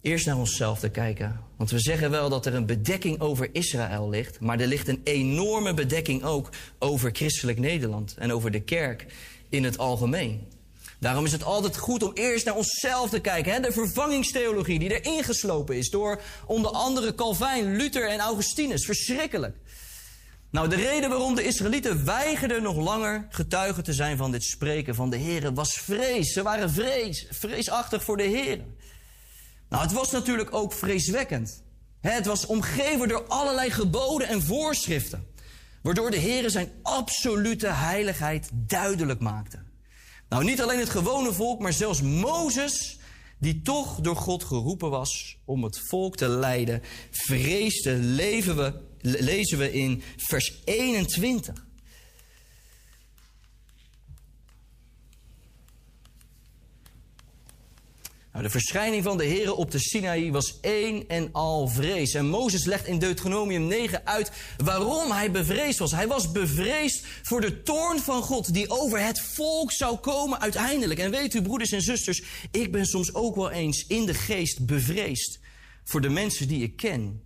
eerst 0.01 0.25
naar 0.25 0.37
onszelf 0.37 0.79
te 0.79 0.89
kijken. 0.89 1.39
Want 1.57 1.71
we 1.71 1.79
zeggen 1.79 2.11
wel 2.11 2.29
dat 2.29 2.45
er 2.45 2.53
een 2.53 2.65
bedekking 2.65 3.19
over 3.19 3.49
Israël 3.51 4.09
ligt, 4.09 4.39
maar 4.39 4.59
er 4.59 4.67
ligt 4.67 4.87
een 4.87 5.01
enorme 5.03 5.73
bedekking 5.73 6.23
ook 6.23 6.49
over 6.79 7.09
christelijk 7.13 7.59
Nederland 7.59 8.15
en 8.17 8.33
over 8.33 8.51
de 8.51 8.61
kerk 8.61 9.05
in 9.51 9.63
het 9.63 9.77
algemeen. 9.77 10.47
Daarom 10.99 11.25
is 11.25 11.31
het 11.31 11.43
altijd 11.43 11.77
goed 11.77 12.03
om 12.03 12.11
eerst 12.13 12.45
naar 12.45 12.55
onszelf 12.55 13.09
te 13.09 13.19
kijken. 13.19 13.53
Hè? 13.53 13.59
De 13.59 13.71
vervangingstheologie 13.71 14.79
die 14.79 15.01
erin 15.01 15.23
geslopen 15.23 15.77
is 15.77 15.89
door 15.89 16.21
onder 16.45 16.71
andere 16.71 17.15
Calvijn, 17.15 17.75
Luther 17.75 18.09
en 18.09 18.19
Augustinus. 18.19 18.85
Verschrikkelijk. 18.85 19.57
Nou, 20.51 20.69
de 20.69 20.75
reden 20.75 21.09
waarom 21.09 21.35
de 21.35 21.43
Israëlieten 21.43 22.05
weigerden 22.05 22.63
nog 22.63 22.77
langer 22.77 23.27
getuigen 23.29 23.83
te 23.83 23.93
zijn 23.93 24.17
van 24.17 24.31
dit 24.31 24.43
spreken 24.43 24.95
van 24.95 25.09
de 25.09 25.17
Heer 25.17 25.53
was 25.53 25.73
vrees. 25.73 26.33
Ze 26.33 26.41
waren 26.41 26.71
vrees, 26.71 27.27
vreesachtig 27.29 28.03
voor 28.03 28.17
de 28.17 28.23
Heer. 28.23 28.59
Nou, 29.69 29.83
het 29.83 29.91
was 29.91 30.11
natuurlijk 30.11 30.53
ook 30.53 30.73
vreeswekkend. 30.73 31.63
Het 32.01 32.25
was 32.25 32.45
omgeven 32.45 33.07
door 33.07 33.23
allerlei 33.27 33.69
geboden 33.69 34.27
en 34.27 34.41
voorschriften. 34.41 35.27
Waardoor 35.81 36.11
de 36.11 36.17
Heer 36.17 36.49
zijn 36.49 36.71
absolute 36.81 37.67
heiligheid 37.67 38.49
duidelijk 38.53 39.19
maakte. 39.19 39.59
Nou, 40.29 40.43
niet 40.43 40.61
alleen 40.61 40.79
het 40.79 40.89
gewone 40.89 41.33
volk, 41.33 41.59
maar 41.59 41.73
zelfs 41.73 42.01
Mozes, 42.01 42.99
die 43.39 43.61
toch 43.61 43.99
door 43.99 44.15
God 44.15 44.43
geroepen 44.43 44.89
was 44.89 45.37
om 45.45 45.63
het 45.63 45.79
volk 45.89 46.15
te 46.17 46.27
leiden, 46.27 46.81
vreesde, 47.11 47.93
leven 47.95 48.55
we, 48.55 48.73
le- 49.01 49.17
lezen 49.19 49.57
we 49.57 49.71
in 49.73 50.03
vers 50.17 50.61
21. 50.65 51.65
Nou, 58.31 58.43
de 58.43 58.49
verschijning 58.49 59.03
van 59.03 59.17
de 59.17 59.23
Heer 59.23 59.53
op 59.53 59.71
de 59.71 59.79
Sinaï 59.79 60.31
was 60.31 60.59
één 60.59 61.07
en 61.07 61.29
al 61.31 61.67
vrees. 61.67 62.13
En 62.13 62.25
Mozes 62.25 62.65
legt 62.65 62.87
in 62.87 62.99
Deuteronomium 62.99 63.67
9 63.67 64.05
uit 64.05 64.31
waarom 64.57 65.11
hij 65.11 65.31
bevreesd 65.31 65.79
was. 65.79 65.91
Hij 65.91 66.07
was 66.07 66.31
bevreesd 66.31 67.05
voor 67.21 67.41
de 67.41 67.61
toorn 67.63 67.99
van 67.99 68.21
God 68.21 68.53
die 68.53 68.69
over 68.69 69.05
het 69.05 69.21
volk 69.21 69.71
zou 69.71 69.97
komen 69.97 70.41
uiteindelijk. 70.41 70.99
En 70.99 71.11
weet 71.11 71.33
u, 71.33 71.41
broeders 71.41 71.71
en 71.71 71.81
zusters, 71.81 72.23
ik 72.51 72.71
ben 72.71 72.85
soms 72.85 73.13
ook 73.13 73.35
wel 73.35 73.51
eens 73.51 73.85
in 73.87 74.05
de 74.05 74.13
geest 74.13 74.65
bevreesd 74.65 75.39
voor 75.83 76.01
de 76.01 76.09
mensen 76.09 76.47
die 76.47 76.63
ik 76.63 76.75
ken, 76.75 77.21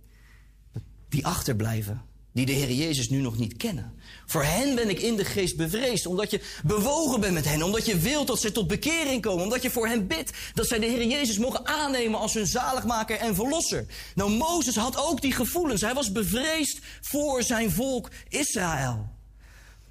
die 1.08 1.26
achterblijven, 1.26 2.02
die 2.32 2.46
de 2.46 2.52
Heer 2.52 2.72
Jezus 2.72 3.08
nu 3.08 3.20
nog 3.20 3.38
niet 3.38 3.56
kennen. 3.56 3.94
Voor 4.26 4.44
hen 4.44 4.74
ben 4.74 4.88
ik 4.88 5.00
in 5.00 5.16
de 5.16 5.24
geest 5.24 5.56
bevreesd, 5.56 6.06
omdat 6.06 6.30
je 6.30 6.40
bewogen 6.64 7.20
bent 7.20 7.34
met 7.34 7.44
hen, 7.44 7.62
omdat 7.62 7.86
je 7.86 7.98
wilt 7.98 8.26
dat 8.26 8.40
ze 8.40 8.52
tot 8.52 8.66
bekering 8.66 9.22
komen, 9.22 9.44
omdat 9.44 9.62
je 9.62 9.70
voor 9.70 9.86
hen 9.86 10.06
bidt 10.06 10.30
dat 10.54 10.66
zij 10.66 10.78
de 10.78 10.86
Heer 10.86 11.06
Jezus 11.06 11.38
mogen 11.38 11.66
aannemen 11.66 12.20
als 12.20 12.34
hun 12.34 12.46
zaligmaker 12.46 13.16
en 13.16 13.34
verlosser. 13.34 13.86
Nou, 14.14 14.30
Mozes 14.30 14.76
had 14.76 14.96
ook 14.96 15.20
die 15.20 15.32
gevoelens. 15.32 15.80
Hij 15.80 15.94
was 15.94 16.12
bevreesd 16.12 16.78
voor 17.00 17.42
zijn 17.42 17.70
volk 17.70 18.10
Israël. 18.28 19.08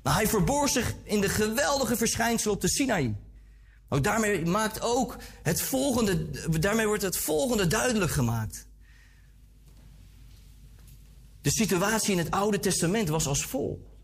Nou, 0.04 0.16
hij 0.16 0.28
verborg 0.28 0.70
zich 0.70 0.94
in 1.04 1.22
de 1.22 1.30
geweldige 1.30 1.98
verschijnsel 1.98 2.52
op 2.52 2.62
de 2.62 2.70
Sinaï. 2.70 3.16
Ook 3.90 4.04
daarmee, 4.04 4.46
maakt 4.46 4.82
ook 4.82 5.18
het 5.44 5.62
volgende, 5.62 6.30
daarmee 6.60 6.88
wordt 6.88 7.02
het 7.02 7.18
volgende 7.18 7.68
duidelijk 7.68 8.12
gemaakt. 8.12 8.68
De 11.42 11.52
situatie 11.52 12.12
in 12.12 12.18
het 12.18 12.32
Oude 12.32 12.60
Testament 12.60 13.10
was 13.10 13.28
als 13.28 13.46
volgt. 13.46 13.95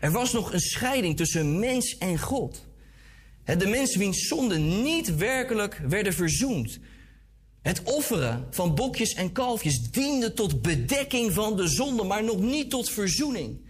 Er 0.00 0.10
was 0.10 0.32
nog 0.32 0.52
een 0.52 0.60
scheiding 0.60 1.16
tussen 1.16 1.58
mens 1.58 1.98
en 1.98 2.18
God. 2.18 2.66
De 3.44 3.66
mens 3.66 3.96
wiens 3.96 4.26
zonden 4.26 4.82
niet 4.82 5.16
werkelijk 5.16 5.80
werden 5.88 6.14
verzoend. 6.14 6.78
Het 7.62 7.82
offeren 7.82 8.46
van 8.50 8.74
bokjes 8.74 9.14
en 9.14 9.32
kalfjes 9.32 9.90
diende 9.90 10.32
tot 10.32 10.62
bedekking 10.62 11.32
van 11.32 11.56
de 11.56 11.68
zonde, 11.68 12.02
maar 12.02 12.24
nog 12.24 12.40
niet 12.40 12.70
tot 12.70 12.90
verzoening. 12.90 13.60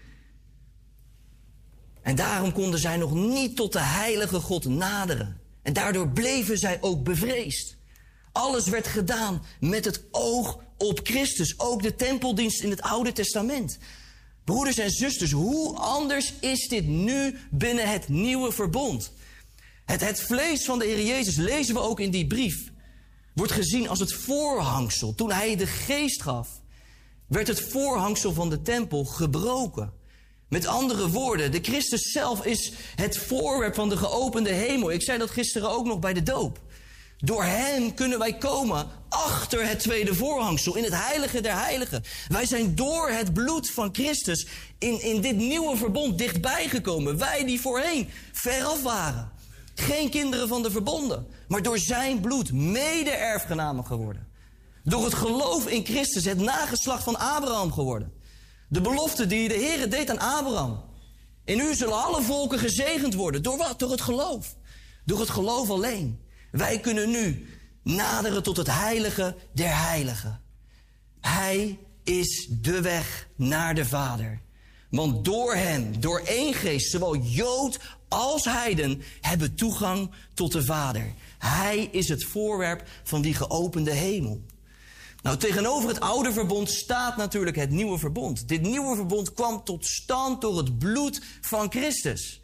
En 2.02 2.16
daarom 2.16 2.52
konden 2.52 2.80
zij 2.80 2.96
nog 2.96 3.14
niet 3.14 3.56
tot 3.56 3.72
de 3.72 3.80
heilige 3.80 4.40
God 4.40 4.64
naderen. 4.64 5.40
En 5.62 5.72
daardoor 5.72 6.08
bleven 6.08 6.58
zij 6.58 6.78
ook 6.80 7.04
bevreesd. 7.04 7.76
Alles 8.32 8.66
werd 8.66 8.86
gedaan 8.86 9.42
met 9.60 9.84
het 9.84 10.02
oog 10.10 10.58
op 10.78 11.00
Christus. 11.02 11.58
Ook 11.58 11.82
de 11.82 11.94
tempeldienst 11.94 12.62
in 12.62 12.70
het 12.70 12.82
Oude 12.82 13.12
Testament. 13.12 13.78
Broeders 14.46 14.78
en 14.78 14.90
zusters, 14.90 15.30
hoe 15.30 15.76
anders 15.76 16.32
is 16.40 16.68
dit 16.68 16.86
nu 16.86 17.38
binnen 17.50 17.90
het 17.90 18.08
nieuwe 18.08 18.52
verbond? 18.52 19.12
Het, 19.84 20.00
het 20.00 20.20
vlees 20.20 20.64
van 20.64 20.78
de 20.78 20.84
Heer 20.84 21.04
Jezus, 21.04 21.36
lezen 21.36 21.74
we 21.74 21.80
ook 21.80 22.00
in 22.00 22.10
die 22.10 22.26
brief, 22.26 22.72
wordt 23.34 23.52
gezien 23.52 23.88
als 23.88 23.98
het 23.98 24.12
voorhangsel. 24.12 25.14
Toen 25.14 25.32
hij 25.32 25.56
de 25.56 25.66
geest 25.66 26.22
gaf, 26.22 26.48
werd 27.26 27.48
het 27.48 27.60
voorhangsel 27.60 28.32
van 28.32 28.50
de 28.50 28.62
tempel 28.62 29.04
gebroken. 29.04 29.92
Met 30.48 30.66
andere 30.66 31.10
woorden, 31.10 31.52
de 31.52 31.60
Christus 31.62 32.12
zelf 32.12 32.44
is 32.44 32.72
het 32.94 33.18
voorwerp 33.18 33.74
van 33.74 33.88
de 33.88 33.96
geopende 33.96 34.52
hemel. 34.52 34.90
Ik 34.90 35.02
zei 35.02 35.18
dat 35.18 35.30
gisteren 35.30 35.70
ook 35.70 35.86
nog 35.86 35.98
bij 35.98 36.12
de 36.12 36.22
doop. 36.22 36.60
Door 37.18 37.44
hem 37.44 37.94
kunnen 37.94 38.18
wij 38.18 38.36
komen 38.36 38.86
achter 39.08 39.68
het 39.68 39.78
tweede 39.78 40.14
voorhangsel, 40.14 40.76
in 40.76 40.84
het 40.84 40.94
heilige 40.94 41.40
der 41.40 41.58
heiligen. 41.58 42.02
Wij 42.28 42.46
zijn 42.46 42.74
door 42.74 43.08
het 43.08 43.32
bloed 43.32 43.70
van 43.70 43.88
Christus 43.92 44.46
in, 44.78 45.02
in 45.02 45.20
dit 45.20 45.36
nieuwe 45.36 45.76
verbond 45.76 46.18
dichtbij 46.18 46.68
gekomen. 46.68 47.18
Wij 47.18 47.44
die 47.44 47.60
voorheen 47.60 48.10
veraf 48.32 48.82
waren. 48.82 49.30
Geen 49.74 50.10
kinderen 50.10 50.48
van 50.48 50.62
de 50.62 50.70
verbonden, 50.70 51.26
maar 51.48 51.62
door 51.62 51.78
zijn 51.78 52.20
bloed 52.20 52.52
mede-erfgenamen 52.52 53.86
geworden. 53.86 54.26
Door 54.84 55.04
het 55.04 55.14
geloof 55.14 55.66
in 55.66 55.84
Christus 55.84 56.24
het 56.24 56.38
nageslacht 56.38 57.04
van 57.04 57.18
Abraham 57.18 57.72
geworden. 57.72 58.12
De 58.68 58.80
belofte 58.80 59.26
die 59.26 59.48
de 59.48 59.54
Heer 59.54 59.90
deed 59.90 60.10
aan 60.10 60.18
Abraham. 60.38 60.84
In 61.44 61.60
u 61.60 61.74
zullen 61.74 62.04
alle 62.04 62.22
volken 62.22 62.58
gezegend 62.58 63.14
worden. 63.14 63.42
Door 63.42 63.56
wat? 63.56 63.78
Door 63.78 63.90
het 63.90 64.00
geloof. 64.00 64.56
Door 65.04 65.20
het 65.20 65.30
geloof 65.30 65.70
alleen. 65.70 66.25
Wij 66.56 66.80
kunnen 66.80 67.10
nu 67.10 67.46
naderen 67.82 68.42
tot 68.42 68.56
het 68.56 68.66
heilige 68.66 69.36
der 69.52 69.78
heiligen. 69.78 70.40
Hij 71.20 71.78
is 72.04 72.48
de 72.50 72.80
weg 72.80 73.28
naar 73.36 73.74
de 73.74 73.84
Vader. 73.84 74.40
Want 74.90 75.24
door 75.24 75.54
hem, 75.54 76.00
door 76.00 76.20
één 76.20 76.54
geest, 76.54 76.90
zowel 76.90 77.16
Jood 77.16 77.80
als 78.08 78.44
Heiden, 78.44 79.02
hebben 79.20 79.54
toegang 79.54 80.10
tot 80.34 80.52
de 80.52 80.64
Vader. 80.64 81.12
Hij 81.38 81.88
is 81.92 82.08
het 82.08 82.24
voorwerp 82.24 82.88
van 83.02 83.22
die 83.22 83.34
geopende 83.34 83.92
hemel. 83.92 84.42
Nou, 85.22 85.36
tegenover 85.36 85.88
het 85.88 86.00
oude 86.00 86.32
verbond 86.32 86.70
staat 86.70 87.16
natuurlijk 87.16 87.56
het 87.56 87.70
nieuwe 87.70 87.98
verbond. 87.98 88.48
Dit 88.48 88.62
nieuwe 88.62 88.96
verbond 88.96 89.32
kwam 89.32 89.64
tot 89.64 89.86
stand 89.86 90.40
door 90.40 90.56
het 90.56 90.78
bloed 90.78 91.22
van 91.40 91.70
Christus. 91.70 92.40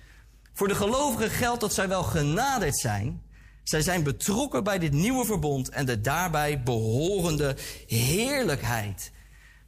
Voor 0.53 0.69
de 0.69 0.75
gelovigen 0.75 1.31
geldt 1.31 1.61
dat 1.61 1.75
zij 1.75 1.89
wel 1.89 2.03
genaderd 2.03 2.79
zijn. 2.79 3.23
Zij 3.63 3.83
zijn 3.83 4.03
betrokken 4.03 4.65
bij 4.65 4.79
dit 4.79 4.93
nieuwe 4.93 5.25
verbond 5.25 5.69
en 5.69 5.87
de 5.87 6.01
daarbij 6.01 6.63
behorende 6.63 7.57
heerlijkheid. 7.87 9.11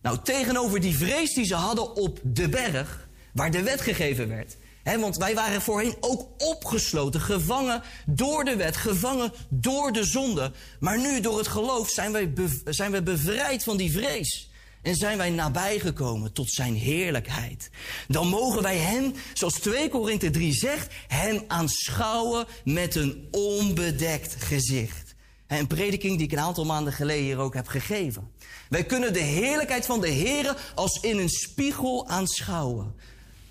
Nou, 0.02 0.18
tegenover 0.22 0.80
die 0.80 0.96
vrees 0.96 1.34
die 1.34 1.44
ze 1.44 1.54
hadden 1.54 1.94
op 1.96 2.18
de 2.22 2.48
berg, 2.48 3.08
waar 3.32 3.50
de 3.50 3.62
wet 3.62 3.80
gegeven 3.80 4.28
werd. 4.28 4.56
Want 5.00 5.16
wij 5.16 5.34
waren 5.34 5.62
voorheen 5.62 5.96
ook 6.00 6.28
opgesloten, 6.38 7.20
gevangen 7.20 7.82
door 8.06 8.44
de 8.44 8.56
wet, 8.56 8.76
gevangen 8.76 9.32
door 9.48 9.92
de 9.92 10.04
zonde. 10.04 10.52
Maar 10.80 11.00
nu, 11.00 11.20
door 11.20 11.38
het 11.38 11.48
geloof, 11.48 11.88
zijn 11.88 12.34
bev- 12.34 12.60
zijn 12.64 13.04
bevrijd 13.04 13.62
van 13.62 13.76
die 13.76 13.92
vrees. 13.92 14.50
En 14.84 14.96
zijn 14.96 15.18
wij 15.18 15.30
nabijgekomen 15.30 16.32
tot 16.32 16.50
zijn 16.50 16.74
heerlijkheid. 16.74 17.70
Dan 18.08 18.28
mogen 18.28 18.62
wij 18.62 18.76
hem, 18.76 19.12
zoals 19.32 19.54
2 19.54 19.88
Korinthe 19.88 20.30
3 20.30 20.52
zegt, 20.52 20.94
hem 21.06 21.44
aanschouwen 21.46 22.46
met 22.64 22.94
een 22.94 23.28
onbedekt 23.30 24.44
gezicht. 24.44 25.14
Een 25.46 25.66
prediking 25.66 26.16
die 26.16 26.26
ik 26.26 26.32
een 26.32 26.38
aantal 26.38 26.64
maanden 26.64 26.92
geleden 26.92 27.24
hier 27.24 27.38
ook 27.38 27.54
heb 27.54 27.66
gegeven. 27.66 28.30
Wij 28.68 28.84
kunnen 28.84 29.12
de 29.12 29.22
heerlijkheid 29.22 29.86
van 29.86 30.00
de 30.00 30.08
Heer 30.08 30.56
als 30.74 31.00
in 31.00 31.18
een 31.18 31.28
spiegel 31.28 32.08
aanschouwen. 32.08 32.94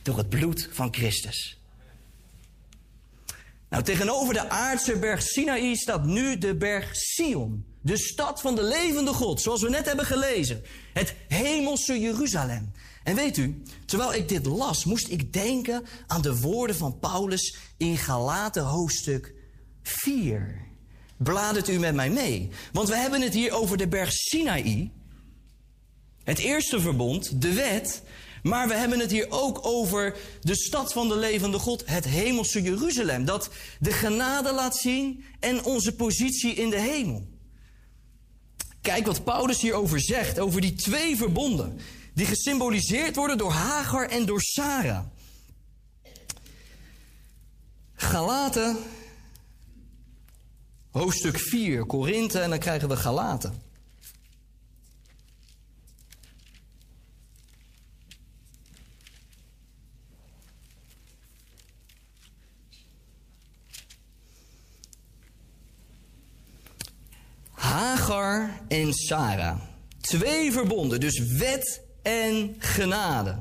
Door 0.02 0.18
het 0.18 0.30
bloed 0.30 0.70
van 0.72 0.94
Christus. 0.94 1.62
Nou, 3.70 3.84
tegenover 3.84 4.34
de 4.34 4.50
aardse 4.50 5.00
berg 5.00 5.22
Sinaï 5.22 5.76
staat 5.76 6.06
nu 6.06 6.38
de 6.38 6.56
berg 6.56 6.95
Sion. 6.95 7.73
De 7.84 7.98
stad 7.98 8.42
van 8.42 8.56
de 8.56 8.64
levende 8.64 9.14
God, 9.14 9.42
zoals 9.42 9.62
we 9.62 9.70
net 9.70 9.86
hebben 9.86 10.06
gelezen. 10.06 10.64
Het 10.94 11.16
hemelse 11.28 12.00
Jeruzalem. 12.00 12.72
En 13.03 13.16
weet 13.16 13.38
u, 13.38 13.62
terwijl 13.86 14.14
ik 14.14 14.30
dit 14.30 14.45
las, 14.45 14.86
moest 14.86 15.08
ik 15.08 15.34
denken 15.34 15.86
aan 16.08 16.22
de 16.22 16.40
woorden 16.40 16.76
van 16.76 17.00
Paulus 17.00 17.56
in 17.78 17.98
Galaten 17.98 18.64
hoofdstuk 18.64 19.34
4. 19.82 20.62
Bladert 21.18 21.70
u 21.70 21.80
met 21.80 21.95
mij 21.95 22.10
mee. 22.10 22.50
Want 22.72 22.90
we 22.90 22.95
hebben 22.95 23.22
het 23.22 23.34
hier 23.34 23.52
over 23.52 23.78
de 23.78 23.88
berg 23.88 24.12
Sinaï. 24.12 24.92
Het 26.24 26.40
eerste 26.40 26.80
verbond, 26.80 27.42
de 27.42 27.53
wet. 27.53 28.03
Maar 28.44 28.68
we 28.68 28.74
hebben 28.74 29.00
het 29.00 29.12
hier 29.12 29.28
ook 29.30 29.66
over 29.66 30.18
de 30.42 30.56
stad 30.56 30.94
van 30.94 31.08
de 31.08 31.16
levende 31.16 31.60
God, 31.60 31.84
het 31.86 32.06
hemelse 32.06 32.62
Jeruzalem. 32.62 33.26
Dat 33.26 33.50
de 33.80 33.92
genade 33.92 34.53
laat 34.53 34.78
zien 34.78 35.24
en 35.40 35.64
onze 35.64 35.95
positie 35.95 36.53
in 36.53 36.70
de 36.70 36.80
hemel. 36.80 37.33
Kijk 38.84 39.06
wat 39.06 39.24
Paulus 39.24 39.62
hierover 39.62 40.02
zegt, 40.02 40.40
over 40.40 40.62
die 40.62 40.74
twee 40.74 41.18
verbonden. 41.18 41.80
Die 42.14 42.26
gesymboliseerd 42.26 43.16
worden 43.16 43.38
door 43.38 43.52
Hagar 43.52 44.10
en 44.10 44.26
door 44.26 44.42
Sarah. 44.42 45.06
Galaten, 47.95 48.78
hoofdstuk 50.92 51.40
4, 51.40 51.86
Korinthe 51.86 52.40
en 52.40 52.50
dan 52.50 52.60
krijgen 52.60 52.90
we 52.90 52.95
Galaten. 52.95 53.62
En 68.67 68.93
Sarah. 68.93 69.59
Twee 70.01 70.51
verbonden, 70.51 71.00
dus 71.00 71.19
wet 71.19 71.82
en 72.01 72.56
genade. 72.58 73.38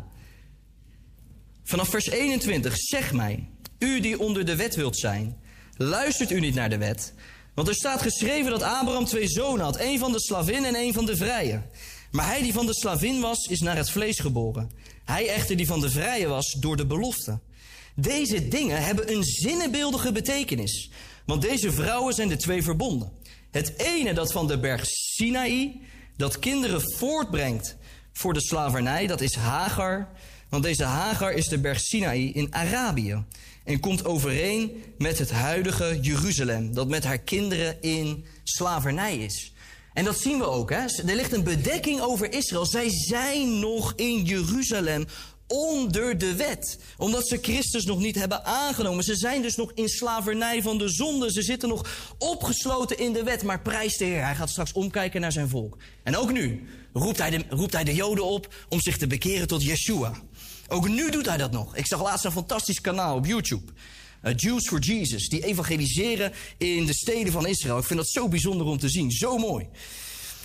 Vanaf 1.62 1.89
vers 1.89 2.07
21, 2.07 2.76
zeg 2.76 3.12
mij, 3.12 3.49
u 3.78 4.01
die 4.01 4.20
onder 4.20 4.44
de 4.44 4.57
wet 4.57 4.75
wilt 4.75 4.99
zijn, 4.99 5.41
luistert 5.76 6.31
u 6.31 6.41
niet 6.41 6.55
naar 6.55 6.70
de 6.70 6.78
wet? 6.78 7.15
Want 7.55 7.68
er 7.68 7.75
staat 7.75 8.02
geschreven 8.02 8.51
dat 8.51 8.62
Abraham 8.62 9.05
twee 9.05 9.28
zonen 9.28 9.65
had, 9.65 9.76
één 9.76 9.99
van 9.99 10.12
de 10.12 10.20
slavin 10.20 10.65
en 10.65 10.75
één 10.75 10.92
van 10.92 11.07
de 11.07 11.17
vrije. 11.17 11.62
Maar 12.10 12.26
hij 12.26 12.42
die 12.42 12.52
van 12.52 12.67
de 12.67 12.75
slavin 12.75 13.20
was, 13.20 13.47
is 13.47 13.60
naar 13.60 13.76
het 13.76 13.91
vlees 13.91 14.18
geboren. 14.18 14.70
Hij 15.05 15.28
echter 15.28 15.57
die 15.57 15.67
van 15.67 15.81
de 15.81 15.91
vrije 15.91 16.26
was, 16.26 16.57
door 16.60 16.76
de 16.76 16.86
belofte. 16.86 17.41
Deze 17.94 18.49
dingen 18.49 18.84
hebben 18.84 19.12
een 19.12 19.25
zinnebeeldige 19.25 20.12
betekenis. 20.12 20.91
Want 21.26 21.42
deze 21.42 21.73
vrouwen 21.73 22.15
zijn 22.15 22.28
de 22.28 22.36
twee 22.36 22.62
verbonden. 22.62 23.12
Het 23.53 23.79
ene 23.79 24.15
dat 24.15 24.33
van 24.33 24.47
de 24.47 24.59
berg 24.59 24.87
Sinaï, 24.87 25.81
dat 26.17 26.39
kinderen 26.39 26.81
voortbrengt 26.97 27.77
voor 28.13 28.33
de 28.33 28.41
slavernij, 28.41 29.07
dat 29.07 29.21
is 29.21 29.35
Hagar. 29.35 30.09
Want 30.49 30.63
deze 30.63 30.85
Hagar 30.85 31.33
is 31.33 31.49
de 31.49 31.59
berg 31.59 31.81
Sinaï 31.81 32.31
in 32.33 32.55
Arabië. 32.55 33.25
En 33.65 33.81
komt 33.81 34.05
overeen 34.05 34.83
met 34.99 35.19
het 35.19 35.31
huidige 35.31 35.99
Jeruzalem, 36.01 36.75
dat 36.75 36.89
met 36.89 37.05
haar 37.05 37.19
kinderen 37.19 37.83
in 37.83 38.25
slavernij 38.43 39.19
is. 39.19 39.53
En 39.93 40.05
dat 40.05 40.21
zien 40.21 40.39
we 40.39 40.45
ook. 40.45 40.71
Hè? 40.71 40.79
Er 40.79 41.15
ligt 41.15 41.33
een 41.33 41.45
bedekking 41.45 42.01
over 42.01 42.33
Israël. 42.33 42.67
Zij 42.67 42.89
zijn 42.91 43.59
nog 43.59 43.93
in 43.97 44.23
Jeruzalem 44.23 45.07
onder 45.53 46.19
de 46.19 46.35
wet. 46.35 46.79
Omdat 46.97 47.29
ze 47.29 47.39
Christus 47.43 47.85
nog 47.85 47.99
niet 47.99 48.15
hebben 48.15 48.45
aangenomen. 48.45 49.05
Ze 49.05 49.17
zijn 49.17 49.43
dus 49.43 49.57
nog 49.57 49.73
in 49.75 49.89
slavernij 49.89 50.63
van 50.63 50.79
de 50.79 50.89
zonde. 50.89 51.33
Ze 51.33 51.43
zitten 51.43 51.69
nog 51.69 52.15
opgesloten 52.19 52.99
in 52.99 53.13
de 53.13 53.23
wet. 53.23 53.43
Maar 53.43 53.63
prijs 53.63 53.97
de 53.97 54.05
Heer. 54.05 54.25
Hij 54.25 54.35
gaat 54.35 54.51
straks 54.51 54.73
omkijken 54.73 55.21
naar 55.21 55.33
zijn 55.33 55.49
volk. 55.49 55.79
En 56.03 56.17
ook 56.17 56.33
nu 56.33 56.69
roept 56.93 57.19
hij 57.19 57.31
de, 57.31 57.45
roept 57.49 57.73
hij 57.73 57.85
de 57.85 57.95
Joden 57.95 58.25
op 58.25 58.55
om 58.69 58.81
zich 58.81 58.99
te 58.99 59.07
bekeren 59.07 59.47
tot 59.47 59.63
Yeshua. 59.63 60.13
Ook 60.69 60.89
nu 60.89 61.11
doet 61.11 61.27
hij 61.27 61.37
dat 61.37 61.53
nog. 61.53 61.77
Ik 61.77 61.87
zag 61.87 62.03
laatst 62.03 62.25
een 62.25 62.33
fantastisch 62.33 62.81
kanaal 62.81 63.17
op 63.17 63.27
YouTube. 63.27 63.73
Uh, 64.23 64.33
Jews 64.37 64.69
for 64.69 64.79
Jesus. 64.79 65.29
Die 65.29 65.45
evangeliseren 65.45 66.33
in 66.59 66.87
de 66.87 66.95
steden 66.95 67.33
van 67.33 67.47
Israël. 67.47 67.79
Ik 67.79 67.85
vind 67.85 67.99
dat 67.99 68.09
zo 68.09 68.29
bijzonder 68.29 68.67
om 68.67 68.79
te 68.79 68.89
zien. 68.89 69.11
Zo 69.11 69.39
mooi. 69.39 69.69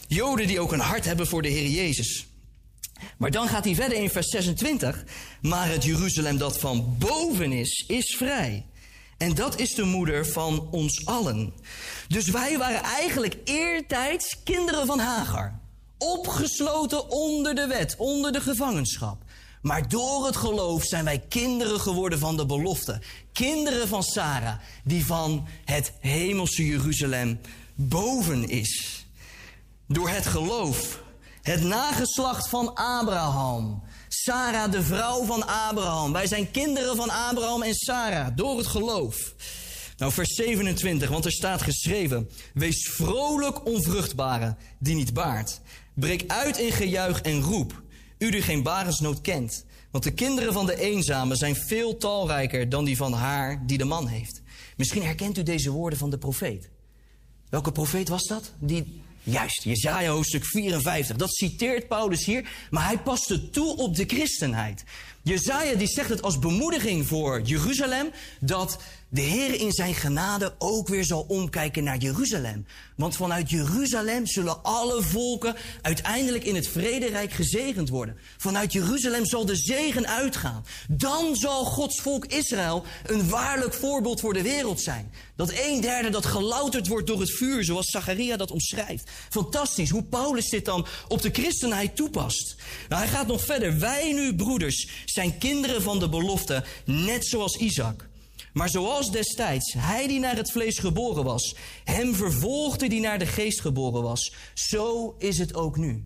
Joden 0.07 0.47
die 0.47 0.59
ook 0.59 0.71
een 0.71 0.79
hart 0.79 1.05
hebben 1.05 1.27
voor 1.27 1.41
de 1.41 1.47
Heer 1.47 1.69
Jezus. 1.69 2.27
Maar 3.17 3.31
dan 3.31 3.47
gaat 3.47 3.65
hij 3.65 3.75
verder 3.75 3.97
in 3.97 4.09
vers 4.09 4.27
26. 4.27 5.03
Maar 5.41 5.69
het 5.69 5.83
Jeruzalem 5.83 6.37
dat 6.37 6.59
van 6.59 6.95
boven 6.99 7.51
is, 7.51 7.83
is 7.87 8.15
vrij. 8.15 8.65
En 9.17 9.35
dat 9.35 9.59
is 9.59 9.73
de 9.73 9.83
moeder 9.83 10.25
van 10.25 10.67
ons 10.71 11.05
allen. 11.05 11.53
Dus 12.07 12.27
wij 12.27 12.57
waren 12.57 12.83
eigenlijk 12.83 13.37
eertijds 13.43 14.37
kinderen 14.43 14.85
van 14.85 14.99
Hagar. 14.99 15.59
Opgesloten 15.97 17.09
onder 17.09 17.55
de 17.55 17.67
wet, 17.67 17.95
onder 17.97 18.31
de 18.31 18.41
gevangenschap. 18.41 19.23
Maar 19.61 19.89
door 19.89 20.25
het 20.25 20.35
geloof 20.35 20.83
zijn 20.83 21.03
wij 21.03 21.19
kinderen 21.29 21.79
geworden 21.79 22.19
van 22.19 22.37
de 22.37 22.45
belofte. 22.45 23.01
Kinderen 23.33 23.87
van 23.87 24.03
Sarah, 24.03 24.55
die 24.83 25.05
van 25.05 25.47
het 25.65 25.93
hemelse 25.99 26.65
Jeruzalem 26.65 27.39
boven 27.75 28.49
is. 28.49 29.05
Door 29.87 30.09
het 30.09 30.25
geloof 30.25 30.99
het 31.47 31.63
nageslacht 31.63 32.49
van 32.49 32.75
Abraham. 32.75 33.83
Sarah, 34.07 34.71
de 34.71 34.83
vrouw 34.83 35.23
van 35.23 35.47
Abraham. 35.47 36.11
Wij 36.11 36.27
zijn 36.27 36.51
kinderen 36.51 36.95
van 36.95 37.09
Abraham 37.09 37.61
en 37.61 37.75
Sarah 37.75 38.27
door 38.35 38.57
het 38.57 38.67
geloof. 38.67 39.33
Nou, 39.97 40.11
vers 40.11 40.33
27, 40.33 41.09
want 41.09 41.25
er 41.25 41.31
staat 41.31 41.61
geschreven: 41.61 42.29
Wees 42.53 42.89
vrolijk 42.89 43.65
onvruchtbare 43.65 44.55
die 44.79 44.95
niet 44.95 45.13
baart. 45.13 45.61
Breek 45.93 46.23
uit 46.27 46.57
in 46.57 46.71
gejuich 46.71 47.21
en 47.21 47.41
roep, 47.41 47.81
u 48.17 48.31
die 48.31 48.41
geen 48.41 48.63
barensnood 48.63 49.21
kent. 49.21 49.65
Want 49.91 50.03
de 50.03 50.13
kinderen 50.13 50.53
van 50.53 50.65
de 50.65 50.79
eenzame 50.79 51.35
zijn 51.35 51.55
veel 51.55 51.97
talrijker 51.97 52.69
dan 52.69 52.85
die 52.85 52.97
van 52.97 53.13
haar 53.13 53.63
die 53.65 53.77
de 53.77 53.85
man 53.85 54.07
heeft. 54.07 54.41
Misschien 54.77 55.03
herkent 55.03 55.37
u 55.37 55.43
deze 55.43 55.71
woorden 55.71 55.99
van 55.99 56.09
de 56.09 56.17
profeet. 56.17 56.69
Welke 57.49 57.71
profeet 57.71 58.09
was 58.09 58.23
dat? 58.23 58.53
Die 58.59 59.01
Juist, 59.29 59.63
Jezaja 59.63 60.11
hoofdstuk 60.11 60.45
54. 60.45 61.15
Dat 61.15 61.33
citeert 61.33 61.87
Paulus 61.87 62.25
hier, 62.25 62.49
maar 62.69 62.85
hij 62.85 62.97
past 62.97 63.29
het 63.29 63.53
toe 63.53 63.77
op 63.77 63.95
de 63.95 64.05
christenheid. 64.05 64.83
Jezaja 65.21 65.75
die 65.75 65.87
zegt 65.87 66.09
het 66.09 66.21
als 66.21 66.39
bemoediging 66.39 67.07
voor 67.07 67.41
Jeruzalem... 67.41 68.09
dat 68.39 68.77
de 69.09 69.21
Heer 69.21 69.59
in 69.59 69.71
zijn 69.71 69.95
genade 69.95 70.55
ook 70.57 70.87
weer 70.87 71.05
zal 71.05 71.25
omkijken 71.27 71.83
naar 71.83 71.97
Jeruzalem. 71.97 72.65
Want 72.95 73.15
vanuit 73.15 73.49
Jeruzalem 73.49 74.25
zullen 74.25 74.63
alle 74.63 75.01
volken 75.01 75.55
uiteindelijk 75.81 76.43
in 76.43 76.55
het 76.55 76.67
vrederijk 76.67 77.31
gezegend 77.31 77.89
worden. 77.89 78.17
Vanuit 78.37 78.73
Jeruzalem 78.73 79.25
zal 79.25 79.45
de 79.45 79.55
zegen 79.55 80.07
uitgaan. 80.07 80.65
Dan 80.87 81.35
zal 81.35 81.65
Gods 81.65 82.01
volk 82.01 82.25
Israël 82.25 82.83
een 83.05 83.29
waarlijk 83.29 83.73
voorbeeld 83.73 84.19
voor 84.19 84.33
de 84.33 84.41
wereld 84.41 84.81
zijn. 84.81 85.11
Dat 85.35 85.51
een 85.55 85.81
derde 85.81 86.09
dat 86.09 86.25
gelouterd 86.25 86.87
wordt 86.87 87.07
door 87.07 87.19
het 87.19 87.31
vuur, 87.31 87.63
zoals 87.63 87.89
Zacharia 87.89 88.37
dat 88.37 88.51
omschrijft. 88.51 89.09
Fantastisch 89.29 89.89
hoe 89.89 90.03
Paulus 90.03 90.49
dit 90.49 90.65
dan 90.65 90.85
op 91.07 91.21
de 91.21 91.29
christenheid 91.31 91.95
toepast. 91.95 92.55
Nou, 92.89 93.01
hij 93.01 93.11
gaat 93.11 93.27
nog 93.27 93.43
verder. 93.43 93.79
Wij 93.79 94.11
nu, 94.13 94.35
broeders, 94.35 94.87
zijn 95.05 95.37
kinderen 95.37 95.81
van 95.81 95.99
de 95.99 96.09
belofte, 96.09 96.63
net 96.85 97.27
zoals 97.27 97.55
Isaac. 97.57 98.06
Maar 98.57 98.69
zoals 98.69 99.11
destijds 99.11 99.73
hij 99.73 100.07
die 100.07 100.19
naar 100.19 100.35
het 100.35 100.51
vlees 100.51 100.79
geboren 100.79 101.23
was, 101.23 101.55
hem 101.83 102.15
vervolgde 102.15 102.87
die 102.87 102.99
naar 102.99 103.19
de 103.19 103.25
geest 103.25 103.61
geboren 103.61 104.01
was, 104.03 104.33
zo 104.53 105.15
is 105.17 105.37
het 105.37 105.53
ook 105.55 105.77
nu. 105.77 106.05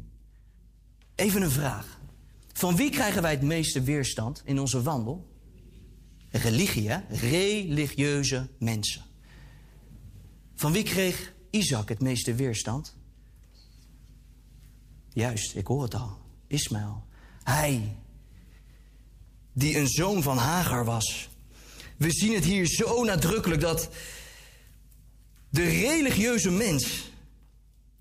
Even 1.15 1.41
een 1.41 1.51
vraag. 1.51 1.99
Van 2.53 2.75
wie 2.75 2.89
krijgen 2.89 3.21
wij 3.21 3.31
het 3.31 3.41
meeste 3.41 3.81
weerstand 3.81 4.41
in 4.45 4.59
onze 4.59 4.81
wandel? 4.81 5.29
Religie, 6.29 6.89
hè? 6.89 6.99
Religieuze 7.09 8.49
mensen. 8.59 9.05
Van 10.55 10.71
wie 10.71 10.83
kreeg 10.83 11.33
Isaac 11.49 11.89
het 11.89 12.01
meeste 12.01 12.33
weerstand? 12.33 12.95
Juist, 15.09 15.55
ik 15.55 15.67
hoor 15.67 15.83
het 15.83 15.95
al. 15.95 16.17
Ismaël. 16.47 17.03
Hij, 17.43 17.95
die 19.53 19.77
een 19.77 19.87
zoon 19.87 20.21
van 20.21 20.37
Hagar 20.37 20.85
was. 20.85 21.29
We 22.01 22.11
zien 22.11 22.33
het 22.33 22.45
hier 22.45 22.65
zo 22.65 23.03
nadrukkelijk 23.03 23.61
dat 23.61 23.89
de 25.49 25.63
religieuze 25.63 26.51
mens, 26.51 27.11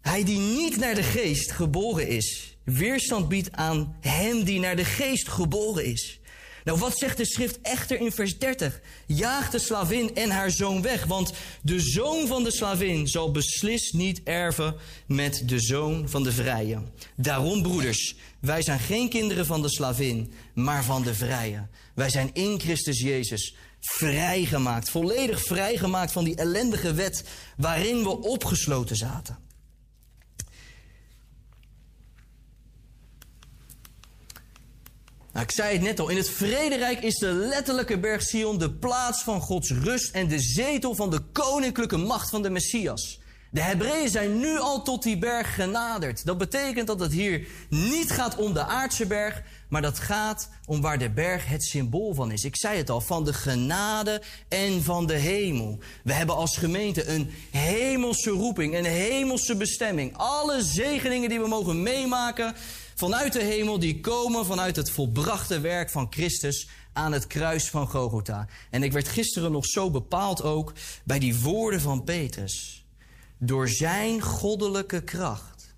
hij 0.00 0.24
die 0.24 0.38
niet 0.38 0.76
naar 0.76 0.94
de 0.94 1.02
geest 1.02 1.52
geboren 1.52 2.08
is, 2.08 2.56
weerstand 2.64 3.28
biedt 3.28 3.52
aan 3.52 3.96
hem 4.00 4.44
die 4.44 4.60
naar 4.60 4.76
de 4.76 4.84
geest 4.84 5.28
geboren 5.28 5.84
is. 5.84 6.20
Nou, 6.64 6.78
wat 6.78 6.98
zegt 6.98 7.16
de 7.16 7.26
schrift 7.26 7.60
echter 7.62 8.00
in 8.00 8.12
vers 8.12 8.38
30? 8.38 8.80
Jaag 9.06 9.50
de 9.50 9.58
slavin 9.58 10.14
en 10.14 10.30
haar 10.30 10.50
zoon 10.50 10.82
weg, 10.82 11.04
want 11.04 11.32
de 11.62 11.80
zoon 11.80 12.26
van 12.26 12.44
de 12.44 12.52
slavin 12.52 13.08
zal 13.08 13.30
beslist 13.30 13.92
niet 13.94 14.20
erven 14.24 14.74
met 15.06 15.42
de 15.46 15.60
zoon 15.60 16.08
van 16.08 16.22
de 16.22 16.32
vrije. 16.32 16.82
Daarom, 17.16 17.62
broeders, 17.62 18.16
wij 18.40 18.62
zijn 18.62 18.78
geen 18.78 19.08
kinderen 19.08 19.46
van 19.46 19.62
de 19.62 19.70
slavin, 19.70 20.32
maar 20.54 20.84
van 20.84 21.02
de 21.02 21.14
vrije. 21.14 21.68
Wij 21.94 22.10
zijn 22.10 22.30
in 22.32 22.60
Christus 22.60 23.00
Jezus 23.00 23.54
vrijgemaakt, 23.80 24.90
volledig 24.90 25.42
vrijgemaakt 25.42 26.12
van 26.12 26.24
die 26.24 26.36
ellendige 26.36 26.94
wet 26.94 27.24
waarin 27.56 28.02
we 28.02 28.18
opgesloten 28.22 28.96
zaten. 28.96 29.38
Nou, 35.32 35.44
ik 35.44 35.50
zei 35.50 35.72
het 35.72 35.82
net 35.82 36.00
al, 36.00 36.08
in 36.08 36.16
het 36.16 36.30
vrederijk 36.30 37.02
is 37.02 37.18
de 37.18 37.32
letterlijke 37.32 37.98
berg 37.98 38.22
Sion 38.22 38.58
de 38.58 38.72
plaats 38.72 39.22
van 39.22 39.40
Gods 39.40 39.70
rust 39.70 40.14
en 40.14 40.28
de 40.28 40.40
zetel 40.40 40.94
van 40.94 41.10
de 41.10 41.20
koninklijke 41.32 41.96
macht 41.96 42.30
van 42.30 42.42
de 42.42 42.50
Messias. 42.50 43.19
De 43.52 43.60
Hebreeën 43.60 44.08
zijn 44.08 44.38
nu 44.38 44.58
al 44.58 44.82
tot 44.82 45.02
die 45.02 45.18
berg 45.18 45.54
genaderd. 45.54 46.24
Dat 46.24 46.38
betekent 46.38 46.86
dat 46.86 47.00
het 47.00 47.12
hier 47.12 47.46
niet 47.68 48.10
gaat 48.10 48.36
om 48.36 48.52
de 48.52 48.64
aardse 48.64 49.06
berg, 49.06 49.42
maar 49.68 49.82
dat 49.82 49.98
gaat 49.98 50.48
om 50.66 50.80
waar 50.80 50.98
de 50.98 51.10
berg 51.10 51.46
het 51.46 51.64
symbool 51.64 52.14
van 52.14 52.30
is. 52.30 52.44
Ik 52.44 52.56
zei 52.56 52.76
het 52.76 52.90
al, 52.90 53.00
van 53.00 53.24
de 53.24 53.32
genade 53.32 54.22
en 54.48 54.82
van 54.82 55.06
de 55.06 55.14
hemel. 55.14 55.78
We 56.04 56.12
hebben 56.12 56.36
als 56.36 56.56
gemeente 56.56 57.06
een 57.06 57.30
hemelse 57.50 58.30
roeping, 58.30 58.74
een 58.74 58.84
hemelse 58.84 59.56
bestemming. 59.56 60.16
Alle 60.16 60.62
zegeningen 60.62 61.28
die 61.28 61.40
we 61.40 61.48
mogen 61.48 61.82
meemaken 61.82 62.54
vanuit 62.94 63.32
de 63.32 63.42
hemel, 63.42 63.78
die 63.78 64.00
komen 64.00 64.46
vanuit 64.46 64.76
het 64.76 64.90
volbrachte 64.90 65.60
werk 65.60 65.90
van 65.90 66.06
Christus 66.10 66.68
aan 66.92 67.12
het 67.12 67.26
kruis 67.26 67.70
van 67.70 67.88
Gogota. 67.88 68.46
En 68.70 68.82
ik 68.82 68.92
werd 68.92 69.08
gisteren 69.08 69.52
nog 69.52 69.66
zo 69.66 69.90
bepaald 69.90 70.42
ook 70.42 70.72
bij 71.04 71.18
die 71.18 71.40
woorden 71.40 71.80
van 71.80 72.04
Petrus. 72.04 72.79
Door 73.42 73.68
zijn 73.68 74.20
goddelijke 74.20 75.04
kracht 75.04 75.74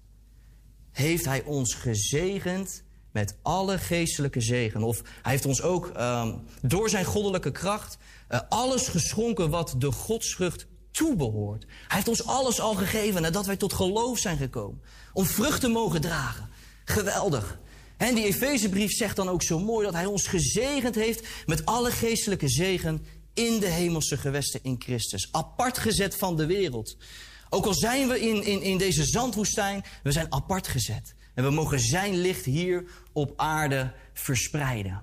heeft 0.91 1.25
hij 1.25 1.43
ons 1.43 1.75
gezegend 1.75 2.83
met 3.13 3.37
alle 3.43 3.79
geestelijke 3.79 4.41
zegen. 4.41 4.83
Of 4.83 5.03
hij 5.23 5.33
heeft 5.33 5.47
ons 5.47 5.63
ook 5.63 5.87
ehm, 5.89 6.35
door 6.63 6.89
zijn 6.89 7.05
goddelijke 7.05 7.53
kracht 7.53 7.99
eh, 8.29 8.41
alles 8.49 8.89
geschonken 8.89 9.51
wat 9.51 9.75
de 9.79 9.93
godsvrucht 9.93 10.67
toebehoort. 10.91 11.65
Hij 11.65 11.97
heeft 11.97 12.09
ons 12.09 12.27
alles 12.27 12.61
al 12.61 12.75
gegeven 12.75 13.23
nadat 13.23 13.47
wij 13.47 13.57
tot 13.57 13.73
geloof 13.73 14.19
zijn 14.19 14.37
gekomen. 14.37 14.83
Om 15.13 15.25
vrucht 15.25 15.61
te 15.61 15.69
mogen 15.69 16.01
dragen. 16.01 16.49
Geweldig. 16.85 17.59
En 17.97 18.15
die 18.15 18.25
Efezebrief 18.25 18.93
zegt 18.93 19.17
dan 19.17 19.29
ook 19.29 19.43
zo 19.43 19.59
mooi 19.59 19.85
dat 19.85 19.95
hij 19.95 20.07
ons 20.07 20.27
gezegend 20.27 20.95
heeft 20.95 21.27
met 21.47 21.67
alle 21.67 21.91
geestelijke 21.91 22.49
zegen 22.49 23.05
in 23.35 23.61
de 23.61 23.69
hemelse 23.69 24.17
gewesten 24.17 24.61
in 24.63 24.77
Christus. 24.79 25.29
Apart 25.33 25.79
gezet 25.79 26.17
van 26.17 26.37
de 26.37 26.47
wereld. 26.47 26.97
Ook 27.55 27.67
al 27.67 27.75
zijn 27.75 28.09
we 28.09 28.21
in, 28.21 28.45
in, 28.45 28.63
in 28.63 28.79
deze 28.79 29.05
zandwoestijn, 29.05 29.85
we 30.03 30.13
zijn 30.13 30.33
apart 30.33 30.69
gezet. 30.69 31.15
En 31.35 31.45
we 31.45 31.51
mogen 31.51 31.81
zijn 31.81 32.21
licht 32.21 32.45
hier 32.45 32.85
op 33.13 33.33
aarde 33.37 33.93
verspreiden. 34.13 35.03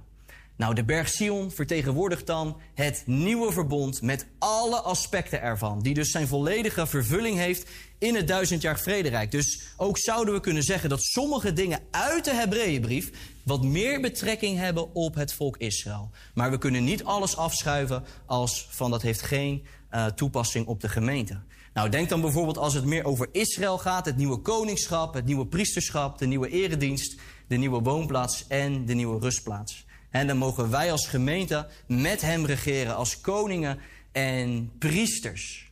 Nou, 0.55 0.73
de 0.73 0.83
berg 0.83 1.09
Sion 1.09 1.51
vertegenwoordigt 1.51 2.25
dan 2.25 2.57
het 2.73 3.03
nieuwe 3.05 3.51
verbond 3.51 4.01
met 4.01 4.25
alle 4.39 4.79
aspecten 4.79 5.41
ervan. 5.41 5.81
Die 5.81 5.93
dus 5.93 6.11
zijn 6.11 6.27
volledige 6.27 6.87
vervulling 6.87 7.37
heeft 7.37 7.69
in 7.97 8.15
het 8.15 8.27
duizendjarig 8.27 8.81
vrederijk. 8.81 9.31
Dus 9.31 9.61
ook 9.77 9.97
zouden 9.97 10.33
we 10.33 10.39
kunnen 10.39 10.63
zeggen 10.63 10.89
dat 10.89 11.03
sommige 11.03 11.53
dingen 11.53 11.79
uit 11.91 12.25
de 12.25 12.33
Hebreeënbrief 12.33 13.11
wat 13.43 13.63
meer 13.63 14.01
betrekking 14.01 14.57
hebben 14.57 14.95
op 14.95 15.15
het 15.15 15.33
volk 15.33 15.57
Israël. 15.57 16.09
Maar 16.33 16.51
we 16.51 16.57
kunnen 16.57 16.83
niet 16.83 17.03
alles 17.03 17.37
afschuiven 17.37 18.03
als 18.25 18.67
van 18.69 18.91
dat 18.91 19.01
heeft 19.01 19.21
geen 19.21 19.65
uh, 19.91 20.05
toepassing 20.05 20.67
op 20.67 20.81
de 20.81 20.89
gemeente. 20.89 21.41
Nou, 21.79 21.91
denk 21.91 22.09
dan 22.09 22.21
bijvoorbeeld 22.21 22.57
als 22.57 22.73
het 22.73 22.85
meer 22.85 23.05
over 23.05 23.27
Israël 23.31 23.77
gaat, 23.77 24.05
het 24.05 24.17
nieuwe 24.17 24.37
koningschap, 24.37 25.13
het 25.13 25.25
nieuwe 25.25 25.47
priesterschap, 25.47 26.17
de 26.17 26.25
nieuwe 26.25 26.49
eredienst, 26.49 27.19
de 27.47 27.55
nieuwe 27.55 27.79
woonplaats 27.79 28.47
en 28.47 28.85
de 28.85 28.93
nieuwe 28.93 29.19
rustplaats. 29.19 29.85
En 30.09 30.27
dan 30.27 30.37
mogen 30.37 30.69
wij 30.69 30.91
als 30.91 31.07
gemeente 31.07 31.67
met 31.87 32.21
hem 32.21 32.45
regeren 32.45 32.95
als 32.95 33.21
koningen 33.21 33.79
en 34.11 34.71
priesters. 34.79 35.71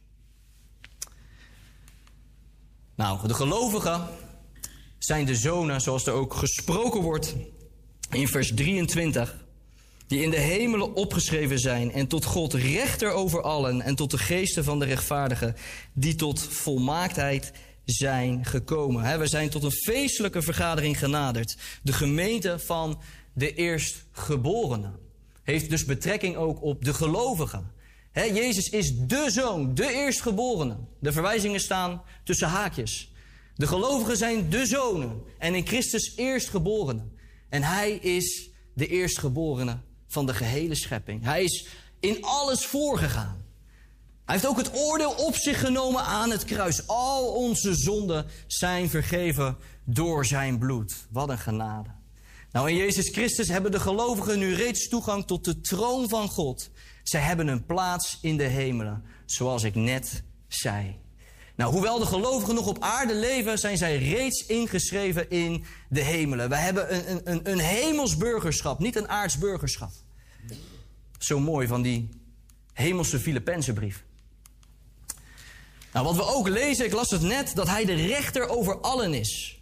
Nou, 2.95 3.27
de 3.27 3.34
gelovigen 3.34 4.08
zijn 4.98 5.26
de 5.26 5.36
zonen, 5.36 5.82
zoals 5.82 6.06
er 6.06 6.14
ook 6.14 6.34
gesproken 6.34 7.02
wordt 7.02 7.36
in 8.10 8.27
vers 8.27 8.53
23, 8.53 9.45
die 10.08 10.22
in 10.22 10.30
de 10.30 10.40
hemelen 10.40 10.95
opgeschreven 10.95 11.60
zijn 11.60 11.92
en 11.92 12.08
tot 12.08 12.26
God 12.26 12.53
rechter 12.53 13.11
over 13.11 13.42
allen 13.42 13.82
en 13.82 13.95
tot 13.95 14.11
de 14.11 14.18
geesten 14.18 14.64
van 14.64 14.80
de 14.80 14.86
rechtvaardigen, 14.86 15.56
die 15.94 16.16
tot 16.16 16.42
volmaaktheid 16.42 17.52
zijn 17.86 18.45
gekomen. 18.45 19.19
We 19.19 19.27
zijn 19.27 19.50
tot 19.50 19.64
een 19.64 19.72
feestelijke 19.72 20.42
vergadering 20.42 21.00
genaderd. 21.00 21.58
De 21.84 21.94
gemeente 21.94 22.60
van 22.60 23.02
de 23.34 23.53
eerstgeborenen. 23.53 24.95
Heeft 25.44 25.69
dus 25.69 25.86
betrekking 25.86 26.36
ook 26.36 26.61
op 26.61 26.86
de 26.86 26.94
gelovigen. 26.94 27.72
Jezus 28.14 28.69
is 28.69 28.94
de 28.95 29.26
zoon, 29.27 29.76
de 29.76 29.94
eerstgeborene. 29.94 30.77
De 31.00 31.11
verwijzingen 31.11 31.60
staan 31.60 32.02
tussen 32.24 32.48
haakjes. 32.48 33.11
De 33.56 33.68
gelovigen 33.68 34.18
zijn 34.18 34.50
de 34.50 34.66
zonen 34.66 35.22
en 35.38 35.56
in 35.56 35.68
Christus 35.68 36.16
eerstgeborenen. 36.16 37.11
En 37.50 37.64
hij 37.64 37.92
is 37.92 38.50
de 38.74 38.88
eerstgeborene 38.88 39.77
van 40.08 40.26
de 40.26 40.34
gehele 40.34 40.76
schepping. 40.76 41.24
Hij 41.24 41.44
is 41.44 41.68
in 42.00 42.24
alles 42.24 42.66
voorgegaan. 42.66 43.45
Hij 44.26 44.36
heeft 44.36 44.48
ook 44.48 44.58
het 44.58 44.76
oordeel 44.76 45.11
op 45.11 45.36
zich 45.36 45.60
genomen 45.60 46.03
aan 46.03 46.32
het 46.32 46.45
kruis. 46.45 46.88
Al 46.88 47.34
onze 47.34 47.76
zonden 47.76 48.26
zijn 48.48 48.90
vergeven 48.90 49.58
door 49.84 50.26
zijn 50.26 50.60
bloed. 50.60 51.08
Wat 51.10 51.30
een 51.30 51.38
genade. 51.38 51.90
Nou, 52.52 52.69
in 52.69 52.76
Jezus 52.76 53.10
Christus 53.10 53.48
hebben 53.48 53.72
de 53.72 53.80
gelovigen 53.80 54.40
nu 54.40 54.53
reeds 54.53 54.88
toegang 54.88 55.26
tot 55.26 55.45
de 55.45 55.61
troon 55.61 56.10
van 56.10 56.27
God. 56.30 56.69
Zij 57.03 57.22
hebben 57.22 57.48
een 57.48 57.66
plaats 57.66 58.18
in 58.22 58.38
de 58.38 58.44
hemelen, 58.44 59.03
zoals 59.26 59.64
ik 59.64 59.76
net 59.76 60.24
zei. 60.48 61.00
Nou, 61.58 61.72
hoewel 61.72 62.00
de 62.00 62.06
gelovigen 62.06 62.56
nog 62.56 62.68
op 62.68 62.77
aarde 62.80 63.16
leven, 63.16 63.58
zijn 63.58 63.77
zij 63.77 63.98
reeds 63.98 64.45
ingeschreven 64.45 65.30
in 65.30 65.66
de 65.90 66.02
hemelen. 66.02 66.50
Wij 66.50 66.60
hebben 66.60 67.10
een, 67.10 67.22
een, 67.24 67.52
een 67.52 67.60
hemels 67.60 68.18
burgerschap, 68.18 68.80
niet 68.80 68.95
een 68.95 69.10
aards 69.10 69.38
burgerschap. 69.38 69.92
Zo 71.18 71.40
mooi 71.40 71.68
van 71.68 71.82
die 71.82 72.10
hemelse 72.74 73.19
Filippense 73.19 73.74
brief. 73.74 74.03
Nou, 75.94 76.06
wat 76.06 76.16
we 76.16 76.26
ook 76.26 76.48
lezen, 76.48 76.86
ik 76.86 76.94
las 76.94 77.10
het 77.10 77.22
net, 77.22 77.56
dat 77.56 77.68
hij 77.68 77.86
de 77.86 77.95
rechter 77.95 78.48
over 78.48 78.80
allen 78.80 79.14
is. 79.14 79.61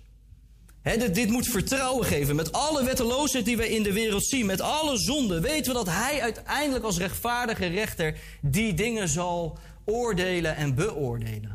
Dit, 0.82 1.16
dit, 1.16 1.30
moet 1.30 1.48
vertrouwen 1.48 2.06
geven. 2.06 2.36
Met 2.36 2.52
alle 2.52 2.84
wetteloosheid 2.84 3.46
die 3.46 3.58
we 3.58 3.70
in 3.70 3.84
de 3.84 3.94
wereld 3.94 4.26
zien, 4.26 4.46
met 4.46 4.62
alle 4.62 4.98
zonden, 4.98 5.42
weten 5.42 5.72
we 5.72 5.78
dat 5.78 5.94
Hij 5.94 6.22
uiteindelijk 6.22 6.86
als 6.86 6.98
rechtvaardige 6.98 7.66
rechter 7.66 8.18
die 8.42 8.74
dingen 8.74 9.10
zal 9.10 9.58
oordelen 9.86 10.56
en 10.56 10.76
beoordelen. 10.76 11.55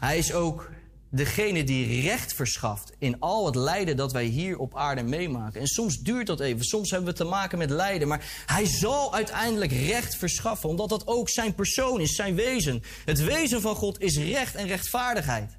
Hij 0.00 0.18
is 0.18 0.32
ook 0.32 0.70
degene 1.10 1.64
die 1.64 2.00
recht 2.00 2.34
verschaft 2.34 2.92
in 2.98 3.20
al 3.20 3.46
het 3.46 3.54
lijden 3.54 3.96
dat 3.96 4.12
wij 4.12 4.24
hier 4.24 4.58
op 4.58 4.76
aarde 4.76 5.02
meemaken. 5.02 5.60
En 5.60 5.66
soms 5.66 5.98
duurt 5.98 6.26
dat 6.26 6.40
even, 6.40 6.64
soms 6.64 6.90
hebben 6.90 7.08
we 7.08 7.14
te 7.14 7.24
maken 7.24 7.58
met 7.58 7.70
lijden, 7.70 8.08
maar 8.08 8.44
Hij 8.46 8.66
zal 8.66 9.14
uiteindelijk 9.14 9.72
recht 9.72 10.16
verschaffen, 10.16 10.68
omdat 10.68 10.88
dat 10.88 11.06
ook 11.06 11.28
zijn 11.28 11.54
persoon 11.54 12.00
is, 12.00 12.14
zijn 12.14 12.34
wezen. 12.34 12.82
Het 13.04 13.24
wezen 13.24 13.60
van 13.60 13.74
God 13.74 14.00
is 14.00 14.18
recht 14.18 14.54
en 14.54 14.66
rechtvaardigheid. 14.66 15.56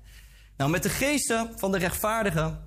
Nou, 0.57 0.71
met 0.71 0.83
de 0.83 0.89
geesten 0.89 1.51
van 1.55 1.71
de 1.71 1.77
rechtvaardigen 1.77 2.63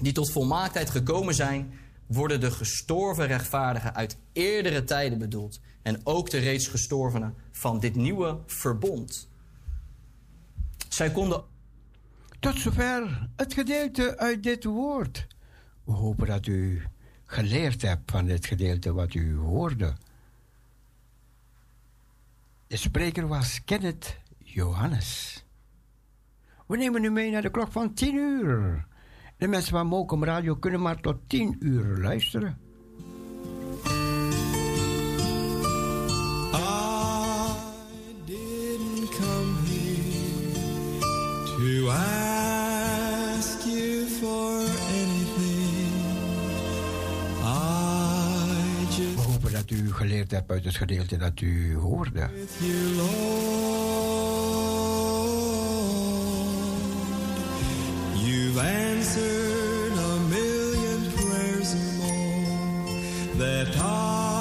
die 0.00 0.12
tot 0.12 0.30
volmaaktheid 0.30 0.90
gekomen 0.90 1.34
zijn, 1.34 1.72
worden 2.06 2.40
de 2.40 2.50
gestorven 2.50 3.26
rechtvaardigen 3.26 3.94
uit 3.94 4.16
eerdere 4.32 4.84
tijden 4.84 5.18
bedoeld. 5.18 5.60
En 5.82 6.00
ook 6.04 6.30
de 6.30 6.38
reeds 6.38 6.66
gestorvenen 6.66 7.34
van 7.52 7.80
dit 7.80 7.94
nieuwe 7.94 8.38
verbond. 8.46 9.28
Zij 10.88 11.10
konden. 11.10 11.44
Tot 12.40 12.58
zover 12.58 13.28
het 13.36 13.54
gedeelte 13.54 14.18
uit 14.18 14.42
dit 14.42 14.64
woord. 14.64 15.26
We 15.84 15.92
hopen 15.92 16.26
dat 16.26 16.46
u 16.46 16.82
geleerd 17.24 17.82
hebt 17.82 18.10
van 18.10 18.26
dit 18.26 18.46
gedeelte 18.46 18.92
wat 18.92 19.14
u 19.14 19.36
hoorde. 19.36 19.94
De 22.66 22.76
spreker 22.76 23.28
was 23.28 23.64
Kenneth 23.64 24.16
Johannes. 24.38 25.44
We 26.66 26.76
nemen 26.76 27.04
u 27.04 27.10
mee 27.10 27.30
naar 27.30 27.42
de 27.42 27.50
klok 27.50 27.72
van 27.72 27.94
10 27.94 28.14
uur. 28.14 28.86
De 29.36 29.48
mensen 29.48 29.70
van 29.70 29.86
Mokum 29.86 30.24
Radio 30.24 30.56
kunnen 30.56 30.82
maar 30.82 31.00
tot 31.00 31.16
10 31.26 31.56
uur 31.60 31.98
luisteren. 31.98 32.65
To 41.86 41.92
ask 41.92 43.64
you 43.64 44.06
for 44.06 44.58
anything. 45.00 45.92
I 47.44 48.86
just 48.90 49.52
dat 49.52 49.70
u 49.70 49.92
geleerd 49.92 50.30
hebt 50.30 50.50
uit 50.50 50.64
het 50.64 50.76
gedeelte 50.76 51.16
dat 51.16 51.40
u 51.40 51.76
hoorde. 51.76 52.30
You've 58.24 58.60
answered 58.60 59.98
a 59.98 60.18
million 60.28 61.12
prayers 61.14 61.74
or 61.74 61.92
more 61.98 63.36
that 63.38 63.76
I 63.76 64.35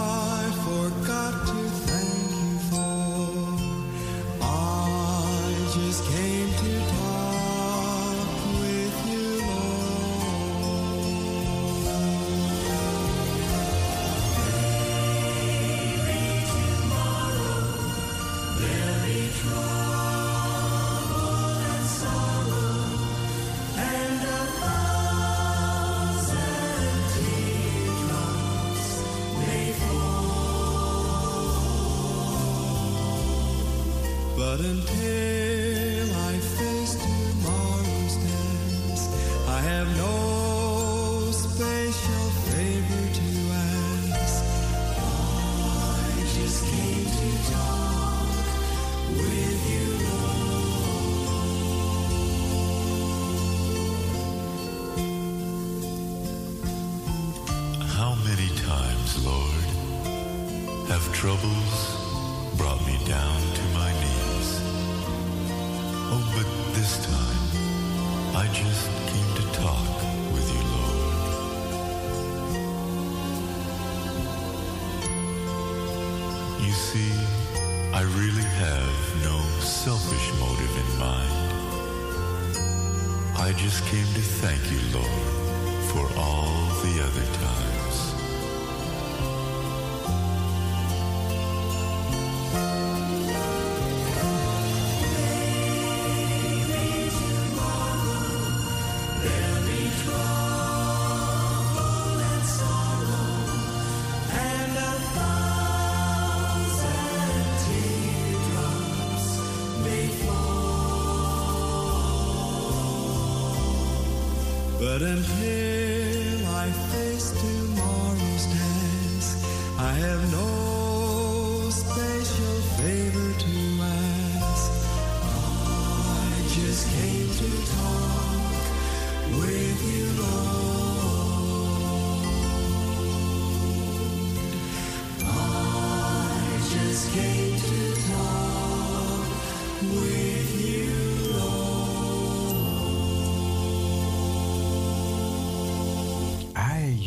until 115.05 116.47
I 116.47 116.71
face 116.91 117.29
tomorrow's 117.31 118.45
task, 118.47 119.45
I 119.77 119.91
have 119.93 120.31
no 120.31 120.74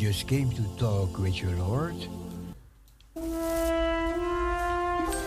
came 0.09 0.49
to 0.55 0.62
talk 0.77 1.17
with 1.17 1.37
you, 1.39 1.57
Lord. 1.57 2.09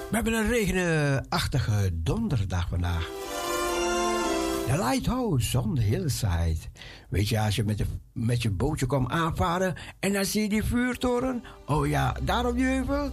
We 0.09 0.17
hebben 0.17 0.33
een 0.33 0.47
regenachtige 0.47 1.89
donderdag 1.93 2.67
vandaag. 2.69 3.09
De 4.67 4.77
Lighthouse 4.77 5.59
on 5.59 5.75
the 5.75 5.81
Hillside. 5.81 6.57
Weet 7.09 7.29
je, 7.29 7.39
als 7.39 7.55
je 7.55 7.63
met, 7.63 7.77
de, 7.77 7.85
met 8.13 8.41
je 8.41 8.49
bootje 8.49 8.85
komt 8.85 9.09
aanvaren 9.09 9.75
en 9.99 10.13
dan 10.13 10.25
zie 10.25 10.41
je 10.41 10.49
die 10.49 10.63
vuurtoren. 10.63 11.43
Oh 11.65 11.87
ja, 11.87 12.15
daar 12.21 12.45
op 12.45 12.55
die 12.55 12.65
heuvel. 12.65 13.11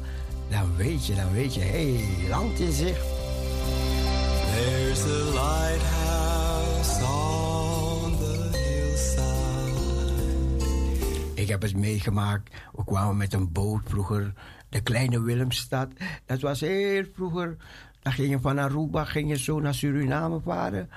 Dan 0.51 0.77
weet 0.77 1.07
je, 1.07 1.15
dan 1.15 1.33
weet 1.33 1.55
je, 1.55 1.61
hé, 1.61 1.95
hey, 1.95 2.29
land 2.29 2.59
in 2.59 2.73
zicht. 2.73 3.07
There's 4.55 5.05
a 5.05 5.25
lighthouse 5.33 7.05
on 7.05 7.28
Ik 11.49 11.55
heb 11.55 11.63
het 11.63 11.77
meegemaakt. 11.77 12.55
We 12.73 12.85
kwamen 12.85 13.17
met 13.17 13.33
een 13.33 13.53
boot 13.53 13.81
vroeger. 13.85 14.33
De 14.69 14.81
kleine 14.81 15.23
Willemstad. 15.23 15.89
Dat 16.27 16.41
was 16.41 16.61
heel 16.61 17.05
vroeger. 17.15 17.57
Dan 18.03 18.13
ging 18.13 18.31
je 18.31 18.41
van 18.41 18.59
Aruba 18.59 19.05
ging 19.05 19.29
je 19.29 19.39
zo 19.39 19.61
naar 19.61 19.75
Suriname 19.75 20.41
varen. 20.41 20.91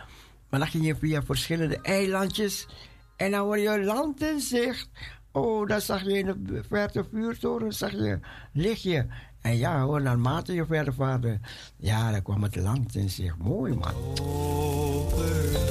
Maar 0.50 0.60
dan 0.60 0.70
ging 0.70 0.86
je 0.86 0.96
via 0.96 1.24
verschillende 1.24 1.82
eilandjes. 1.82 2.68
En 3.16 3.32
dan 3.32 3.46
word 3.46 3.62
je 3.62 3.84
land 3.84 4.22
in 4.22 4.40
zicht. 4.40 4.90
Oh, 5.32 5.68
dan 5.68 5.82
zag 5.82 6.04
je 6.04 6.18
in 6.18 6.26
de 6.46 6.64
verte 6.70 7.06
vuurtoren, 7.12 7.74
zag 7.74 7.92
je 7.92 8.20
lichtje. 8.54 9.08
En 9.42 9.58
ja 9.58 9.82
hoor, 9.82 10.02
naarmate 10.02 10.54
je 10.54 10.66
verder 10.66 10.94
vaarde, 10.94 11.40
ja, 11.78 12.12
dan 12.12 12.22
kwam 12.22 12.44
het 12.44 12.56
land 12.56 12.96
in 12.96 13.10
zicht. 13.10 13.38
Mooi 13.38 13.76
man. 13.76 13.94
Overlooks 14.22 15.62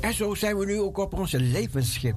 En 0.00 0.14
zo 0.14 0.34
zijn 0.34 0.58
we 0.58 0.64
nu 0.64 0.80
ook 0.80 0.98
op 0.98 1.12
onze 1.18 1.40
levensschip. 1.40 2.16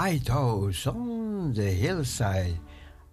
Lighthouse 0.00 0.86
on 0.86 1.52
the 1.52 1.70
hillside. 1.84 2.58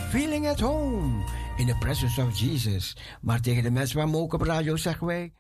Feeling 0.10 0.48
at 0.48 0.60
home 0.60 1.24
in 1.58 1.66
the 1.66 1.76
presence 1.80 2.22
of 2.22 2.40
Jesus. 2.40 2.98
Maar 3.22 3.42
tegen 3.42 3.64
de 3.64 3.72
mensen 3.72 4.00
van 4.00 4.10
Mokum 4.10 4.44
Radio 4.44 4.76
zeggen 4.76 5.08
wij... 5.08 5.34